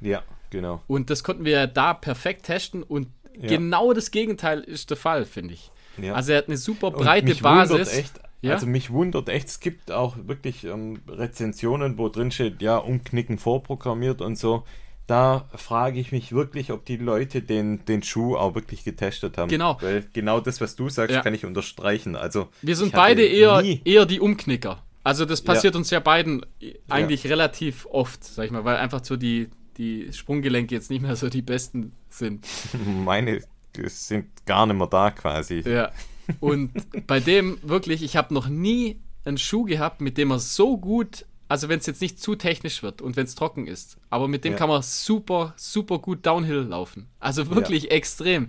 Ja, 0.00 0.22
genau. 0.50 0.82
Und 0.86 1.10
das 1.10 1.22
konnten 1.24 1.44
wir 1.44 1.52
ja 1.52 1.66
da 1.66 1.94
perfekt 1.94 2.46
testen 2.46 2.82
und 2.82 3.08
Ja. 3.40 3.48
genau 3.48 3.92
das 3.92 4.10
Gegenteil 4.10 4.60
ist 4.60 4.90
der 4.90 4.96
Fall, 4.96 5.24
finde 5.24 5.54
ich. 5.54 5.70
Ja. 5.96 6.14
Also 6.14 6.32
er 6.32 6.38
hat 6.38 6.48
eine 6.48 6.56
super 6.56 6.90
breite 6.90 7.34
Basis. 7.36 7.92
Echt, 7.92 8.20
Ja? 8.40 8.54
Also 8.54 8.66
mich 8.66 8.90
wundert 8.90 9.28
echt, 9.28 9.48
es 9.48 9.60
gibt 9.60 9.90
auch 9.90 10.16
wirklich 10.26 10.64
ähm, 10.64 11.00
Rezensionen, 11.08 11.98
wo 11.98 12.08
drin 12.08 12.30
steht, 12.30 12.62
ja, 12.62 12.76
Umknicken 12.78 13.38
vorprogrammiert 13.38 14.20
und 14.20 14.36
so. 14.38 14.64
Da 15.06 15.48
frage 15.54 15.98
ich 15.98 16.12
mich 16.12 16.32
wirklich, 16.32 16.70
ob 16.70 16.84
die 16.84 16.96
Leute 16.98 17.40
den, 17.40 17.84
den 17.86 18.02
Schuh 18.02 18.36
auch 18.36 18.54
wirklich 18.54 18.84
getestet 18.84 19.38
haben. 19.38 19.48
Genau. 19.48 19.78
Weil 19.80 20.04
genau 20.12 20.38
das, 20.40 20.60
was 20.60 20.76
du 20.76 20.88
sagst, 20.90 21.22
kann 21.22 21.32
ich 21.32 21.46
unterstreichen. 21.46 22.14
Also 22.14 22.48
Wir 22.60 22.76
sind 22.76 22.92
beide 22.92 23.22
eher, 23.24 23.62
eher 23.84 24.04
die 24.04 24.20
Umknicker. 24.20 24.82
Also 25.04 25.24
das 25.24 25.40
passiert 25.40 25.74
uns 25.76 25.88
ja 25.90 26.00
beiden 26.00 26.44
eigentlich 26.90 27.26
relativ 27.26 27.86
oft, 27.90 28.22
sag 28.22 28.44
ich 28.44 28.50
mal, 28.50 28.64
weil 28.66 28.76
einfach 28.76 29.02
so 29.02 29.16
die, 29.16 29.48
die 29.78 30.12
Sprunggelenke 30.12 30.74
jetzt 30.74 30.90
nicht 30.90 31.02
mehr 31.02 31.16
so 31.16 31.28
die 31.28 31.42
besten 31.42 31.92
sind. 32.10 32.46
meine 33.04 33.40
sind 33.86 34.26
gar 34.44 34.66
nicht 34.66 34.76
mehr 34.76 34.88
da 34.88 35.10
quasi. 35.12 35.60
Ja. 35.60 35.92
Und 36.40 36.72
bei 37.06 37.20
dem 37.20 37.58
wirklich, 37.62 38.02
ich 38.02 38.16
habe 38.16 38.34
noch 38.34 38.48
nie 38.48 38.98
einen 39.24 39.38
Schuh 39.38 39.64
gehabt, 39.64 40.00
mit 40.00 40.18
dem 40.18 40.30
er 40.32 40.40
so 40.40 40.76
gut, 40.78 41.26
also 41.48 41.68
wenn 41.68 41.78
es 41.78 41.86
jetzt 41.86 42.00
nicht 42.00 42.20
zu 42.20 42.34
technisch 42.34 42.82
wird 42.82 43.00
und 43.00 43.16
wenn 43.16 43.24
es 43.24 43.34
trocken 43.36 43.66
ist, 43.66 43.96
aber 44.10 44.26
mit 44.26 44.44
dem 44.44 44.52
Ja. 44.52 44.58
kann 44.58 44.68
man 44.68 44.82
super, 44.82 45.54
super 45.56 45.98
gut 46.00 46.26
Downhill 46.26 46.62
laufen. 46.62 47.08
Also 47.20 47.48
wirklich 47.50 47.90
extrem. 47.92 48.48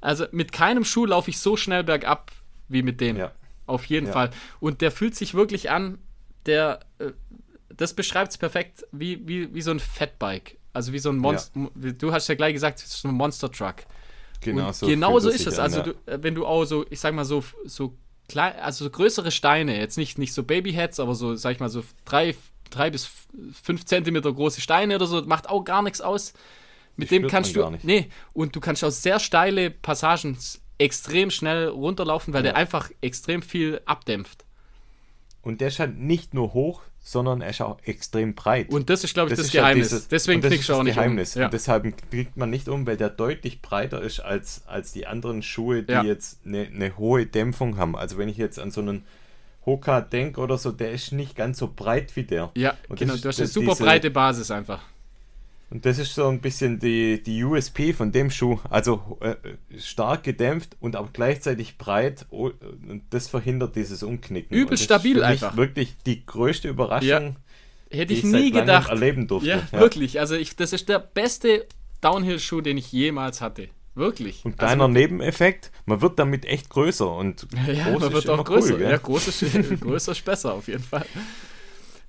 Also 0.00 0.24
mit 0.32 0.52
keinem 0.52 0.84
Schuh 0.84 1.06
laufe 1.06 1.30
ich 1.30 1.38
so 1.38 1.56
schnell 1.56 1.84
bergab 1.84 2.32
wie 2.68 2.82
mit 2.82 3.00
dem. 3.00 3.16
Ja. 3.16 3.32
Auf 3.66 3.84
jeden 3.86 4.06
Ja. 4.06 4.12
Fall. 4.12 4.30
Und 4.58 4.80
der 4.80 4.90
fühlt 4.90 5.14
sich 5.14 5.34
wirklich 5.34 5.70
an, 5.70 5.98
der, 6.46 6.80
äh, 6.98 7.12
das 7.76 7.94
beschreibt 7.94 8.32
es 8.32 8.38
perfekt, 8.38 8.84
wie, 8.90 9.26
wie, 9.28 9.54
wie 9.54 9.62
so 9.62 9.70
ein 9.70 9.80
Fatbike. 9.80 10.58
Also 10.72 10.92
wie 10.92 10.98
so 10.98 11.10
ein 11.10 11.18
Monster, 11.18 11.50
du 11.74 12.12
hast 12.12 12.28
ja 12.28 12.34
gleich 12.34 12.54
gesagt, 12.54 12.78
es 12.80 12.94
ist 12.94 13.04
ein 13.04 13.14
Monster 13.14 13.50
Truck. 13.50 13.76
Genau 14.40 14.68
Und 14.68 14.74
so. 14.74 14.86
genau 14.86 15.18
so 15.18 15.28
ist 15.28 15.46
es. 15.46 15.58
an, 15.58 15.64
Also 15.64 15.78
ja. 15.78 15.82
du, 15.84 15.90
äh, 16.06 16.22
wenn 16.22 16.34
du 16.34 16.46
auch 16.46 16.64
so, 16.64 16.84
ich 16.90 16.98
sag 17.00 17.14
mal 17.14 17.24
so, 17.24 17.44
so 17.64 17.94
klein, 18.28 18.54
also 18.60 18.84
so 18.84 18.90
größere 18.90 19.30
Steine, 19.30 19.78
jetzt 19.78 19.96
nicht, 19.98 20.18
nicht 20.18 20.32
so 20.32 20.42
Babyheads, 20.42 20.98
aber 21.00 21.14
so, 21.14 21.34
sag 21.36 21.52
ich 21.52 21.60
mal, 21.60 21.68
so 21.68 21.84
drei, 22.04 22.34
drei 22.70 22.90
bis 22.90 23.08
fünf 23.62 23.84
Zentimeter 23.84 24.32
große 24.32 24.60
Steine 24.60 24.96
oder 24.96 25.06
so, 25.06 25.22
macht 25.22 25.48
auch 25.48 25.62
gar 25.64 25.82
nichts 25.82 26.00
aus. 26.00 26.32
Mit 26.96 27.10
Die 27.10 27.20
dem 27.20 27.28
kannst 27.28 27.54
du. 27.56 27.70
Nee, 27.82 28.08
und 28.32 28.54
du 28.56 28.60
kannst 28.60 28.82
auch 28.84 28.90
sehr 28.90 29.18
steile 29.20 29.70
Passagen 29.70 30.36
extrem 30.78 31.30
schnell 31.30 31.68
runterlaufen, 31.68 32.34
weil 32.34 32.40
Ja. 32.44 32.52
der 32.52 32.56
einfach 32.56 32.90
extrem 33.00 33.42
viel 33.42 33.80
abdämpft. 33.86 34.44
Und 35.42 35.60
der 35.60 35.70
halt 35.70 35.96
nicht 35.98 36.34
nur 36.34 36.52
hoch, 36.54 36.82
sondern 37.04 37.40
er 37.42 37.50
ist 37.50 37.60
auch 37.60 37.78
extrem 37.84 38.34
breit. 38.34 38.70
Und 38.70 38.88
das 38.88 39.02
ist, 39.02 39.12
glaube 39.14 39.30
ich, 39.30 39.36
das, 39.36 39.46
ist 39.46 39.52
ja 39.52 39.62
Geheimnis. 39.62 39.88
dieses- 39.88 40.08
Deswegen 40.08 40.40
das 40.40 40.52
ist 40.52 40.68
du 40.68 40.72
auch 40.74 40.78
das 40.78 40.84
nicht 40.84 40.94
Geheimnis. 40.94 41.34
um. 41.36 41.40
Ja. 41.40 41.46
Und 41.48 41.52
deshalb 41.52 42.10
knickt 42.10 42.36
man 42.36 42.48
nicht 42.48 42.68
um, 42.68 42.86
weil 42.86 42.96
der 42.96 43.10
deutlich 43.10 43.60
breiter 43.60 44.00
ist 44.00 44.20
als, 44.20 44.62
als 44.66 44.92
die 44.92 45.06
anderen 45.06 45.42
Schuhe, 45.42 45.82
die 45.82 45.92
Ja. 45.92 46.04
jetzt 46.04 46.38
eine, 46.46 46.62
eine 46.72 46.96
hohe 46.96 47.26
Dämpfung 47.26 47.76
haben. 47.76 47.96
Also 47.96 48.18
wenn 48.18 48.28
ich 48.28 48.36
jetzt 48.36 48.58
an 48.60 48.70
so 48.70 48.80
einen 48.80 49.04
Hoka 49.66 50.00
denke 50.00 50.40
oder 50.40 50.58
so, 50.58 50.70
der 50.72 50.92
ist 50.92 51.12
nicht 51.12 51.34
ganz 51.36 51.58
so 51.58 51.72
breit 51.74 52.14
wie 52.16 52.22
der. 52.24 52.50
ja, 52.56 52.70
Und 52.88 52.92
das 52.92 52.98
genau. 53.00 53.14
ist 53.14 53.24
Du 53.24 53.28
hast 53.28 53.38
eine 53.38 53.46
das- 53.46 53.54
super 53.54 53.72
diese- 53.72 53.84
breite 53.84 54.10
Basis 54.10 54.50
einfach. 54.50 54.82
Und 55.72 55.86
das 55.86 55.98
ist 55.98 56.14
so 56.14 56.28
ein 56.28 56.40
bisschen 56.42 56.78
die, 56.78 57.22
die 57.22 57.42
USP 57.42 57.94
von 57.94 58.12
dem 58.12 58.30
Schuh. 58.30 58.58
Also 58.68 59.18
äh, 59.20 59.36
stark 59.78 60.22
gedämpft 60.22 60.76
und 60.80 60.96
auch 60.96 61.12
gleichzeitig 61.14 61.78
breit. 61.78 62.26
Oh, 62.30 62.50
Und 62.88 63.04
das 63.10 63.28
verhindert 63.28 63.74
dieses 63.74 64.02
Umknicken. 64.02 64.54
Übel 64.54 64.76
stabil 64.76 65.22
einfach. 65.24 65.56
wirklich 65.56 65.96
die 66.04 66.26
größte 66.26 66.68
Überraschung, 66.68 67.08
Ja. 67.08 67.34
Hätte 67.90 68.06
die 68.08 68.14
ich 68.14 68.18
ich 68.24 68.30
nie 68.30 68.50
gedacht. 68.50 68.90
erleben 68.90 69.26
durfte. 69.28 69.48
Ja, 69.48 69.62
wirklich. 69.72 70.20
Also 70.20 70.34
ich, 70.34 70.56
das 70.56 70.72
ist 70.74 70.88
der 70.90 70.98
beste 70.98 71.66
Downhill-Schuh, 72.02 72.60
den 72.60 72.76
ich 72.76 72.92
jemals 72.92 73.40
hatte. 73.40 73.68
Wirklich. 73.94 74.44
Und 74.44 74.52
also, 74.52 74.66
kleiner 74.66 74.88
Nebeneffekt, 74.88 75.70
man 75.86 76.00
wird 76.02 76.18
damit 76.18 76.44
echt 76.46 76.68
größer 76.70 77.14
und 77.16 77.46
ja, 77.66 77.90
groß 77.90 78.00
man 78.02 78.12
wird 78.12 78.28
auch 78.28 78.44
größer. 78.44 78.74
Cool, 78.74 78.82
ja, 78.82 78.96
groß 78.98 79.28
ist, 79.28 79.44
größer 79.80 80.12
ist 80.12 80.24
besser 80.24 80.52
auf 80.54 80.68
jeden 80.68 80.82
Fall. 80.82 81.04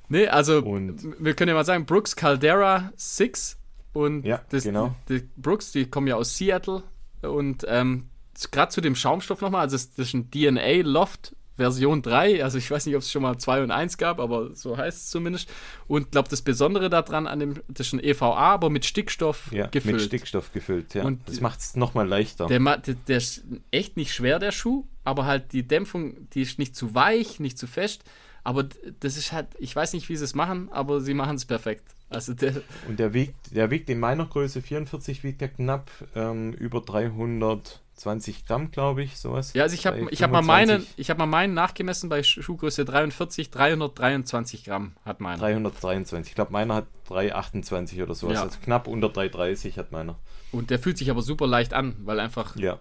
Nee, 0.10 0.28
also 0.28 0.60
Und- 0.60 1.16
wir 1.20 1.34
können 1.34 1.50
ja 1.50 1.56
mal 1.56 1.66
sagen, 1.66 1.86
Brooks 1.86 2.16
Caldera 2.16 2.92
6 2.96 3.58
und 3.94 4.26
Ja, 4.26 4.41
das, 4.49 4.64
genau. 4.64 4.95
die, 5.07 5.22
die 5.22 5.30
Brooks, 5.38 5.72
die 5.72 5.86
kommen 5.86 6.07
ja 6.07 6.15
aus 6.15 6.38
Seattle 6.38 6.84
und 7.22 7.65
ähm, 7.68 8.10
gerade 8.52 8.72
zu 8.72 8.82
dem 8.82 8.95
Schaumstoff 8.95 9.41
nochmal, 9.41 9.61
also 9.61 9.76
das, 9.76 9.94
das 9.94 10.07
ist 10.07 10.14
ein 10.14 10.32
DNA 10.32 10.82
Loft 10.82 11.36
Version 11.56 12.02
3, 12.02 12.44
also 12.44 12.57
ich 12.57 12.70
weiß 12.70 12.86
nicht, 12.88 12.95
ob 12.95 13.02
es 13.02 13.11
schon 13.11 13.22
mal 13.22 13.38
2 13.38 13.64
und 13.64 13.72
1 13.72 13.98
gab, 13.98 14.20
aber 14.20 14.56
so 14.56 14.76
heißt 14.76 14.98
es 14.98 15.10
zumindest. 15.10 15.49
Und 15.88 16.11
glaube, 16.11 16.28
das 16.30 16.41
Besondere 16.41 16.90
daran 16.90 17.28
an 17.28 17.40
dem, 17.40 17.61
das 17.68 17.88
ist 17.88 17.94
ein 17.94 18.03
EVA, 18.03 18.36
aber 18.36 18.72
mit 18.72 18.86
Stickstoff 18.86 19.52
ja, 19.52 19.68
gefüllt. 19.68 19.95
mit 19.95 20.03
Stickstoff 20.03 20.52
gefüllt. 20.52 20.95
Ja. 20.95 21.03
Und 21.03 21.30
das 21.30 21.41
macht 21.41 21.60
es 21.60 21.76
nochmal 21.76 22.07
leichter. 22.07 22.48
Der, 22.48 22.60
der, 22.60 22.95
der 22.95 23.18
ist 23.18 23.44
echt 23.70 23.98
nicht 23.98 24.14
schwer, 24.14 24.40
der 24.40 24.52
Schuh, 24.52 24.88
aber 25.03 25.26
halt 25.26 25.53
die 25.53 25.68
Dämpfung, 25.68 26.28
die 26.32 26.41
ist 26.41 26.57
nicht 26.57 26.76
zu 26.76 26.95
weich, 26.95 27.40
nicht 27.40 27.60
zu 27.60 27.68
fest. 27.68 28.03
Aber 28.44 28.64
das 28.99 29.18
ist 29.18 29.32
halt, 29.32 29.48
ich 29.57 29.76
weiß 29.76 29.94
nicht, 29.94 30.10
wie 30.10 30.15
sie 30.18 30.26
es 30.26 30.36
machen, 30.36 30.70
aber 30.72 30.99
sie 31.02 31.14
machen 31.14 31.36
es 31.36 31.45
perfekt. 31.45 31.84
Also 32.10 32.34
der, 32.34 32.61
Und 32.88 32.99
der 32.99 33.14
wiegt, 33.14 33.56
der 33.56 33.72
wiegt 33.72 33.90
in 33.90 33.99
meiner 33.99 34.26
Größe 34.26 34.61
44, 34.61 35.24
wiegt 35.24 35.41
er 35.41 35.48
knapp 35.48 35.90
ähm, 36.15 36.53
über 36.53 36.82
320 36.82 38.45
Gramm, 38.45 38.70
glaube 38.72 39.02
ich, 39.03 39.18
sowas. 39.18 39.53
ja, 39.53 39.64
also 39.64 39.74
ich 39.74 39.88
habe 39.88 40.07
ich 40.11 40.22
hab 40.22 40.32
mal 40.32 40.41
meinen, 40.41 40.82
25, 40.82 40.99
ich 40.99 41.10
habe 41.10 41.20
mal 41.20 41.26
meinen 41.26 41.53
nachgemessen 41.53 42.10
bei 42.10 42.22
Schuhgröße 42.22 42.86
43, 42.86 43.49
323 43.49 44.64
Gramm 44.65 44.94
hat 45.06 45.22
meiner. 45.22 45.40
323. 45.40 46.32
Ich 46.32 46.36
glaube, 46.36 46.52
meiner 46.52 46.76
hat 46.76 46.88
328 47.07 48.02
oder 48.02 48.14
sowas. 48.14 48.36
Ja. 48.36 48.44
Also 48.44 48.60
knapp 48.64 48.88
unter 48.88 49.10
330 49.10 49.78
hat 49.78 49.91
meiner. 49.91 50.18
Und 50.52 50.70
der 50.70 50.80
fühlt 50.80 50.98
sich 50.98 51.10
aber 51.10 51.22
super 51.22 51.48
leicht 51.48 51.74
an, 51.74 51.95
weil 52.03 52.20
einfach, 52.20 52.56
Ja. 52.57 52.80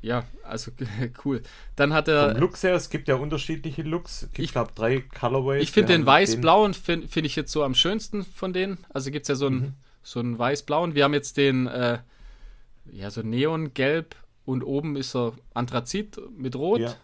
Ja, 0.00 0.24
also 0.42 0.70
cool. 1.24 1.42
Dann 1.76 1.92
hat 1.92 2.08
er, 2.08 2.30
Vom 2.32 2.40
Looks 2.40 2.62
her, 2.62 2.74
es 2.74 2.90
gibt 2.90 3.08
ja 3.08 3.16
unterschiedliche 3.16 3.82
Looks. 3.82 4.22
Es 4.24 4.32
gibt, 4.32 4.38
Ich- 4.46 4.52
glaube 4.52 4.72
drei 4.74 5.00
Colorways. 5.00 5.62
Ich 5.62 5.72
finde 5.72 5.92
den 5.92 6.06
weiß-blauen 6.06 6.74
finde 6.74 7.08
find 7.08 7.26
ich 7.26 7.36
jetzt 7.36 7.52
so 7.52 7.62
am 7.64 7.74
schönsten 7.74 8.24
von 8.24 8.52
denen. 8.52 8.78
Also 8.90 9.10
gibt 9.10 9.24
es 9.24 9.28
ja 9.28 9.34
so 9.34 9.46
einen, 9.46 9.60
Mhm. 9.60 9.72
so 10.02 10.20
einen 10.20 10.38
weiß-blauen. 10.38 10.94
Wir 10.94 11.04
haben 11.04 11.14
jetzt 11.14 11.36
den, 11.36 11.66
äh, 11.66 11.98
ja, 12.92 13.10
so 13.10 13.22
Neongelb 13.22 14.14
und 14.44 14.62
oben 14.62 14.96
ist 14.96 15.14
er 15.16 15.32
Anthrazit 15.54 16.20
mit 16.36 16.54
Rot. 16.56 16.80
Ja. 16.80 16.94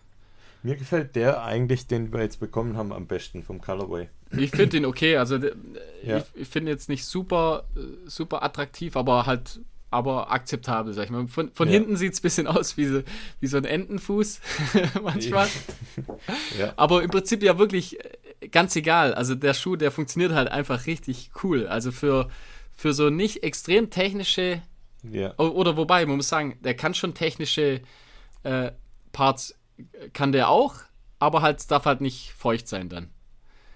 Mir 0.65 0.77
gefällt 0.77 1.16
der 1.16 1.43
eigentlich, 1.43 1.89
den 1.89 2.12
wir 2.12 2.20
jetzt 2.20 2.39
bekommen 2.39 2.77
haben, 2.77 2.93
am 2.93 3.09
besten 3.09 3.43
vom 3.43 3.61
Colorway. 3.61 4.09
Ich 4.31 4.53
finde 4.53 4.77
ihn 4.77 4.85
okay. 4.86 5.16
Also 5.16 5.39
ja. 6.05 6.19
ich, 6.19 6.24
ich 6.35 6.49
finde 6.49 6.70
jetzt 6.70 6.89
nicht 6.89 7.05
super, 7.05 7.65
super 8.07 8.44
attraktiv, 8.44 8.97
aber 8.97 9.27
halt 9.27 9.59
aber 9.93 10.32
akzeptabel, 10.32 10.94
sag 10.94 11.05
ich 11.05 11.10
mal. 11.10 11.27
Von, 11.27 11.52
von 11.52 11.69
ja. 11.69 11.74
hinten 11.74 11.97
sieht 11.97 12.14
es 12.14 12.20
ein 12.20 12.23
bisschen 12.23 12.47
aus 12.47 12.77
wie 12.77 12.86
so, 12.86 13.02
wie 13.40 13.47
so 13.47 13.59
ein 13.59 13.64
Entenfuß 13.64 14.40
manchmal. 15.02 15.48
ja. 16.59 16.73
Aber 16.77 17.02
im 17.02 17.10
Prinzip 17.10 17.43
ja 17.43 17.59
wirklich 17.59 17.98
äh, 18.40 18.48
ganz 18.48 18.74
egal. 18.74 19.14
Also 19.14 19.35
der 19.35 19.55
Schuh, 19.55 19.77
der 19.77 19.90
funktioniert 19.90 20.32
halt 20.32 20.48
einfach 20.48 20.86
richtig 20.86 21.31
cool. 21.43 21.66
Also 21.66 21.93
für, 21.93 22.28
für 22.74 22.93
so 22.93 23.10
nicht 23.10 23.43
extrem 23.43 23.90
technische 23.90 24.62
ja. 25.02 25.36
oder 25.39 25.77
wobei, 25.77 26.06
man 26.06 26.16
muss 26.16 26.28
sagen, 26.28 26.59
der 26.60 26.74
kann 26.74 26.94
schon 26.94 27.14
technische 27.14 27.82
äh, 28.44 28.73
Parts, 29.12 29.55
kann 30.12 30.32
der 30.32 30.48
auch, 30.48 30.77
aber 31.19 31.43
halt 31.43 31.70
darf 31.70 31.85
halt 31.85 32.01
nicht 32.01 32.32
feucht 32.32 32.69
sein 32.69 32.89
dann. 32.89 33.10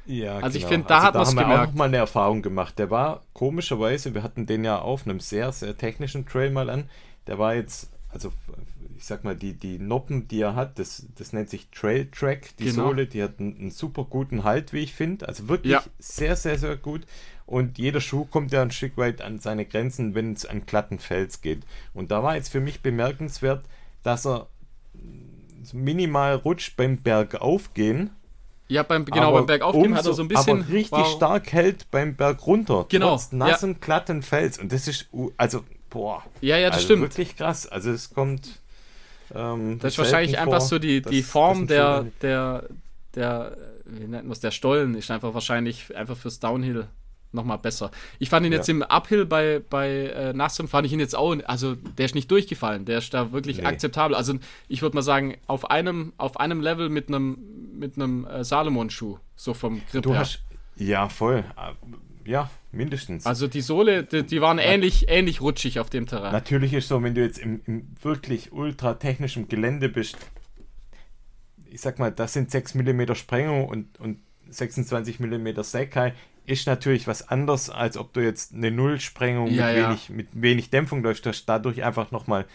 Ja, 0.07 0.39
also 0.39 0.47
genau. 0.47 0.57
ich 0.57 0.67
finde, 0.67 0.87
da 0.87 0.95
also 0.97 1.07
hat 1.07 1.15
man 1.15 1.23
es 1.23 1.31
gemerkt. 1.31 1.69
auch 1.69 1.75
mal 1.75 1.85
eine 1.85 1.97
Erfahrung 1.97 2.43
gemacht. 2.43 2.79
Der 2.79 2.91
war 2.91 3.23
komischerweise, 3.33 4.15
wir 4.15 4.23
hatten 4.23 4.47
den 4.47 4.65
ja 4.65 4.79
auf 4.79 5.07
einem 5.07 5.21
sehr, 5.21 5.53
sehr 5.53 5.77
technischen 5.77 6.27
Trail 6.27 6.51
mal 6.51 6.71
an. 6.71 6.89
Der 7.27 7.39
war 7.39 7.55
jetzt, 7.55 7.91
also 8.11 8.33
ich 8.97 9.05
sag 9.05 9.25
mal, 9.25 9.37
die, 9.37 9.53
die 9.53 9.79
Noppen, 9.79 10.29
die 10.29 10.41
er 10.41 10.55
hat, 10.55 10.79
das, 10.79 11.07
das 11.17 11.33
nennt 11.33 11.51
sich 11.51 11.69
Trail 11.71 12.09
Track, 12.11 12.57
die 12.59 12.67
genau. 12.67 12.87
Sohle, 12.87 13.07
die 13.07 13.23
hat 13.23 13.39
einen, 13.39 13.57
einen, 13.59 13.71
super 13.71 14.05
guten 14.05 14.45
Halt, 14.45 14.73
wie 14.73 14.79
ich 14.81 14.95
finde. 14.95 15.29
Also 15.29 15.49
wirklich 15.49 15.73
ja. 15.73 15.83
sehr, 15.99 16.37
sehr, 16.37 16.59
sehr 16.59 16.77
gut. 16.77 17.03
Und 17.45 17.79
jeder 17.79 18.01
Schuh 18.01 18.25
kommt 18.25 18.53
ja 18.53 18.63
ein 18.63 18.71
Stück 18.71 18.97
weit 18.97 19.21
an 19.21 19.39
seine 19.39 19.67
Grenzen, 19.67 20.15
wenn 20.15 20.33
es 20.33 20.47
an 20.47 20.67
glatten 20.67 20.99
Fels 20.99 21.43
geht. 21.43 21.63
Und 21.95 22.11
da 22.11 22.23
war 22.23 22.37
jetzt 22.37 22.49
für 22.49 22.61
mich 22.61 22.81
bemerkenswert, 22.81 23.65
dass 24.03 24.27
er 24.27 24.49
minimal 25.73 26.37
rutscht 26.37 26.77
beim 26.77 26.99
Bergaufgehen 26.99 28.11
ja, 28.69 28.83
beim, 28.83 29.05
genau, 29.05 29.29
aber 29.29 29.39
beim 29.39 29.47
Bergaufgehen 29.47 29.87
umso, 29.87 29.99
hat 29.99 30.07
er 30.07 30.13
so 30.15 30.23
ein 30.23 30.29
bisschen. 30.29 30.61
Aber 30.61 30.73
richtig 30.73 30.99
wow. 30.99 31.17
stark 31.17 31.53
hält 31.53 31.91
beim 31.91 32.17
Berg 32.17 32.47
runter. 32.47 32.87
Genau. 32.89 33.11
Trotz 33.11 33.33
nassen, 33.33 33.73
ja. 33.73 33.79
glatten 33.81 34.23
Fels. 34.23 34.59
Und 34.59 34.73
das 34.73 34.89
ist, 34.89 35.09
also, 35.37 35.65
boah. 35.91 36.25
Ja, 36.41 36.57
ja, 36.57 36.69
das 36.69 36.79
also 36.79 36.87
stimmt. 36.87 37.03
Wirklich 37.03 37.37
krass. 37.37 37.67
Also, 37.67 37.91
es 37.91 38.13
kommt. 38.13 38.61
Ähm, 39.35 39.79
das 39.81 39.95
ist 39.95 39.99
wahrscheinlich 39.99 40.37
vor, 40.37 40.43
einfach 40.43 40.61
so 40.61 40.79
die, 40.79 41.03
die 41.03 41.21
das, 41.21 41.31
Form 41.31 41.67
das 41.67 41.69
der, 41.69 42.07
der, 42.23 42.69
der, 43.15 43.57
wie 43.85 44.07
nennt 44.07 44.25
man 44.25 44.33
es, 44.33 44.41
der 44.41 44.51
Stollen 44.53 44.95
ist 44.95 45.11
einfach 45.11 45.35
wahrscheinlich 45.35 45.95
einfach 45.97 46.17
fürs 46.17 46.39
Downhill 46.39 46.87
nochmal 47.37 47.59
besser. 47.59 47.93
Ich 48.19 48.29
fand 48.29 48.45
ihn 48.45 48.53
ja. 48.53 48.59
jetzt 48.59 48.69
im 48.69 48.83
Uphill 48.83 49.27
bei, 49.27 49.61
bei 49.71 49.89
äh, 49.89 50.33
Nassum, 50.33 50.67
fand 50.67 50.87
ich 50.87 50.93
ihn 50.93 51.01
jetzt 51.01 51.15
auch, 51.15 51.37
also 51.45 51.75
der 51.75 52.07
ist 52.07 52.17
nicht 52.17 52.31
durchgefallen, 52.31 52.85
der 52.85 52.99
ist 52.99 53.15
da 53.15 53.31
wirklich 53.31 53.59
nee. 53.59 53.65
akzeptabel. 53.65 54.17
Also 54.17 54.35
ich 54.69 54.83
würde 54.83 54.97
mal 54.97 55.03
sagen, 55.03 55.37
auf 55.47 55.71
einem, 55.71 56.13
auf 56.17 56.41
einem 56.41 56.61
Level 56.61 56.89
mit 56.89 57.09
einem 57.09 57.39
mit 57.79 57.97
einem 57.97 58.27
äh, 58.27 58.43
Salomon-Schuh, 58.43 59.19
so 59.37 59.55
vom 59.55 59.83
Grip 59.91 60.03
du 60.03 60.13
her. 60.13 60.21
Hast, 60.21 60.43
ja, 60.77 61.09
voll. 61.09 61.45
Ja, 62.25 62.51
mindestens. 62.73 63.25
Also 63.25 63.47
die 63.47 63.61
Sohle, 63.61 64.03
die, 64.03 64.25
die 64.25 64.41
waren 64.41 64.59
ja. 64.59 64.65
ähnlich, 64.65 65.09
ähnlich 65.09 65.41
rutschig 65.41 65.79
auf 65.79 65.91
dem 65.91 66.07
Terrain. 66.07 66.33
Natürlich 66.33 66.73
ist 66.75 66.89
so, 66.89 67.03
wenn 67.03 67.15
du 67.15 67.23
jetzt 67.23 67.39
im, 67.39 67.61
im 67.67 67.87
wirklich 68.03 68.53
ultra 68.53 68.95
technischen 68.95 69.49
Gelände 69.49 69.89
bist, 69.89 70.17
ich 71.71 71.81
sag 71.81 71.99
mal, 71.99 72.11
das 72.11 72.33
sind 72.33 72.51
6 72.51 72.75
mm 72.75 73.15
Sprengung 73.15 73.69
und, 73.69 74.01
und 74.01 74.19
26 74.49 75.21
mm 75.21 75.63
Sekai, 75.63 76.15
ist 76.47 76.67
natürlich 76.67 77.07
was 77.07 77.29
anderes, 77.29 77.71
als 77.71 77.97
ob 77.97 78.13
du 78.13 78.21
jetzt 78.21 78.55
eine 78.55 78.71
Nullsprengung 78.71 79.49
ja, 79.49 79.67
mit, 79.67 79.77
ja. 79.77 79.89
Wenig, 79.89 80.11
mit 80.11 80.29
wenig 80.33 80.71
Dämpfung 80.71 81.03
läufst. 81.03 81.27
Du 81.27 81.31
hast 81.31 81.45
dadurch 81.47 81.83
einfach 81.83 82.13
nochmal, 82.13 82.47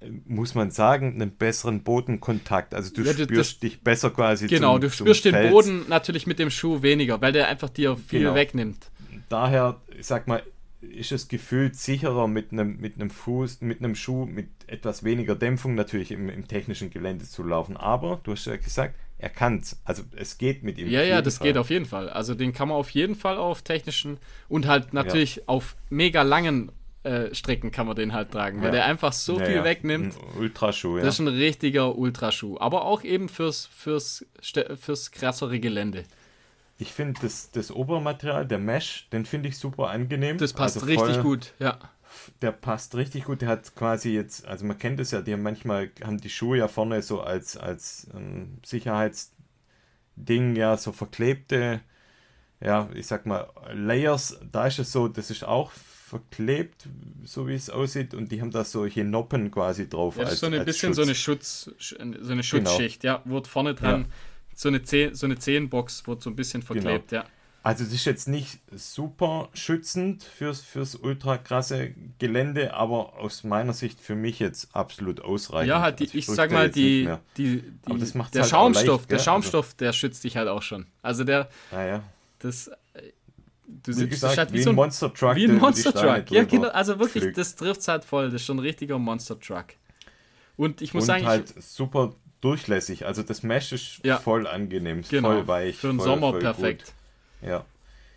äh, 0.00 0.10
muss 0.26 0.54
man 0.54 0.70
sagen, 0.70 1.14
einen 1.14 1.30
besseren 1.30 1.82
Bodenkontakt. 1.82 2.74
Also 2.74 2.92
du 2.92 3.02
ja, 3.02 3.12
spürst 3.12 3.30
das, 3.54 3.58
dich 3.58 3.82
besser 3.82 4.10
quasi. 4.10 4.46
Genau, 4.46 4.74
zum, 4.74 4.80
du 4.82 4.90
spürst 4.90 5.24
den 5.24 5.34
Fels. 5.34 5.50
Boden 5.50 5.86
natürlich 5.88 6.26
mit 6.26 6.38
dem 6.38 6.50
Schuh 6.50 6.82
weniger, 6.82 7.20
weil 7.20 7.32
der 7.32 7.48
einfach 7.48 7.70
dir 7.70 7.96
viel 7.96 8.20
genau. 8.20 8.34
wegnimmt. 8.34 8.90
Daher, 9.28 9.80
ich 9.98 10.06
sag 10.06 10.26
mal, 10.26 10.42
ist 10.82 11.12
es 11.12 11.28
gefühlt 11.28 11.76
sicherer 11.76 12.26
mit 12.26 12.52
einem, 12.52 12.78
mit 12.78 12.94
einem 12.94 13.10
Fuß, 13.10 13.60
mit 13.60 13.78
einem 13.80 13.94
Schuh 13.94 14.24
mit 14.26 14.48
etwas 14.66 15.04
weniger 15.04 15.34
Dämpfung 15.34 15.74
natürlich 15.74 16.10
im, 16.10 16.28
im 16.28 16.48
technischen 16.48 16.90
Gelände 16.90 17.26
zu 17.26 17.42
laufen. 17.42 17.76
Aber 17.76 18.20
du 18.24 18.32
hast 18.32 18.46
ja 18.46 18.56
gesagt, 18.56 18.94
er 19.20 19.28
kann 19.28 19.58
es. 19.58 19.80
Also 19.84 20.02
es 20.16 20.38
geht 20.38 20.62
mit 20.62 20.78
ihm. 20.78 20.88
Ja, 20.88 21.02
ja, 21.02 21.22
das 21.22 21.38
Fall. 21.38 21.48
geht 21.48 21.56
auf 21.58 21.70
jeden 21.70 21.86
Fall. 21.86 22.08
Also 22.08 22.34
den 22.34 22.52
kann 22.52 22.68
man 22.68 22.76
auf 22.76 22.90
jeden 22.90 23.14
Fall 23.14 23.36
auf 23.36 23.62
technischen 23.62 24.18
und 24.48 24.66
halt 24.66 24.92
natürlich 24.92 25.36
ja. 25.36 25.42
auf 25.46 25.76
mega 25.90 26.22
langen 26.22 26.72
äh, 27.02 27.34
Strecken 27.34 27.70
kann 27.70 27.86
man 27.86 27.96
den 27.96 28.12
halt 28.12 28.30
tragen, 28.30 28.58
ja. 28.58 28.64
weil 28.64 28.70
der 28.72 28.84
einfach 28.84 29.12
so 29.12 29.38
ja, 29.38 29.46
viel 29.46 29.64
wegnimmt. 29.64 30.14
Ein 30.16 30.40
Ultraschuh, 30.40 30.98
ja. 30.98 31.04
Das 31.04 31.14
ist 31.14 31.20
ein 31.20 31.28
richtiger 31.28 31.96
Ultraschuh. 31.96 32.58
Aber 32.58 32.84
auch 32.84 33.04
eben 33.04 33.28
fürs, 33.28 33.66
fürs, 33.66 34.26
fürs 34.78 35.10
krassere 35.10 35.60
Gelände. 35.60 36.04
Ich 36.78 36.92
finde 36.92 37.20
das, 37.22 37.50
das 37.50 37.70
Obermaterial, 37.70 38.46
der 38.46 38.58
Mesh, 38.58 39.08
den 39.12 39.26
finde 39.26 39.48
ich 39.48 39.58
super 39.58 39.90
angenehm. 39.90 40.38
Das 40.38 40.52
passt 40.52 40.76
also 40.76 40.86
richtig 40.86 41.22
gut, 41.22 41.52
ja. 41.58 41.78
Der 42.42 42.52
passt 42.52 42.94
richtig 42.94 43.24
gut. 43.24 43.42
Der 43.42 43.48
hat 43.48 43.74
quasi 43.74 44.10
jetzt, 44.10 44.46
also 44.46 44.64
man 44.64 44.78
kennt 44.78 45.00
es 45.00 45.10
ja, 45.10 45.22
die 45.22 45.32
haben 45.32 45.42
manchmal 45.42 45.90
haben 46.04 46.18
die 46.18 46.30
Schuhe 46.30 46.58
ja 46.58 46.68
vorne 46.68 47.02
so 47.02 47.20
als, 47.20 47.56
als 47.56 48.08
ähm, 48.14 48.58
Sicherheitsding, 48.64 50.56
ja, 50.56 50.76
so 50.76 50.92
verklebte, 50.92 51.80
ja, 52.60 52.88
ich 52.94 53.06
sag 53.06 53.26
mal, 53.26 53.48
Layers. 53.72 54.38
Da 54.50 54.66
ist 54.66 54.78
es 54.78 54.92
so, 54.92 55.08
das 55.08 55.30
ist 55.30 55.44
auch 55.44 55.70
verklebt, 55.72 56.88
so 57.24 57.46
wie 57.46 57.54
es 57.54 57.70
aussieht, 57.70 58.14
und 58.14 58.32
die 58.32 58.40
haben 58.40 58.50
da 58.50 58.64
solche 58.64 59.04
Noppen 59.04 59.50
quasi 59.50 59.88
drauf. 59.88 60.16
Ja, 60.16 60.22
das 60.22 60.30
als, 60.30 60.34
ist 60.34 60.40
so 60.40 60.46
ein 60.46 60.64
bisschen 60.64 60.88
Schutz. 60.90 60.96
so 60.96 61.02
eine 61.02 61.14
Schutz, 61.14 61.70
so 61.78 61.98
eine 61.98 62.16
genau. 62.16 62.42
Schutzschicht, 62.42 63.02
genau. 63.02 63.22
ja, 63.24 63.30
wird 63.30 63.46
vorne 63.46 63.74
dran. 63.74 64.02
Ja 64.02 64.06
so 64.60 64.68
eine, 64.68 64.82
Zeh 64.82 65.10
so 65.14 65.26
eine 65.26 65.38
Zehenbox 65.38 66.06
wurde 66.06 66.22
so 66.22 66.30
ein 66.30 66.36
bisschen 66.36 66.62
verklebt, 66.62 67.08
genau. 67.08 67.22
ja. 67.22 67.28
Also 67.62 67.84
es 67.84 67.92
ist 67.92 68.06
jetzt 68.06 68.26
nicht 68.26 68.58
super 68.74 69.50
schützend 69.52 70.22
fürs, 70.22 70.62
fürs 70.62 70.94
ultra 70.94 71.36
krasse 71.36 71.90
Gelände, 72.18 72.72
aber 72.72 73.18
aus 73.18 73.44
meiner 73.44 73.74
Sicht 73.74 74.00
für 74.00 74.14
mich 74.14 74.38
jetzt 74.38 74.74
absolut 74.74 75.20
ausreichend. 75.20 75.68
Ja, 75.68 75.82
halt 75.82 76.00
die, 76.00 76.04
also 76.04 76.18
ich, 76.18 76.28
ich 76.28 76.34
sag 76.34 76.52
mal, 76.52 76.70
die, 76.70 77.10
die, 77.36 77.62
die 77.62 77.98
der 77.98 78.42
halt 78.42 78.46
Schaumstoff, 78.46 79.00
leicht, 79.00 79.10
der 79.10 79.18
Schaumstoff, 79.18 79.66
also, 79.66 79.76
der 79.78 79.92
schützt 79.92 80.24
dich 80.24 80.38
halt 80.38 80.48
auch 80.48 80.62
schon. 80.62 80.86
Also 81.02 81.24
der, 81.24 81.50
ah, 81.70 81.84
ja. 81.84 82.02
das, 82.38 82.68
äh, 82.68 83.12
du 83.66 83.94
wie 83.94 84.08
gesagt, 84.08 84.38
halt 84.38 84.52
wie, 84.54 84.58
wie 84.58 84.62
so 84.62 84.70
ein 84.70 84.76
Monster 84.76 85.12
Truck. 85.12 85.36
Wie 85.36 85.44
ein 85.44 85.58
Monster 85.58 85.92
Truck, 85.92 86.30
ja 86.30 86.44
genau, 86.44 86.68
also 86.68 86.98
wirklich, 86.98 87.24
fliegt. 87.24 87.36
das 87.36 87.56
trifft 87.56 87.86
halt 87.88 88.06
voll, 88.06 88.26
das 88.30 88.40
ist 88.40 88.46
schon 88.46 88.56
ein 88.56 88.60
richtiger 88.60 88.98
Monster 88.98 89.38
Truck. 89.38 89.66
Und 90.56 90.80
ich 90.80 90.94
muss 90.94 91.02
Und 91.02 91.08
sagen, 91.08 91.26
halt 91.26 91.62
super 91.62 92.14
durchlässig. 92.40 93.04
Also 93.04 93.22
das 93.22 93.42
Mesh 93.42 93.72
ist 93.72 94.00
ja. 94.02 94.18
voll 94.18 94.46
angenehm, 94.46 95.02
genau. 95.08 95.28
voll 95.28 95.46
weich. 95.46 95.76
Für 95.76 95.88
den 95.88 96.00
Sommer 96.00 96.30
voll 96.30 96.40
perfekt. 96.40 96.86
Gut. 96.86 96.94
Ja. 97.42 97.64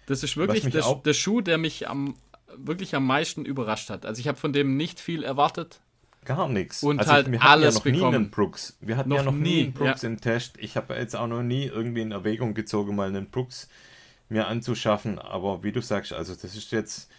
Das 0.05 0.23
ist 0.23 0.35
wirklich 0.37 0.69
der, 0.69 0.95
der, 1.05 1.13
Schuh, 1.13 1.41
der 1.41 1.57
mich 1.57 1.87
am, 1.87 2.15
wirklich 2.57 2.95
am 2.95 3.05
meisten 3.05 3.45
überrascht 3.45 3.89
hat. 3.89 4.05
Also 4.05 4.19
ich 4.19 4.27
habe 4.27 4.37
von 4.37 4.53
dem 4.53 4.75
nicht 4.75 4.99
viel 4.99 5.23
erwartet. 5.23 5.79
Gar 6.25 6.49
nichts. 6.49 6.83
Und 6.83 6.99
also 6.99 7.11
halt 7.11 7.31
wir 7.31 7.41
alles 7.41 7.75
ja 7.75 7.79
noch 7.79 7.83
bekommen. 7.83 8.09
Nie 8.09 8.15
einen 8.15 8.31
Brooks. 8.31 8.77
Wir 8.79 8.97
hatten 8.97 9.09
noch 9.09 9.17
ja 9.17 9.23
noch 9.23 9.33
nie 9.33 9.63
einen 9.63 9.73
Brooks 9.73 10.03
ja. 10.03 10.09
im 10.09 10.19
Test. 10.19 10.55
Ich 10.57 10.77
habe 10.77 10.95
jetzt 10.95 11.15
auch 11.15 11.27
noch 11.27 11.43
nie 11.43 11.65
irgendwie 11.65 12.01
in 12.01 12.11
Erwägung 12.11 12.53
gezogen, 12.53 12.95
mal 12.95 13.07
einen 13.07 13.29
Brooks 13.29 13.69
mir 14.29 14.47
anzuschaffen. 14.47 15.19
Aber 15.19 15.63
wie 15.63 15.71
du 15.71 15.81
sagst, 15.81 16.13
also 16.13 16.33
das 16.33 16.55
ist 16.55 16.71
jetzt 16.71 17.09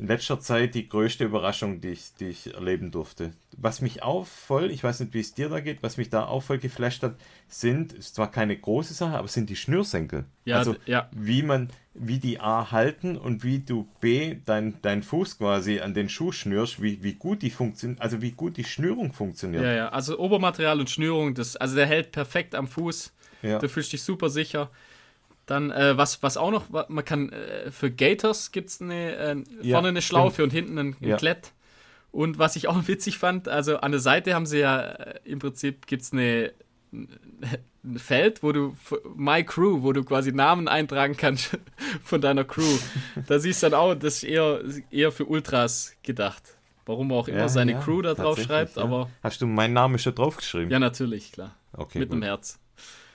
in 0.00 0.06
letzter 0.06 0.40
Zeit 0.40 0.74
die 0.74 0.88
größte 0.88 1.24
Überraschung, 1.24 1.82
die 1.82 1.88
ich, 1.88 2.14
die 2.18 2.28
ich 2.28 2.54
erleben 2.54 2.90
durfte. 2.90 3.32
Was 3.58 3.82
mich 3.82 4.02
auch 4.02 4.26
voll, 4.26 4.70
ich 4.70 4.82
weiß 4.82 5.00
nicht, 5.00 5.12
wie 5.12 5.20
es 5.20 5.34
dir 5.34 5.50
da 5.50 5.60
geht, 5.60 5.82
was 5.82 5.98
mich 5.98 6.08
da 6.08 6.24
auch 6.24 6.42
voll 6.42 6.56
geflasht 6.56 7.02
hat, 7.02 7.16
sind, 7.48 7.92
ist 7.92 8.14
zwar 8.14 8.30
keine 8.30 8.56
große 8.56 8.94
Sache, 8.94 9.18
aber 9.18 9.28
sind 9.28 9.50
die 9.50 9.56
Schnürsenkel. 9.56 10.24
Ja, 10.46 10.56
also 10.56 10.74
ja. 10.86 11.10
wie 11.12 11.42
man, 11.42 11.68
wie 11.92 12.18
die 12.18 12.40
A 12.40 12.70
halten 12.70 13.18
und 13.18 13.44
wie 13.44 13.58
du 13.58 13.88
B 14.00 14.36
dein, 14.46 14.80
dein 14.80 15.02
Fuß 15.02 15.36
quasi 15.36 15.80
an 15.80 15.92
den 15.92 16.08
Schuh 16.08 16.32
schnürst, 16.32 16.80
wie, 16.80 17.02
wie 17.02 17.14
gut 17.14 17.42
die 17.42 17.50
funktioniert, 17.50 18.00
also 18.00 18.22
wie 18.22 18.30
gut 18.30 18.56
die 18.56 18.64
Schnürung 18.64 19.12
funktioniert. 19.12 19.62
Ja, 19.62 19.72
ja, 19.72 19.88
also 19.90 20.18
Obermaterial 20.18 20.80
und 20.80 20.88
Schnürung, 20.88 21.34
das, 21.34 21.56
also 21.56 21.76
der 21.76 21.86
hält 21.86 22.10
perfekt 22.10 22.54
am 22.54 22.68
Fuß. 22.68 23.12
Ja. 23.42 23.58
Du 23.58 23.68
fühlst 23.68 23.92
dich 23.92 24.02
super 24.02 24.30
sicher. 24.30 24.70
Dann, 25.50 25.72
äh, 25.72 25.96
was, 25.96 26.22
was 26.22 26.36
auch 26.36 26.52
noch, 26.52 26.66
man 26.88 27.04
kann, 27.04 27.30
äh, 27.30 27.72
für 27.72 27.90
Gators 27.90 28.52
gibt 28.52 28.68
es 28.68 28.80
eine, 28.80 29.16
äh, 29.16 29.36
ja, 29.62 29.74
vorne 29.74 29.88
eine 29.88 30.00
Schlaufe 30.00 30.34
stimmt. 30.34 30.44
und 30.44 30.52
hinten 30.52 30.78
ein, 30.78 30.96
ein 31.00 31.08
ja. 31.08 31.16
Klett. 31.16 31.50
Und 32.12 32.38
was 32.38 32.54
ich 32.54 32.68
auch 32.68 32.76
witzig 32.86 33.18
fand, 33.18 33.48
also 33.48 33.78
an 33.78 33.90
der 33.90 34.00
Seite 34.00 34.32
haben 34.34 34.46
sie 34.46 34.60
ja, 34.60 34.80
äh, 34.80 35.18
im 35.24 35.40
Prinzip 35.40 35.88
gibt 35.88 36.02
es 36.02 36.12
eine, 36.12 36.52
ein 36.92 37.98
Feld, 37.98 38.44
wo 38.44 38.52
du, 38.52 38.76
My 39.16 39.42
Crew, 39.42 39.82
wo 39.82 39.92
du 39.92 40.04
quasi 40.04 40.30
Namen 40.30 40.68
eintragen 40.68 41.16
kannst 41.16 41.58
von 42.04 42.20
deiner 42.20 42.44
Crew. 42.44 42.78
da 43.26 43.40
siehst 43.40 43.64
du 43.64 43.70
dann 43.70 43.80
auch, 43.80 43.96
das 43.96 44.18
ist 44.18 44.22
eher, 44.22 44.60
eher 44.92 45.10
für 45.10 45.24
Ultras 45.24 45.96
gedacht. 46.04 46.44
Warum 46.86 47.10
auch 47.10 47.26
immer 47.26 47.38
ja, 47.38 47.48
seine 47.48 47.76
Crew 47.80 48.02
da 48.02 48.14
drauf 48.14 48.40
schreibt, 48.40 48.78
aber. 48.78 49.10
Hast 49.20 49.42
du 49.42 49.48
meinen 49.48 49.74
Namen 49.74 49.98
schon 49.98 50.14
draufgeschrieben? 50.14 50.70
Ja, 50.70 50.78
natürlich, 50.78 51.32
klar. 51.32 51.56
Okay, 51.72 51.98
Mit 51.98 52.10
gut. 52.10 52.14
einem 52.14 52.22
Herz. 52.22 52.60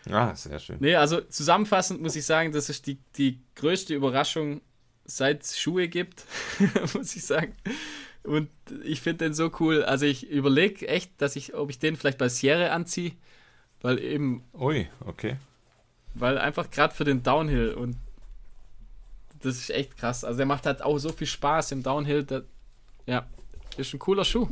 Ah, 0.10 0.36
sehr 0.36 0.60
schön. 0.60 0.78
Nee, 0.80 0.96
also 0.96 1.22
zusammenfassend 1.22 2.02
muss 2.02 2.16
ich 2.16 2.26
sagen, 2.26 2.52
das 2.52 2.70
ist 2.70 2.88
die, 2.88 2.98
die 3.18 3.40
größte 3.56 3.94
Überraschung, 3.94 4.62
seit 5.06 5.44
es 5.44 5.60
Schuhe 5.60 5.88
gibt, 5.88 6.26
muss 6.94 7.16
ich 7.16 7.26
sagen. 7.26 7.54
Und 8.24 8.50
ich 8.84 9.02
finde 9.02 9.26
den 9.26 9.34
so 9.34 9.52
cool. 9.60 9.84
Also 9.84 10.06
ich 10.06 10.30
überlege 10.30 10.88
echt, 10.88 11.22
dass 11.22 11.36
ich, 11.36 11.54
ob 11.54 11.70
ich 11.70 11.80
den 11.80 11.96
vielleicht 11.96 12.18
bei 12.18 12.30
Sierra 12.30 12.68
anziehe. 12.68 13.12
Weil 13.82 14.00
eben. 14.00 14.44
Ui, 14.54 14.88
okay. 15.06 15.38
Weil 16.16 16.38
einfach 16.38 16.72
gerade 16.72 16.94
für 16.94 17.04
den 17.04 17.24
Downhill 17.24 17.74
und 17.74 17.98
das 19.42 19.58
ist 19.58 19.70
echt 19.70 19.98
krass. 19.98 20.24
Also 20.24 20.38
der 20.38 20.46
macht 20.46 20.66
halt 20.66 20.82
auch 20.82 20.98
so 20.98 21.12
viel 21.12 21.28
Spaß 21.28 21.72
im 21.74 21.84
Downhill. 21.84 22.24
Der, 22.24 22.44
ja, 23.06 23.28
ist 23.78 23.94
ein 23.94 24.00
cooler 24.00 24.26
Schuh. 24.26 24.48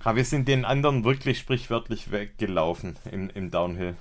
Aber 0.00 0.16
wir 0.16 0.24
sind 0.24 0.48
den 0.48 0.64
anderen 0.64 1.04
wirklich 1.04 1.38
sprichwörtlich 1.38 2.10
weggelaufen 2.10 2.96
im, 3.10 3.30
im 3.30 3.50
Downhill. 3.50 3.96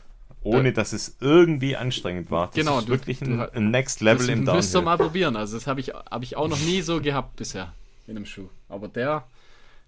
Ohne 0.46 0.74
dass 0.74 0.94
es 0.94 1.18
irgendwie 1.22 1.76
anstrengend 1.76 2.30
war. 2.30 2.48
Das 2.48 2.56
genau, 2.56 2.80
ist 2.80 2.88
wirklich 2.88 3.22
ein, 3.22 3.42
ein 3.42 3.72
Next 3.72 4.02
Level 4.02 4.30
im 4.30 4.46
Downhill. 4.46 4.62
müsst 4.62 4.76
ihr 4.76 4.82
mal 4.82 4.98
probieren. 4.98 5.36
Also 5.36 5.58
das 5.58 5.66
habe 5.66 5.80
ich, 5.80 5.90
hab 5.90 6.22
ich 6.22 6.38
auch 6.38 6.48
noch 6.48 6.60
nie 6.60 6.82
so 6.82 7.02
gehabt 7.02 7.36
bisher 7.36 7.74
in 8.08 8.16
einem 8.16 8.26
Schuh. 8.26 8.50
Aber 8.70 8.88
der 8.88 9.26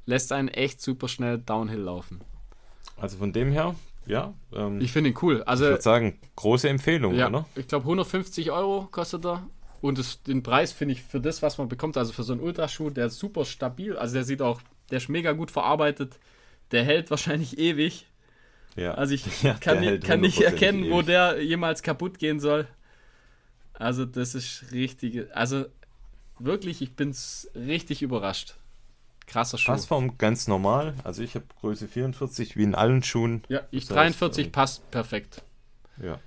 lässt 0.07 0.31
einen 0.31 0.47
echt 0.47 0.81
super 0.81 1.07
schnell 1.07 1.37
Downhill 1.37 1.79
laufen. 1.79 2.21
Also 2.97 3.17
von 3.17 3.33
dem 3.33 3.51
her, 3.51 3.75
ja. 4.07 4.33
Ähm, 4.53 4.81
ich 4.81 4.91
finde 4.91 5.11
ihn 5.11 5.17
cool. 5.21 5.43
Also, 5.43 5.65
ich 5.65 5.71
würde 5.71 5.83
sagen, 5.83 6.17
große 6.35 6.67
Empfehlung, 6.67 7.13
ja, 7.13 7.27
oder? 7.27 7.45
Ich 7.55 7.67
glaube 7.67 7.83
150 7.83 8.51
Euro 8.51 8.87
kostet 8.91 9.25
er. 9.25 9.45
Und 9.81 9.99
das, 9.99 10.23
den 10.23 10.41
Preis 10.41 10.71
finde 10.71 10.93
ich 10.93 11.03
für 11.03 11.21
das, 11.21 11.43
was 11.43 11.59
man 11.59 11.69
bekommt, 11.69 11.97
also 11.97 12.11
für 12.11 12.23
so 12.23 12.33
einen 12.33 12.41
Ultraschuh, 12.41 12.89
der 12.89 13.07
ist 13.07 13.19
super 13.19 13.45
stabil. 13.45 13.95
Also 13.95 14.15
der 14.15 14.23
sieht 14.23 14.41
auch, 14.41 14.61
der 14.89 14.97
ist 14.97 15.09
mega 15.09 15.33
gut 15.33 15.51
verarbeitet. 15.51 16.17
Der 16.71 16.83
hält 16.83 17.11
wahrscheinlich 17.11 17.57
ewig. 17.59 18.07
Ja. 18.77 18.93
Also 18.93 19.13
ich 19.15 19.25
kann, 19.59 19.81
nicht, 19.81 20.03
kann 20.05 20.21
nicht 20.21 20.39
erkennen, 20.39 20.89
wo 20.89 20.97
ewig. 20.99 21.07
der 21.07 21.43
jemals 21.43 21.81
kaputt 21.81 22.19
gehen 22.19 22.39
soll. 22.39 22.67
Also 23.73 24.05
das 24.05 24.35
ist 24.35 24.71
richtig. 24.71 25.35
Also 25.35 25.65
wirklich, 26.39 26.81
ich 26.81 26.95
bin 26.95 27.13
richtig 27.55 28.01
überrascht. 28.01 28.55
Krasser 29.25 29.57
Schuh. 29.57 29.71
Passform 29.71 30.17
ganz 30.17 30.47
normal. 30.47 30.93
Also 31.03 31.21
ich 31.21 31.35
habe 31.35 31.45
Größe 31.59 31.87
44 31.87 32.55
wie 32.55 32.63
in 32.63 32.75
allen 32.75 33.03
Schuhen. 33.03 33.43
Ja, 33.49 33.61
ich 33.71 33.87
Das 33.87 33.97
heißt, 33.97 34.21
43 34.21 34.45
ähm, 34.45 34.51
passt 34.53 34.89
perfekt. 34.89 35.41
Ja. 36.01 36.19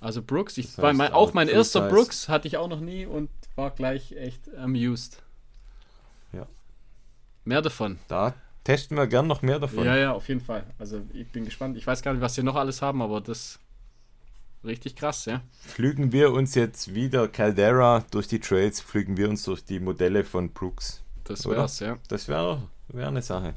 Also 0.00 0.22
Brooks, 0.22 0.56
ich, 0.56 0.66
Das 0.66 0.76
bei 0.76 0.88
heißt, 0.88 0.98
mein, 0.98 1.12
auch 1.12 1.34
mein 1.34 1.48
True 1.48 1.56
erster 1.58 1.82
Size. 1.82 1.94
Brooks 1.94 2.28
hatte 2.28 2.48
ich 2.48 2.56
auch 2.56 2.68
noch 2.68 2.80
nie 2.80 3.04
und 3.04 3.28
war 3.56 3.72
gleich 3.72 4.12
echt 4.12 4.54
amused. 4.54 5.22
Ja. 6.32 6.46
Mehr 7.44 7.62
davon. 7.62 7.98
Da 8.08 8.34
testen 8.66 8.96
wir 8.96 9.06
gern 9.06 9.28
noch 9.28 9.42
mehr 9.42 9.60
davon. 9.60 9.84
Ja, 9.84 9.96
ja, 9.96 10.12
auf 10.12 10.28
jeden 10.28 10.40
Fall. 10.40 10.64
Also 10.76 11.00
ich 11.12 11.28
bin 11.28 11.44
gespannt. 11.44 11.76
Ich 11.76 11.86
weiß 11.86 12.02
gar 12.02 12.12
nicht, 12.12 12.20
was 12.20 12.34
sie 12.34 12.42
noch 12.42 12.56
alles 12.56 12.82
haben, 12.82 13.00
aber 13.00 13.20
das 13.20 13.60
richtig 14.64 14.96
krass, 14.96 15.24
ja. 15.26 15.40
Flügen 15.60 16.10
wir 16.10 16.32
uns 16.32 16.56
jetzt 16.56 16.92
wieder 16.92 17.28
Caldera 17.28 18.04
durch 18.10 18.26
die 18.26 18.40
Trails, 18.40 18.80
flügen 18.80 19.16
wir 19.16 19.28
uns 19.28 19.44
durch 19.44 19.64
die 19.64 19.78
Modelle 19.78 20.24
von 20.24 20.50
Brooks. 20.50 21.04
Das 21.22 21.46
Oder? 21.46 21.58
wär's, 21.58 21.78
ja. 21.78 21.96
Das 22.08 22.26
wäre 22.26 22.68
wär 22.88 23.06
eine 23.06 23.22
Sache. 23.22 23.54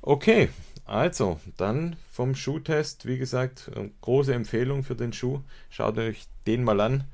Okay, 0.00 0.48
also 0.86 1.38
dann 1.58 1.96
vom 2.10 2.34
Schuhtest, 2.34 3.04
wie 3.04 3.18
gesagt, 3.18 3.70
äh, 3.76 3.90
große 4.00 4.32
Empfehlung 4.32 4.82
für 4.82 4.96
den 4.96 5.12
Schuh. 5.12 5.40
Schaut 5.68 5.98
euch 5.98 6.26
den 6.46 6.64
mal 6.64 6.80
an. 6.80 7.04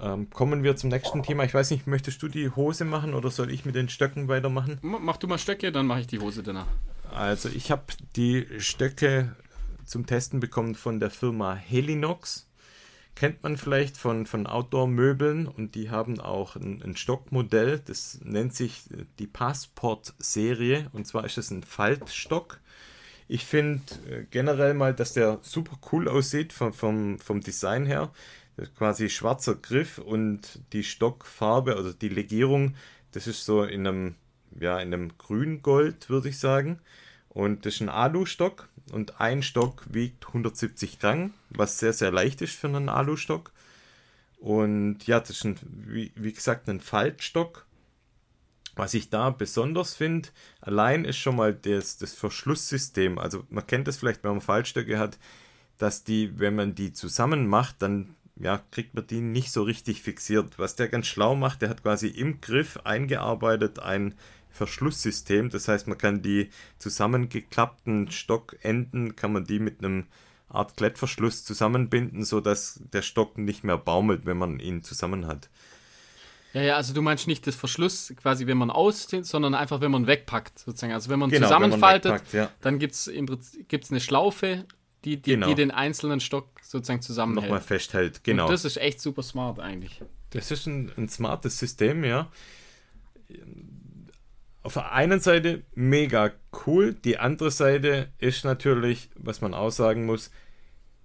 Ähm, 0.00 0.28
kommen 0.30 0.62
wir 0.62 0.76
zum 0.76 0.90
nächsten 0.90 1.22
Thema. 1.22 1.44
Ich 1.44 1.54
weiß 1.54 1.70
nicht, 1.70 1.86
möchtest 1.86 2.22
du 2.22 2.28
die 2.28 2.50
Hose 2.50 2.84
machen 2.84 3.14
oder 3.14 3.30
soll 3.30 3.50
ich 3.50 3.64
mit 3.64 3.74
den 3.74 3.88
Stöcken 3.88 4.28
weitermachen? 4.28 4.78
Mach 4.82 5.16
du 5.16 5.26
mal 5.28 5.38
Stöcke, 5.38 5.70
dann 5.70 5.86
mache 5.86 6.00
ich 6.00 6.06
die 6.06 6.18
Hose 6.18 6.42
danach. 6.42 6.66
Also 7.12 7.48
ich 7.48 7.70
habe 7.70 7.84
die 8.16 8.46
Stöcke 8.58 9.36
zum 9.84 10.06
Testen 10.06 10.40
bekommen 10.40 10.74
von 10.74 10.98
der 10.98 11.10
Firma 11.10 11.54
Helinox. 11.54 12.48
Kennt 13.14 13.44
man 13.44 13.56
vielleicht 13.56 13.96
von, 13.96 14.26
von 14.26 14.48
Outdoor-Möbeln 14.48 15.46
und 15.46 15.76
die 15.76 15.90
haben 15.90 16.18
auch 16.18 16.56
ein, 16.56 16.82
ein 16.82 16.96
Stockmodell, 16.96 17.78
das 17.78 18.18
nennt 18.24 18.54
sich 18.54 18.90
äh, 18.90 19.04
die 19.20 19.28
Passport-Serie 19.28 20.88
und 20.92 21.06
zwar 21.06 21.24
ist 21.24 21.38
es 21.38 21.52
ein 21.52 21.62
Faltstock. 21.62 22.58
Ich 23.28 23.44
finde 23.44 23.82
äh, 24.10 24.24
generell 24.30 24.74
mal, 24.74 24.94
dass 24.94 25.12
der 25.12 25.38
super 25.42 25.78
cool 25.92 26.08
aussieht 26.08 26.52
vom, 26.52 26.72
vom, 26.72 27.20
vom 27.20 27.40
Design 27.40 27.86
her. 27.86 28.10
Quasi 28.76 29.10
schwarzer 29.10 29.56
Griff 29.56 29.98
und 29.98 30.60
die 30.72 30.84
Stockfarbe, 30.84 31.76
also 31.76 31.92
die 31.92 32.08
Legierung, 32.08 32.76
das 33.12 33.26
ist 33.26 33.44
so 33.44 33.64
in 33.64 33.86
einem, 33.86 34.14
ja, 34.58 34.78
in 34.80 34.94
einem 34.94 35.18
Grün-Gold, 35.18 36.08
würde 36.08 36.28
ich 36.28 36.38
sagen. 36.38 36.78
Und 37.28 37.66
das 37.66 37.74
ist 37.74 37.80
ein 37.80 37.88
Alu-Stock 37.88 38.68
und 38.92 39.20
ein 39.20 39.42
Stock 39.42 39.84
wiegt 39.90 40.28
170 40.28 41.00
Gramm, 41.00 41.34
was 41.50 41.78
sehr, 41.78 41.92
sehr 41.92 42.12
leicht 42.12 42.42
ist 42.42 42.54
für 42.54 42.68
einen 42.68 42.88
Alu-Stock. 42.88 43.50
Und 44.38 45.06
ja, 45.06 45.20
das 45.20 45.30
ist 45.30 45.44
ein, 45.44 45.58
wie, 45.62 46.12
wie 46.14 46.32
gesagt 46.32 46.68
ein 46.68 46.80
Faltstock. 46.80 47.66
Was 48.76 48.92
ich 48.94 49.08
da 49.08 49.30
besonders 49.30 49.94
finde, 49.94 50.30
allein 50.60 51.04
ist 51.04 51.16
schon 51.16 51.36
mal 51.36 51.54
das, 51.54 51.96
das 51.96 52.12
Verschlusssystem. 52.14 53.18
Also 53.18 53.44
man 53.48 53.66
kennt 53.66 53.86
das 53.88 53.96
vielleicht, 53.96 54.24
wenn 54.24 54.32
man 54.32 54.40
Faltstöcke 54.40 54.98
hat, 54.98 55.18
dass 55.78 56.04
die, 56.04 56.38
wenn 56.38 56.56
man 56.56 56.74
die 56.74 56.92
zusammen 56.92 57.46
macht, 57.46 57.82
dann 57.82 58.14
ja, 58.36 58.62
kriegt 58.70 58.94
man 58.94 59.06
die 59.06 59.20
nicht 59.20 59.52
so 59.52 59.62
richtig 59.62 60.02
fixiert. 60.02 60.58
Was 60.58 60.76
der 60.76 60.88
ganz 60.88 61.06
schlau 61.06 61.34
macht, 61.34 61.62
der 61.62 61.68
hat 61.68 61.82
quasi 61.82 62.08
im 62.08 62.40
Griff 62.40 62.78
eingearbeitet 62.84 63.78
ein 63.78 64.14
Verschlusssystem. 64.50 65.50
Das 65.50 65.68
heißt, 65.68 65.86
man 65.86 65.98
kann 65.98 66.22
die 66.22 66.50
zusammengeklappten 66.78 68.10
Stockenden, 68.10 69.16
kann 69.16 69.32
man 69.32 69.44
die 69.44 69.58
mit 69.58 69.78
einem 69.78 70.06
Art 70.48 70.76
Klettverschluss 70.76 71.44
zusammenbinden, 71.44 72.24
sodass 72.24 72.80
der 72.92 73.02
Stock 73.02 73.38
nicht 73.38 73.64
mehr 73.64 73.78
baumelt, 73.78 74.26
wenn 74.26 74.36
man 74.36 74.60
ihn 74.60 74.82
zusammen 74.82 75.26
hat. 75.26 75.48
Ja, 76.52 76.62
ja, 76.62 76.76
also 76.76 76.94
du 76.94 77.02
meinst 77.02 77.26
nicht 77.26 77.44
das 77.48 77.56
Verschluss 77.56 78.14
quasi, 78.16 78.46
wenn 78.46 78.56
man 78.56 78.70
auszieht, 78.70 79.26
sondern 79.26 79.54
einfach, 79.54 79.80
wenn 79.80 79.90
man 79.90 80.06
wegpackt, 80.06 80.60
sozusagen. 80.60 80.92
Also 80.92 81.10
wenn 81.10 81.18
man 81.18 81.30
Genau, 81.30 81.46
wenn 81.46 81.50
man 81.50 81.70
zusammenfaltet, 81.70 82.12
wegpackt, 82.12 82.32
ja. 82.32 82.50
dann 82.60 82.78
gibt 82.78 82.94
es 82.94 83.08
im 83.08 83.26
Prinzip 83.26 83.68
gibt's 83.68 83.90
eine 83.90 84.00
Schlaufe, 84.00 84.64
die, 85.04 85.16
die, 85.20 85.32
Genau. 85.32 85.46
die 85.48 85.54
den 85.54 85.70
einzelnen 85.70 86.20
Stock 86.20 86.48
sozusagen 86.62 87.02
zusammenhält. 87.02 87.44
Nochmal 87.50 87.60
festhält, 87.60 88.24
genau. 88.24 88.44
Und 88.46 88.52
das 88.52 88.64
ist 88.64 88.76
echt 88.78 89.00
super 89.00 89.22
smart 89.22 89.58
eigentlich. 89.60 90.00
Das 90.30 90.50
ist 90.50 90.66
ein, 90.66 90.90
ein 90.96 91.08
smartes 91.08 91.58
System, 91.58 92.04
ja. 92.04 92.30
Auf 94.62 94.74
der 94.74 94.92
einen 94.92 95.20
Seite 95.20 95.62
mega 95.74 96.32
cool, 96.66 96.94
die 96.94 97.18
andere 97.18 97.50
Seite 97.50 98.08
ist 98.18 98.44
natürlich, 98.44 99.10
was 99.14 99.40
man 99.42 99.52
auch 99.52 99.70
sagen 99.70 100.06
muss, 100.06 100.30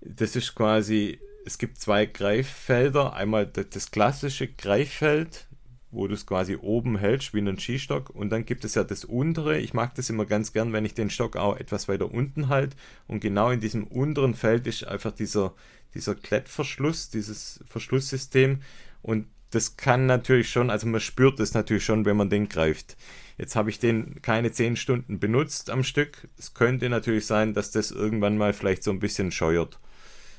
das 0.02 0.38
ist 0.38 0.56
quasi, 0.56 1.20
es 1.46 1.58
gibt 1.58 1.78
zwei 1.78 2.06
Greiffelder, 2.06 3.14
einmal 3.14 3.46
das, 3.46 3.70
das 3.70 3.92
klassische 3.92 4.48
Greiffeld, 4.48 5.48
wo 5.92 6.08
du 6.08 6.14
es 6.14 6.26
quasi 6.26 6.56
oben 6.56 6.98
hältst 6.98 7.34
wie 7.34 7.40
einen 7.40 7.60
Skistock 7.60 8.10
und 8.10 8.30
dann 8.30 8.46
gibt 8.46 8.64
es 8.66 8.76
ja 8.76 8.84
das 8.84 9.06
untere, 9.06 9.60
ich 9.60 9.74
mag 9.74 9.96
das 9.96 10.10
immer 10.10 10.26
ganz 10.26 10.54
gern, 10.54 10.74
wenn 10.74 10.86
ich 10.86 10.94
den 10.94 11.10
Stock 11.10 11.36
auch 11.36 11.58
etwas 11.58 11.88
weiter 11.88 12.12
unten 12.12 12.48
halte 12.48 12.78
und 13.08 13.22
genau 13.22 13.50
in 13.50 13.60
diesem 13.60 13.86
unteren 13.86 14.36
Feld 14.36 14.68
ist 14.68 14.86
einfach 14.86 15.12
dieser, 15.12 15.54
dieser 15.94 16.16
Klettverschluss, 16.16 17.10
dieses 17.10 17.64
Verschlusssystem 17.68 18.62
und 19.02 19.26
das 19.52 19.78
kann 19.78 20.06
natürlich 20.06 20.50
schon, 20.50 20.70
also 20.70 20.88
man 20.88 21.02
spürt 21.02 21.40
es 21.40 21.54
natürlich 21.54 21.84
schon, 21.84 22.06
wenn 22.06 22.18
man 22.18 22.30
den 22.30 22.50
greift. 22.50 22.98
Jetzt 23.38 23.56
habe 23.56 23.70
ich 23.70 23.80
den 23.80 24.22
keine 24.22 24.52
10 24.52 24.76
Stunden 24.76 25.20
benutzt 25.20 25.70
am 25.70 25.84
Stück. 25.84 26.28
Es 26.38 26.54
könnte 26.54 26.90
natürlich 26.90 27.26
sein, 27.26 27.54
dass 27.54 27.72
das 27.72 27.90
irgendwann 27.90 28.38
mal 28.38 28.54
vielleicht 28.54 28.84
so 28.84 28.92
ein 28.92 29.00
bisschen 29.00 29.32
scheuert. 29.32 29.80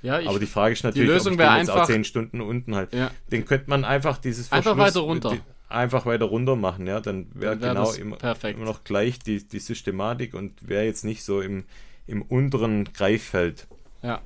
Ja, 0.02 0.18
ich, 0.18 0.28
Aber 0.28 0.38
die 0.38 0.46
Frage 0.46 0.72
ist 0.72 0.82
natürlich, 0.82 1.08
Lösung 1.08 1.32
ob 1.34 1.40
ich 1.40 1.44
wäre 1.44 1.50
einfach- 1.50 1.82
auch 1.82 1.86
10 1.86 2.04
Stunden 2.04 2.40
unten 2.40 2.74
halt. 2.74 2.92
Ja. 2.94 3.10
Den 3.30 3.44
könnte 3.44 3.68
man 3.68 3.84
einfach 3.84 4.18
dieses 4.18 4.50
Einfach 4.50 4.74
Verschluss- 4.76 4.86
weiter 4.96 5.00
runter. 5.00 5.30
die- 5.30 5.40
Einfach 5.68 6.04
weiter 6.06 6.24
runter 6.24 6.56
machen, 6.56 6.86
ja. 6.86 7.00
Dann 7.00 7.28
wäre 7.34 7.60
wär 7.60 7.68
genau 7.74 7.92
immer, 7.92 8.16
immer 8.44 8.64
noch 8.64 8.82
gleich 8.82 9.18
die, 9.20 9.46
die 9.46 9.58
Systematik 9.60 10.34
und 10.34 10.66
wäre 10.68 10.84
jetzt 10.84 11.04
nicht 11.04 11.22
so 11.22 11.40
im, 11.40 11.64
im 12.06 12.22
unteren 12.22 12.92
Greiffeld. 12.92 13.66
ja. 14.02 14.20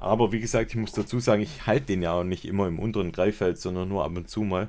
Aber 0.00 0.32
wie 0.32 0.40
gesagt, 0.40 0.70
ich 0.72 0.76
muss 0.76 0.90
dazu 0.90 1.20
sagen, 1.20 1.42
ich 1.42 1.64
halte 1.64 1.86
den 1.86 2.02
ja 2.02 2.10
auch 2.12 2.24
nicht 2.24 2.44
immer 2.44 2.66
im 2.66 2.80
unteren 2.80 3.12
Greifeld, 3.12 3.58
sondern 3.58 3.88
nur 3.88 4.02
ab 4.04 4.10
und 4.16 4.28
zu 4.28 4.40
mal. 4.42 4.68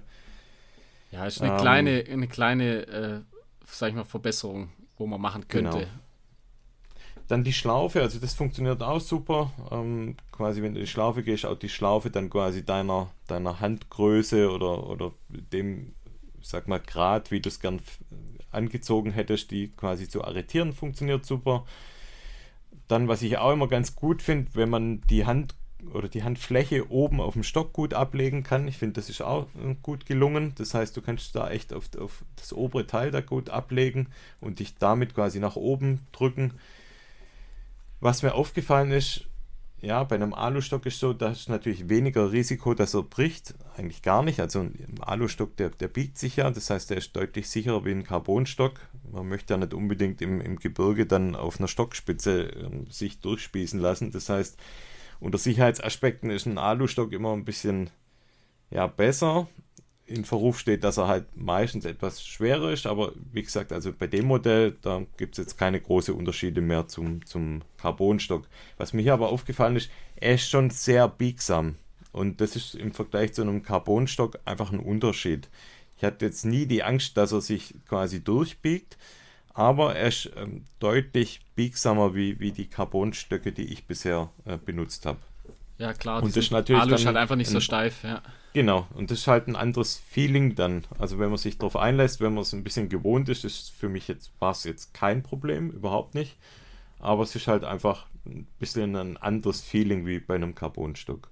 ja, 1.11 1.25
ist 1.25 1.41
eine 1.41 1.53
Ähm, 1.53 1.57
kleine, 1.59 2.03
eine 2.07 2.27
kleine, 2.27 2.88
äh, 2.88 3.19
sag 3.65 3.89
ich 3.89 3.95
mal, 3.95 4.03
Verbesserung, 4.03 4.69
wo 4.99 5.07
man 5.07 5.19
machen 5.19 5.47
könnte. 5.47 5.71
Genau. 5.71 5.88
Dann 7.34 7.43
die 7.43 7.51
Schlaufe, 7.51 7.99
also 7.99 8.19
das 8.19 8.35
funktioniert 8.35 8.84
auch 8.84 9.01
super. 9.01 9.51
Ähm, 9.72 10.18
quasi, 10.31 10.61
wenn 10.61 10.76
du 10.76 10.80
in 10.80 10.85
die 10.85 10.91
Schlaufe 10.91 11.23
gehst, 11.23 11.47
auch 11.47 11.57
die 11.57 11.68
Schlaufe 11.68 12.11
dann 12.11 12.30
quasi 12.30 12.64
deiner, 12.64 13.10
deiner 13.26 13.60
Handgröße 13.60 14.51
oder, 14.51 14.88
oder 14.88 15.14
dem, 15.30 15.95
sag 16.43 16.68
mal, 16.68 16.80
Grad, 16.80 17.31
wie 17.31 17.39
du 17.39 17.49
es 17.49 17.60
gern 17.60 17.81
angezogen 18.51 19.10
hättest, 19.10 19.49
die 19.49 19.69
quasi 19.69 20.07
zu 20.07 20.23
arretieren, 20.23 20.73
funktioniert 20.73 21.26
super. 21.26 21.65
Dann, 22.88 23.07
was 23.07 23.23
ich 23.23 23.39
auch 23.39 23.53
immer 23.53 23.68
ganz 23.68 23.95
gut 23.95 24.22
finde, 24.22 24.51
wenn 24.53 24.69
man 24.69 25.01
die 25.10 25.26
Hand 25.26 25.55
oder 25.91 26.10
die 26.10 26.22
Handfläche 26.22 26.91
oben 26.91 27.19
auf 27.19 27.34
dem 27.34 27.41
Stock 27.41 27.73
gut 27.73 27.95
ablegen 27.95 28.43
kann. 28.43 28.68
Ich 28.68 28.77
finde, 28.77 28.93
das 28.93 29.10
ist 29.10 29.23
auch 29.23 29.47
äh, 29.55 29.73
gut 29.81 30.05
gelungen. 30.05 30.53
Das 30.55 30.76
heißt, 30.76 30.95
du 30.95 31.01
kannst 31.01 31.35
da 31.35 31.49
echt 31.49 31.73
auf, 31.73 31.89
auf 31.97 32.23
das 32.35 32.53
obere 32.53 32.85
Teil 32.85 33.10
da 33.10 33.22
gut 33.22 33.49
ablegen 33.49 34.10
und 34.39 34.60
dich 34.60 34.76
damit 34.76 35.15
quasi 35.15 35.39
nach 35.39 35.55
oben 35.55 36.01
drücken. 36.11 36.53
Was 38.03 38.21
mir 38.21 38.35
aufgefallen 38.35 38.91
ist, 38.91 39.30
ja, 39.80 40.03
bei 40.03 40.15
einem 40.15 40.34
Alustock 40.34 40.85
ist 40.85 40.99
so, 40.99 41.13
da 41.13 41.31
ist 41.31 41.47
natürlich 41.47 41.88
weniger 41.88 42.34
Risiko, 42.34 42.73
dass 42.73 42.93
er 42.93 43.03
bricht. 43.03 43.53
Eigentlich 43.77 44.01
gar 44.01 44.23
nicht. 44.23 44.41
Also 44.41 44.59
ein 44.59 44.99
Alustock, 44.99 45.55
der, 45.55 45.69
der 45.69 45.88
biegt 45.88 46.17
sich 46.17 46.35
ja. 46.35 46.51
Das 46.51 46.69
heißt, 46.69 46.89
der 46.89 46.97
ist 46.97 47.15
deutlich 47.15 47.49
sicherer 47.49 47.85
wie 47.85 47.91
ein 47.91 48.03
Carbonstock. 48.03 48.73
Man 49.09 49.30
möchte 49.30 49.53
ja 49.53 49.57
nicht 49.57 49.73
unbedingt 49.73 50.21
im, 50.21 50.41
im 50.41 50.59
Gebirge 50.59 51.05
dann 51.05 51.34
auf 51.34 51.59
einer 51.59 51.69
Stockspitze 51.69 52.49
äh, 52.49 52.91
sich 52.91 53.21
durchspießen 53.21 53.80
lassen. 53.80 54.11
Das 54.11 54.27
heißt, 54.27 54.57
unter 55.21 55.38
Sicherheitsaspekten 55.38 56.30
ist 56.30 56.45
ein 56.45 56.57
Alustock 56.57 57.13
immer 57.13 57.31
ein 57.31 57.45
bisschen 57.45 57.89
ja, 58.69 58.85
besser 58.88 59.47
in 60.14 60.26
Verruf 60.26 60.60
steht, 60.60 60.84
dass 60.84 60.98
er 60.98 61.07
halt 61.07 61.26
meistens 61.35 61.85
etwas 61.85 62.23
schwerer 62.23 62.72
ist, 62.72 62.85
aber 62.85 63.14
wie 63.31 63.41
gesagt, 63.41 63.72
also 63.72 63.91
bei 63.91 64.07
dem 64.07 64.26
Modell, 64.26 64.77
da 64.81 65.02
gibt 65.18 65.38
es 65.38 65.44
jetzt 65.44 65.57
keine 65.57 65.81
großen 65.81 66.14
Unterschiede 66.14 66.61
mehr 66.61 66.88
zum, 66.88 67.26
zum 67.26 67.61
Carbonstock. 67.77 68.48
Was 68.77 68.94
mir 68.94 69.02
hier 69.02 69.14
aber 69.14 69.30
aufgefallen 69.30 69.76
ist, 69.76 69.90
er 70.15 70.35
ist 70.35 70.49
schon 70.49 70.69
sehr 70.69 71.07
biegsam 71.07 71.76
und 72.11 72.41
das 72.41 72.56
ist 72.56 72.76
im 72.76 72.94
Vergleich 72.94 73.34
zu 73.34 73.41
einem 73.41 73.64
Carbonstock 73.64 74.40
einfach 74.45 74.72
ein 74.72 74.80
Unterschied. 74.80 75.49
Ich 75.98 76.03
hatte 76.03 76.26
jetzt 76.26 76.45
nie 76.45 76.65
die 76.65 76.84
Angst, 76.84 77.18
dass 77.18 77.31
er 77.31 77.41
sich 77.41 77.73
quasi 77.88 78.23
durchbiegt, 78.23 78.98
aber 79.53 79.95
er 79.95 80.07
ist 80.07 80.31
ähm, 80.35 80.65
deutlich 80.80 81.41
biegsamer 81.56 82.15
wie, 82.15 82.40
wie 82.40 82.52
die 82.52 82.68
Carbonstöcke, 82.68 83.52
die 83.52 83.65
ich 83.65 83.85
bisher 83.85 84.30
äh, 84.45 84.57
benutzt 84.57 85.06
habe. 85.06 85.19
Ja, 85.77 85.94
klar. 85.94 86.22
Und 86.22 86.35
das 86.35 86.45
ist 86.45 86.52
natürlich 86.52 86.81
Alu 86.81 86.95
ist 86.95 87.06
halt 87.06 87.18
einfach 87.18 87.35
nicht 87.35 87.49
so 87.49 87.60
steif, 87.60 88.03
ja. 88.03 88.22
Genau, 88.53 88.88
und 88.93 89.09
das 89.09 89.19
ist 89.19 89.27
halt 89.27 89.47
ein 89.47 89.55
anderes 89.55 89.97
Feeling 89.97 90.53
dann. 90.55 90.85
Also 90.99 91.17
wenn 91.17 91.30
man 91.30 91.38
sich 91.39 91.57
darauf 91.57 91.75
einlässt, 91.75 92.21
wenn 92.21 92.34
man 92.35 92.43
es 92.43 92.53
ein 92.53 92.63
bisschen 92.63 92.88
gewohnt 92.88 93.27
ist, 93.30 93.43
ist 93.45 93.71
für 93.71 93.89
mich 93.89 94.07
jetzt, 94.07 94.31
war 94.39 94.51
es 94.51 94.63
jetzt 94.63 94.93
kein 94.93 95.23
Problem, 95.23 95.71
überhaupt 95.71 96.13
nicht. 96.13 96.38
Aber 96.99 97.23
es 97.23 97.35
ist 97.35 97.47
halt 97.47 97.63
einfach 97.63 98.05
ein 98.25 98.47
bisschen 98.59 98.95
ein 98.95 99.17
anderes 99.17 99.61
Feeling 99.61 100.05
wie 100.05 100.19
bei 100.19 100.35
einem 100.35 100.53
Carbonstock. 100.55 101.30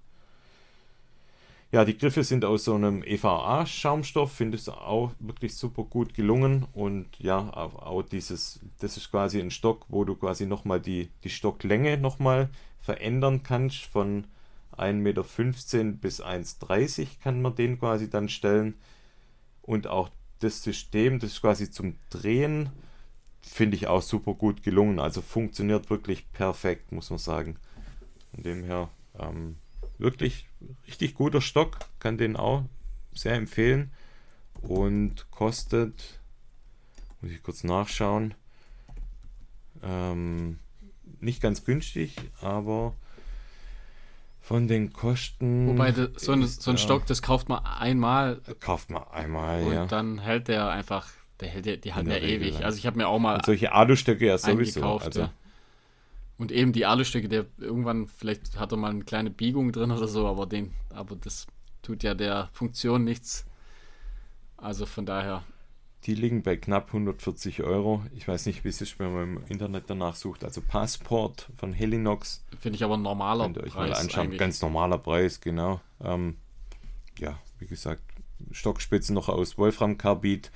Ja, 1.72 1.86
die 1.86 1.98
Griffe 1.98 2.24
sind 2.24 2.44
aus 2.44 2.66
so 2.66 2.76
einem 2.76 3.02
EVA-Schaumstoff, 3.04 4.32
finde 4.34 4.58
ich 4.58 4.68
auch 4.68 5.12
wirklich 5.20 5.56
super 5.56 5.84
gut 5.84 6.14
gelungen. 6.14 6.66
Und 6.74 7.08
ja, 7.20 7.54
auch 7.56 8.02
dieses, 8.02 8.60
das 8.80 8.98
ist 8.98 9.10
quasi 9.12 9.40
ein 9.40 9.52
Stock, 9.52 9.86
wo 9.88 10.04
du 10.04 10.16
quasi 10.16 10.46
nochmal 10.46 10.82
die, 10.82 11.10
die 11.24 11.30
Stocklänge 11.30 11.98
nochmal 11.98 12.50
verändern 12.82 13.44
kannst 13.44 13.86
von 13.86 14.26
1,15 14.82 14.94
Meter 14.94 15.94
bis 15.94 16.22
1,30 16.22 17.20
kann 17.22 17.42
man 17.42 17.56
den 17.56 17.80
quasi 17.80 18.10
dann 18.10 18.30
stellen. 18.30 18.76
Und 19.62 19.88
auch 19.88 20.10
das 20.40 20.64
System, 20.64 21.20
das 21.20 21.34
ist 21.34 21.42
quasi 21.42 21.70
zum 21.70 21.96
Drehen, 22.10 22.70
finde 23.42 23.76
ich 23.76 23.88
auch 23.88 24.02
super 24.02 24.34
gut 24.34 24.64
gelungen. 24.64 25.00
Also 25.00 25.22
funktioniert 25.22 25.90
wirklich 25.90 26.32
perfekt, 26.32 26.92
muss 26.92 27.10
man 27.10 27.20
sagen. 27.20 27.58
Von 28.34 28.44
dem 28.44 28.64
her 28.64 28.90
ähm, 29.20 29.58
wirklich 29.98 30.48
richtig 30.88 31.14
guter 31.14 31.42
Stock, 31.42 31.78
kann 32.00 32.18
den 32.18 32.36
auch 32.36 32.64
sehr 33.14 33.36
empfehlen. 33.36 33.92
Und 34.62 35.30
kostet, 35.32 36.20
muss 37.22 37.32
ich 37.32 37.44
kurz 37.44 37.64
nachschauen, 37.64 38.34
ähm, 39.84 40.60
nicht 41.20 41.42
ganz 41.42 41.66
günstig, 41.66 42.16
aber 42.42 42.96
von 44.42 44.68
den 44.68 44.92
Kosten. 44.92 45.68
Wobei 45.68 45.92
de, 45.92 46.10
so, 46.18 46.32
ein, 46.34 46.46
so 46.46 46.72
ein 46.72 46.78
Stock, 46.78 47.06
das 47.06 47.22
kauft 47.22 47.48
man 47.48 47.64
einmal. 47.64 48.42
Kauft 48.60 48.90
man 48.90 49.04
einmal, 49.04 49.64
und 49.64 49.74
ja. 49.74 49.84
Und 49.84 49.92
dann 49.92 50.18
hält 50.20 50.48
der 50.48 50.70
einfach, 50.70 51.08
der 51.40 51.48
hält 51.48 51.66
die, 51.68 51.80
die 51.80 51.94
halten 51.94 52.10
ja 52.10 52.18
ewig. 52.18 52.56
Lang. 52.56 52.64
Also 52.64 52.78
ich 52.80 52.88
habe 52.88 52.98
mir 52.98 53.08
auch 53.08 53.20
mal. 53.20 53.36
Und 53.36 53.46
solche 53.46 53.72
Alustöcke 53.72 54.26
ja 54.26 54.38
sowieso. 54.38 54.84
Also. 54.84 55.22
Ja. 55.22 55.34
Und 56.38 56.52
eben 56.52 56.74
die 56.74 56.88
Alustöcke, 56.88 57.30
der 57.30 57.46
irgendwann, 57.60 58.08
vielleicht 58.08 58.60
hat 58.60 58.72
er 58.72 58.78
mal 58.78 58.90
eine 58.90 59.04
kleine 59.04 59.30
Biegung 59.30 59.72
drin 59.72 59.92
oder 59.92 60.08
so, 60.08 60.28
aber 60.28 60.48
den, 60.48 60.74
aber 60.90 61.16
das 61.16 61.46
tut 61.84 62.02
ja 62.02 62.16
der 62.16 62.50
Funktion 62.52 63.04
nichts. 63.04 63.46
Also 64.58 64.88
von 64.88 65.06
daher. 65.06 65.44
Die 66.06 66.16
liegen 66.16 66.42
bei 66.42 66.58
knapp 66.58 66.88
140 66.88 67.62
Euro. 67.62 68.04
Ich 68.16 68.28
weiß 68.28 68.48
nicht, 68.48 68.64
wie 68.64 68.70
es 68.70 68.82
ist, 68.82 68.98
wenn 68.98 69.14
man 69.14 69.24
im 69.24 69.44
Internet 69.48 69.84
danach 69.88 70.16
sucht. 70.16 70.44
Also 70.44 70.62
Passport 70.62 71.50
von 71.58 71.74
Helinox. 71.74 72.44
Finde 72.60 72.76
ich 72.78 72.84
aber 72.84 72.96
ein 72.98 73.04
normaler 73.04 73.44
Könnt 73.46 73.58
ihr 73.58 73.64
euch 73.64 73.74
Preis. 73.74 73.90
Mal 73.92 73.98
anschauen. 73.98 74.24
Eigentlich. 74.24 74.40
Ganz 74.40 74.62
normaler 74.62 74.98
Preis, 74.98 75.42
genau. 75.42 75.80
Ähm, 76.04 76.38
ja, 77.20 77.38
wie 77.60 77.68
gesagt, 77.68 78.02
Stockspitzen 78.52 79.14
noch 79.14 79.30
aus 79.30 79.60
Wolframkarbid. 79.60 80.52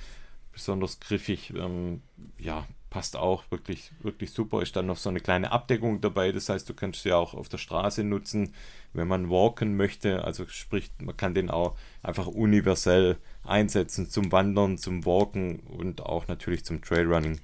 Besonders 0.52 0.98
griffig. 0.98 1.52
Ähm, 1.54 2.02
ja, 2.38 2.66
passt 2.96 3.14
auch 3.14 3.44
wirklich, 3.50 3.90
wirklich 4.00 4.30
super. 4.30 4.62
Ist 4.62 4.74
dann 4.74 4.86
noch 4.86 4.96
so 4.96 5.10
eine 5.10 5.20
kleine 5.20 5.52
Abdeckung 5.52 6.00
dabei. 6.00 6.32
Das 6.32 6.48
heißt, 6.48 6.66
du 6.66 6.72
kannst 6.72 7.02
sie 7.02 7.12
auch 7.12 7.34
auf 7.34 7.50
der 7.50 7.58
Straße 7.58 8.02
nutzen, 8.04 8.54
wenn 8.94 9.06
man 9.06 9.28
walken 9.28 9.76
möchte. 9.76 10.24
Also 10.24 10.46
sprich, 10.46 10.90
man 10.98 11.14
kann 11.14 11.34
den 11.34 11.50
auch 11.50 11.76
einfach 12.02 12.26
universell 12.26 13.18
einsetzen 13.44 14.08
zum 14.08 14.32
Wandern, 14.32 14.78
zum 14.78 15.04
Walken 15.04 15.60
und 15.60 16.00
auch 16.00 16.26
natürlich 16.26 16.64
zum 16.64 16.80
Trailrunning. 16.80 17.38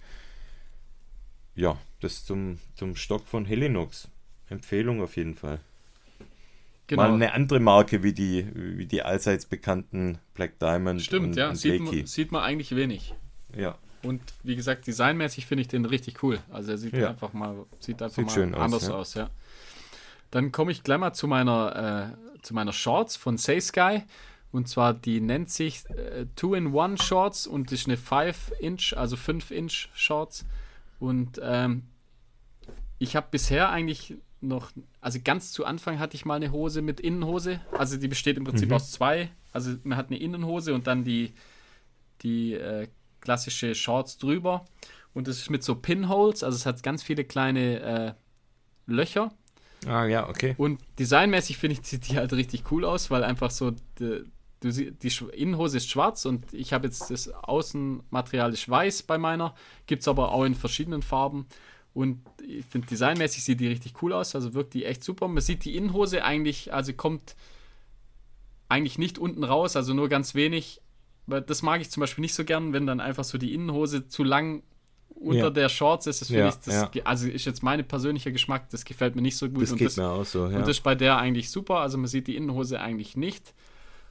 Ja, 1.54 1.76
das 2.00 2.24
zum, 2.24 2.58
zum 2.74 2.96
Stock 2.96 3.28
von 3.28 3.44
Helinox. 3.44 4.08
Empfehlung 4.48 5.02
auf 5.02 5.16
jeden 5.16 5.34
Fall. 5.34 5.60
Genau. 6.86 7.02
Mal 7.02 7.12
eine 7.12 7.34
andere 7.34 7.60
Marke 7.60 8.02
wie 8.02 8.14
die, 8.14 8.46
wie 8.54 8.86
die 8.86 9.02
allseits 9.02 9.44
bekannten 9.44 10.16
Black 10.32 10.58
Diamond. 10.60 11.02
Stimmt, 11.02 11.26
und, 11.26 11.36
ja, 11.36 11.50
und 11.50 11.56
sieht, 11.56 11.82
man, 11.82 12.06
sieht 12.06 12.32
man 12.32 12.42
eigentlich 12.42 12.74
wenig. 12.74 13.14
Ja, 13.54 13.76
und 14.02 14.20
wie 14.42 14.56
gesagt, 14.56 14.86
designmäßig 14.86 15.46
finde 15.46 15.62
ich 15.62 15.68
den 15.68 15.84
richtig 15.84 16.22
cool. 16.22 16.38
Also 16.50 16.72
er 16.72 16.78
sieht 16.78 16.94
ja. 16.94 17.10
einfach 17.10 17.32
mal, 17.32 17.66
sieht 17.78 18.02
einfach 18.02 18.28
sieht 18.28 18.52
mal 18.52 18.54
anders 18.60 18.84
aus, 18.84 19.14
ja. 19.14 19.24
aus, 19.24 19.30
ja. 19.30 19.30
Dann 20.30 20.50
komme 20.50 20.72
ich 20.72 20.82
gleich 20.82 20.98
mal 20.98 21.12
zu 21.12 21.28
meiner, 21.28 22.14
äh, 22.34 22.42
zu 22.42 22.54
meiner 22.54 22.72
Shorts 22.72 23.16
von 23.16 23.36
Say 23.36 23.60
Sky. 23.60 24.02
Und 24.50 24.68
zwar, 24.68 24.92
die 24.92 25.20
nennt 25.20 25.50
sich 25.50 25.88
äh, 25.90 26.26
Two-in-One 26.36 26.98
Shorts 26.98 27.46
und 27.46 27.72
ist 27.72 27.86
eine 27.86 27.96
5-Inch, 27.96 28.94
also 28.96 29.16
5-Inch 29.16 29.88
Shorts. 29.94 30.44
Und 30.98 31.40
ähm, 31.42 31.84
ich 32.98 33.16
habe 33.16 33.28
bisher 33.30 33.70
eigentlich 33.70 34.16
noch, 34.40 34.70
also 35.00 35.18
ganz 35.22 35.52
zu 35.52 35.64
Anfang 35.64 35.98
hatte 35.98 36.16
ich 36.16 36.24
mal 36.24 36.36
eine 36.36 36.52
Hose 36.52 36.82
mit 36.82 37.00
Innenhose. 37.00 37.60
Also 37.76 37.96
die 37.96 38.08
besteht 38.08 38.36
im 38.36 38.44
Prinzip 38.44 38.68
mhm. 38.68 38.74
aus 38.74 38.90
zwei. 38.90 39.30
Also 39.52 39.74
man 39.84 39.96
hat 39.96 40.08
eine 40.08 40.18
Innenhose 40.18 40.74
und 40.74 40.86
dann 40.86 41.04
die, 41.04 41.32
die 42.22 42.54
äh, 42.54 42.88
klassische 43.22 43.74
Shorts 43.74 44.18
drüber. 44.18 44.66
Und 45.14 45.28
es 45.28 45.38
ist 45.38 45.50
mit 45.50 45.62
so 45.62 45.74
Pinholes, 45.74 46.42
also 46.42 46.56
es 46.56 46.66
hat 46.66 46.82
ganz 46.82 47.02
viele 47.02 47.24
kleine 47.24 47.80
äh, 47.80 48.12
Löcher. 48.86 49.32
Ah, 49.86 50.04
ja, 50.04 50.28
okay. 50.28 50.54
Und 50.58 50.80
designmäßig 50.98 51.56
finde 51.56 51.76
ich, 51.78 51.82
sieht 51.86 52.08
die 52.08 52.16
halt 52.16 52.32
richtig 52.32 52.70
cool 52.70 52.84
aus, 52.84 53.10
weil 53.10 53.24
einfach 53.24 53.50
so, 53.50 53.72
die, 53.98 54.24
die, 54.62 54.90
die 54.92 55.12
Innenhose 55.32 55.78
ist 55.78 55.88
schwarz 55.88 56.24
und 56.24 56.52
ich 56.52 56.72
habe 56.72 56.86
jetzt 56.86 57.10
das 57.10 57.28
Außenmaterial 57.28 58.52
ist 58.52 58.68
weiß 58.68 59.02
bei 59.04 59.18
meiner. 59.18 59.54
Gibt 59.86 60.02
es 60.02 60.08
aber 60.08 60.32
auch 60.32 60.44
in 60.44 60.54
verschiedenen 60.54 61.02
Farben. 61.02 61.46
Und 61.94 62.20
ich 62.46 62.64
finde, 62.64 62.86
designmäßig 62.86 63.44
sieht 63.44 63.60
die 63.60 63.68
richtig 63.68 64.02
cool 64.02 64.12
aus, 64.12 64.34
also 64.34 64.54
wirkt 64.54 64.74
die 64.74 64.84
echt 64.84 65.04
super. 65.04 65.28
Man 65.28 65.42
sieht 65.42 65.64
die 65.64 65.76
Innenhose 65.76 66.24
eigentlich, 66.24 66.72
also 66.72 66.92
kommt 66.94 67.36
eigentlich 68.68 68.96
nicht 68.96 69.18
unten 69.18 69.44
raus, 69.44 69.76
also 69.76 69.92
nur 69.92 70.08
ganz 70.08 70.34
wenig 70.34 70.80
weil 71.26 71.42
das 71.42 71.62
mag 71.62 71.80
ich 71.80 71.90
zum 71.90 72.00
Beispiel 72.00 72.22
nicht 72.22 72.34
so 72.34 72.44
gern, 72.44 72.72
wenn 72.72 72.86
dann 72.86 73.00
einfach 73.00 73.24
so 73.24 73.38
die 73.38 73.54
Innenhose 73.54 74.08
zu 74.08 74.24
lang 74.24 74.62
unter 75.14 75.44
ja. 75.44 75.50
der 75.50 75.68
Shorts 75.68 76.06
ist. 76.06 76.20
Das 76.20 76.28
finde 76.28 76.42
ja, 76.44 76.48
ich, 76.48 76.56
das, 76.56 76.94
ja. 76.94 77.02
also 77.04 77.28
ist 77.28 77.44
jetzt 77.44 77.62
mein 77.62 77.86
persönlicher 77.86 78.30
Geschmack, 78.30 78.68
das 78.70 78.84
gefällt 78.84 79.14
mir 79.14 79.22
nicht 79.22 79.36
so 79.36 79.48
gut. 79.48 79.62
Das 79.62 79.72
und 79.72 79.78
geht 79.78 79.88
das, 79.88 79.96
mir 79.96 80.08
auch 80.08 80.24
so, 80.24 80.48
ja. 80.48 80.56
Und 80.56 80.62
das 80.62 80.70
ist 80.70 80.82
bei 80.82 80.94
der 80.94 81.18
eigentlich 81.18 81.50
super. 81.50 81.76
Also 81.76 81.98
man 81.98 82.06
sieht 82.06 82.26
die 82.26 82.36
Innenhose 82.36 82.80
eigentlich 82.80 83.16
nicht. 83.16 83.54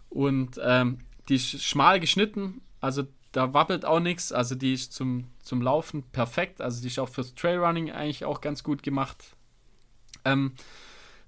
Und 0.09 0.59
ähm, 0.63 0.99
die 1.29 1.35
ist 1.35 1.61
schmal 1.63 1.99
geschnitten, 1.99 2.61
also 2.79 3.03
da 3.31 3.53
wabbelt 3.53 3.85
auch 3.85 3.99
nichts. 3.99 4.31
Also 4.31 4.55
die 4.55 4.73
ist 4.73 4.93
zum, 4.93 5.27
zum 5.41 5.61
Laufen 5.61 6.03
perfekt. 6.11 6.61
Also 6.61 6.81
die 6.81 6.88
ist 6.88 6.99
auch 6.99 7.09
fürs 7.09 7.35
Trailrunning 7.35 7.91
eigentlich 7.91 8.25
auch 8.25 8.41
ganz 8.41 8.63
gut 8.63 8.83
gemacht. 8.83 9.35
Ähm, 10.25 10.53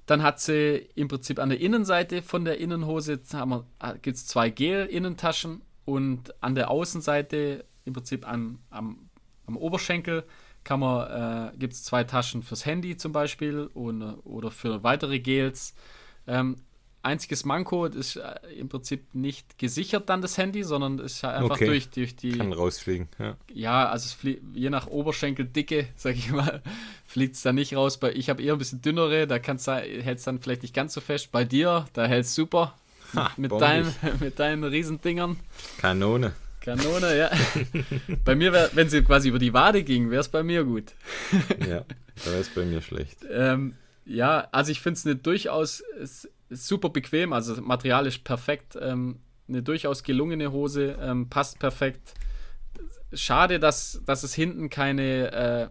dann 0.06 0.22
hat 0.22 0.42
sie 0.42 0.90
im 0.96 1.08
Prinzip 1.08 1.40
an 1.40 1.50
der 1.50 1.62
Innenseite 1.62 2.22
von 2.22 2.44
der 2.44 2.58
Innenhose 2.58 3.14
äh, 3.14 3.98
gibt 4.02 4.18
es 4.18 4.28
zwei 4.28 4.50
Gel-Innentaschen 4.50 5.62
und 5.86 6.34
an 6.44 6.56
der 6.56 6.70
Außenseite, 6.70 7.66
im 7.86 7.94
Prinzip 7.94 8.28
am, 8.28 8.60
am, 8.70 9.10
am 9.46 9.58
Oberschenkel, 9.58 10.24
kann 10.64 10.80
man, 10.80 11.52
äh, 11.54 11.58
gibt 11.58 11.74
es 11.74 11.84
zwei 11.84 12.04
Taschen 12.04 12.42
fürs 12.42 12.66
Handy 12.66 12.96
zum 12.96 13.12
Beispiel 13.12 13.70
und, 13.74 14.02
oder 14.24 14.52
für 14.52 14.84
weitere 14.84 15.20
Gels. 15.20 15.76
Ähm, 16.26 16.58
einziges 17.04 17.44
Manko 17.44 17.86
ist 17.86 18.16
äh, 18.16 18.34
im 18.58 18.70
Prinzip 18.70 19.14
nicht 19.14 19.60
gesichert 19.60 20.10
dann 20.10 20.22
das 20.22 20.38
Handy, 20.38 20.64
sondern 20.64 21.00
es 21.00 21.16
ist 21.16 21.26
einfach 21.26 21.56
okay. 21.56 21.66
durch, 21.66 21.90
durch 21.90 22.16
die. 22.16 22.32
Kann 22.32 22.54
rausfliegen, 22.54 23.10
ja. 23.20 23.36
Ja, 23.54 23.90
also 23.90 24.16
je 24.54 24.70
nach 24.70 24.88
Oberschenkeldicke, 24.88 25.88
sag 25.96 26.16
ich 26.16 26.32
mal, 26.32 26.64
fliegt 27.06 27.36
es 27.36 27.42
dann 27.42 27.56
nicht 27.56 27.76
raus. 27.76 28.00
Bei, 28.00 28.14
ich 28.14 28.30
habe 28.30 28.42
eher 28.42 28.54
ein 28.54 28.60
bisschen 28.60 28.82
dünnere, 28.82 29.28
da 29.28 29.36
hält 29.36 30.18
es 30.18 30.24
dann 30.24 30.40
vielleicht 30.40 30.64
nicht 30.64 30.74
ganz 30.74 30.94
so 30.94 31.02
fest. 31.02 31.32
Bei 31.32 31.44
dir, 31.44 31.86
da 31.94 32.06
hält 32.06 32.26
es 32.26 32.34
super. 32.34 32.74
Ha, 33.16 33.32
mit, 33.38 33.52
deinen, 33.52 33.94
mit 34.20 34.40
deinen 34.40 34.64
Riesendingern. 34.64 35.38
Kanone. 35.78 36.34
Kanone, 36.62 37.18
ja. 37.18 37.30
bei 38.26 38.36
mir, 38.36 38.54
wär, 38.54 38.70
wenn 38.74 38.90
sie 38.90 39.04
quasi 39.04 39.30
über 39.30 39.40
die 39.40 39.54
Wade 39.54 39.84
ging, 39.84 40.10
wäre 40.10 40.22
es 40.22 40.30
bei 40.30 40.44
mir 40.44 40.64
gut. 40.64 40.94
ja, 41.60 41.84
da 42.24 42.32
wäre 42.32 42.40
es 42.40 42.50
bei 42.50 42.64
mir 42.66 42.82
schlecht. 42.82 43.20
Ähm, 43.30 43.76
Ja, 44.06 44.48
also 44.52 44.72
ich 44.72 44.82
finde 44.82 44.98
es 44.98 45.06
eine 45.06 45.16
durchaus 45.16 45.84
super 46.50 46.90
bequem, 46.90 47.34
also 47.34 47.62
Material 47.62 48.06
ist 48.06 48.24
perfekt, 48.24 48.78
ähm, 48.80 49.20
eine 49.48 49.64
durchaus 49.64 50.04
gelungene 50.04 50.52
Hose, 50.52 50.98
ähm, 51.02 51.30
passt 51.30 51.60
perfekt. 51.60 52.14
Schade, 53.14 53.60
dass, 53.60 54.02
dass 54.06 54.24
es 54.24 54.34
hinten 54.34 54.70
keine, 54.70 55.32
äh, 55.32 55.68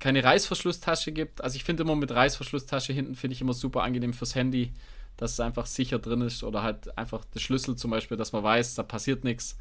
keine 0.00 0.24
Reißverschlusstasche 0.24 1.12
gibt. 1.12 1.42
Also 1.42 1.56
ich 1.56 1.64
finde 1.64 1.82
immer 1.84 1.96
mit 1.96 2.10
Reißverschlusstasche 2.10 2.92
hinten 2.92 3.14
finde 3.14 3.34
ich 3.34 3.40
immer 3.40 3.54
super 3.54 3.82
angenehm 3.82 4.12
fürs 4.12 4.34
Handy, 4.34 4.72
dass 5.16 5.32
es 5.32 5.40
einfach 5.40 5.66
sicher 5.66 5.98
drin 5.98 6.22
ist 6.22 6.42
oder 6.42 6.62
halt 6.62 6.96
einfach 6.96 7.24
der 7.24 7.40
Schlüssel 7.40 7.76
zum 7.76 7.90
Beispiel, 7.90 8.16
dass 8.16 8.32
man 8.32 8.42
weiß, 8.42 8.74
da 8.74 8.82
passiert 8.82 9.24
nichts. 9.24 9.58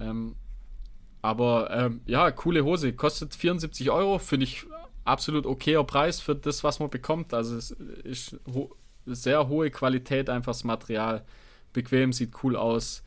Ähm, 0.00 0.34
aber 1.20 1.70
ähm, 1.70 2.00
ja, 2.06 2.30
coole 2.30 2.64
Hose, 2.64 2.92
kostet 2.92 3.34
74 3.34 3.90
Euro, 3.90 4.18
finde 4.18 4.44
ich 4.44 4.64
absolut 5.04 5.46
okayer 5.46 5.84
Preis 5.84 6.20
für 6.20 6.34
das, 6.34 6.64
was 6.64 6.80
man 6.80 6.90
bekommt. 6.90 7.32
Also 7.34 7.56
es 7.56 7.70
ist 7.70 8.40
ho 8.52 8.74
sehr 9.04 9.48
hohe 9.48 9.70
Qualität, 9.70 10.30
einfach 10.30 10.52
das 10.52 10.62
Material, 10.62 11.24
bequem, 11.72 12.12
sieht 12.12 12.32
cool 12.44 12.54
aus. 12.56 13.02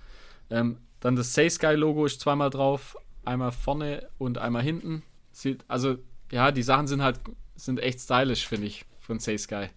Ähm, 0.49 0.77
dann 0.99 1.15
das 1.15 1.33
Say 1.33 1.49
Sky 1.49 1.73
Logo 1.73 2.05
ist 2.05 2.19
zweimal 2.19 2.49
drauf, 2.49 2.97
einmal 3.23 3.51
vorne 3.51 4.07
und 4.17 4.37
einmal 4.37 4.61
hinten. 4.61 5.03
Sieht, 5.31 5.63
also 5.67 5.97
ja, 6.31 6.51
die 6.51 6.63
Sachen 6.63 6.87
sind 6.87 7.01
halt 7.01 7.19
sind 7.55 7.79
echt 7.79 7.99
stylisch, 8.01 8.47
finde 8.47 8.67
ich, 8.67 8.85
von 9.01 9.19
Say 9.19 9.37
Sky. 9.37 9.67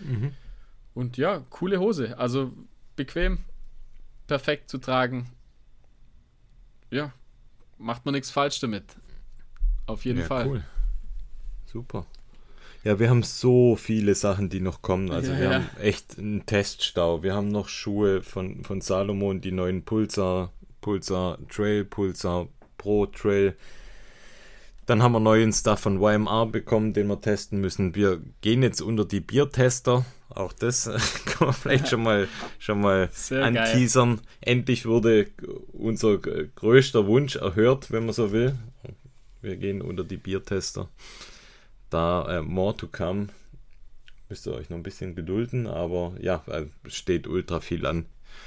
Mhm. 0.00 0.32
Und 0.98 1.16
ja, 1.16 1.44
coole 1.50 1.78
Hose, 1.78 2.18
also 2.18 2.52
bequem, 2.96 3.38
perfekt 4.26 4.68
zu 4.68 4.78
tragen. 4.78 5.28
Ja, 6.90 7.12
macht 7.78 8.04
man 8.04 8.14
nichts 8.14 8.32
falsch 8.32 8.58
damit. 8.58 8.82
Auf 9.86 10.04
jeden 10.04 10.18
ja, 10.18 10.24
Fall. 10.24 10.48
Cool. 10.48 10.64
Super. 11.66 12.04
Ja, 12.82 12.98
wir 12.98 13.10
haben 13.10 13.22
so 13.22 13.76
viele 13.76 14.16
Sachen, 14.16 14.48
die 14.48 14.58
noch 14.58 14.82
kommen. 14.82 15.12
Also 15.12 15.30
ja, 15.30 15.38
wir 15.38 15.44
ja. 15.44 15.54
haben 15.54 15.68
echt 15.80 16.18
einen 16.18 16.44
Teststau. 16.46 17.22
Wir 17.22 17.32
haben 17.32 17.46
noch 17.46 17.68
Schuhe 17.68 18.20
von, 18.20 18.64
von 18.64 18.80
Salomon, 18.80 19.40
die 19.40 19.52
neuen 19.52 19.84
Pulsar, 19.84 20.52
Pulsar 20.80 21.38
Trail, 21.48 21.84
Pulsar 21.84 22.48
Pro 22.76 23.06
Trail. 23.06 23.56
Dann 24.86 25.00
haben 25.04 25.12
wir 25.12 25.20
neuen 25.20 25.52
Stuff 25.52 25.78
von 25.78 26.02
YMR 26.02 26.46
bekommen, 26.46 26.92
den 26.92 27.06
wir 27.06 27.20
testen 27.20 27.60
müssen. 27.60 27.94
Wir 27.94 28.20
gehen 28.40 28.64
jetzt 28.64 28.82
unter 28.82 29.04
die 29.04 29.20
Biertester. 29.20 30.04
Auch 30.38 30.52
das 30.52 30.84
kann 31.24 31.48
man 31.48 31.52
vielleicht 31.52 31.88
schon 31.88 32.04
mal, 32.04 32.28
schon 32.60 32.80
mal 32.80 33.10
anteasern. 33.28 34.20
Endlich 34.40 34.86
wurde 34.86 35.26
unser 35.72 36.16
größter 36.18 37.08
Wunsch 37.08 37.34
erhört, 37.34 37.90
wenn 37.90 38.04
man 38.04 38.14
so 38.14 38.30
will. 38.30 38.56
Wir 39.42 39.56
gehen 39.56 39.82
unter 39.82 40.04
die 40.04 40.16
Biertester. 40.16 40.88
Da 41.90 42.38
äh, 42.38 42.42
more 42.42 42.76
to 42.76 42.86
come. 42.86 43.30
Müsst 44.28 44.46
ihr 44.46 44.52
euch 44.52 44.70
noch 44.70 44.76
ein 44.76 44.84
bisschen 44.84 45.16
gedulden, 45.16 45.66
aber 45.66 46.14
ja, 46.20 46.44
äh, 46.46 46.66
steht 46.86 47.26
ultra 47.26 47.58
viel 47.58 47.84
an. 47.84 48.06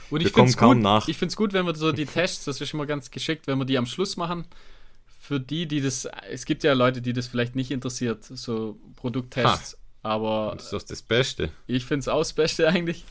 Und 0.10 0.22
ich 0.22 0.32
finde 0.32 0.50
es 0.50 0.58
gut, 0.58 0.78
nach. 0.78 1.10
ich 1.10 1.18
finde 1.18 1.32
es 1.32 1.36
gut, 1.36 1.52
wenn 1.52 1.66
wir 1.66 1.76
so 1.76 1.92
die 1.92 2.06
Tests, 2.06 2.46
das 2.46 2.62
ist 2.62 2.74
immer 2.74 2.86
ganz 2.86 3.12
geschickt, 3.12 3.48
wenn 3.48 3.58
wir 3.58 3.66
die 3.66 3.78
am 3.78 3.86
Schluss 3.86 4.16
machen. 4.16 4.46
Für 5.20 5.42
die, 5.42 5.68
die 5.68 5.82
das, 5.82 6.08
es 6.30 6.46
gibt 6.46 6.64
ja 6.64 6.72
Leute, 6.72 7.02
die 7.02 7.12
das 7.12 7.28
vielleicht 7.28 7.58
nicht 7.58 7.70
interessiert, 7.70 8.24
so 8.24 8.80
Produkttests, 8.96 9.74
ha, 9.74 9.81
aber. 10.04 10.54
Das 10.56 10.66
ist 10.66 10.74
doch 10.74 10.84
das 10.84 11.02
Beste. 11.02 11.52
Ich 11.68 11.86
finde 11.86 12.00
es 12.02 12.08
auch 12.08 12.20
das 12.20 12.34
Beste 12.34 12.68
eigentlich. 12.68 13.06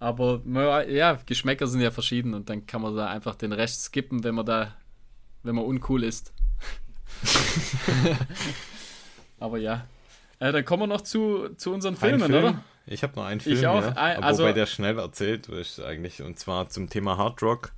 Aber 0.00 0.40
ja, 0.88 1.18
Geschmäcker 1.26 1.66
sind 1.66 1.80
ja 1.80 1.90
verschieden 1.90 2.34
und 2.34 2.48
dann 2.48 2.66
kann 2.66 2.82
man 2.82 2.94
da 2.94 3.08
einfach 3.08 3.34
den 3.34 3.52
Rest 3.52 3.82
skippen, 3.82 4.22
wenn 4.22 4.34
man 4.34 4.46
da, 4.46 4.76
wenn 5.42 5.56
man 5.56 5.64
uncool 5.64 6.04
ist. 6.04 6.32
Aber 9.40 9.58
ja. 9.58 9.86
Äh, 10.38 10.52
dann 10.52 10.64
kommen 10.64 10.84
wir 10.84 10.86
noch 10.86 11.00
zu, 11.00 11.48
zu 11.56 11.72
unseren 11.72 11.96
Filmen, 11.96 12.30
Film? 12.30 12.44
oder? 12.44 12.64
Ich 12.86 13.02
habe 13.02 13.16
noch 13.16 13.24
einen 13.24 13.40
Film, 13.40 13.58
ich 13.58 13.66
auch. 13.66 13.82
Ja. 13.82 13.96
Aber 13.96 14.24
also, 14.24 14.44
wobei 14.44 14.52
der 14.52 14.66
schnell 14.66 14.98
erzählt 14.98 15.48
ist 15.48 15.80
eigentlich. 15.80 16.22
Und 16.22 16.38
zwar 16.38 16.68
zum 16.68 16.88
Thema 16.88 17.16
Hard 17.18 17.42
Rock. 17.42 17.72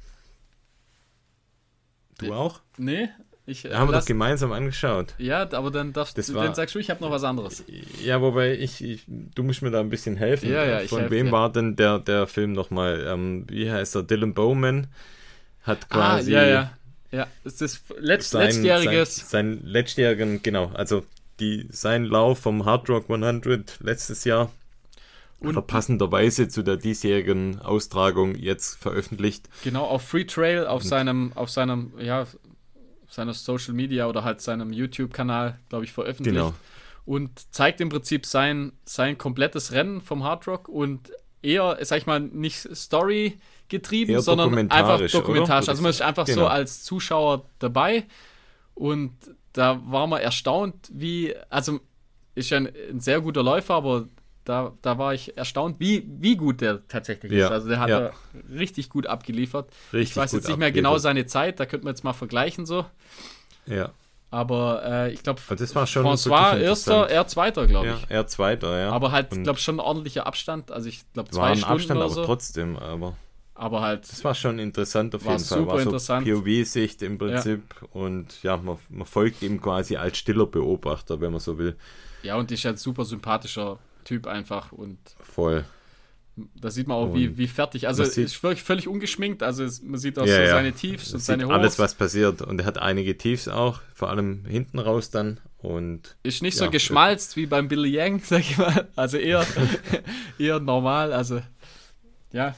Du 2.18 2.34
auch? 2.34 2.60
Nee. 2.76 3.08
Ich, 3.50 3.62
da 3.62 3.78
haben 3.78 3.90
wir 3.90 3.98
doch 3.98 4.06
gemeinsam 4.06 4.52
angeschaut. 4.52 5.14
Ja, 5.18 5.40
aber 5.52 5.72
dann, 5.72 5.92
darfst, 5.92 6.16
das 6.16 6.32
war, 6.32 6.44
dann 6.44 6.54
sagst 6.54 6.76
du, 6.76 6.78
ich 6.78 6.88
habe 6.88 7.02
noch 7.02 7.10
was 7.10 7.24
anderes. 7.24 7.64
Ja, 8.00 8.20
wobei 8.20 8.56
ich, 8.56 8.82
ich, 8.82 9.04
du 9.08 9.42
musst 9.42 9.62
mir 9.62 9.72
da 9.72 9.80
ein 9.80 9.88
bisschen 9.88 10.16
helfen. 10.16 10.50
Ja, 10.50 10.64
ja, 10.64 10.86
Von 10.86 11.10
wem 11.10 11.32
war 11.32 11.50
denn 11.50 11.74
der, 11.74 11.98
der 11.98 12.28
Film 12.28 12.52
nochmal? 12.52 13.04
Ähm, 13.08 13.46
wie 13.48 13.70
heißt 13.70 13.96
er? 13.96 14.04
Dylan 14.04 14.34
Bowman 14.34 14.86
hat 15.62 15.90
quasi. 15.90 16.36
Ah, 16.36 16.42
ja, 16.42 16.48
ja. 16.48 16.72
Ja, 17.12 17.26
es 17.42 17.60
ist 17.60 17.82
letzt, 17.98 18.30
sein, 18.30 18.46
letztjähriges. 18.46 19.16
Sein, 19.16 19.58
sein 19.58 19.60
letztjährigen, 19.64 20.42
genau, 20.44 20.70
also 20.74 21.04
die, 21.40 21.66
sein 21.70 22.04
Lauf 22.04 22.38
vom 22.38 22.64
Hard 22.64 22.88
Rock 22.88 23.10
100 23.10 23.80
letztes 23.80 24.22
Jahr 24.22 24.52
und 25.40 25.54
verpassenderweise 25.54 26.46
zu 26.46 26.62
der 26.62 26.76
diesjährigen 26.76 27.60
Austragung 27.62 28.36
jetzt 28.36 28.76
veröffentlicht. 28.76 29.48
Genau, 29.64 29.86
auf 29.86 30.06
Free 30.06 30.24
Trail, 30.24 30.66
auf 30.66 30.82
und 30.82 30.88
seinem, 30.88 31.32
auf 31.34 31.50
seinem, 31.50 31.94
ja, 31.98 32.26
seiner 33.10 33.34
Social 33.34 33.74
Media 33.74 34.06
oder 34.06 34.24
halt 34.24 34.40
seinem 34.40 34.72
YouTube-Kanal, 34.72 35.58
glaube 35.68 35.84
ich, 35.84 35.92
veröffentlicht. 35.92 36.36
Genau. 36.36 36.54
Und 37.04 37.52
zeigt 37.52 37.80
im 37.80 37.88
Prinzip 37.88 38.24
sein, 38.24 38.72
sein 38.84 39.18
komplettes 39.18 39.72
Rennen 39.72 40.00
vom 40.00 40.22
Hard 40.22 40.46
Rock 40.46 40.68
und 40.68 41.10
eher, 41.42 41.76
sag 41.82 41.98
ich 41.98 42.06
mal, 42.06 42.20
nicht 42.20 42.74
Story 42.76 43.38
getrieben, 43.68 44.12
eher 44.12 44.22
sondern 44.22 44.70
einfach 44.70 45.00
dokumentarisch. 45.10 45.68
Also 45.68 45.82
man 45.82 45.90
ist 45.90 46.02
einfach 46.02 46.26
genau. 46.26 46.42
so 46.42 46.46
als 46.46 46.84
Zuschauer 46.84 47.46
dabei 47.58 48.04
und 48.74 49.12
da 49.52 49.80
war 49.84 50.06
man 50.06 50.20
erstaunt, 50.20 50.88
wie, 50.92 51.34
also 51.48 51.80
ist 52.34 52.50
ja 52.50 52.58
ein, 52.58 52.68
ein, 52.90 53.00
sehr 53.00 53.20
guter 53.20 53.42
Läufer, 53.42 53.74
aber 53.74 54.08
da, 54.44 54.72
da 54.82 54.98
war 54.98 55.14
ich 55.14 55.36
erstaunt, 55.36 55.76
wie, 55.78 56.06
wie 56.06 56.36
gut 56.36 56.60
der 56.60 56.86
tatsächlich 56.88 57.32
ja, 57.32 57.46
ist. 57.46 57.52
Also 57.52 57.68
der 57.68 57.80
hat 57.80 57.88
ja. 57.88 58.10
richtig 58.50 58.88
gut 58.88 59.06
abgeliefert. 59.06 59.70
Richtig 59.92 60.10
ich 60.10 60.16
weiß 60.16 60.32
jetzt 60.32 60.48
nicht 60.48 60.58
mehr 60.58 60.72
genau 60.72 60.98
seine 60.98 61.26
Zeit, 61.26 61.60
da 61.60 61.66
könnten 61.66 61.86
wir 61.86 61.90
jetzt 61.90 62.04
mal 62.04 62.12
vergleichen 62.12 62.66
so. 62.66 62.86
Ja. 63.66 63.92
Aber 64.32 64.82
äh, 64.84 65.12
ich 65.12 65.24
glaube, 65.24 65.40
also 65.48 65.64
François 65.64 66.56
erster, 66.56 67.10
er 67.10 67.26
zweiter, 67.26 67.66
glaube 67.66 67.88
ich. 67.88 68.02
Ja, 68.02 68.06
er 68.08 68.26
zweiter, 68.28 68.78
ja. 68.78 68.90
Aber 68.92 69.10
halt, 69.10 69.34
ich 69.34 69.42
glaube, 69.42 69.58
schon 69.58 69.76
ein 69.76 69.80
ordentlicher 69.80 70.26
Abstand. 70.26 70.70
Also 70.70 70.88
ich 70.88 71.02
glaube, 71.12 71.30
zwei 71.30 71.40
war 71.40 71.48
ein 71.48 71.56
Stunden 71.56 71.74
Abstand, 71.74 72.00
aber 72.00 72.10
so. 72.10 72.24
trotzdem, 72.24 72.76
aber. 72.76 73.16
Aber 73.54 73.82
halt. 73.82 74.10
Das 74.10 74.24
war 74.24 74.34
schon 74.34 74.58
interessant 74.58 75.14
auf 75.16 75.24
war 75.24 75.32
jeden 75.32 75.44
Fall. 75.44 75.58
Super 75.58 75.72
war 75.72 75.78
so 75.80 75.84
interessant. 75.90 76.26
POV-Sicht 76.26 77.02
im 77.02 77.18
Prinzip. 77.18 77.62
Ja. 77.80 77.88
Und 77.90 78.42
ja, 78.42 78.56
man, 78.56 78.78
man, 78.88 79.06
folgt 79.06 79.42
ihm 79.42 79.60
quasi 79.60 79.96
als 79.96 80.16
stiller 80.16 80.46
Beobachter, 80.46 81.20
wenn 81.20 81.32
man 81.32 81.40
so 81.40 81.58
will. 81.58 81.76
Ja, 82.22 82.36
und 82.36 82.52
ist 82.52 82.64
ein 82.64 82.76
super 82.76 83.04
sympathischer 83.04 83.78
Typ 84.04 84.26
einfach. 84.26 84.72
Und 84.72 84.98
Voll. 85.20 85.64
Da 86.54 86.70
sieht 86.70 86.86
man 86.86 86.96
auch, 86.96 87.14
wie, 87.14 87.36
wie 87.36 87.48
fertig. 87.48 87.86
Also 87.86 88.02
es 88.02 88.16
ist 88.16 88.42
wirklich 88.42 88.62
völlig 88.62 88.88
ungeschminkt. 88.88 89.42
Also 89.42 89.64
es, 89.64 89.82
man 89.82 89.98
sieht 89.98 90.18
auch 90.18 90.26
ja, 90.26 90.36
so 90.36 90.40
ja. 90.40 90.50
seine 90.50 90.72
Tiefs 90.72 91.12
und 91.12 91.20
seine 91.20 91.44
Hochs. 91.44 91.54
Alles, 91.54 91.78
was 91.78 91.94
passiert. 91.94 92.40
Und 92.42 92.60
er 92.60 92.66
hat 92.66 92.78
einige 92.78 93.18
Tiefs 93.18 93.48
auch, 93.48 93.80
vor 93.92 94.10
allem 94.10 94.44
hinten 94.46 94.78
raus 94.78 95.10
dann. 95.10 95.40
Und 95.58 96.16
ist 96.22 96.42
nicht 96.42 96.58
ja, 96.58 96.66
so 96.66 96.70
geschmalzt 96.70 97.36
wie 97.36 97.46
beim 97.46 97.68
Billy 97.68 97.90
Yang, 97.90 98.20
sag 98.24 98.40
ich 98.40 98.56
mal. 98.56 98.88
Also 98.96 99.18
eher, 99.18 99.46
eher 100.38 100.60
normal. 100.60 101.12
Also 101.12 101.42
ja, 102.32 102.54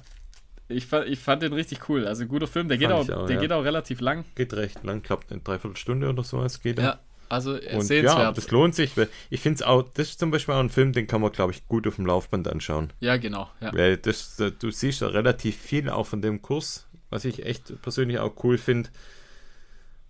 ich 0.69 0.86
fand, 0.86 1.09
ich 1.09 1.19
fand 1.19 1.43
den 1.43 1.52
richtig 1.52 1.89
cool. 1.89 2.06
Also 2.06 2.27
guter 2.27 2.47
Film. 2.47 2.69
Der, 2.69 2.78
geht 2.78 2.90
auch, 2.90 3.09
auch, 3.09 3.27
der 3.27 3.36
geht 3.36 3.52
auch 3.52 3.64
relativ 3.64 4.01
lang. 4.01 4.24
Geht 4.35 4.55
recht 4.55 4.82
lang, 4.85 5.02
klappt 5.02 5.32
eine 5.32 5.40
Dreiviertelstunde 5.40 6.09
oder 6.09 6.23
so. 6.23 6.43
Es 6.43 6.60
geht 6.60 6.78
ja, 6.78 7.01
also 7.33 7.55
erzählenswert. 7.55 8.19
Ja, 8.19 8.33
das 8.33 8.51
lohnt 8.51 8.75
sich. 8.75 8.93
Ich 9.31 9.41
finde 9.41 9.57
es 9.57 9.63
auch, 9.63 9.83
das 9.95 10.11
ist 10.11 10.21
zum 10.21 10.31
Beispiel 10.31 10.55
auch 10.55 10.61
ein 10.61 10.69
Film, 10.69 10.93
den 10.93 11.07
kann 11.07 11.23
man, 11.23 11.33
glaube 11.33 11.53
ich, 11.53 11.67
gut 11.67 11.87
auf 11.87 11.97
dem 11.97 12.05
Laufband 12.05 12.47
anschauen. 12.47 12.93
Ja, 13.01 13.17
genau. 13.17 13.49
Ja. 13.61 13.73
Weil 13.73 13.97
das, 13.97 14.37
du 14.37 14.71
siehst 14.71 15.01
ja 15.01 15.09
relativ 15.09 15.57
viel 15.57 15.89
auch 15.89 16.07
von 16.07 16.21
dem 16.21 16.43
Kurs, 16.43 16.87
was 17.09 17.25
ich 17.25 17.47
echt 17.47 17.81
persönlich 17.81 18.19
auch 18.19 18.33
cool 18.45 18.59
finde. 18.59 18.91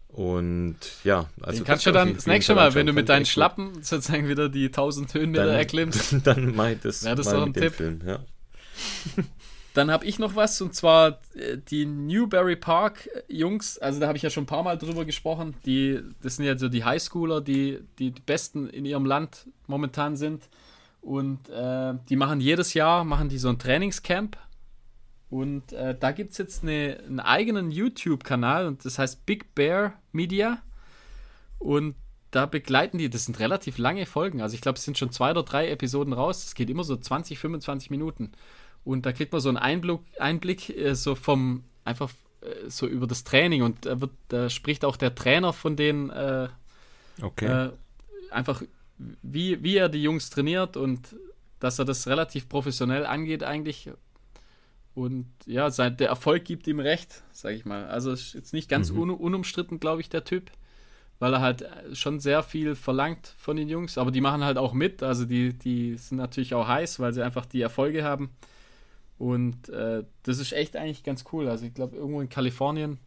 Und 0.09 0.77
ja, 1.05 1.31
also. 1.41 1.61
Den 1.61 1.65
kannst 1.65 1.87
du 1.87 1.93
dann 1.93 2.15
das 2.15 2.27
nächste 2.27 2.57
Mal, 2.57 2.75
wenn 2.75 2.87
du 2.87 2.93
mit 2.93 3.09
deinen 3.09 3.25
Schlappen 3.25 3.73
gut. 3.73 3.85
sozusagen 3.85 4.29
wieder 4.29 4.49
die 4.49 4.67
1000 4.67 5.15
Höhenmeter 5.15 5.47
dann, 5.47 5.55
erklimmst. 5.55 6.17
Dann 6.25 6.55
meint 6.57 6.85
das, 6.85 7.05
wäre 7.05 7.15
das 7.15 7.31
doch 7.31 7.47
ein 7.47 7.55
Tipp. 7.55 7.73
Film, 7.73 8.01
ja. 8.05 8.19
Dann 9.75 9.91
habe 9.91 10.05
ich 10.05 10.19
noch 10.19 10.37
was 10.37 10.61
und 10.61 10.75
zwar 10.75 11.21
äh, 11.35 11.57
die 11.57 11.87
Newberry 11.87 12.57
Park 12.57 13.09
Jungs. 13.29 13.79
Also 13.79 14.01
da 14.01 14.07
habe 14.07 14.17
ich 14.17 14.23
ja 14.23 14.31
schon 14.31 14.45
ein 14.45 14.47
paar 14.47 14.63
Mal 14.63 14.77
drüber 14.77 15.05
gesprochen. 15.05 15.55
Die, 15.65 16.01
das 16.21 16.37
sind 16.37 16.45
ja 16.45 16.57
so 16.59 16.69
die 16.69 16.85
Highschooler, 16.85 17.41
die, 17.41 17.81
die, 17.99 18.11
die 18.11 18.21
besten 18.21 18.69
in 18.69 18.85
ihrem 18.85 19.07
Land 19.07 19.47
momentan 19.67 20.17
sind. 20.17 20.49
Und 21.01 21.49
äh, 21.49 21.95
die 22.09 22.17
machen 22.17 22.41
jedes 22.41 22.75
Jahr 22.75 23.05
machen 23.05 23.29
die 23.29 23.39
so 23.39 23.49
ein 23.49 23.59
Trainingscamp. 23.59 24.37
Und 25.31 25.73
äh, 25.73 25.97
da 25.99 26.13
gibt 26.13 26.33
es 26.33 26.39
jetzt 26.39 26.63
eine, 26.63 26.99
einen 27.07 27.21
eigenen 27.21 27.71
YouTube-Kanal 27.71 28.67
und 28.67 28.85
das 28.85 28.99
heißt 28.99 29.25
Big 29.25 29.55
Bear 29.55 29.95
Media. 30.13 30.59
Und 31.59 31.95
da 32.31 32.47
begleiten 32.47 32.99
die, 32.99 33.09
das 33.09 33.25
sind 33.25 33.41
relativ 33.41 33.79
lange 33.79 34.05
Folgen. 34.05 34.43
Also 34.43 34.55
ich 34.55 34.61
glaube, 34.61 34.77
es 34.77 34.85
sind 34.85 34.99
schon 34.99 35.11
zwei 35.11 35.31
oder 35.31 35.43
drei 35.43 35.69
Episoden 35.71 36.13
raus. 36.13 36.45
Es 36.45 36.55
geht 36.55 36.69
immer 36.69 36.85
so 36.85 36.97
20, 36.97 37.39
25 37.39 37.91
Minuten. 37.91 38.33
Und 38.85 39.07
da 39.07 39.13
kriegt 39.13 39.33
man 39.33 39.41
so 39.41 39.49
einen 39.49 39.59
Einblick, 39.59 40.01
Einblick 40.19 40.71
äh, 40.71 40.95
so 40.95 41.15
vom, 41.15 41.65
einfach 41.85 42.11
äh, 42.41 42.69
so 42.69 42.87
über 42.87 43.07
das 43.07 43.25
Training 43.25 43.63
und 43.63 43.87
da, 43.87 44.01
wird, 44.01 44.11
da 44.29 44.51
spricht 44.51 44.85
auch 44.85 44.97
der 44.97 45.15
Trainer 45.15 45.53
von 45.53 45.77
denen 45.77 46.11
äh, 46.11 46.49
okay. 47.21 47.47
Äh, 47.47 47.71
einfach 48.31 48.63
wie, 49.23 49.63
wie 49.63 49.77
er 49.77 49.89
die 49.89 50.03
Jungs 50.03 50.31
trainiert 50.31 50.77
und 50.77 51.17
dass 51.61 51.79
er 51.79 51.85
das 51.85 52.07
relativ 52.09 52.49
professionell 52.49 53.07
angeht 53.07 53.45
eigentlich. 53.45 53.91
Und 54.95 55.27
ja, 55.47 55.71
sein, 55.71 55.97
der 55.97 56.09
Erfolg 56.09 56.45
gibt 56.45 56.67
ihm 56.67 56.81
recht, 56.81 57.23
sag 57.33 57.55
ich 57.55 57.65
mal. 57.65 57.87
Also 57.87 58.13
ist 58.13 58.35
jetzt 58.35 58.53
nicht 58.53 58.69
ganz 58.69 58.91
mhm. 58.91 58.99
un, 58.99 59.11
unumstritten, 59.11 59.81
glaube 59.81 60.01
ich, 60.01 60.09
der 60.09 60.25
Typ, 60.25 60.51
weil 61.19 61.33
er 61.33 61.41
halt 61.41 61.65
schon 61.93 62.21
sehr 62.21 62.43
viel 62.43 62.75
verlangt 62.75 63.35
von 63.39 63.57
den 63.57 63.69
Jungs, 63.69 63.97
aber 63.97 64.11
die 64.11 64.21
machen 64.21 64.45
halt 64.45 64.59
auch 64.59 64.73
mit. 64.73 65.03
Also 65.03 65.25
die, 65.25 65.55
die 65.55 65.97
sind 65.97 66.19
natürlich 66.19 66.55
auch 66.55 66.69
heiß, 66.69 67.01
weil 67.01 67.13
sie 67.13 67.25
einfach 67.25 67.47
die 67.47 67.63
Erfolge 67.63 68.05
haben. 68.05 68.31
Und 69.23 69.69
äh, 69.69 70.03
das 70.25 70.41
ist 70.41 70.53
echt 70.53 70.75
eigentlich 70.75 71.05
ganz 71.05 71.25
cool. 71.33 71.49
Also 71.49 71.65
ich 71.65 71.73
glaube, 71.73 71.95
irgendwo 71.95 72.21
in 72.21 72.29
Kalifornien 72.29 72.99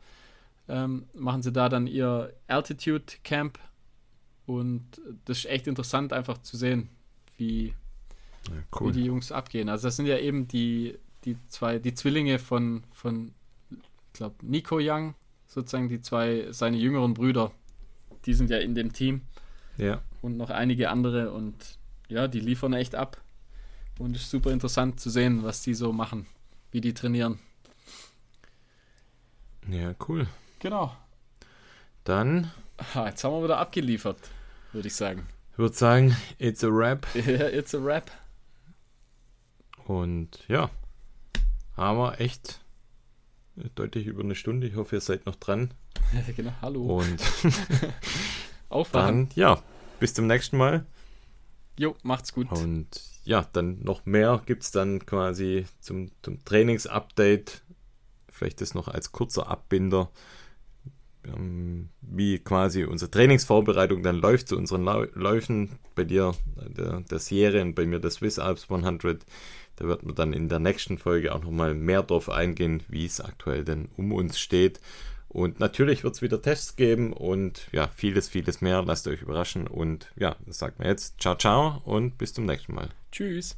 ähm, 0.70 1.08
machen 1.14 1.42
sie 1.42 1.52
da 1.52 1.68
dann 1.68 1.88
ihr 1.88 2.34
Altitude 2.48 3.04
Camp. 3.26 3.60
Und 4.46 4.86
das 5.26 5.40
ist 5.40 5.46
echt 5.48 5.68
interessant, 5.68 6.14
einfach 6.14 6.38
zu 6.38 6.56
sehen, 6.56 6.88
wie, 7.36 7.74
ja, 8.48 8.54
cool. 8.80 8.88
wie 8.88 9.00
die 9.00 9.06
Jungs 9.08 9.34
abgehen. 9.34 9.68
Also 9.68 9.90
das 9.90 9.98
sind 9.98 10.06
ja 10.06 10.18
eben 10.18 10.48
die, 10.48 10.98
die 11.26 11.36
zwei, 11.50 11.80
die 11.80 11.94
Zwillinge 11.94 12.40
von, 12.40 12.86
von 12.94 13.34
ich 13.70 14.14
glaube, 14.14 14.36
Nico 14.42 14.80
Young, 14.80 15.16
sozusagen 15.48 15.90
die 15.90 16.00
zwei, 16.00 16.48
seine 16.52 16.78
jüngeren 16.78 17.14
Brüder. 17.14 17.52
Die 18.26 18.34
sind 18.34 18.50
ja 18.50 18.60
in 18.60 18.74
dem 18.74 18.94
Team. 18.94 19.20
Ja. 19.76 20.02
Und 20.22 20.38
noch 20.38 20.50
einige 20.50 20.92
andere. 20.92 21.34
Und 21.34 21.78
ja, 22.08 22.30
die 22.30 22.40
liefern 22.40 22.72
echt 22.72 22.96
ab. 22.96 23.22
Und 23.98 24.16
es 24.16 24.24
ist 24.24 24.32
super 24.32 24.52
interessant 24.52 25.00
zu 25.00 25.10
sehen, 25.10 25.44
was 25.44 25.62
die 25.62 25.74
so 25.74 25.94
machen, 25.94 26.26
wie 26.72 26.82
die 26.82 26.94
trainieren. 26.94 27.40
Ja, 29.70 29.96
cool. 30.08 30.28
Genau. 30.60 30.96
Dann. 32.04 32.52
jetzt 32.94 33.24
haben 33.24 33.34
wir 33.34 33.44
wieder 33.44 33.58
abgeliefert, 33.58 34.20
würde 34.74 34.88
ich 34.88 34.96
sagen. 34.96 35.28
Ich 35.54 35.58
würde 35.58 35.76
sagen, 35.76 36.16
it's 36.38 36.64
a 36.64 36.68
rap. 36.70 37.08
Ja, 37.16 37.48
it's 37.48 37.74
a 37.74 37.80
rap. 37.80 38.12
Und 39.86 40.40
ja, 40.48 40.70
haben 41.78 41.98
wir 41.98 42.20
echt 42.20 42.60
deutlich 43.76 44.08
über 44.08 44.24
eine 44.24 44.36
Stunde. 44.36 44.68
Ich 44.68 44.76
hoffe, 44.76 44.98
ihr 44.98 45.02
seid 45.02 45.26
noch 45.26 45.36
dran. 45.36 45.74
genau, 46.36 46.52
hallo. 46.62 47.00
Und 47.00 47.22
Aufwachen. 48.70 49.30
dann, 49.30 49.36
ja, 49.36 49.62
bis 50.00 50.14
zum 50.14 50.28
nächsten 50.28 50.58
Mal. 50.58 50.86
Jo, 51.78 51.96
macht's 52.04 52.34
gut. 52.34 52.52
Und 52.52 52.90
ja, 53.26 53.48
dann 53.54 53.80
noch 53.84 54.06
mehr 54.06 54.42
gibt 54.46 54.64
es 54.64 54.72
dann 54.72 55.06
quasi 55.06 55.66
zum, 55.82 56.12
zum 56.22 56.44
Trainingsupdate. 56.46 57.64
Vielleicht 58.30 58.62
das 58.62 58.76
noch 58.76 58.88
als 58.88 59.12
kurzer 59.12 59.48
Abbinder, 59.48 60.12
ähm, 61.26 61.90
wie 62.02 62.40
quasi 62.40 62.84
unsere 62.84 63.10
Trainingsvorbereitung 63.10 64.04
dann 64.04 64.18
läuft 64.18 64.50
zu 64.50 64.58
unseren 64.58 64.84
Läufen. 64.84 65.72
Bei 65.96 66.04
dir 66.04 66.36
der, 66.78 67.02
der 67.02 67.20
Serie 67.20 67.62
und 67.64 67.74
bei 67.74 67.86
mir 67.86 68.00
der 68.00 68.12
Swiss 68.12 68.38
Alps 68.38 68.70
100. 68.70 69.26
Da 69.78 69.86
wird 69.86 70.04
man 70.04 70.16
dann 70.16 70.32
in 70.32 70.48
der 70.48 70.60
nächsten 70.60 70.98
Folge 70.98 71.34
auch 71.34 71.44
nochmal 71.44 71.74
mehr 71.74 72.04
darauf 72.04 72.30
eingehen, 72.30 72.84
wie 72.88 73.06
es 73.06 73.20
aktuell 73.20 73.66
denn 73.66 73.90
um 73.98 74.12
uns 74.14 74.40
steht. 74.40 74.80
Und 75.36 75.60
natürlich 75.60 76.06
wird 76.06 76.16
es 76.16 76.22
wieder 76.22 76.42
Tests 76.42 76.78
geben 76.78 77.12
und 77.12 77.68
ja, 77.74 77.90
vieles, 77.94 78.30
vieles 78.30 78.62
mehr. 78.62 78.82
Lasst 78.84 79.06
euch 79.06 79.22
überraschen. 79.22 79.68
Und 79.68 80.10
ja, 80.16 80.38
das 80.46 80.60
sagt 80.60 80.80
man 80.80 80.88
jetzt. 80.88 81.20
Ciao, 81.20 81.36
ciao 81.36 81.82
und 81.84 82.18
bis 82.18 82.34
zum 82.34 82.46
nächsten 82.46 82.74
Mal. 82.74 82.88
Tschüss. 83.12 83.58